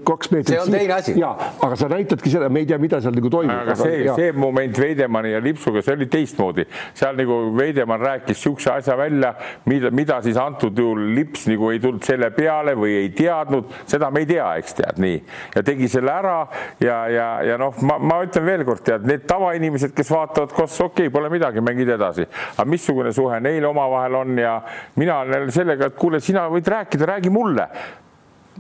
kaks 0.09 0.33
meetrit. 0.33 0.55
see 0.55 0.63
on 0.63 0.75
teine 0.75 0.97
asi. 0.99 1.17
ja, 1.21 1.33
aga 1.65 1.79
sa 1.79 1.91
näitadki 1.93 2.33
seda, 2.33 2.49
me 2.53 2.65
ei 2.65 2.71
tea, 2.71 2.79
mida 2.83 3.01
seal 3.05 3.17
nagu 3.17 3.33
toimub. 3.33 3.55
aga 3.65 3.77
see, 3.79 4.05
see 4.19 4.33
moment 4.37 4.79
Veidemanni 4.79 5.33
ja 5.35 5.43
Lipsuga, 5.45 5.83
see 5.85 5.97
oli 5.99 6.09
teistmoodi, 6.11 6.67
seal 6.99 7.19
nagu 7.19 7.41
Veidemann 7.57 8.05
rääkis 8.05 8.39
niisuguse 8.39 8.71
asja 8.73 8.97
välja, 8.97 9.35
mida, 9.65 9.91
mida 9.91 10.23
siis 10.23 10.37
antud 10.37 10.79
juhul 10.79 11.15
Lips 11.15 11.47
nagu 11.49 11.71
ei 11.73 11.81
tulnud 11.83 12.05
selle 12.07 12.31
peale 12.35 12.75
või 12.79 12.95
ei 13.03 13.11
teadnud, 13.17 13.73
seda 13.89 14.11
me 14.15 14.23
ei 14.23 14.29
tea, 14.31 14.47
eks 14.61 14.77
tead 14.79 15.01
nii. 15.03 15.19
ja 15.57 15.63
tegi 15.67 15.89
selle 15.91 16.13
ära 16.13 16.37
ja, 16.81 16.99
ja, 17.13 17.29
ja 17.45 17.59
noh, 17.61 17.75
ma, 17.83 17.99
ma 17.99 18.21
ütlen 18.25 18.47
veelkord, 18.47 18.85
tead, 18.87 19.07
need 19.09 19.27
tavainimesed, 19.29 19.95
kes 19.97 20.13
vaatavad 20.13 20.55
koos, 20.57 20.77
okei 20.81 21.09
okay,, 21.09 21.15
pole 21.15 21.31
midagi, 21.33 21.63
mängid 21.79 21.95
edasi. 21.95 22.27
aga 22.57 22.69
missugune 22.69 23.13
suhe 23.13 23.41
neil 23.41 23.65
omavahel 23.65 24.15
on 24.15 24.39
ja 24.39 24.61
mina 24.97 25.21
olen 25.21 25.51
sellega, 25.53 25.87
et 25.87 25.95
kuule, 25.95 26.21
sina 26.21 26.49
võid 26.51 26.67
rääkida, 26.67 27.07
räägi 27.07 27.31
mulle 27.31 27.69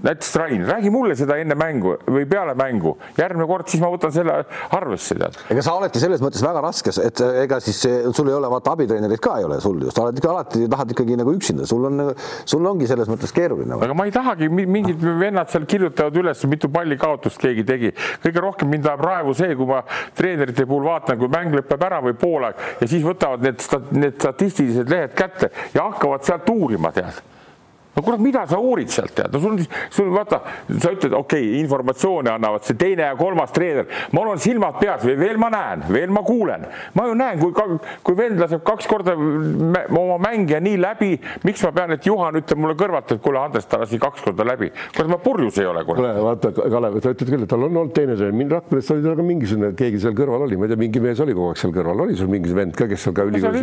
näiteks 0.02 0.34
Rain, 0.36 0.64
räägi 0.66 0.90
mulle 0.90 1.16
seda 1.18 1.36
enne 1.40 1.56
mängu 1.58 1.94
või 2.06 2.26
peale 2.30 2.54
mängu, 2.58 2.94
järgmine 3.18 3.46
kord 3.50 3.68
siis 3.70 3.82
ma 3.82 3.90
võtan 3.92 4.12
selle 4.14 4.36
arvesse, 4.76 5.16
tead. 5.18 5.38
ega 5.52 5.64
sa 5.64 5.74
oledki 5.78 6.02
selles 6.02 6.22
mõttes 6.22 6.42
väga 6.44 6.62
raskes, 6.64 7.00
et 7.02 7.22
ega 7.44 7.58
siis 7.64 7.80
sul 8.16 8.30
ei 8.30 8.36
ole 8.36 8.50
vaata 8.52 8.74
abitreenerit 8.76 9.22
ka 9.24 9.38
ei 9.40 9.46
ole 9.48 9.60
sul 9.64 9.80
ju, 9.82 9.92
sa 9.94 10.04
oled 10.04 10.20
ikka 10.20 10.30
alati 10.32 10.68
tahad 10.70 10.94
ikkagi 10.94 11.18
nagu 11.18 11.34
üksinda, 11.34 11.66
sul 11.68 11.88
on, 11.90 12.04
sul 12.48 12.66
ongi 12.70 12.88
selles 12.90 13.10
mõttes 13.10 13.34
keeruline. 13.34 13.78
aga 13.78 13.96
ma 13.98 14.06
ei 14.08 14.14
tahagi, 14.14 14.48
mingid 14.48 15.02
vennad 15.20 15.50
seal 15.52 15.66
kirjutavad 15.68 16.20
üles, 16.22 16.44
mitu 16.50 16.70
palli 16.72 16.98
kaotust 17.00 17.40
keegi 17.42 17.66
tegi. 17.68 17.94
kõige 18.24 18.44
rohkem 18.44 18.70
mind 18.70 18.86
ajab 18.86 19.04
raevu 19.04 19.34
see, 19.38 19.56
kui 19.58 19.66
ma 19.68 19.82
treenerite 20.18 20.66
puhul 20.66 20.86
vaatan, 20.86 21.18
kui 21.18 21.32
mäng 21.32 21.54
lõpeb 21.58 21.88
ära 21.88 22.02
või 22.04 22.14
poolaeg 22.18 22.62
ja 22.80 22.90
siis 22.90 23.02
võtavad 23.06 23.42
need, 23.42 23.66
need 23.96 24.20
statistilised 24.20 24.94
lehed 24.94 25.18
kätte 25.18 25.50
ja 25.74 25.88
hakkavad 25.90 26.26
sealt 26.26 26.48
uurima, 26.54 26.92
tead 26.94 27.37
no 27.98 28.04
kurat, 28.06 28.22
mida 28.22 28.44
sa 28.46 28.60
uurid 28.62 28.92
sealt 28.92 29.14
tead, 29.18 29.34
no 29.34 29.42
sul, 29.42 29.58
sul 29.94 30.10
vaata, 30.14 30.40
sa 30.70 30.92
ütled, 30.94 31.14
okei 31.18 31.48
okay,, 31.48 31.60
informatsiooni 31.62 32.30
annavad 32.30 32.66
see 32.66 32.78
teine 32.78 33.08
ja 33.08 33.16
kolmas 33.18 33.52
treener, 33.54 33.88
mul 34.14 34.30
on 34.32 34.42
silmad 34.42 34.78
peas 34.78 35.02
või 35.06 35.16
veel 35.18 35.40
ma 35.42 35.50
näen, 35.52 35.82
veel 35.90 36.12
ma 36.14 36.22
kuulen, 36.26 36.66
ma 36.94 37.08
ju 37.08 37.16
näen, 37.18 37.42
kui, 37.42 37.78
kui 38.06 38.18
vend 38.18 38.38
laseb 38.42 38.62
kaks 38.66 38.86
korda 38.90 39.16
oma 39.18 40.18
mängija 40.22 40.60
nii 40.62 40.78
läbi, 40.80 41.10
miks 41.46 41.64
ma 41.66 41.74
pean, 41.74 41.96
et 41.96 42.06
Juhan 42.06 42.38
ütleb 42.38 42.62
mulle 42.62 42.78
kõrvalt, 42.78 43.16
et 43.16 43.24
kuule, 43.24 43.42
Andres, 43.42 43.66
ta 43.68 43.80
lasi 43.82 43.98
kaks 44.02 44.22
korda 44.24 44.46
läbi, 44.46 44.70
kurat, 44.94 45.10
ma 45.10 45.18
purjus 45.22 45.58
ei 45.58 45.68
ole. 45.68 45.84
kuule, 45.88 46.12
vaata, 46.28 46.52
Kalev, 46.58 47.00
sa 47.02 47.14
ütled 47.16 47.34
küll, 47.34 47.46
et 47.48 47.50
tal 47.50 47.66
on 47.66 47.82
olnud 47.82 47.94
teine 47.96 48.16
treener, 48.18 48.36
mind 48.36 48.54
Rakveres 48.54 48.92
oli 48.94 49.04
tal 49.04 49.18
ka 49.18 49.26
mingisugune, 49.26 49.72
keegi 49.78 50.02
seal 50.02 50.14
kõrval 50.18 50.46
oli, 50.46 50.58
ma 50.60 50.68
ei 50.68 50.72
tea, 50.72 50.80
mingi 50.80 51.02
mees 51.02 51.22
oli 51.24 51.34
kogu 51.36 51.52
aeg 51.52 51.60
seal 51.60 51.74
kõrval, 51.74 52.04
oli 52.06 52.16
sul 52.18 52.30
mingi 52.30 52.54
vend 52.54 52.76
ka, 52.78 52.88
kes 52.90 53.06
seal 53.06 53.16
ka 53.16 53.26
ülikoolis. 53.28 53.62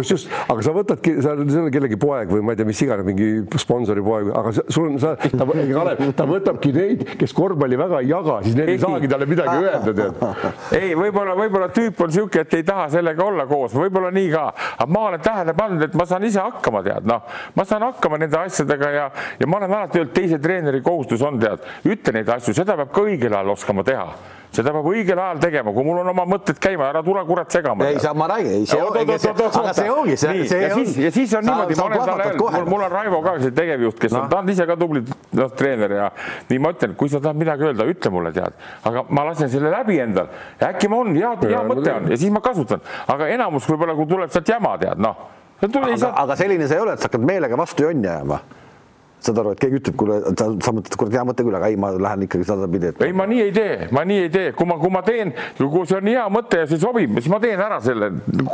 just, 0.00 0.14
just, 0.14 0.34
aga 0.50 0.66
sa 0.66 0.74
võtadki, 0.74 1.16
sa 1.24 1.34
oled 1.36 1.72
kellegi 1.74 1.98
poeg 2.00 2.32
või 2.32 2.44
ma 2.44 2.54
ei 2.54 2.60
tea, 2.60 2.68
mis 2.68 2.82
iganes, 2.84 3.06
mingi 3.06 3.43
sponsori 3.60 4.02
poeg, 4.04 4.30
aga 4.36 4.52
sul 4.54 4.88
on, 4.88 4.98
sa, 5.02 5.14
ta, 5.16 5.46
Kalev, 5.46 6.02
ta 6.16 6.26
võtabki 6.28 6.72
neid, 6.74 7.04
kes 7.20 7.34
korvpalli 7.36 7.78
väga 7.78 8.00
ei 8.02 8.10
jaga, 8.10 8.38
siis 8.44 8.56
need 8.58 8.72
ei, 8.72 8.78
ei. 8.78 8.82
saagi 8.82 9.10
talle 9.10 9.28
midagi 9.30 9.56
öelda, 9.64 9.94
tead. 10.00 10.44
ei, 10.78 10.92
võib-olla, 10.98 11.36
võib-olla 11.38 11.70
tüüp 11.74 12.04
on 12.04 12.12
niisugune, 12.12 12.44
et 12.44 12.58
ei 12.58 12.66
taha 12.66 12.86
sellega 12.96 13.26
olla 13.26 13.48
koos, 13.50 13.74
võib-olla 13.76 14.12
nii 14.14 14.30
ka, 14.34 14.44
aga 14.76 14.88
ma 14.96 15.04
olen 15.10 15.24
tähele 15.24 15.56
pannud, 15.58 15.88
et 15.88 15.98
ma 15.98 16.08
saan 16.10 16.28
ise 16.28 16.42
hakkama, 16.42 16.84
tead, 16.86 17.08
noh, 17.10 17.26
ma 17.56 17.66
saan 17.68 17.88
hakkama 17.88 18.20
nende 18.22 18.40
asjadega 18.40 18.94
ja, 18.94 19.10
ja 19.40 19.50
ma 19.50 19.60
olen 19.60 19.76
alati 19.80 20.02
öelnud, 20.02 20.14
teise 20.16 20.40
treeneri 20.42 20.82
kohustus 20.84 21.24
on, 21.24 21.40
tead, 21.42 21.64
ütle 21.88 22.16
neid 22.18 22.32
asju, 22.38 22.56
seda 22.56 22.78
peab 22.80 22.94
ka 22.94 23.06
õigel 23.08 23.34
ajal 23.34 23.54
oskama 23.56 23.86
teha 23.86 24.08
seda 24.54 24.72
peab 24.74 24.86
õigel 24.88 25.18
ajal 25.18 25.40
tegema, 25.42 25.72
kui 25.74 25.84
mul 25.86 26.00
on 26.02 26.10
oma 26.12 26.24
mõtted 26.28 26.58
käima, 26.62 26.86
ära 26.92 27.02
tule 27.06 27.24
kurat 27.26 27.50
segama. 27.54 27.88
ei, 27.90 27.98
ma 28.14 28.28
räägin, 28.30 28.52
ei 28.60 28.68
see 28.70 28.80
ongi, 28.82 29.02
aga 29.02 29.74
see 29.74 29.90
ongi, 29.90 30.16
see, 30.20 30.46
see 30.50 30.70
on. 30.70 30.86
ja 31.04 31.10
siis 31.14 31.34
on 31.38 31.46
niimoodi, 31.48 31.78
ma 31.78 31.86
olen 31.88 32.04
talle 32.10 32.28
öelnud, 32.30 32.70
mul 32.70 32.86
on 32.86 32.94
Raivo 32.94 33.20
ka 33.24 33.34
see 33.42 33.54
tegevjuht, 33.58 34.00
kes 34.00 34.14
on, 34.14 34.26
ta 34.30 34.40
on 34.40 34.50
ise 34.54 34.66
ka 34.70 34.78
tubli 34.80 35.04
noh, 35.04 35.52
treener 35.58 35.96
ja 35.98 36.08
nii 36.50 36.62
ma 36.62 36.74
ütlen, 36.76 36.96
kui 36.98 37.12
sa 37.12 37.22
tahad 37.24 37.40
midagi 37.40 37.68
öelda, 37.68 37.88
ütle 37.90 38.14
mulle 38.14 38.34
tead, 38.36 38.58
aga 38.90 39.06
ma 39.10 39.28
lasen 39.30 39.50
selle 39.52 39.72
läbi 39.74 39.98
endal, 40.04 40.30
äkki 40.70 40.90
ma 40.92 41.02
on 41.02 41.14
hea, 41.18 41.36
hea 41.44 41.62
mõte 41.70 41.94
on 41.94 42.10
ja 42.14 42.20
siis 42.20 42.34
ma 42.34 42.42
kasutan, 42.44 42.84
aga 43.10 43.30
enamus 43.34 43.66
võib-olla, 43.70 43.96
kui 43.98 44.10
tuleb 44.10 44.34
sealt 44.34 44.54
jama 44.54 44.76
tead, 44.82 45.02
noh. 45.02 45.30
aga, 45.62 46.12
aga 46.24 46.38
selline 46.38 46.70
sa 46.70 46.78
ei 46.78 46.86
ole, 46.86 46.94
et 46.94 47.02
sa 47.02 47.10
hakkad 47.10 47.26
meelega 47.26 47.58
vastu 47.58 47.88
jonni 47.88 48.10
ajama 48.10 48.42
saad 49.24 49.38
aru, 49.40 49.54
et 49.54 49.60
keegi 49.62 49.78
ütleb, 49.80 49.96
kuule, 50.00 50.16
sa, 50.36 50.44
sa 50.64 50.70
mõtled, 50.74 50.96
kurat, 51.00 51.14
hea 51.16 51.24
mõte 51.26 51.42
küll, 51.46 51.56
aga 51.56 51.66
ei, 51.72 51.76
ma 51.80 51.88
lähen 51.96 52.24
ikkagi 52.26 52.44
sedapidi, 52.48 52.86
et. 52.92 52.98
ei, 53.06 53.12
ma 53.16 53.24
nii 53.30 53.42
ei 53.46 53.52
tee, 53.54 53.74
ma 53.94 54.00
nii 54.08 54.20
ei 54.26 54.30
tee, 54.32 54.48
kui 54.56 54.66
ma, 54.68 54.74
kui 54.80 54.92
ma 54.92 55.02
teen, 55.06 55.28
kui 55.58 55.84
see 55.88 55.98
on 55.98 56.06
hea 56.10 56.24
mõte 56.32 56.56
ja 56.62 56.66
see 56.70 56.80
sobib, 56.82 57.12
siis 57.20 57.30
ma 57.32 57.38
teen 57.42 57.60
ära 57.64 57.78
selle 57.84 58.06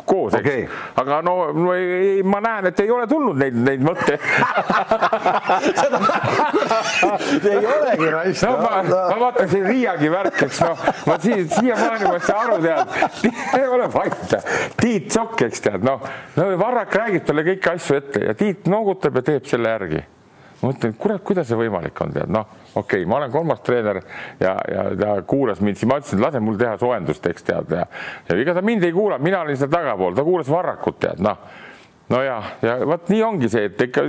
koos 0.07 0.33
okay., 0.39 0.61
eks. 0.67 0.73
aga 1.03 1.15
no, 1.27 1.35
no 1.57 1.69
ei, 1.75 2.23
ma 2.27 2.39
näen, 2.45 2.65
et 2.71 2.79
ei 2.85 2.91
ole 2.95 3.07
tulnud 3.11 3.37
neid, 3.41 3.57
neid 3.67 3.83
mõtteid 3.87 4.21
ei 7.51 7.59
olegi 7.59 8.09
raisk. 8.15 8.43
no 8.47 8.53
ma, 8.61 8.71
ma 8.85 9.17
vaatan 9.25 9.47
siin 9.51 9.65
Riiagi 9.67 10.09
värk, 10.13 10.39
eks 10.47 10.59
noh, 10.65 10.79
ma 11.09 11.15
siin 11.23 11.45
siiamaani 11.51 12.05
ma 12.07 12.15
ei 12.19 12.25
saa 12.29 12.41
aru, 12.45 12.57
tead, 12.65 12.87
ei 13.59 13.67
ole 13.67 13.87
vait. 13.93 14.29
Tiit 14.81 15.07
Sokk, 15.15 15.39
eks 15.49 15.61
tead, 15.67 15.81
noh, 15.87 15.99
no 16.37 16.43
Varrak 16.61 16.93
räägib 17.03 17.25
talle 17.27 17.43
kõiki 17.53 17.69
asju 17.75 17.93
ette 18.01 18.19
ja 18.29 18.33
Tiit 18.39 18.61
noogutab 18.71 19.13
ja 19.21 19.25
teeb 19.33 19.45
selle 19.51 19.69
järgi 19.75 20.01
ma 20.61 20.71
mõtlen, 20.71 20.95
kurat, 21.01 21.23
kuidas 21.27 21.49
see 21.49 21.59
võimalik 21.59 22.03
on, 22.05 22.13
tead, 22.15 22.33
noh, 22.33 22.51
okei 22.75 23.03
okay,, 23.03 23.09
ma 23.09 23.21
olen 23.21 23.33
kolmas 23.33 23.63
treener 23.67 24.03
ja, 24.41 24.55
ja 24.71 24.85
ta 24.99 25.17
kuulas 25.29 25.63
mind, 25.65 25.81
siis 25.81 25.89
ma 25.91 26.01
ütlesin, 26.01 26.21
et 26.21 26.27
lase 26.27 26.45
mul 26.45 26.61
teha 26.61 26.77
soojendust, 26.81 27.27
eks 27.33 27.49
tead 27.49 27.75
ja, 27.79 27.87
ja 28.29 28.39
ega 28.45 28.57
ta 28.57 28.65
mind 28.65 28.85
ei 28.87 28.95
kuulanud, 28.97 29.25
mina 29.25 29.43
olin 29.45 29.59
seal 29.61 29.73
tagapool, 29.73 30.15
ta 30.17 30.27
kuulas 30.27 30.51
Varrakut, 30.53 31.01
tead, 31.03 31.23
noh 31.25 31.60
no 32.11 32.23
ja, 32.23 32.37
ja 32.63 32.77
vot 32.87 33.11
nii 33.11 33.21
ongi 33.23 33.49
see, 33.51 33.69
et 33.71 33.83
ikka 33.87 34.05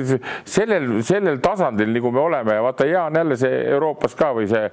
sellel, 0.49 0.88
sellel 1.06 1.38
tasandil, 1.43 1.91
nagu 1.93 2.12
me 2.14 2.22
oleme 2.24 2.56
ja 2.58 2.64
vaata, 2.66 2.88
hea 2.89 3.04
on 3.06 3.20
jälle 3.20 3.38
see 3.39 3.60
Euroopas 3.76 4.16
ka 4.18 4.32
või 4.38 4.47
see, 4.49 4.64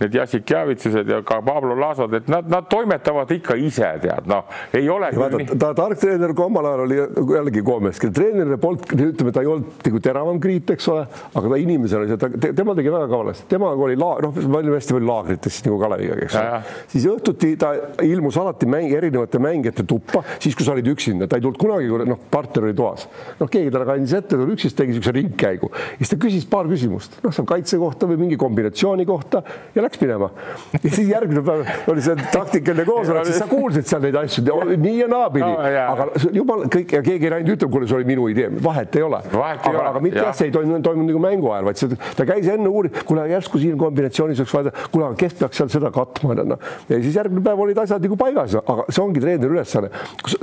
need 0.00 0.16
Jassik 0.16 0.48
Javitsused 0.48 1.10
ja 1.12 1.20
ka 1.26 1.40
Pablo 1.44 1.76
Lasod, 1.78 2.16
et 2.16 2.30
nad, 2.32 2.48
nad 2.48 2.68
toimetavad 2.70 3.30
ikka 3.36 3.58
ise, 3.60 3.90
tead, 4.02 4.28
noh, 4.30 4.48
ei 4.76 4.88
ole. 4.92 5.10
vaata 5.18 5.58
ta 5.58 5.72
tark 5.76 6.00
treener, 6.00 6.32
kui 6.36 6.46
omal 6.46 6.70
ajal 6.70 6.84
oli 6.86 7.00
jällegi 7.34 7.64
Koomes, 7.66 8.00
treenerile 8.06 8.56
polnud, 8.62 8.94
ütleme, 9.10 9.34
ta 9.36 9.44
ei 9.44 9.52
olnud 9.52 9.84
nagu 9.88 10.02
teravam 10.08 10.40
kriit, 10.40 10.72
eks 10.76 10.88
ole, 10.94 11.04
aga 11.34 11.52
ta 11.52 11.60
inimesena 11.60 12.04
oli 12.06 12.18
ta, 12.24 12.32
tema 12.48 12.76
tegi 12.78 12.94
väga 12.94 13.10
kavalasti, 13.12 13.48
temaga 13.52 13.86
oli 13.88 13.98
la-, 14.00 14.14
noh, 14.24 14.40
me 14.40 14.60
olime 14.62 14.78
hästi 14.78 14.96
palju 14.96 15.10
laagrites 15.12 15.60
nagu 15.66 15.78
Kaleviga, 15.82 16.16
eks 16.24 16.38
ole. 16.40 16.62
siis 16.94 17.08
õhtuti 17.12 17.52
ta 17.60 17.74
ilmus 18.06 18.40
alati 18.40 18.68
mäng, 18.70 18.88
erinevate 18.96 19.40
mängijate 19.42 19.84
tuppa, 19.88 20.24
siis 20.40 20.56
kui 20.56 20.64
sa 20.64 20.72
olid 20.76 20.88
üksinda, 20.94 21.28
ta 21.28 21.36
ei 21.36 21.44
tulnud 21.44 21.60
kunagi, 21.60 21.92
noh, 22.08 22.24
partner 22.32 22.68
oli 22.68 22.77
toas. 22.78 23.06
noh, 23.40 23.50
keegi 23.50 23.72
talle 23.74 23.88
kandis 23.88 24.14
ette, 24.18 24.36
ta 24.36 24.48
üksinda 24.54 24.78
tegi 24.78 24.94
niisuguse 24.94 25.14
ringkäigu, 25.18 25.70
siis 25.98 26.12
ta 26.12 26.18
küsis 26.20 26.46
paar 26.50 26.68
küsimust, 26.70 27.18
noh, 27.24 27.34
seal 27.34 27.46
kaitse 27.48 27.78
kohta 27.80 28.08
või 28.10 28.20
mingi 28.24 28.38
kombinatsiooni 28.40 29.06
kohta 29.08 29.42
ja 29.74 29.84
läks 29.84 30.00
minema. 30.02 30.30
ja 30.76 30.84
siis 30.84 31.08
järgmine 31.10 31.42
päev 31.46 31.92
oli 31.92 32.04
see 32.04 32.16
taktikaline 32.32 32.86
koosolek, 32.88 33.28
siis 33.28 33.40
sa 33.42 33.48
kuulsid 33.50 33.88
seal 33.88 34.04
neid 34.04 34.18
asju 34.22 34.44
nii 34.78 34.96
ja 35.02 35.08
naapidi 35.10 35.44
no,, 35.44 35.56
aga 35.94 36.08
jumal 36.34 36.64
kõik 36.72 36.94
ja 36.98 37.02
keegi 37.04 37.28
ei 37.28 37.32
läinud 37.34 37.54
ütlema, 37.54 37.72
kuule, 37.74 37.88
see 37.90 37.98
oli 37.98 38.08
minu 38.08 38.28
idee, 38.32 38.50
vahet 38.64 38.96
ei 38.98 39.04
ole. 39.06 39.20
aga, 39.32 39.84
aga 39.90 40.02
mitte 40.04 40.22
jah, 40.22 40.34
see 40.36 40.48
ei 40.50 40.54
toimunud, 40.54 40.84
toimunud 40.84 41.12
nagu 41.12 41.22
mängu 41.22 41.52
ajal, 41.52 41.68
vaid 41.68 41.80
see, 41.80 41.98
ta 42.18 42.26
käis 42.28 42.48
enne 42.52 42.70
uurima, 42.70 43.04
kuule 43.08 43.26
järsku 43.32 43.60
siin 43.62 43.78
kombinatsioonis 43.80 44.42
võiks 44.42 44.54
vaadata, 44.56 44.86
kuule, 44.92 45.10
kes 45.20 45.36
peaks 45.40 45.60
seal 45.60 45.72
seda 45.72 45.92
katma, 45.94 46.36
noh. 46.38 46.68
ja 46.90 47.00
siis 47.02 47.18
järgmine 47.18 47.44
päev 47.46 47.62
olid 47.64 47.82
asjad 47.82 48.04
nagu 48.04 48.18
paigas, 48.20 48.56
aga 48.60 48.86
see 48.88 49.02
ongi 49.04 49.24
treeneri 49.24 49.58
ülesanne. 49.58 49.90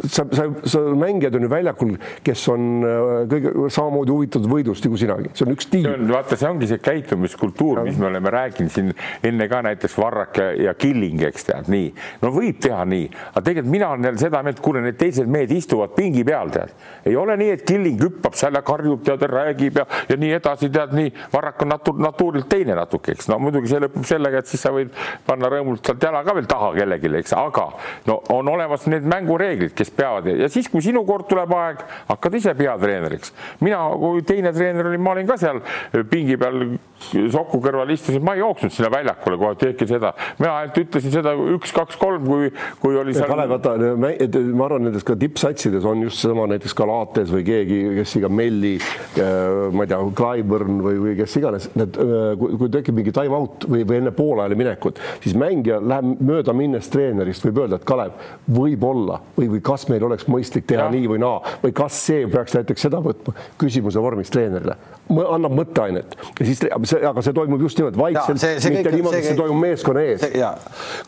sa, 0.06 0.26
sa, 0.26 0.48
sa 0.76 0.84
mängijad 0.98 1.38
on 1.40 1.48
ju 1.48 1.52
väljakul, 1.52 1.96
kes 2.26 2.46
on 2.52 2.66
äh, 2.86 3.04
kõige 3.30 3.54
samamoodi 3.74 4.14
huvitatud 4.14 4.50
võidust 4.50 4.86
nagu 4.86 5.00
sinagi, 5.00 5.32
see 5.38 5.46
on 5.46 5.54
üks 5.54 5.70
tiim. 5.72 5.88
vaata, 6.10 6.38
see 6.40 6.50
ongi 6.50 6.70
see 6.70 6.82
käitumiskultuur, 6.84 7.84
mis 7.86 7.98
me 8.02 8.10
oleme 8.10 8.34
rääkinud 8.34 8.74
siin 8.74 8.92
enne 9.26 9.48
ka 9.52 9.62
näiteks 9.66 9.98
Varrak 10.00 10.40
ja, 10.42 10.48
ja 10.68 10.74
Killing, 10.78 11.22
eks 11.30 11.48
tead 11.50 11.70
nii. 11.72 11.92
no 12.24 12.32
võib 12.36 12.60
teha 12.64 12.84
nii, 12.90 13.08
aga 13.32 13.46
tegelikult 13.46 13.72
mina 13.76 13.90
olen 13.94 14.10
jälle 14.10 14.24
seda 14.24 14.42
meelt, 14.46 14.62
kuule, 14.66 14.82
need 14.86 14.98
teised 15.00 15.30
mehed 15.32 15.54
istuvad 15.56 15.94
pingi 15.98 16.26
peal, 16.28 16.52
tead. 16.54 16.74
ei 17.06 17.18
ole 17.20 17.38
nii, 17.42 17.52
et 17.58 17.66
Killing 17.68 18.02
hüppab 18.02 18.38
seal 18.38 18.58
ja 18.58 18.64
karjub, 18.66 19.04
tead, 19.06 19.26
räägib 19.32 19.82
ja, 19.82 19.88
ja 20.10 20.20
nii 20.20 20.34
edasi, 20.40 20.72
tead 20.74 20.96
nii. 20.96 21.12
Varrak 21.34 21.62
on 21.66 21.74
natu-, 21.74 21.98
natuurilt 22.02 22.50
teine 22.50 22.78
natuke, 22.78 23.16
eks 23.16 23.30
no 23.32 23.40
muidugi 23.42 23.72
see 23.72 23.82
lõpeb 23.84 24.06
sellega, 24.08 24.42
et 24.42 24.50
siis 24.50 24.64
sa 24.66 24.74
võid 24.76 24.94
panna 25.28 25.50
rõõmult 25.52 25.86
sealt 25.86 26.04
jala 26.04 26.24
ka 26.26 26.36
veel 26.38 26.50
taha 26.50 26.72
kellelegi, 26.76 27.12
eks, 27.22 27.36
aga 27.38 27.68
no 28.10 28.20
on 28.34 28.50
olemas 28.52 28.88
need 28.92 29.06
mängureeglid, 29.10 29.76
kes 29.78 29.94
peavad 29.96 30.30
ja 30.34 30.50
siis, 30.52 30.70
kui 30.72 30.84
sinu 30.86 31.06
kord 31.08 31.28
tuleb 31.30 31.54
aeg, 31.56 31.84
hakkad 32.10 32.38
ise 32.38 32.54
peatreeneriks. 32.58 33.34
mina, 33.66 33.80
kui 34.00 34.22
teine 34.28 34.54
treener 34.54 34.92
olin, 34.92 35.02
ma 35.02 35.16
olin 35.16 35.28
ka 35.28 35.38
seal 35.42 35.62
pingi 36.10 36.38
peal 36.38 36.78
soku 37.34 37.60
kõrval 37.64 37.92
istusin, 37.94 38.24
ma 38.26 38.36
ei 38.36 38.42
jooksnud 38.42 38.74
sinna 38.74 38.90
väljakule 38.94 39.38
kohe, 39.42 39.58
tehke 39.60 39.88
seda. 39.90 40.14
mina 40.40 40.54
ainult 40.62 40.80
ütlesin 40.84 41.14
seda 41.14 41.34
üks, 41.56 41.74
kaks, 41.76 41.98
kolm, 42.02 42.26
kui, 42.28 42.52
kui 42.82 42.98
oli 43.00 43.16
seal. 43.16 43.30
Kalev, 43.30 43.56
vaata, 43.56 43.76
ma 43.98 44.68
arvan, 44.68 44.88
nendes 44.88 45.06
ka 45.06 45.18
tippsatsides 45.20 45.86
on 45.88 46.06
just 46.06 46.22
seesama 46.22 46.48
näiteks 46.54 46.76
Galates 46.78 47.32
või 47.34 47.46
keegi, 47.48 47.82
kes 48.00 48.16
iga 48.20 48.30
Melli, 48.32 48.76
ma 49.18 49.86
ei 49.86 49.92
tea, 49.92 50.00
Clyburn 50.22 50.82
või, 50.86 51.02
või 51.08 51.16
kes 51.20 51.38
iganes, 51.42 51.70
need, 51.78 52.00
kui, 52.42 52.56
kui 52.62 52.74
tekib 52.74 53.00
mingi 53.00 53.14
time 53.16 53.36
out 53.38 53.68
või, 53.70 53.84
või 53.88 54.00
enne 54.02 54.14
poolajale 54.16 54.58
minekut, 54.60 55.02
siis 55.24 55.36
mängija 55.40 55.82
läheb 55.84 56.24
mööda 56.26 56.56
minnes 56.58 56.90
treenerist, 56.94 57.46
võib 57.48 57.64
öelda, 57.64 57.82
et 57.82 57.88
Kalev, 57.88 58.16
võib-olla 58.50 59.20
või, 59.38 59.50
või 59.56 59.64
kas 59.66 59.88
meil 59.92 60.06
oleks 60.08 60.30
mõistlik 60.32 60.68
teha 60.70 60.88
ja. 60.88 60.94
nii 60.94 61.10
või 61.12 61.22
naa 61.22 61.56
või 61.64 61.76
kas 61.76 61.95
see 61.96 62.28
peaks 62.32 62.56
näiteks 62.58 62.86
seda 62.88 63.00
võtma 63.04 63.34
küsimuse 63.62 64.02
vormis 64.04 64.32
treenerile, 64.34 64.78
annab 65.10 65.56
mõtteainet 65.60 66.16
ja 66.40 66.48
siis, 66.48 66.64
aga 66.68 67.24
see 67.26 67.36
toimub 67.36 67.62
just 67.66 67.80
nimelt 67.82 67.98
vaikselt, 68.00 68.46
mitte 68.74 68.94
niimoodi, 68.96 69.22
et 69.22 69.30
see 69.30 69.40
toimub 69.40 69.62
meeskonna 69.64 70.06
ees. 70.06 70.26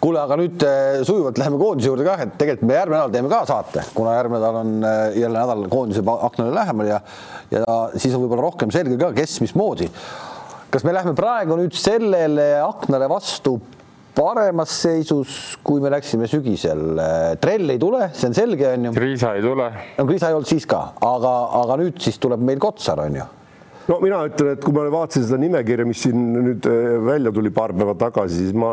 kuule, 0.03 0.21
aga 0.23 0.39
nüüd 0.39 0.67
äh, 0.67 1.01
sujuvalt 1.07 1.41
läheme 1.41 1.61
koondise 1.61 1.91
juurde 1.91 2.07
ka, 2.07 2.17
et 2.25 2.35
tegelikult 2.39 2.69
me 2.69 2.77
järgmine 2.79 2.99
nädal 2.99 3.15
teeme 3.15 3.33
ka 3.33 3.41
saate, 3.49 3.85
kuna 3.97 4.17
järgmine 4.19 4.41
nädal 4.41 4.61
on 4.61 4.75
äh, 4.87 5.01
jälle 5.23 5.41
nädal 5.41 5.65
koondise 5.73 6.05
aknale 6.17 6.55
lähemal 6.55 6.93
ja 6.95 7.01
ja 7.51 7.63
siis 7.95 8.15
on 8.15 8.23
võib-olla 8.25 8.47
rohkem 8.49 8.71
selge 8.75 8.97
ka, 8.99 9.13
kes 9.15 9.39
mismoodi. 9.43 9.87
kas 10.71 10.83
me 10.83 10.93
lähme 10.93 11.13
praegu 11.15 11.55
nüüd 11.59 11.75
sellele 11.77 12.49
aknale 12.61 13.07
vastu 13.09 13.57
paremas 14.17 14.73
seisus, 14.81 15.37
kui 15.65 15.81
me 15.83 15.91
läksime 15.93 16.27
sügisel. 16.29 16.99
trell 17.41 17.69
ei 17.69 17.81
tule, 17.81 18.09
see 18.17 18.31
on 18.31 18.37
selge, 18.37 18.71
on 18.73 18.89
ju. 18.89 18.93
Kriisa 18.97 19.35
ei 19.37 19.45
tule. 19.45 19.71
no 19.97 20.05
Kriisa 20.09 20.31
ei 20.31 20.37
olnud 20.37 20.49
siis 20.49 20.65
ka, 20.69 20.83
aga, 21.05 21.33
aga 21.61 21.81
nüüd 21.83 22.01
siis 22.01 22.17
tuleb 22.21 22.41
meil 22.41 22.61
Kotsar, 22.61 23.05
on 23.05 23.21
ju 23.21 23.27
no 23.87 23.97
mina 24.03 24.19
ütlen, 24.27 24.51
et 24.55 24.63
kui 24.63 24.75
ma 24.75 24.85
vaatasin 24.91 25.25
seda 25.27 25.39
nimekirja, 25.41 25.85
mis 25.87 26.01
siin 26.05 26.19
nüüd 26.35 26.67
äh, 26.67 26.97
välja 27.05 27.31
tuli 27.35 27.51
paar 27.55 27.73
päeva 27.77 27.95
tagasi, 27.99 28.41
siis 28.41 28.55
ma 28.57 28.71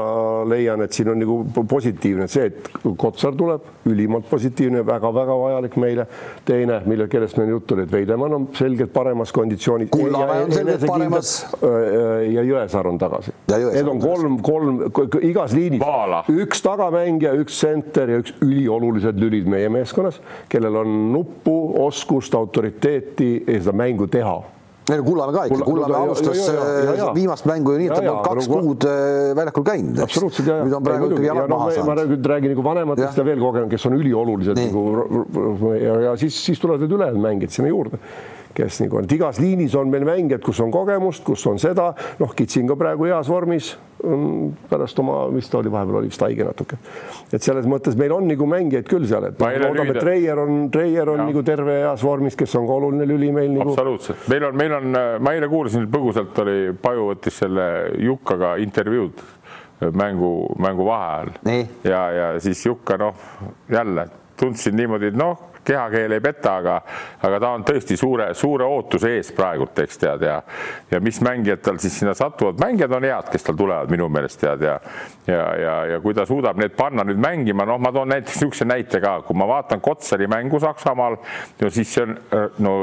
leian, 0.49 0.83
et 0.85 0.97
siin 0.97 1.13
on 1.13 1.21
nagu 1.23 1.67
positiivne 1.71 2.29
see, 2.31 2.51
et 2.51 2.71
Kotsar 2.99 3.37
tuleb, 3.39 3.67
ülimalt 3.91 4.27
positiivne 4.31 4.83
väga,, 4.85 5.11
väga-väga 5.15 5.37
vajalik 5.41 5.77
meile. 5.81 6.07
teine, 6.45 6.81
mille, 6.87 7.07
kellest 7.09 7.39
meil 7.39 7.55
juttu 7.55 7.75
oli, 7.75 7.85
et 7.87 7.93
Veidemann 7.93 8.35
on 8.35 8.49
selgelt 8.57 8.93
paremas 8.93 9.33
konditsioonis. 9.33 9.89
Kullamäe 9.93 10.45
on 10.45 10.53
selgelt 10.53 10.87
paremas. 10.87 11.35
Äh, 11.55 11.69
äh, 11.69 12.33
ja 12.35 12.45
Jõesaar 12.45 12.89
on 12.91 12.99
tagasi. 13.01 13.35
Need 13.51 13.89
on 13.89 14.01
kolm, 14.03 14.39
kolm 14.45 14.81
igas 15.25 15.55
liinis, 15.57 15.85
üks 16.33 16.65
tagamängija, 16.65 17.35
üks 17.41 17.61
senter 17.63 18.11
ja 18.11 18.21
üks 18.23 18.35
üliolulised 18.45 19.21
lülid 19.21 19.49
meie 19.51 19.71
meeskonnas, 19.73 20.21
kellel 20.53 20.83
on 20.83 20.99
nuppu, 21.15 21.57
oskust, 21.85 22.35
autoriteeti 22.35 23.37
ja 23.47 23.61
seda 23.61 23.77
mängu 23.77 24.09
teha 24.11 24.41
ei 24.85 24.99
no 25.01 25.05
Kullamäe 25.07 25.35
ka 25.35 25.45
ikka, 25.49 25.65
Kullamäe 25.65 26.01
alustas 26.03 26.41
ja, 26.45 26.53
ja, 26.85 26.95
ja, 26.99 27.09
viimast 27.17 27.47
mängu 27.49 27.73
ju 27.73 27.81
nii, 27.81 27.89
et 27.89 27.97
ta 27.97 28.03
polnud 28.05 28.27
kaks 28.29 28.49
no, 28.51 28.61
kuud 28.67 28.87
äh, 28.91 29.31
väljakul 29.39 29.65
käinud. 29.65 30.01
absoluutselt 30.05 30.51
ja, 30.51 30.59
nüüd 30.61 30.77
on 30.77 30.85
praegu 30.85 31.09
ikkagi 31.09 31.29
jalad 31.31 31.53
maha 31.55 31.71
saanud. 31.73 31.89
ma 31.89 31.97
nüüd 32.03 32.29
räägin 32.35 32.53
nagu 32.53 32.67
vanematest 32.67 33.21
ja 33.21 33.27
veel 33.31 33.41
kogenud, 33.41 33.73
kes 33.73 33.89
on 33.89 33.97
üliolulised 33.97 34.61
nagu 34.61 34.85
ja, 35.79 35.99
ja 36.09 36.15
siis, 36.21 36.37
siis 36.51 36.61
tulevad 36.61 36.85
need 36.85 36.97
ülejäänud 36.99 37.25
mängijad 37.25 37.57
sinna 37.57 37.73
juurde 37.73 38.03
kes 38.55 38.81
nagu 38.85 39.01
on, 39.01 39.09
et 39.09 39.17
igas 39.17 39.41
liinis 39.43 39.75
on 39.79 39.91
meil 39.91 40.07
mängijad, 40.07 40.43
kus 40.45 40.61
on 40.65 40.73
kogemust, 40.75 41.25
kus 41.27 41.45
on 41.51 41.59
seda, 41.63 41.91
noh, 42.21 42.33
Kitsin 42.37 42.69
ka 42.71 42.77
praegu 42.79 43.09
heas 43.09 43.29
vormis, 43.31 43.75
pärast 44.69 44.99
oma, 45.01 45.23
mis 45.33 45.49
ta 45.49 45.61
oli, 45.63 45.71
vahepeal 45.73 46.01
oli 46.03 46.11
vist 46.11 46.21
haige 46.21 46.45
natuke. 46.45 46.77
et 47.33 47.43
selles 47.43 47.67
mõttes 47.71 47.97
meil 47.97 48.13
on 48.13 48.27
nagu 48.29 48.47
mängijaid 48.49 48.89
küll 48.89 49.07
seal, 49.09 49.31
et 49.31 49.41
loodame, 49.41 49.95
et 49.95 50.01
Treier 50.03 50.41
on, 50.43 50.67
Treier 50.75 51.09
on 51.11 51.23
nagu 51.25 51.45
terve 51.47 51.79
heas 51.81 52.05
vormis, 52.05 52.37
kes 52.37 52.55
on 52.61 52.69
ka 52.69 52.77
oluline 52.81 53.09
lüli 53.09 53.31
meil 53.33 53.55
nagu. 53.55 53.73
absoluutselt, 53.73 54.27
meil 54.33 54.49
on, 54.51 54.59
meil 54.61 54.77
on, 54.81 55.01
ma 55.25 55.37
eile 55.37 55.49
kuulasin 55.53 55.89
põgusalt 55.93 56.43
oli, 56.45 56.59
Paju 56.83 57.09
võttis 57.13 57.41
selle 57.45 57.69
Jukkaga 58.03 58.57
intervjuud 58.63 59.25
mängu, 59.95 60.35
mängu 60.63 60.87
vaheajal. 60.87 61.33
Ja, 61.85 62.05
ja 62.13 62.29
siis 62.41 62.67
Jukka 62.67 62.99
noh, 63.01 63.27
jälle 63.73 64.09
tundsin 64.41 64.77
niimoodi, 64.77 65.13
et 65.13 65.19
noh 65.19 65.54
kehakeel 65.65 66.13
ei 66.17 66.23
peta, 66.25 66.57
aga, 66.61 66.77
aga 67.25 67.41
ta 67.41 67.51
on 67.57 67.65
tõesti 67.67 67.97
suure, 67.99 68.29
suure 68.39 68.67
ootuse 68.69 69.15
ees 69.17 69.33
praegult, 69.37 69.79
eks 69.85 70.01
tead 70.03 70.25
ja, 70.27 70.39
ja 70.91 71.01
mis 71.05 71.21
mängijad 71.25 71.63
tal 71.65 71.81
siis 71.83 71.99
sinna 72.01 72.15
satuvad, 72.17 72.61
mängijad 72.61 72.95
on 72.97 73.07
head, 73.09 73.31
kes 73.33 73.49
tal 73.49 73.59
tulevad 73.59 73.93
minu 73.93 74.09
meelest 74.13 74.41
tead 74.43 74.65
ja, 74.67 74.79
ja, 75.27 75.45
ja, 75.61 75.77
ja 75.95 76.01
kui 76.05 76.17
ta 76.17 76.27
suudab 76.29 76.61
need 76.61 76.77
panna 76.79 77.07
nüüd 77.07 77.21
mängima, 77.23 77.67
noh, 77.69 77.81
ma 77.83 77.93
toon 77.95 78.13
näiteks 78.15 78.37
niisuguse 78.37 78.69
näite 78.69 79.01
ka, 79.05 79.19
kui 79.27 79.39
ma 79.39 79.49
vaatan 79.51 79.83
Kotsari 79.85 80.29
mängu 80.31 80.61
Saksamaal, 80.63 81.19
no 81.61 81.73
siis 81.73 81.95
see 81.95 82.07
on 82.07 82.19
no 82.65 82.77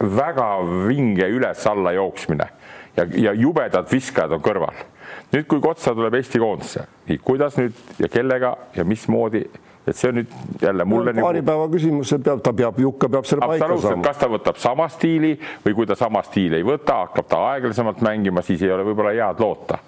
väga 0.00 0.50
vinge 0.86 1.28
üles-alla 1.32 1.94
jooksmine 1.96 2.50
ja, 2.96 3.06
ja 3.12 3.32
jubedad 3.36 3.88
viskajad 3.92 4.36
on 4.36 4.42
kõrval. 4.44 4.84
nüüd, 5.32 5.46
kui 5.48 5.60
Kotsar 5.60 5.96
tuleb 5.96 6.14
Eesti 6.18 6.40
koondisse, 6.42 6.86
nii 7.08 7.18
kuidas 7.24 7.56
nüüd 7.60 7.76
ja 8.00 8.08
kellega 8.12 8.56
ja 8.76 8.84
mismoodi 8.84 9.44
et 9.86 9.96
see 9.96 10.10
on 10.10 10.20
nüüd 10.20 10.36
jälle 10.62 10.86
mulle 10.88 11.14
no, 11.14 11.24
paari 11.26 11.42
nagu... 11.42 11.50
päeva 11.50 11.66
küsimus, 11.72 12.14
peab, 12.26 12.44
ta 12.44 12.52
peab, 12.56 12.78
Jukka 12.82 13.10
peab 13.16 13.28
selle 13.28 13.50
paika 13.52 13.68
saama. 13.82 14.02
kas 14.04 14.22
ta 14.22 14.30
võtab 14.30 14.60
sama 14.62 14.88
stiili 14.92 15.34
või 15.64 15.76
kui 15.80 15.90
ta 15.90 15.98
sama 15.98 16.22
stiili 16.26 16.60
ei 16.60 16.66
võta, 16.66 17.02
hakkab 17.06 17.28
ta 17.30 17.42
aeglasemalt 17.52 18.02
mängima, 18.06 18.44
siis 18.46 18.64
ei 18.66 18.72
ole 18.74 18.86
võib-olla 18.90 19.14
head 19.16 19.42
loota. 19.42 19.78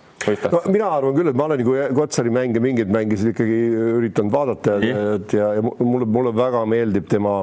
No 0.51 0.61
mina 0.67 0.89
arvan 0.97 1.15
küll, 1.15 1.31
et 1.31 1.37
ma 1.39 1.47
olen 1.47 1.61
nagu 1.63 1.75
Kotsari 1.95 2.31
mänge, 2.35 2.61
mingeid 2.61 2.91
mängisid 2.93 3.31
ikkagi 3.33 3.59
üritanud 4.01 4.35
vaadata 4.35 4.81
ja, 4.83 4.97
ja, 5.33 5.51
ja 5.57 5.63
mulle, 5.79 6.09
mulle 6.11 6.35
väga 6.37 6.65
meeldib 6.69 7.07
tema 7.09 7.37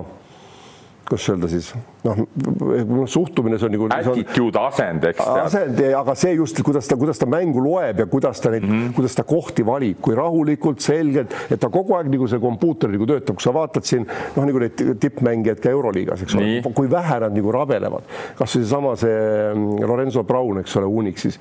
kuidas 1.06 1.30
öelda 1.30 1.47
siis, 1.47 1.72
noh, 2.06 3.06
suhtumine, 3.10 3.58
see 3.60 3.68
on 3.68 3.76
nagu. 3.76 3.89
Attitude 3.95 4.60
asend, 4.62 5.08
eks. 5.10 5.22
asend, 5.45 5.82
aga 5.97 6.16
see 6.20 6.36
just, 6.38 6.62
kuidas 6.66 6.89
ta, 6.89 6.97
kuidas 6.99 7.20
ta 7.22 7.28
mängu 7.30 7.64
loeb 7.64 8.03
ja 8.03 8.08
kuidas 8.10 8.41
ta 8.43 8.51
neid 8.53 8.66
mm, 8.66 8.76
-hmm. 8.76 8.93
kuidas 8.97 9.16
ta 9.18 9.24
kohti 9.28 9.66
valib, 9.66 9.99
kui 10.01 10.16
rahulikult, 10.18 10.82
selgelt, 10.86 11.34
et 11.49 11.60
ta 11.60 11.70
kogu 11.74 11.95
aeg 11.97 12.10
nagu 12.14 12.28
see 12.28 12.39
kompuuter 12.39 12.91
nagu 12.93 13.08
töötab, 13.10 13.39
kui 13.39 13.45
sa 13.45 13.53
vaatad 13.56 13.88
siin 13.88 14.06
noh, 14.06 14.45
nagu 14.45 14.62
neid 14.62 14.84
tippmängijaid 15.01 15.62
ka 15.64 15.74
Euroliigas, 15.74 16.26
eks 16.26 16.38
ole, 16.38 16.62
kui 16.76 16.91
vähe 16.91 17.20
nad 17.26 17.36
nagu 17.36 17.51
rabelevad. 17.56 18.14
kasvõi 18.38 18.64
seesama 18.64 18.95
see 18.99 19.16
mm, 19.56 19.86
Lorenzo 19.88 20.24
Brown, 20.24 20.60
eks 20.62 20.76
ole, 20.78 20.86
Unixis. 20.86 21.39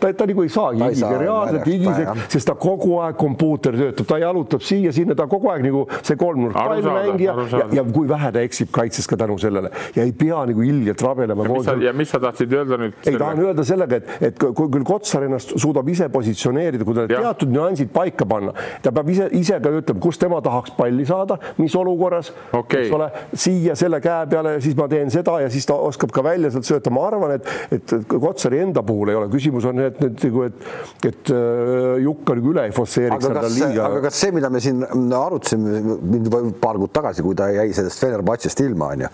ta, 0.00 0.12
ta 0.12 0.26
nagu 0.26 0.42
ei 0.42 0.52
saagi 0.52 0.82
higida, 0.82 1.12
reaalselt 1.18 1.66
higiseks, 1.66 2.26
sest 2.34 2.50
ta 2.50 2.54
kogu 2.54 2.98
aeg 3.04 3.18
kompuuter 3.20 3.76
töötab, 3.76 4.08
ta 4.08 4.18
jalutab 4.22 4.64
siia-sinna, 4.64 5.14
ta 5.18 5.28
kogu 5.30 5.50
aeg 5.52 5.64
nagu 5.66 5.86
see 6.02 6.18
kolmnurk 6.20 6.56
pallmängija 6.56 7.36
ja, 7.52 7.66
ja 7.80 7.84
kui 7.84 8.08
vähe 8.08 8.32
ta 8.34 8.42
eksib 8.44 8.70
kaitses 8.74 9.08
ka 9.10 9.18
tänu 9.20 9.38
sellele 9.40 9.70
ja 10.00 10.06
ei 10.06 10.12
pea 10.16 10.40
nagu 10.48 10.64
ilgelt 10.64 11.02
rabelema. 11.04 11.46
ja 11.84 11.92
mis 11.96 12.10
sa 12.12 12.20
tahtsid 12.22 12.52
öelda 12.56 12.78
nüüd? 12.80 12.96
ei, 13.04 13.18
tahan 13.20 13.42
öelda 13.44 13.64
sellega, 13.66 14.00
et, 14.00 14.12
et 14.30 14.38
kui 14.40 14.68
küll 14.72 14.86
Kotsar 14.86 15.26
ennast 15.26 15.52
suudab 15.60 15.88
ise 15.92 16.08
positsioneerida, 16.12 16.86
kui 16.88 16.96
ta 16.96 17.06
teatud 17.10 17.52
nüansid 17.52 17.92
paika 17.94 18.26
panna, 18.28 18.54
ta 18.82 18.92
peab 18.96 19.10
ise, 19.12 19.28
ise 19.36 19.60
ka 19.62 19.72
ütlema, 19.80 20.02
kus 20.02 20.20
tema 20.20 20.40
tahaks 20.44 20.74
palli 20.78 21.06
saada, 21.08 21.38
mis 21.60 21.74
olukorras 21.78 22.32
okay., 22.56 22.86
eks 22.86 22.96
ole, 22.96 23.10
siia 23.44 23.76
selle 23.78 24.00
käe 24.04 24.28
peale, 24.30 24.56
siis 24.64 24.76
ma 24.78 24.88
teen 24.90 25.12
seda 25.12 25.36
ja 25.44 25.50
siis 25.52 25.68
ta 25.68 25.76
oskab 25.90 26.14
ka 26.14 26.24
välja 26.24 26.52
sealt 26.54 26.68
sööta. 26.68 26.92
ma 26.94 27.06
arvan, 27.10 27.36
et, 27.36 27.50
et 27.76 27.96
Kotsari 28.10 28.62
enda 28.64 28.84
puhul 28.86 29.12
ei 29.12 29.20
ole, 29.20 29.30
küsimus 29.32 29.68
on, 29.68 29.82
et 29.84 30.00
nüüd 30.02 30.24
nagu, 30.28 30.46
et, 30.48 30.66
et 31.10 31.34
äh, 31.34 32.00
Jukka 32.04 32.38
nagu 32.38 32.54
üle 32.54 32.66
ei 32.68 32.74
forsseeriks 32.74 33.28
seda 33.28 33.44
liiga. 33.48 33.88
aga 33.90 34.02
kas 34.06 34.20
see, 34.24 34.34
mida 34.34 34.50
me 34.52 34.62
siin 34.64 34.84
arutasime 35.16 35.80
mind 36.00 36.30
paar 36.62 36.78
kuud 36.80 36.92
tagasi, 36.94 37.24
kui 37.26 37.36
ta 37.38 37.50
jäi 37.52 37.68
sellest 37.76 38.00
Fenerbahce'ist 38.02 38.64
ilma, 38.64 38.92
onju, 38.96 39.10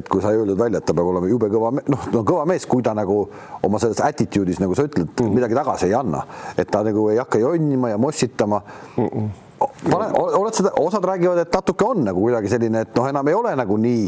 et 0.00 0.08
kui 0.10 0.22
sai 0.30 0.40
öeldud 0.40 0.58
välja, 0.58 0.80
et 0.80 0.88
ta 0.88 0.96
peab 0.96 1.12
olema 1.12 1.28
jube 1.30 1.50
kõva, 1.52 1.74
noh, 1.76 2.08
no 2.14 2.24
kõva 2.26 2.46
mees, 2.48 2.66
kui 2.70 2.86
ta 2.86 2.94
nagu 2.96 3.20
oma 3.66 3.82
selles 3.82 4.00
attitude'is, 4.06 4.62
nagu 4.62 4.78
sa 4.78 4.88
ütled 4.88 5.12
mm., 5.12 5.36
midagi 5.36 5.58
tagasi 5.58 5.90
ei 5.90 5.94
anna, 5.98 6.24
et 6.56 6.70
ta 6.70 6.84
nagu 6.86 7.08
ei 7.12 7.20
hakka 7.20 7.42
jonnima 7.42 7.94
ja 7.94 8.00
mossitama 8.00 8.62
mm. 8.96 9.06
-mm 9.06 9.30
pane, 9.60 10.06
oled 10.16 10.56
seda, 10.56 10.70
osad 10.80 11.04
räägivad, 11.04 11.38
et 11.42 11.52
natuke 11.52 11.84
on 11.84 12.04
nagu 12.04 12.20
kuidagi 12.24 12.48
selline, 12.48 12.84
et 12.86 12.94
noh, 12.96 13.08
enam 13.10 13.28
ei 13.28 13.34
ole 13.36 13.56
nagu 13.58 13.76
nii 13.80 14.04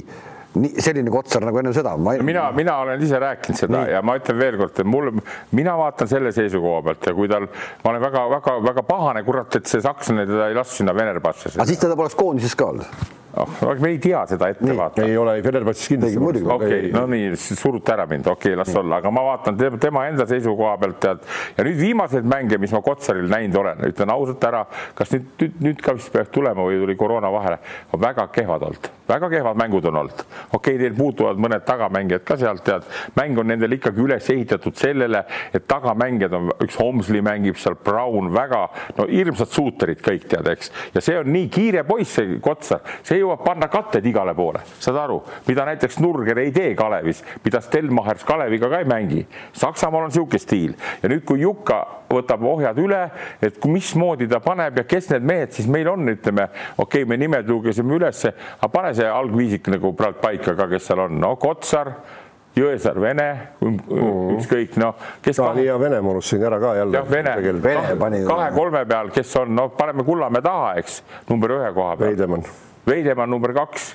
nii 0.53 0.83
selline 0.85 1.09
Kotsar 1.13 1.47
nagu 1.49 1.61
enne 1.63 1.71
seda 1.73 1.95
ma.... 1.97 2.13
mina, 2.21 2.43
mina 2.53 2.75
olen 2.83 3.01
ise 3.01 3.17
rääkinud 3.21 3.57
seda 3.57 3.73
nii. 3.73 3.95
ja 3.95 4.03
ma 4.05 4.19
ütlen 4.19 4.37
veelkord, 4.37 4.83
et 4.83 4.89
mul, 4.89 5.09
mina 5.57 5.79
vaatan 5.81 6.11
selle 6.11 6.33
seisukoha 6.37 6.83
pealt 6.89 7.09
ja 7.09 7.15
kui 7.17 7.31
tal, 7.33 7.49
ma 7.85 7.95
olen 7.95 8.05
väga-väga-väga 8.05 8.85
pahane, 8.85 9.25
kurat, 9.25 9.57
et 9.57 9.73
see 9.73 9.81
sakslane 9.85 10.27
teda 10.29 10.51
ei 10.51 10.59
lasknud 10.59 10.83
sinna 10.83 10.97
Venerbatsi. 10.97 11.55
aga 11.57 11.69
siis 11.71 11.81
teda 11.81 11.97
poleks 11.97 12.19
koondises 12.21 12.59
ka 12.59 12.69
olnud 12.69 13.21
oh, 13.35 13.75
me 13.81 13.89
ei 13.89 13.99
tea 13.99 14.23
seda 14.29 14.49
ette 14.53 14.75
vaata. 14.77 15.05
ei 15.07 15.17
ole 15.17 15.37
Fenerbahce'is 15.43 15.89
kindlasti. 15.89 16.19
okei 16.21 16.53
okay,, 16.55 16.91
no 16.93 17.05
nii, 17.11 17.33
surute 17.37 17.95
ära 17.95 18.07
mind, 18.11 18.27
okei 18.27 18.53
okay,, 18.53 18.59
las 18.61 18.75
olla, 18.77 18.99
aga 19.01 19.13
ma 19.15 19.25
vaatan 19.31 19.59
tema 19.81 20.05
enda 20.09 20.27
seisukoha 20.29 20.75
pealt 20.83 20.99
tead 21.03 21.25
ja 21.57 21.67
nüüd 21.67 21.79
viimaseid 21.81 22.29
mänge, 22.29 22.59
mis 22.63 22.75
ma 22.75 22.83
Kotsaril 22.85 23.31
näinud 23.33 23.57
olen, 23.63 23.85
ütlen 23.89 24.13
ausalt 24.13 24.45
ära, 24.49 24.65
kas 24.99 25.15
nüüd, 25.15 25.29
nüüd, 25.41 25.57
nüüd 25.69 25.85
ka 25.85 25.97
vist 25.97 26.13
peaks 26.13 26.33
tulema 26.35 26.67
või 26.67 26.81
tuli 26.83 26.97
koroona 27.01 27.31
vahele, 27.33 27.59
on 27.93 28.03
väga 28.03 28.27
kehvad 28.35 28.67
olnud, 28.69 28.91
väga 29.09 29.33
kehvad 29.33 29.61
mängud 29.63 29.89
on 29.89 30.01
olnud. 30.03 30.25
okei 30.53 30.59
okay,, 30.59 30.81
neil 30.83 30.99
puutuvad 30.99 31.41
mõned 31.41 31.65
tagamängijad 31.69 32.27
ka 32.29 32.37
sealt 32.41 32.65
tead, 32.69 32.89
mäng 33.17 33.41
on 33.41 33.49
nendel 33.49 33.79
ikkagi 33.79 34.05
üles 34.05 34.29
ehitatud 34.35 34.77
sellele, 34.79 35.25
et 35.55 35.67
tagamängijad 35.71 36.37
on, 36.37 36.53
üks 36.67 36.77
Homsli 36.83 37.23
mängib 37.25 37.57
seal, 37.61 37.79
Brown 37.85 38.33
väga, 38.35 38.67
no 38.99 39.09
hirmsad 39.09 39.53
suuterid 39.53 40.05
kõik 40.05 40.29
tead, 40.29 40.53
eks, 40.53 40.73
ja 40.95 41.05
see 41.05 41.17
on 41.21 41.33
nii 41.33 41.49
kiire 41.53 41.87
poiss, 41.89 42.19
see 42.19 42.39
Kotsar, 42.43 42.83
see 43.07 43.22
jõuab 43.23 43.45
panna 43.47 43.69
katted 43.73 44.07
igale 44.07 44.35
poole, 44.37 44.63
saad 44.83 44.99
aru, 45.05 45.21
mida 45.47 45.67
näiteks 45.69 45.99
Nurger 46.03 46.43
ei 46.43 46.53
tee 46.55 46.75
Kalevis, 46.79 47.23
mida 47.45 47.63
Stelmachers 47.65 48.27
Kaleviga 48.29 48.71
ka 48.73 48.83
ei 48.83 48.89
mängi. 48.89 49.27
Saksamaal 49.57 50.07
on 50.07 50.13
niisugune 50.13 50.43
stiil 50.43 50.77
ja 51.03 51.11
nüüd, 51.11 51.25
kui 51.29 51.43
Jukka 51.43 51.81
võtab 52.13 52.45
ohjad 52.47 52.79
üle, 52.83 53.03
et 53.43 53.61
mismoodi 53.69 54.29
ta 54.31 54.43
paneb 54.45 54.83
ja 54.83 54.87
kes 54.89 55.11
need 55.13 55.29
mehed 55.29 55.55
siis 55.57 55.69
meil 55.71 55.89
on, 55.93 56.09
ütleme, 56.13 56.49
okei 56.77 57.03
okay,, 57.03 57.09
me 57.09 57.19
nimed 57.21 57.49
lugesime 57.49 57.97
ülesse, 57.97 58.35
aga 58.59 58.73
pane 58.73 58.93
see 58.97 59.09
algviisik 59.09 59.71
nagu 59.73 59.95
praegu 59.97 60.21
paika 60.23 60.57
ka, 60.59 60.69
kes 60.73 60.91
seal 60.91 61.07
on, 61.07 61.17
no 61.23 61.37
Kotsar 61.41 61.95
Jõesaar 62.53 62.99
Vene, 63.01 63.29
mm. 63.65 63.79
ükskõik 64.37 64.75
noh, 64.81 64.99
kes 65.25 65.39
kahe... 65.41 65.63
ja 65.65 65.79
Vene 65.81 66.03
ma 66.05 66.13
unustasin 66.13 66.45
ära 66.45 66.59
ka 66.61 66.75
jälle. 66.77 66.99
jah, 66.99 67.07
Vene, 67.09 67.37
Vene 67.65 68.21
kahe-kolme 68.29 68.85
peal, 68.91 69.09
kes 69.15 69.33
on, 69.41 69.55
no 69.57 69.71
paneme 69.79 70.05
Kullamäe 70.05 70.45
taha, 70.45 70.75
eks, 70.83 71.01
number 71.31 71.57
ühe 71.57 71.73
koha 71.73 71.97
peal. 71.97 72.13
Veidemann 72.13 72.45
Veidemann 72.87 73.31
number 73.31 73.55
kaks. 73.57 73.93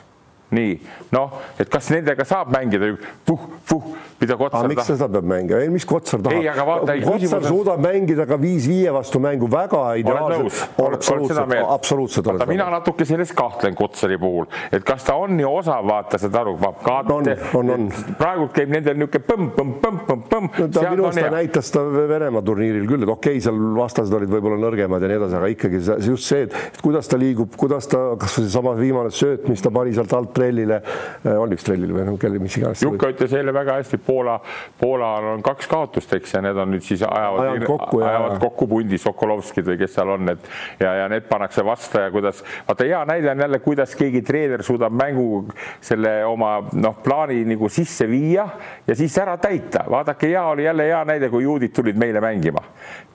Nii. 0.55 0.77
Noh, 1.11 1.41
et 1.59 1.67
kas 1.71 1.89
nendega 1.91 2.23
saab 2.27 2.53
mängida? 2.53 2.93
Puh, 3.27 3.41
puh, 3.67 3.89
mida 4.22 4.38
Kotsar 4.38 4.59
tahab. 4.59 4.72
miks 4.72 4.89
seda 4.89 5.07
peab 5.11 5.28
mängima, 5.30 5.61
ei, 5.61 5.70
mis 5.74 5.86
Kotsar 5.86 6.22
tahab? 6.26 6.41
ei, 6.41 6.47
aga 6.49 6.65
vaata. 6.68 6.95
Kotsar 7.05 7.41
on... 7.41 7.47
suudab 7.51 7.84
mängida 7.84 8.26
ka 8.30 8.38
viis-viie 8.41 8.93
vastu 8.93 9.22
mängu 9.24 9.49
väga 9.51 9.84
ideaalselt. 10.01 10.61
absoluutselt, 10.78 11.55
absoluutselt. 11.61 12.32
vaata, 12.32 12.49
mina 12.49 12.70
natuke 12.74 13.05
selles 13.05 13.34
kahtlen 13.38 13.78
Kotsari 13.78 14.18
puhul, 14.22 14.47
et 14.72 14.86
kas 14.88 15.05
ta 15.07 15.18
on 15.22 15.38
nii 15.38 15.47
osav, 15.49 15.86
vaata 15.88 16.20
saad 16.22 16.39
aru, 16.41 16.57
on, 16.57 17.32
on, 17.61 17.74
on. 17.76 17.88
praegu 18.18 18.49
käib 18.55 18.74
nendel 18.74 18.97
niisugune 18.97 19.24
põmm-põmm-põmm-põmm-põmm. 19.28 20.49
no 20.57 20.70
ta 20.74 20.88
minu 20.91 21.07
arust 21.09 21.32
näitas 21.38 21.72
ta 21.74 21.84
Venemaa 22.07 22.43
turniiril 22.45 22.88
küll, 22.89 23.05
et 23.05 23.11
okei 23.11 23.38
okay,, 23.38 23.43
seal 23.45 23.59
vastased 23.78 24.13
olid 24.18 24.32
võib-olla 24.32 24.59
nõrgemad 24.61 25.03
ja 25.03 25.11
nii 25.11 25.20
edasi, 25.22 25.38
aga 25.39 25.51
ikkagi 25.53 25.82
just 26.07 26.28
see, 26.28 26.47
et 26.47 26.82
kuidas 26.84 27.09
ta 27.09 27.20
liigub, 27.20 27.53
kuidas 27.59 27.89
ta, 27.91 28.01
kas 28.20 28.38
või 28.39 28.47
seesama 28.47 28.74
viimane 28.80 29.13
sööt, 29.13 29.47
mis 29.51 29.63
ta 29.63 29.72
pani 29.74 29.93
sealt 29.95 30.13
alt 30.18 30.34
trellile, 30.36 30.82
äh, 31.24 31.38
on 31.38 31.53
üks 31.55 31.65
trellile 31.68 31.95
või 31.95 32.07
noh, 32.09 32.20
kelle, 32.22 32.41
mis 32.41 32.57
iganes. 32.59 32.84
Jukka 32.86 33.11
ütles 33.13 33.36
eile 33.38 33.53
väga 33.55 33.78
hästi, 33.80 33.99
Poola, 34.08 34.39
Poolal 34.80 35.30
on 35.34 35.43
kaks 35.43 35.68
kaotust, 35.68 36.14
eks, 36.18 36.34
ja 36.38 36.41
need 36.45 36.58
on 36.58 36.72
nüüd 36.72 36.86
siis 36.86 37.03
ajavad, 37.03 37.43
ajavad 37.43 37.66
kokku, 37.68 38.01
ajavad 38.01 38.38
kokku 38.41 38.68
pundi 38.72 38.99
Sokolovskid 39.01 39.68
või 39.68 39.80
kes 39.82 39.93
seal 39.97 40.14
on, 40.16 40.32
et 40.34 40.49
ja, 40.80 40.93
ja 41.01 41.10
need 41.12 41.28
pannakse 41.30 41.66
vastu 41.66 42.01
ja 42.01 42.12
kuidas, 42.14 42.43
vaata 42.68 42.88
hea 42.88 43.03
näide 43.10 43.32
on 43.32 43.45
jälle, 43.45 43.60
kuidas 43.64 43.95
keegi 43.99 44.22
treener 44.28 44.64
suudab 44.64 44.95
mängu 44.95 45.43
selle 45.82 46.20
oma 46.26 46.58
noh, 46.74 46.97
plaani 47.03 47.43
nagu 47.47 47.70
sisse 47.72 48.08
viia 48.10 48.47
ja 48.88 48.95
siis 48.95 49.18
ära 49.22 49.38
täita. 49.41 49.84
vaadake, 49.89 50.32
hea 50.32 50.45
oli 50.53 50.64
jälle 50.64 50.88
hea 50.88 51.03
näide, 51.05 51.30
kui 51.30 51.43
juudid 51.43 51.76
tulid 51.76 51.99
meile 51.99 52.22
mängima, 52.24 52.64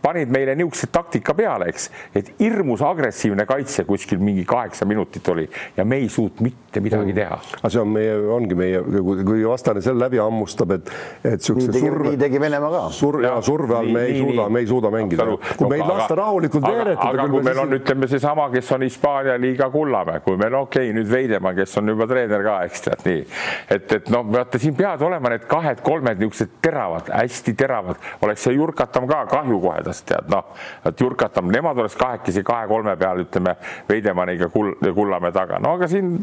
panid 0.02 0.32
meile 0.32 0.54
niisuguse 0.58 0.88
taktika 0.92 1.34
peale, 1.38 1.68
eks, 1.72 1.88
et 2.18 2.32
hirmus 2.40 2.82
agressiivne 2.84 3.46
kaitse 3.46 3.84
kuskil 3.88 4.20
mingi 4.22 4.44
kaheksa 4.48 4.86
minutit 4.88 5.28
oli 5.28 5.48
ja 5.76 5.84
me 5.84 6.00
ei 6.02 6.08
suutnud 6.08 6.42
mitte 6.42 6.80
midagi 6.80 7.14
teha. 7.14 7.38
aga 7.60 7.70
see 7.70 7.80
on 7.82 7.92
meie, 7.94 8.16
ongi 8.36 8.56
meie, 8.58 8.80
kui 9.22 9.44
vastane 9.46 9.82
selle 9.84 10.02
läbi 10.06 10.18
hammustab, 10.22 10.74
et, 10.78 10.90
et 11.22 11.38
niisuguse 11.38 11.78
surve. 11.78 12.08
nii 12.10 12.20
tegi 12.20 12.40
Venemaa 12.42 12.70
ka. 12.72 12.82
Sur, 12.96 13.20
ja 13.22 13.34
surve 13.44 13.76
all 13.78 13.92
me 13.94 14.04
ei 14.08 14.16
nii, 14.16 14.24
suuda, 14.24 14.48
me 14.48 14.62
ei 14.62 14.70
suuda 14.70 14.92
mängida. 14.94 15.26
kui 15.58 15.70
meid 15.70 15.84
lasta 15.86 16.16
rahulikult 16.18 16.66
veeretada. 16.66 17.10
aga 17.12 17.28
kui 17.30 17.44
meil 17.46 17.62
on, 17.62 17.76
ütleme 17.78 18.08
seesama, 18.10 18.48
kes 18.54 18.72
on 18.74 18.86
Hispaania 18.86 19.36
liiga 19.40 19.70
Kullamäe, 19.70 20.22
kui 20.26 20.40
meil 20.40 20.56
okei 20.58 20.88
okay,, 20.90 20.96
nüüd 20.98 21.10
Veidemaa, 21.12 21.54
kes 21.58 21.78
on 21.78 21.94
juba 21.94 22.08
treener 22.10 22.42
ka, 22.46 22.58
eks 22.66 22.86
tead 22.88 23.06
nii, 23.06 23.22
et, 23.76 23.96
et 23.98 24.10
noh, 24.12 24.26
vaata 24.32 24.60
siin 24.62 24.74
peavad 24.78 25.06
olema 25.06 25.34
need 25.34 25.46
kahed-kolmed 25.50 26.22
niisugused 26.22 26.58
teravad, 26.64 27.12
hästi 27.12 27.54
teravad, 27.58 28.00
oleks 28.24 28.48
see 28.48 28.56
Jurkatam 28.56 29.06
ka 29.10 29.24
kahju 29.30 29.60
kohe 29.62 29.82
tast 29.92 30.08
tead 30.08 30.32
noh, 30.32 30.52
et 30.88 31.00
Jurkatam, 31.00 31.52
nemad 31.52 31.78
oleks 31.84 31.96
kahekesi 32.00 32.44
kahe-kolme 32.46 32.96
peal, 33.00 33.24
ütleme 33.26 33.56
Veidemanniga 33.88 34.48
kull, 34.52 34.74
Kullamäe 34.92 35.34
taga, 35.34 35.60
no 35.62 35.76
aga 35.76 35.90
siin 35.90 36.14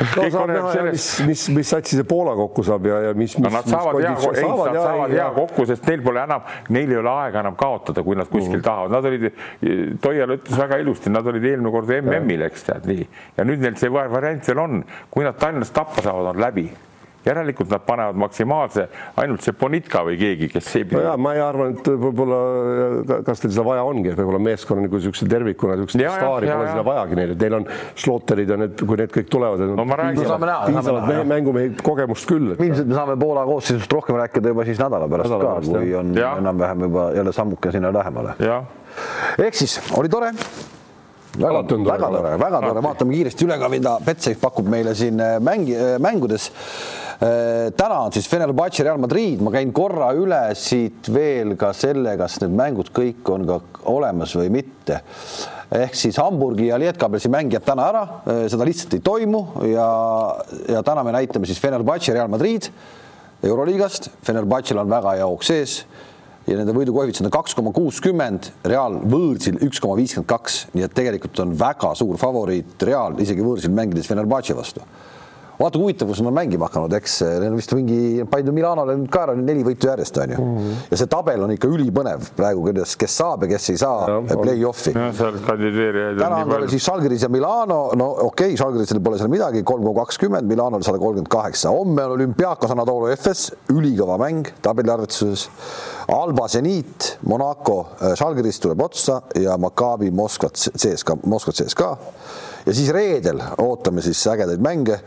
no 0.00 0.26
saab 0.32 0.50
näha, 0.50 0.72
mis, 0.88 1.06
mis, 1.28 1.44
mis 1.54 1.70
satsi 1.72 1.98
see 1.98 2.06
Poola 2.08 2.34
kokku 2.38 2.64
saab 2.66 2.86
ja, 2.88 3.00
ja 3.08 3.14
mis, 3.16 3.36
mis. 3.38 3.52
Nad 3.52 3.68
saavad 3.68 4.00
hea, 4.00 4.12
ei, 4.32 4.44
nad 4.48 4.78
saavad 4.78 5.14
hea 5.14 5.28
kokku, 5.36 5.66
sest 5.68 5.88
neil 5.90 6.04
pole 6.04 6.22
enam, 6.22 6.44
neil 6.72 6.94
ei 6.94 7.00
ole 7.00 7.14
aega 7.26 7.42
enam 7.44 7.56
kaotada, 7.60 8.04
kui 8.06 8.18
nad 8.18 8.30
kuskil 8.30 8.58
mm. 8.58 8.66
tahavad, 8.66 8.94
nad 8.96 9.10
olid, 9.10 9.26
Toial 10.04 10.36
ütles 10.38 10.60
väga 10.60 10.80
ilusti, 10.82 11.12
nad 11.12 11.26
olid 11.30 11.48
eelmine 11.52 11.74
kord 11.74 11.90
MM-il, 12.00 12.46
eks 12.48 12.68
tead 12.68 12.86
nii, 12.90 13.08
ja 13.38 13.48
nüüd 13.48 13.64
neil 13.64 13.80
see 13.80 13.92
variant 13.92 14.52
veel 14.52 14.62
on, 14.62 14.84
kui 15.12 15.26
nad 15.26 15.38
Tallinnas 15.40 15.74
tappa 15.74 16.04
saavad, 16.06 16.32
on 16.34 16.40
läbi 16.48 16.70
järelikult 17.24 17.70
nad 17.70 17.84
panevad 17.84 18.18
maksimaalse, 18.20 18.86
ainult 19.20 19.44
see 19.44 19.56
Bonitka 19.60 20.02
või 20.06 20.16
keegi, 20.20 20.48
kes 20.54 20.70
ei 20.78 20.86
no 20.90 21.02
ja 21.04 21.16
ma 21.20 21.34
ei 21.36 21.42
arva, 21.44 21.68
et 21.74 21.90
võib-olla, 22.04 22.38
kas 23.26 23.42
teil 23.42 23.52
seda 23.52 23.64
vaja 23.66 23.84
ongi, 23.84 24.08
et 24.12 24.18
võib-olla 24.18 24.40
meeskonna 24.50 24.86
nagu 24.86 25.00
niisuguse 25.00 25.28
tervikuna, 25.30 25.76
niisugust 25.76 26.00
staari 26.00 26.48
ja, 26.48 26.56
pole 26.56 26.72
seda 26.72 26.86
vajagi 26.86 27.20
neil, 27.20 27.34
et 27.36 27.44
neil 27.44 27.58
on 27.60 27.68
slotterid 27.92 28.54
ja 28.54 28.58
need, 28.64 28.80
kui 28.80 29.00
need 29.02 29.14
kõik 29.14 29.30
tulevad, 29.32 29.66
no, 29.76 29.86
piisavalt 30.16 31.28
mängumehi 31.30 31.74
kogemust 31.84 32.28
küll. 32.30 32.54
ilmselt 32.56 32.88
me 32.88 32.98
saame 32.98 33.20
Poola 33.20 33.44
koosseisust 33.48 33.92
rohkem 33.92 34.16
rääkida 34.20 34.54
juba 34.54 34.66
siis 34.68 34.80
nädala 34.80 35.08
pärast 35.10 35.34
nädala 35.34 35.54
ka, 35.60 35.68
kui 35.68 35.94
on 36.00 36.16
enam-vähem 36.16 36.88
juba 36.88 37.10
jälle 37.16 37.36
sammuke 37.36 37.72
sinna 37.72 37.92
lähemale. 37.92 38.36
ehk 39.38 39.54
siis 39.54 39.80
oli 39.96 40.08
tore. 40.08 40.32
Väga, 41.38 41.62
väga 41.62 42.08
tore, 42.10 42.30
väga 42.38 42.60
tore, 42.60 42.82
vaatame 42.82 43.14
kiiresti 43.14 43.46
üle 43.46 43.58
ka, 43.60 43.68
mida 43.70 43.92
Betsafe 44.02 44.40
pakub 44.40 44.66
meile 44.70 44.96
siin 44.98 45.20
äh, 45.22 45.36
mängi, 45.38 45.76
äh, 45.78 45.94
mängudes. 46.02 46.50
Äh, 47.20 47.68
täna 47.76 47.98
on 48.06 48.12
siis 48.16 48.24
Fenerbahce 48.32 48.80
Real 48.80 48.96
Madrid, 48.96 49.42
ma 49.44 49.50
käin 49.52 49.74
korra 49.76 50.06
üle 50.16 50.38
siit 50.56 51.10
veel 51.12 51.52
ka 51.60 51.74
selle, 51.76 52.14
kas 52.16 52.38
need 52.40 52.54
mängud 52.56 52.88
kõik 52.96 53.28
on 53.28 53.44
ka 53.44 53.58
olemas 53.92 54.32
või 54.38 54.48
mitte. 54.54 55.02
ehk 55.70 55.94
siis 55.94 56.16
Hamburgi 56.16 56.70
ja 56.70 56.78
Lietkabelsi 56.80 57.28
mäng 57.28 57.52
jääb 57.52 57.66
täna 57.66 57.90
ära, 57.92 58.00
seda 58.48 58.64
lihtsalt 58.64 58.96
ei 58.96 59.04
toimu 59.04 59.42
ja, 59.68 59.90
ja 60.72 60.80
täna 60.82 61.04
me 61.04 61.12
näitame 61.12 61.46
siis 61.46 61.60
Fenerbahce 61.60 62.16
Real 62.16 62.32
Madrid 62.32 62.70
Euroliigast. 63.44 64.08
Fenerbahce'l 64.24 64.80
on 64.80 64.90
väga 64.90 65.14
hea 65.18 65.28
hoog 65.28 65.44
sees 65.44 65.82
ja 66.48 66.56
nende 66.56 66.72
võidukoefitsient 66.72 67.28
on 67.28 67.36
kaks 67.36 67.52
koma 67.54 67.76
kuuskümmend, 67.76 68.48
Real 68.64 68.96
võõrsil 69.04 69.60
üks 69.68 69.84
koma 69.84 70.00
viiskümmend 70.00 70.32
kaks, 70.32 70.62
nii 70.72 70.88
et 70.88 70.96
tegelikult 70.96 71.44
on 71.44 71.52
väga 71.52 71.92
suur 72.00 72.16
favoriit 72.16 72.80
Real 72.88 73.20
isegi 73.20 73.44
võõrsil 73.44 73.76
mängides 73.76 74.08
Fenerbahce 74.08 74.56
vastu 74.56 74.88
vaata 75.60 75.76
kui 75.76 75.90
huvitav, 75.90 76.08
kus 76.08 76.22
on 76.22 76.30
mängima 76.34 76.68
hakanud, 76.68 76.94
eks 76.96 77.16
neil 77.26 77.50
on 77.52 77.58
vist 77.58 77.74
mingi 77.76 78.24
palju 78.30 78.54
Milanole 78.56 78.96
nüüd 78.96 79.10
ka 79.12 79.26
neli 79.36 79.64
võitu 79.66 79.90
järjest 79.90 80.16
on 80.22 80.34
ju 80.34 80.38
mm. 80.40 80.56
-hmm. 80.56 80.78
ja 80.90 81.00
see 81.00 81.10
tabel 81.12 81.44
on 81.44 81.52
ikka 81.54 81.68
ülipõnev 81.68 82.30
praegu, 82.36 82.64
kuidas, 82.64 82.96
kes 83.00 83.16
saab 83.20 83.44
ja 83.44 83.50
kes 83.52 83.70
ei 83.74 83.80
saa 83.80 84.20
play-off'i. 84.30 84.94
täna 84.94 86.36
on 86.42 86.54
tal 86.54 86.68
siis 86.68 86.84
Žalgiris 86.84 87.22
ja 87.22 87.28
Milano, 87.28 87.80
no 87.94 88.08
okei 88.10 88.54
okay,, 88.54 88.56
Žalgirisel 88.56 89.02
pole 89.04 89.18
seal 89.18 89.32
midagi, 89.32 89.62
kolm 89.62 89.84
koma 89.84 90.04
kakskümmend, 90.04 90.48
Milanol 90.48 90.82
sada 90.82 90.98
kolmkümmend 90.98 91.28
kaheksa, 91.28 91.70
homme 91.70 92.04
on 92.04 92.16
olümpiaakos 92.16 92.72
Anatoly 92.72 93.12
Efes, 93.12 93.50
ülikõva 93.72 94.18
mäng 94.20 94.48
tabeliarvestuses. 94.62 95.48
Alba 96.10 96.48
Zenit, 96.48 97.18
Monaco, 97.22 97.84
Žalgiris 98.18 98.58
tuleb 98.60 98.80
otsa 98.82 99.20
ja 99.38 99.56
Maccabi 99.60 100.10
Moskvat, 100.10 100.56
CSKA, 100.56 101.20
Moskvat 101.24 101.60
CSKA 101.60 101.96
ja 102.66 102.74
siis 102.74 102.92
reedel 102.94 103.42
ootame 103.58 104.02
siis 104.04 104.20
ägedaid 104.30 104.62
mänge 104.62 105.00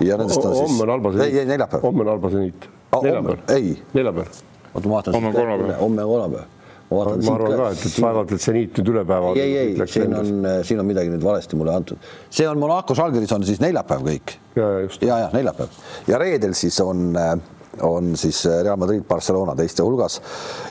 ja 0.00 0.16
nendest 0.16 0.44
on 0.44 0.54
siis. 0.54 0.68
homme 0.68 0.82
on 0.82 0.90
Alba 0.90 1.12
seniit. 1.12 1.26
ei, 1.26 1.38
ei 1.38 1.46
neljapäev. 1.46 1.82
homme 1.82 2.02
on 2.02 2.08
Alba 2.08 2.30
seniit. 2.30 2.68
neljapäev. 3.02 3.38
ei. 3.48 3.82
neljapäev. 3.94 4.40
oota, 4.74 4.88
ma 4.88 4.94
vaatan. 4.94 5.14
homme 5.14 5.28
on 5.28 5.34
kolmapäev. 5.34 5.80
homme 5.80 6.04
on 6.04 6.10
kolmapäev. 6.10 6.48
ma 6.90 6.96
vaatan. 6.96 7.24
ma 7.24 7.34
arvan 7.34 7.56
ka, 7.56 7.68
et, 7.70 7.86
et 7.86 8.00
vaevalt, 8.02 8.32
et 8.32 8.40
seniit 8.40 8.80
nüüd 8.80 8.92
üle 8.94 9.04
päeva. 9.04 9.32
ei, 9.34 9.56
ei, 9.56 9.70
ei, 9.74 9.86
siin 9.86 10.16
on, 10.16 10.50
siin 10.66 10.82
on 10.82 10.90
midagi 10.90 11.12
nüüd 11.12 11.24
valesti 11.24 11.60
mulle 11.60 11.74
antud. 11.74 12.10
see 12.30 12.48
on 12.48 12.58
Monaco 12.58 12.96
Žalgiris 12.98 13.32
on 13.36 13.46
siis 13.48 13.62
neljapäev 13.62 14.04
kõik. 14.08 14.36
ja, 14.56 14.66
ja 14.66 14.82
just. 14.88 15.06
ja, 15.06 15.22
ja 15.26 15.30
neljapäev 15.32 15.80
ja 16.08 16.20
reedel 16.20 16.54
siis 16.58 16.80
on, 16.84 17.14
on 17.86 18.12
siis 18.16 18.44
Real 18.62 18.76
Madrid, 18.76 19.06
Barcelona 19.08 19.56
teiste 19.56 19.86
hulgas 19.86 20.20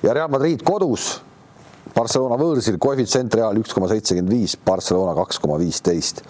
ja 0.03 0.13
Real 0.13 0.29
Madrid 0.29 0.65
kodus 0.67 1.15
Barcelona 1.95 2.37
võõrsil 2.39 2.79
koefitsient 2.81 3.35
Real 3.35 3.59
üks 3.59 3.75
koma 3.75 3.89
seitsekümmend 3.91 4.33
viis, 4.33 4.55
Barcelona 4.65 5.15
kaks 5.17 5.41
koma 5.43 5.59
viisteist. 5.61 6.23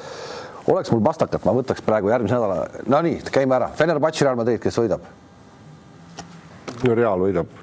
Oleks 0.69 0.91
mul 0.93 1.01
pastakat, 1.05 1.45
ma 1.47 1.55
võtaks 1.57 1.81
praegu 1.85 2.11
järgmise 2.11 2.37
nädala, 2.37 2.83
no 2.91 3.01
nii, 3.05 3.23
käime 3.33 3.57
ära, 3.57 3.71
Fenerbahce 3.77 4.25
Real 4.25 4.37
Madrid, 4.39 4.61
kes 4.63 4.77
võidab? 4.81 5.07
no 6.83 6.95
Real 6.95 7.25
võidab 7.25 7.58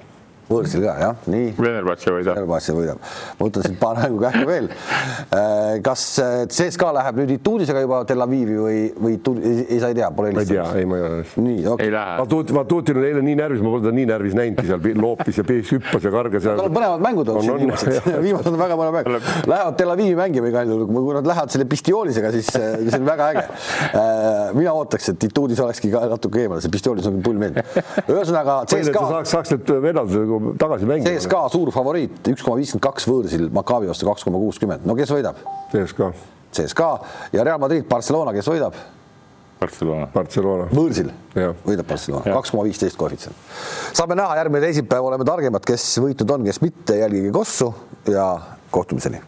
võõrsil 0.51 0.85
ka 0.85 0.95
jah, 1.01 1.23
nii. 1.31 1.53
Venerbatsi 1.59 2.13
võidab. 2.15 2.39
Venerbatsi 2.39 2.75
võidab. 2.77 3.01
ma 3.39 3.49
võtan 3.49 3.67
siit 3.67 3.79
paar 3.81 4.01
mängu 4.03 4.21
kähku 4.23 4.45
veel. 4.49 4.69
Äh, 5.37 5.79
kas 5.85 6.05
CSKA 6.53 6.93
läheb 7.01 7.21
nüüd 7.23 7.35
Ituudisega 7.37 7.83
juba 7.85 8.03
Tel 8.09 8.23
Avivi 8.23 8.59
või, 8.61 8.81
või 8.95 9.17
ei, 9.17 9.67
ei 9.77 9.81
sa 9.83 9.91
ei 9.91 9.99
tea, 9.99 10.11
pole 10.15 10.33
helistanud? 10.33 10.63
ma 10.63 10.67
ei 10.67 10.73
tea, 10.73 10.81
ei 10.81 10.91
ma 10.91 10.99
ei 11.01 11.07
ole. 11.07 11.25
nii, 11.47 11.59
okei 11.75 11.91
okay.. 11.91 12.19
Vatuut, 12.21 12.53
Vatuutil 12.57 13.01
oli 13.01 13.11
eile 13.11 13.25
nii 13.27 13.39
närvis, 13.41 13.65
ma 13.65 13.73
pole 13.75 13.85
teda 13.85 13.97
nii 13.99 14.09
närvis 14.13 14.37
näinudki 14.39 14.71
seal 14.71 15.03
loopis 15.03 15.41
ja 15.41 15.47
pees 15.47 15.73
hüppas 15.75 16.07
ja 16.07 16.13
kargas 16.15 16.47
ja. 16.47 16.55
tal 16.59 16.71
on 16.71 16.77
põnevad 16.77 17.05
mängud 17.05 17.33
olnud 17.33 17.47
siin 17.47 17.61
viimased, 17.65 18.09
viimased 18.27 18.53
on 18.53 18.61
väga 18.61 18.79
põnev 18.81 18.97
mäng. 18.97 19.29
Lähevad 19.51 19.79
Tel 19.81 19.95
Avivi 19.95 20.17
mängima 20.19 20.51
igal 20.53 20.71
juhul, 20.73 20.87
kui 20.91 21.17
nad 21.17 21.29
lähevad 21.29 21.55
selle 21.55 21.69
Pistiolisega, 21.71 22.33
siis 22.35 22.51
see 22.55 23.01
on 23.01 23.07
väga 23.09 23.29
äge. 23.35 23.45
Äh, 23.91 24.55
mina 24.57 24.75
ootaks, 24.77 25.11
et 25.13 25.29
Ituudis 25.29 25.61
olekski 25.63 25.91
ka 25.93 26.05
natuke 26.11 26.45
eemal, 26.45 26.63
see 26.65 26.73
Pistiolis 26.73 27.09
on 27.11 27.21
pull 27.25 27.41
meeldib. 27.41 27.67
ühesõnaga 28.07 28.61
CSKA. 28.71 29.05
saaks, 29.13 29.35
saaks 29.35 29.55
need 29.57 29.75
vedada 29.85 30.27
nagu 30.41 30.57
tagasi 30.61 30.89
mängima. 30.89 31.13
CSKA 31.13 31.45
suur 31.53 31.71
favoriit, 31.75 32.19
üks 32.33 32.45
koma 32.45 32.59
viiskümmend 32.61 32.85
kaks 32.87 33.09
võõrsil, 33.11 33.47
Maccabi 33.55 33.91
vastu 33.91 34.09
kaks 34.09 34.27
koma 34.27 34.41
kuuskümmend, 34.43 34.87
no 34.89 34.97
kes 34.99 35.13
võidab? 35.15 35.41
CSKA. 35.73 36.11
CSKA 36.57 36.91
ja 37.37 37.47
Real 37.47 37.63
Madrid, 37.63 37.87
Barcelona, 37.89 38.35
kes 38.37 38.51
võidab? 38.53 38.79
Barcelona. 39.61 40.09
Barcelona. 40.13 40.67
võõrsil 40.73 41.13
võidab 41.35 41.87
Barcelona, 41.89 42.35
kaks 42.39 42.53
koma 42.53 42.67
viisteist 42.67 42.99
koefitsient. 43.01 43.47
saame 43.97 44.19
näha, 44.19 44.37
järgmine 44.43 44.67
teisipäev 44.69 45.09
oleme 45.09 45.25
targemad, 45.29 45.65
kes 45.65 45.95
võitnud 46.05 46.37
on, 46.37 46.45
kes 46.51 46.61
mitte, 46.65 47.01
jälgige 47.01 47.33
Kossu 47.35 47.73
ja 48.13 48.29
kohtumiseni 48.71 49.23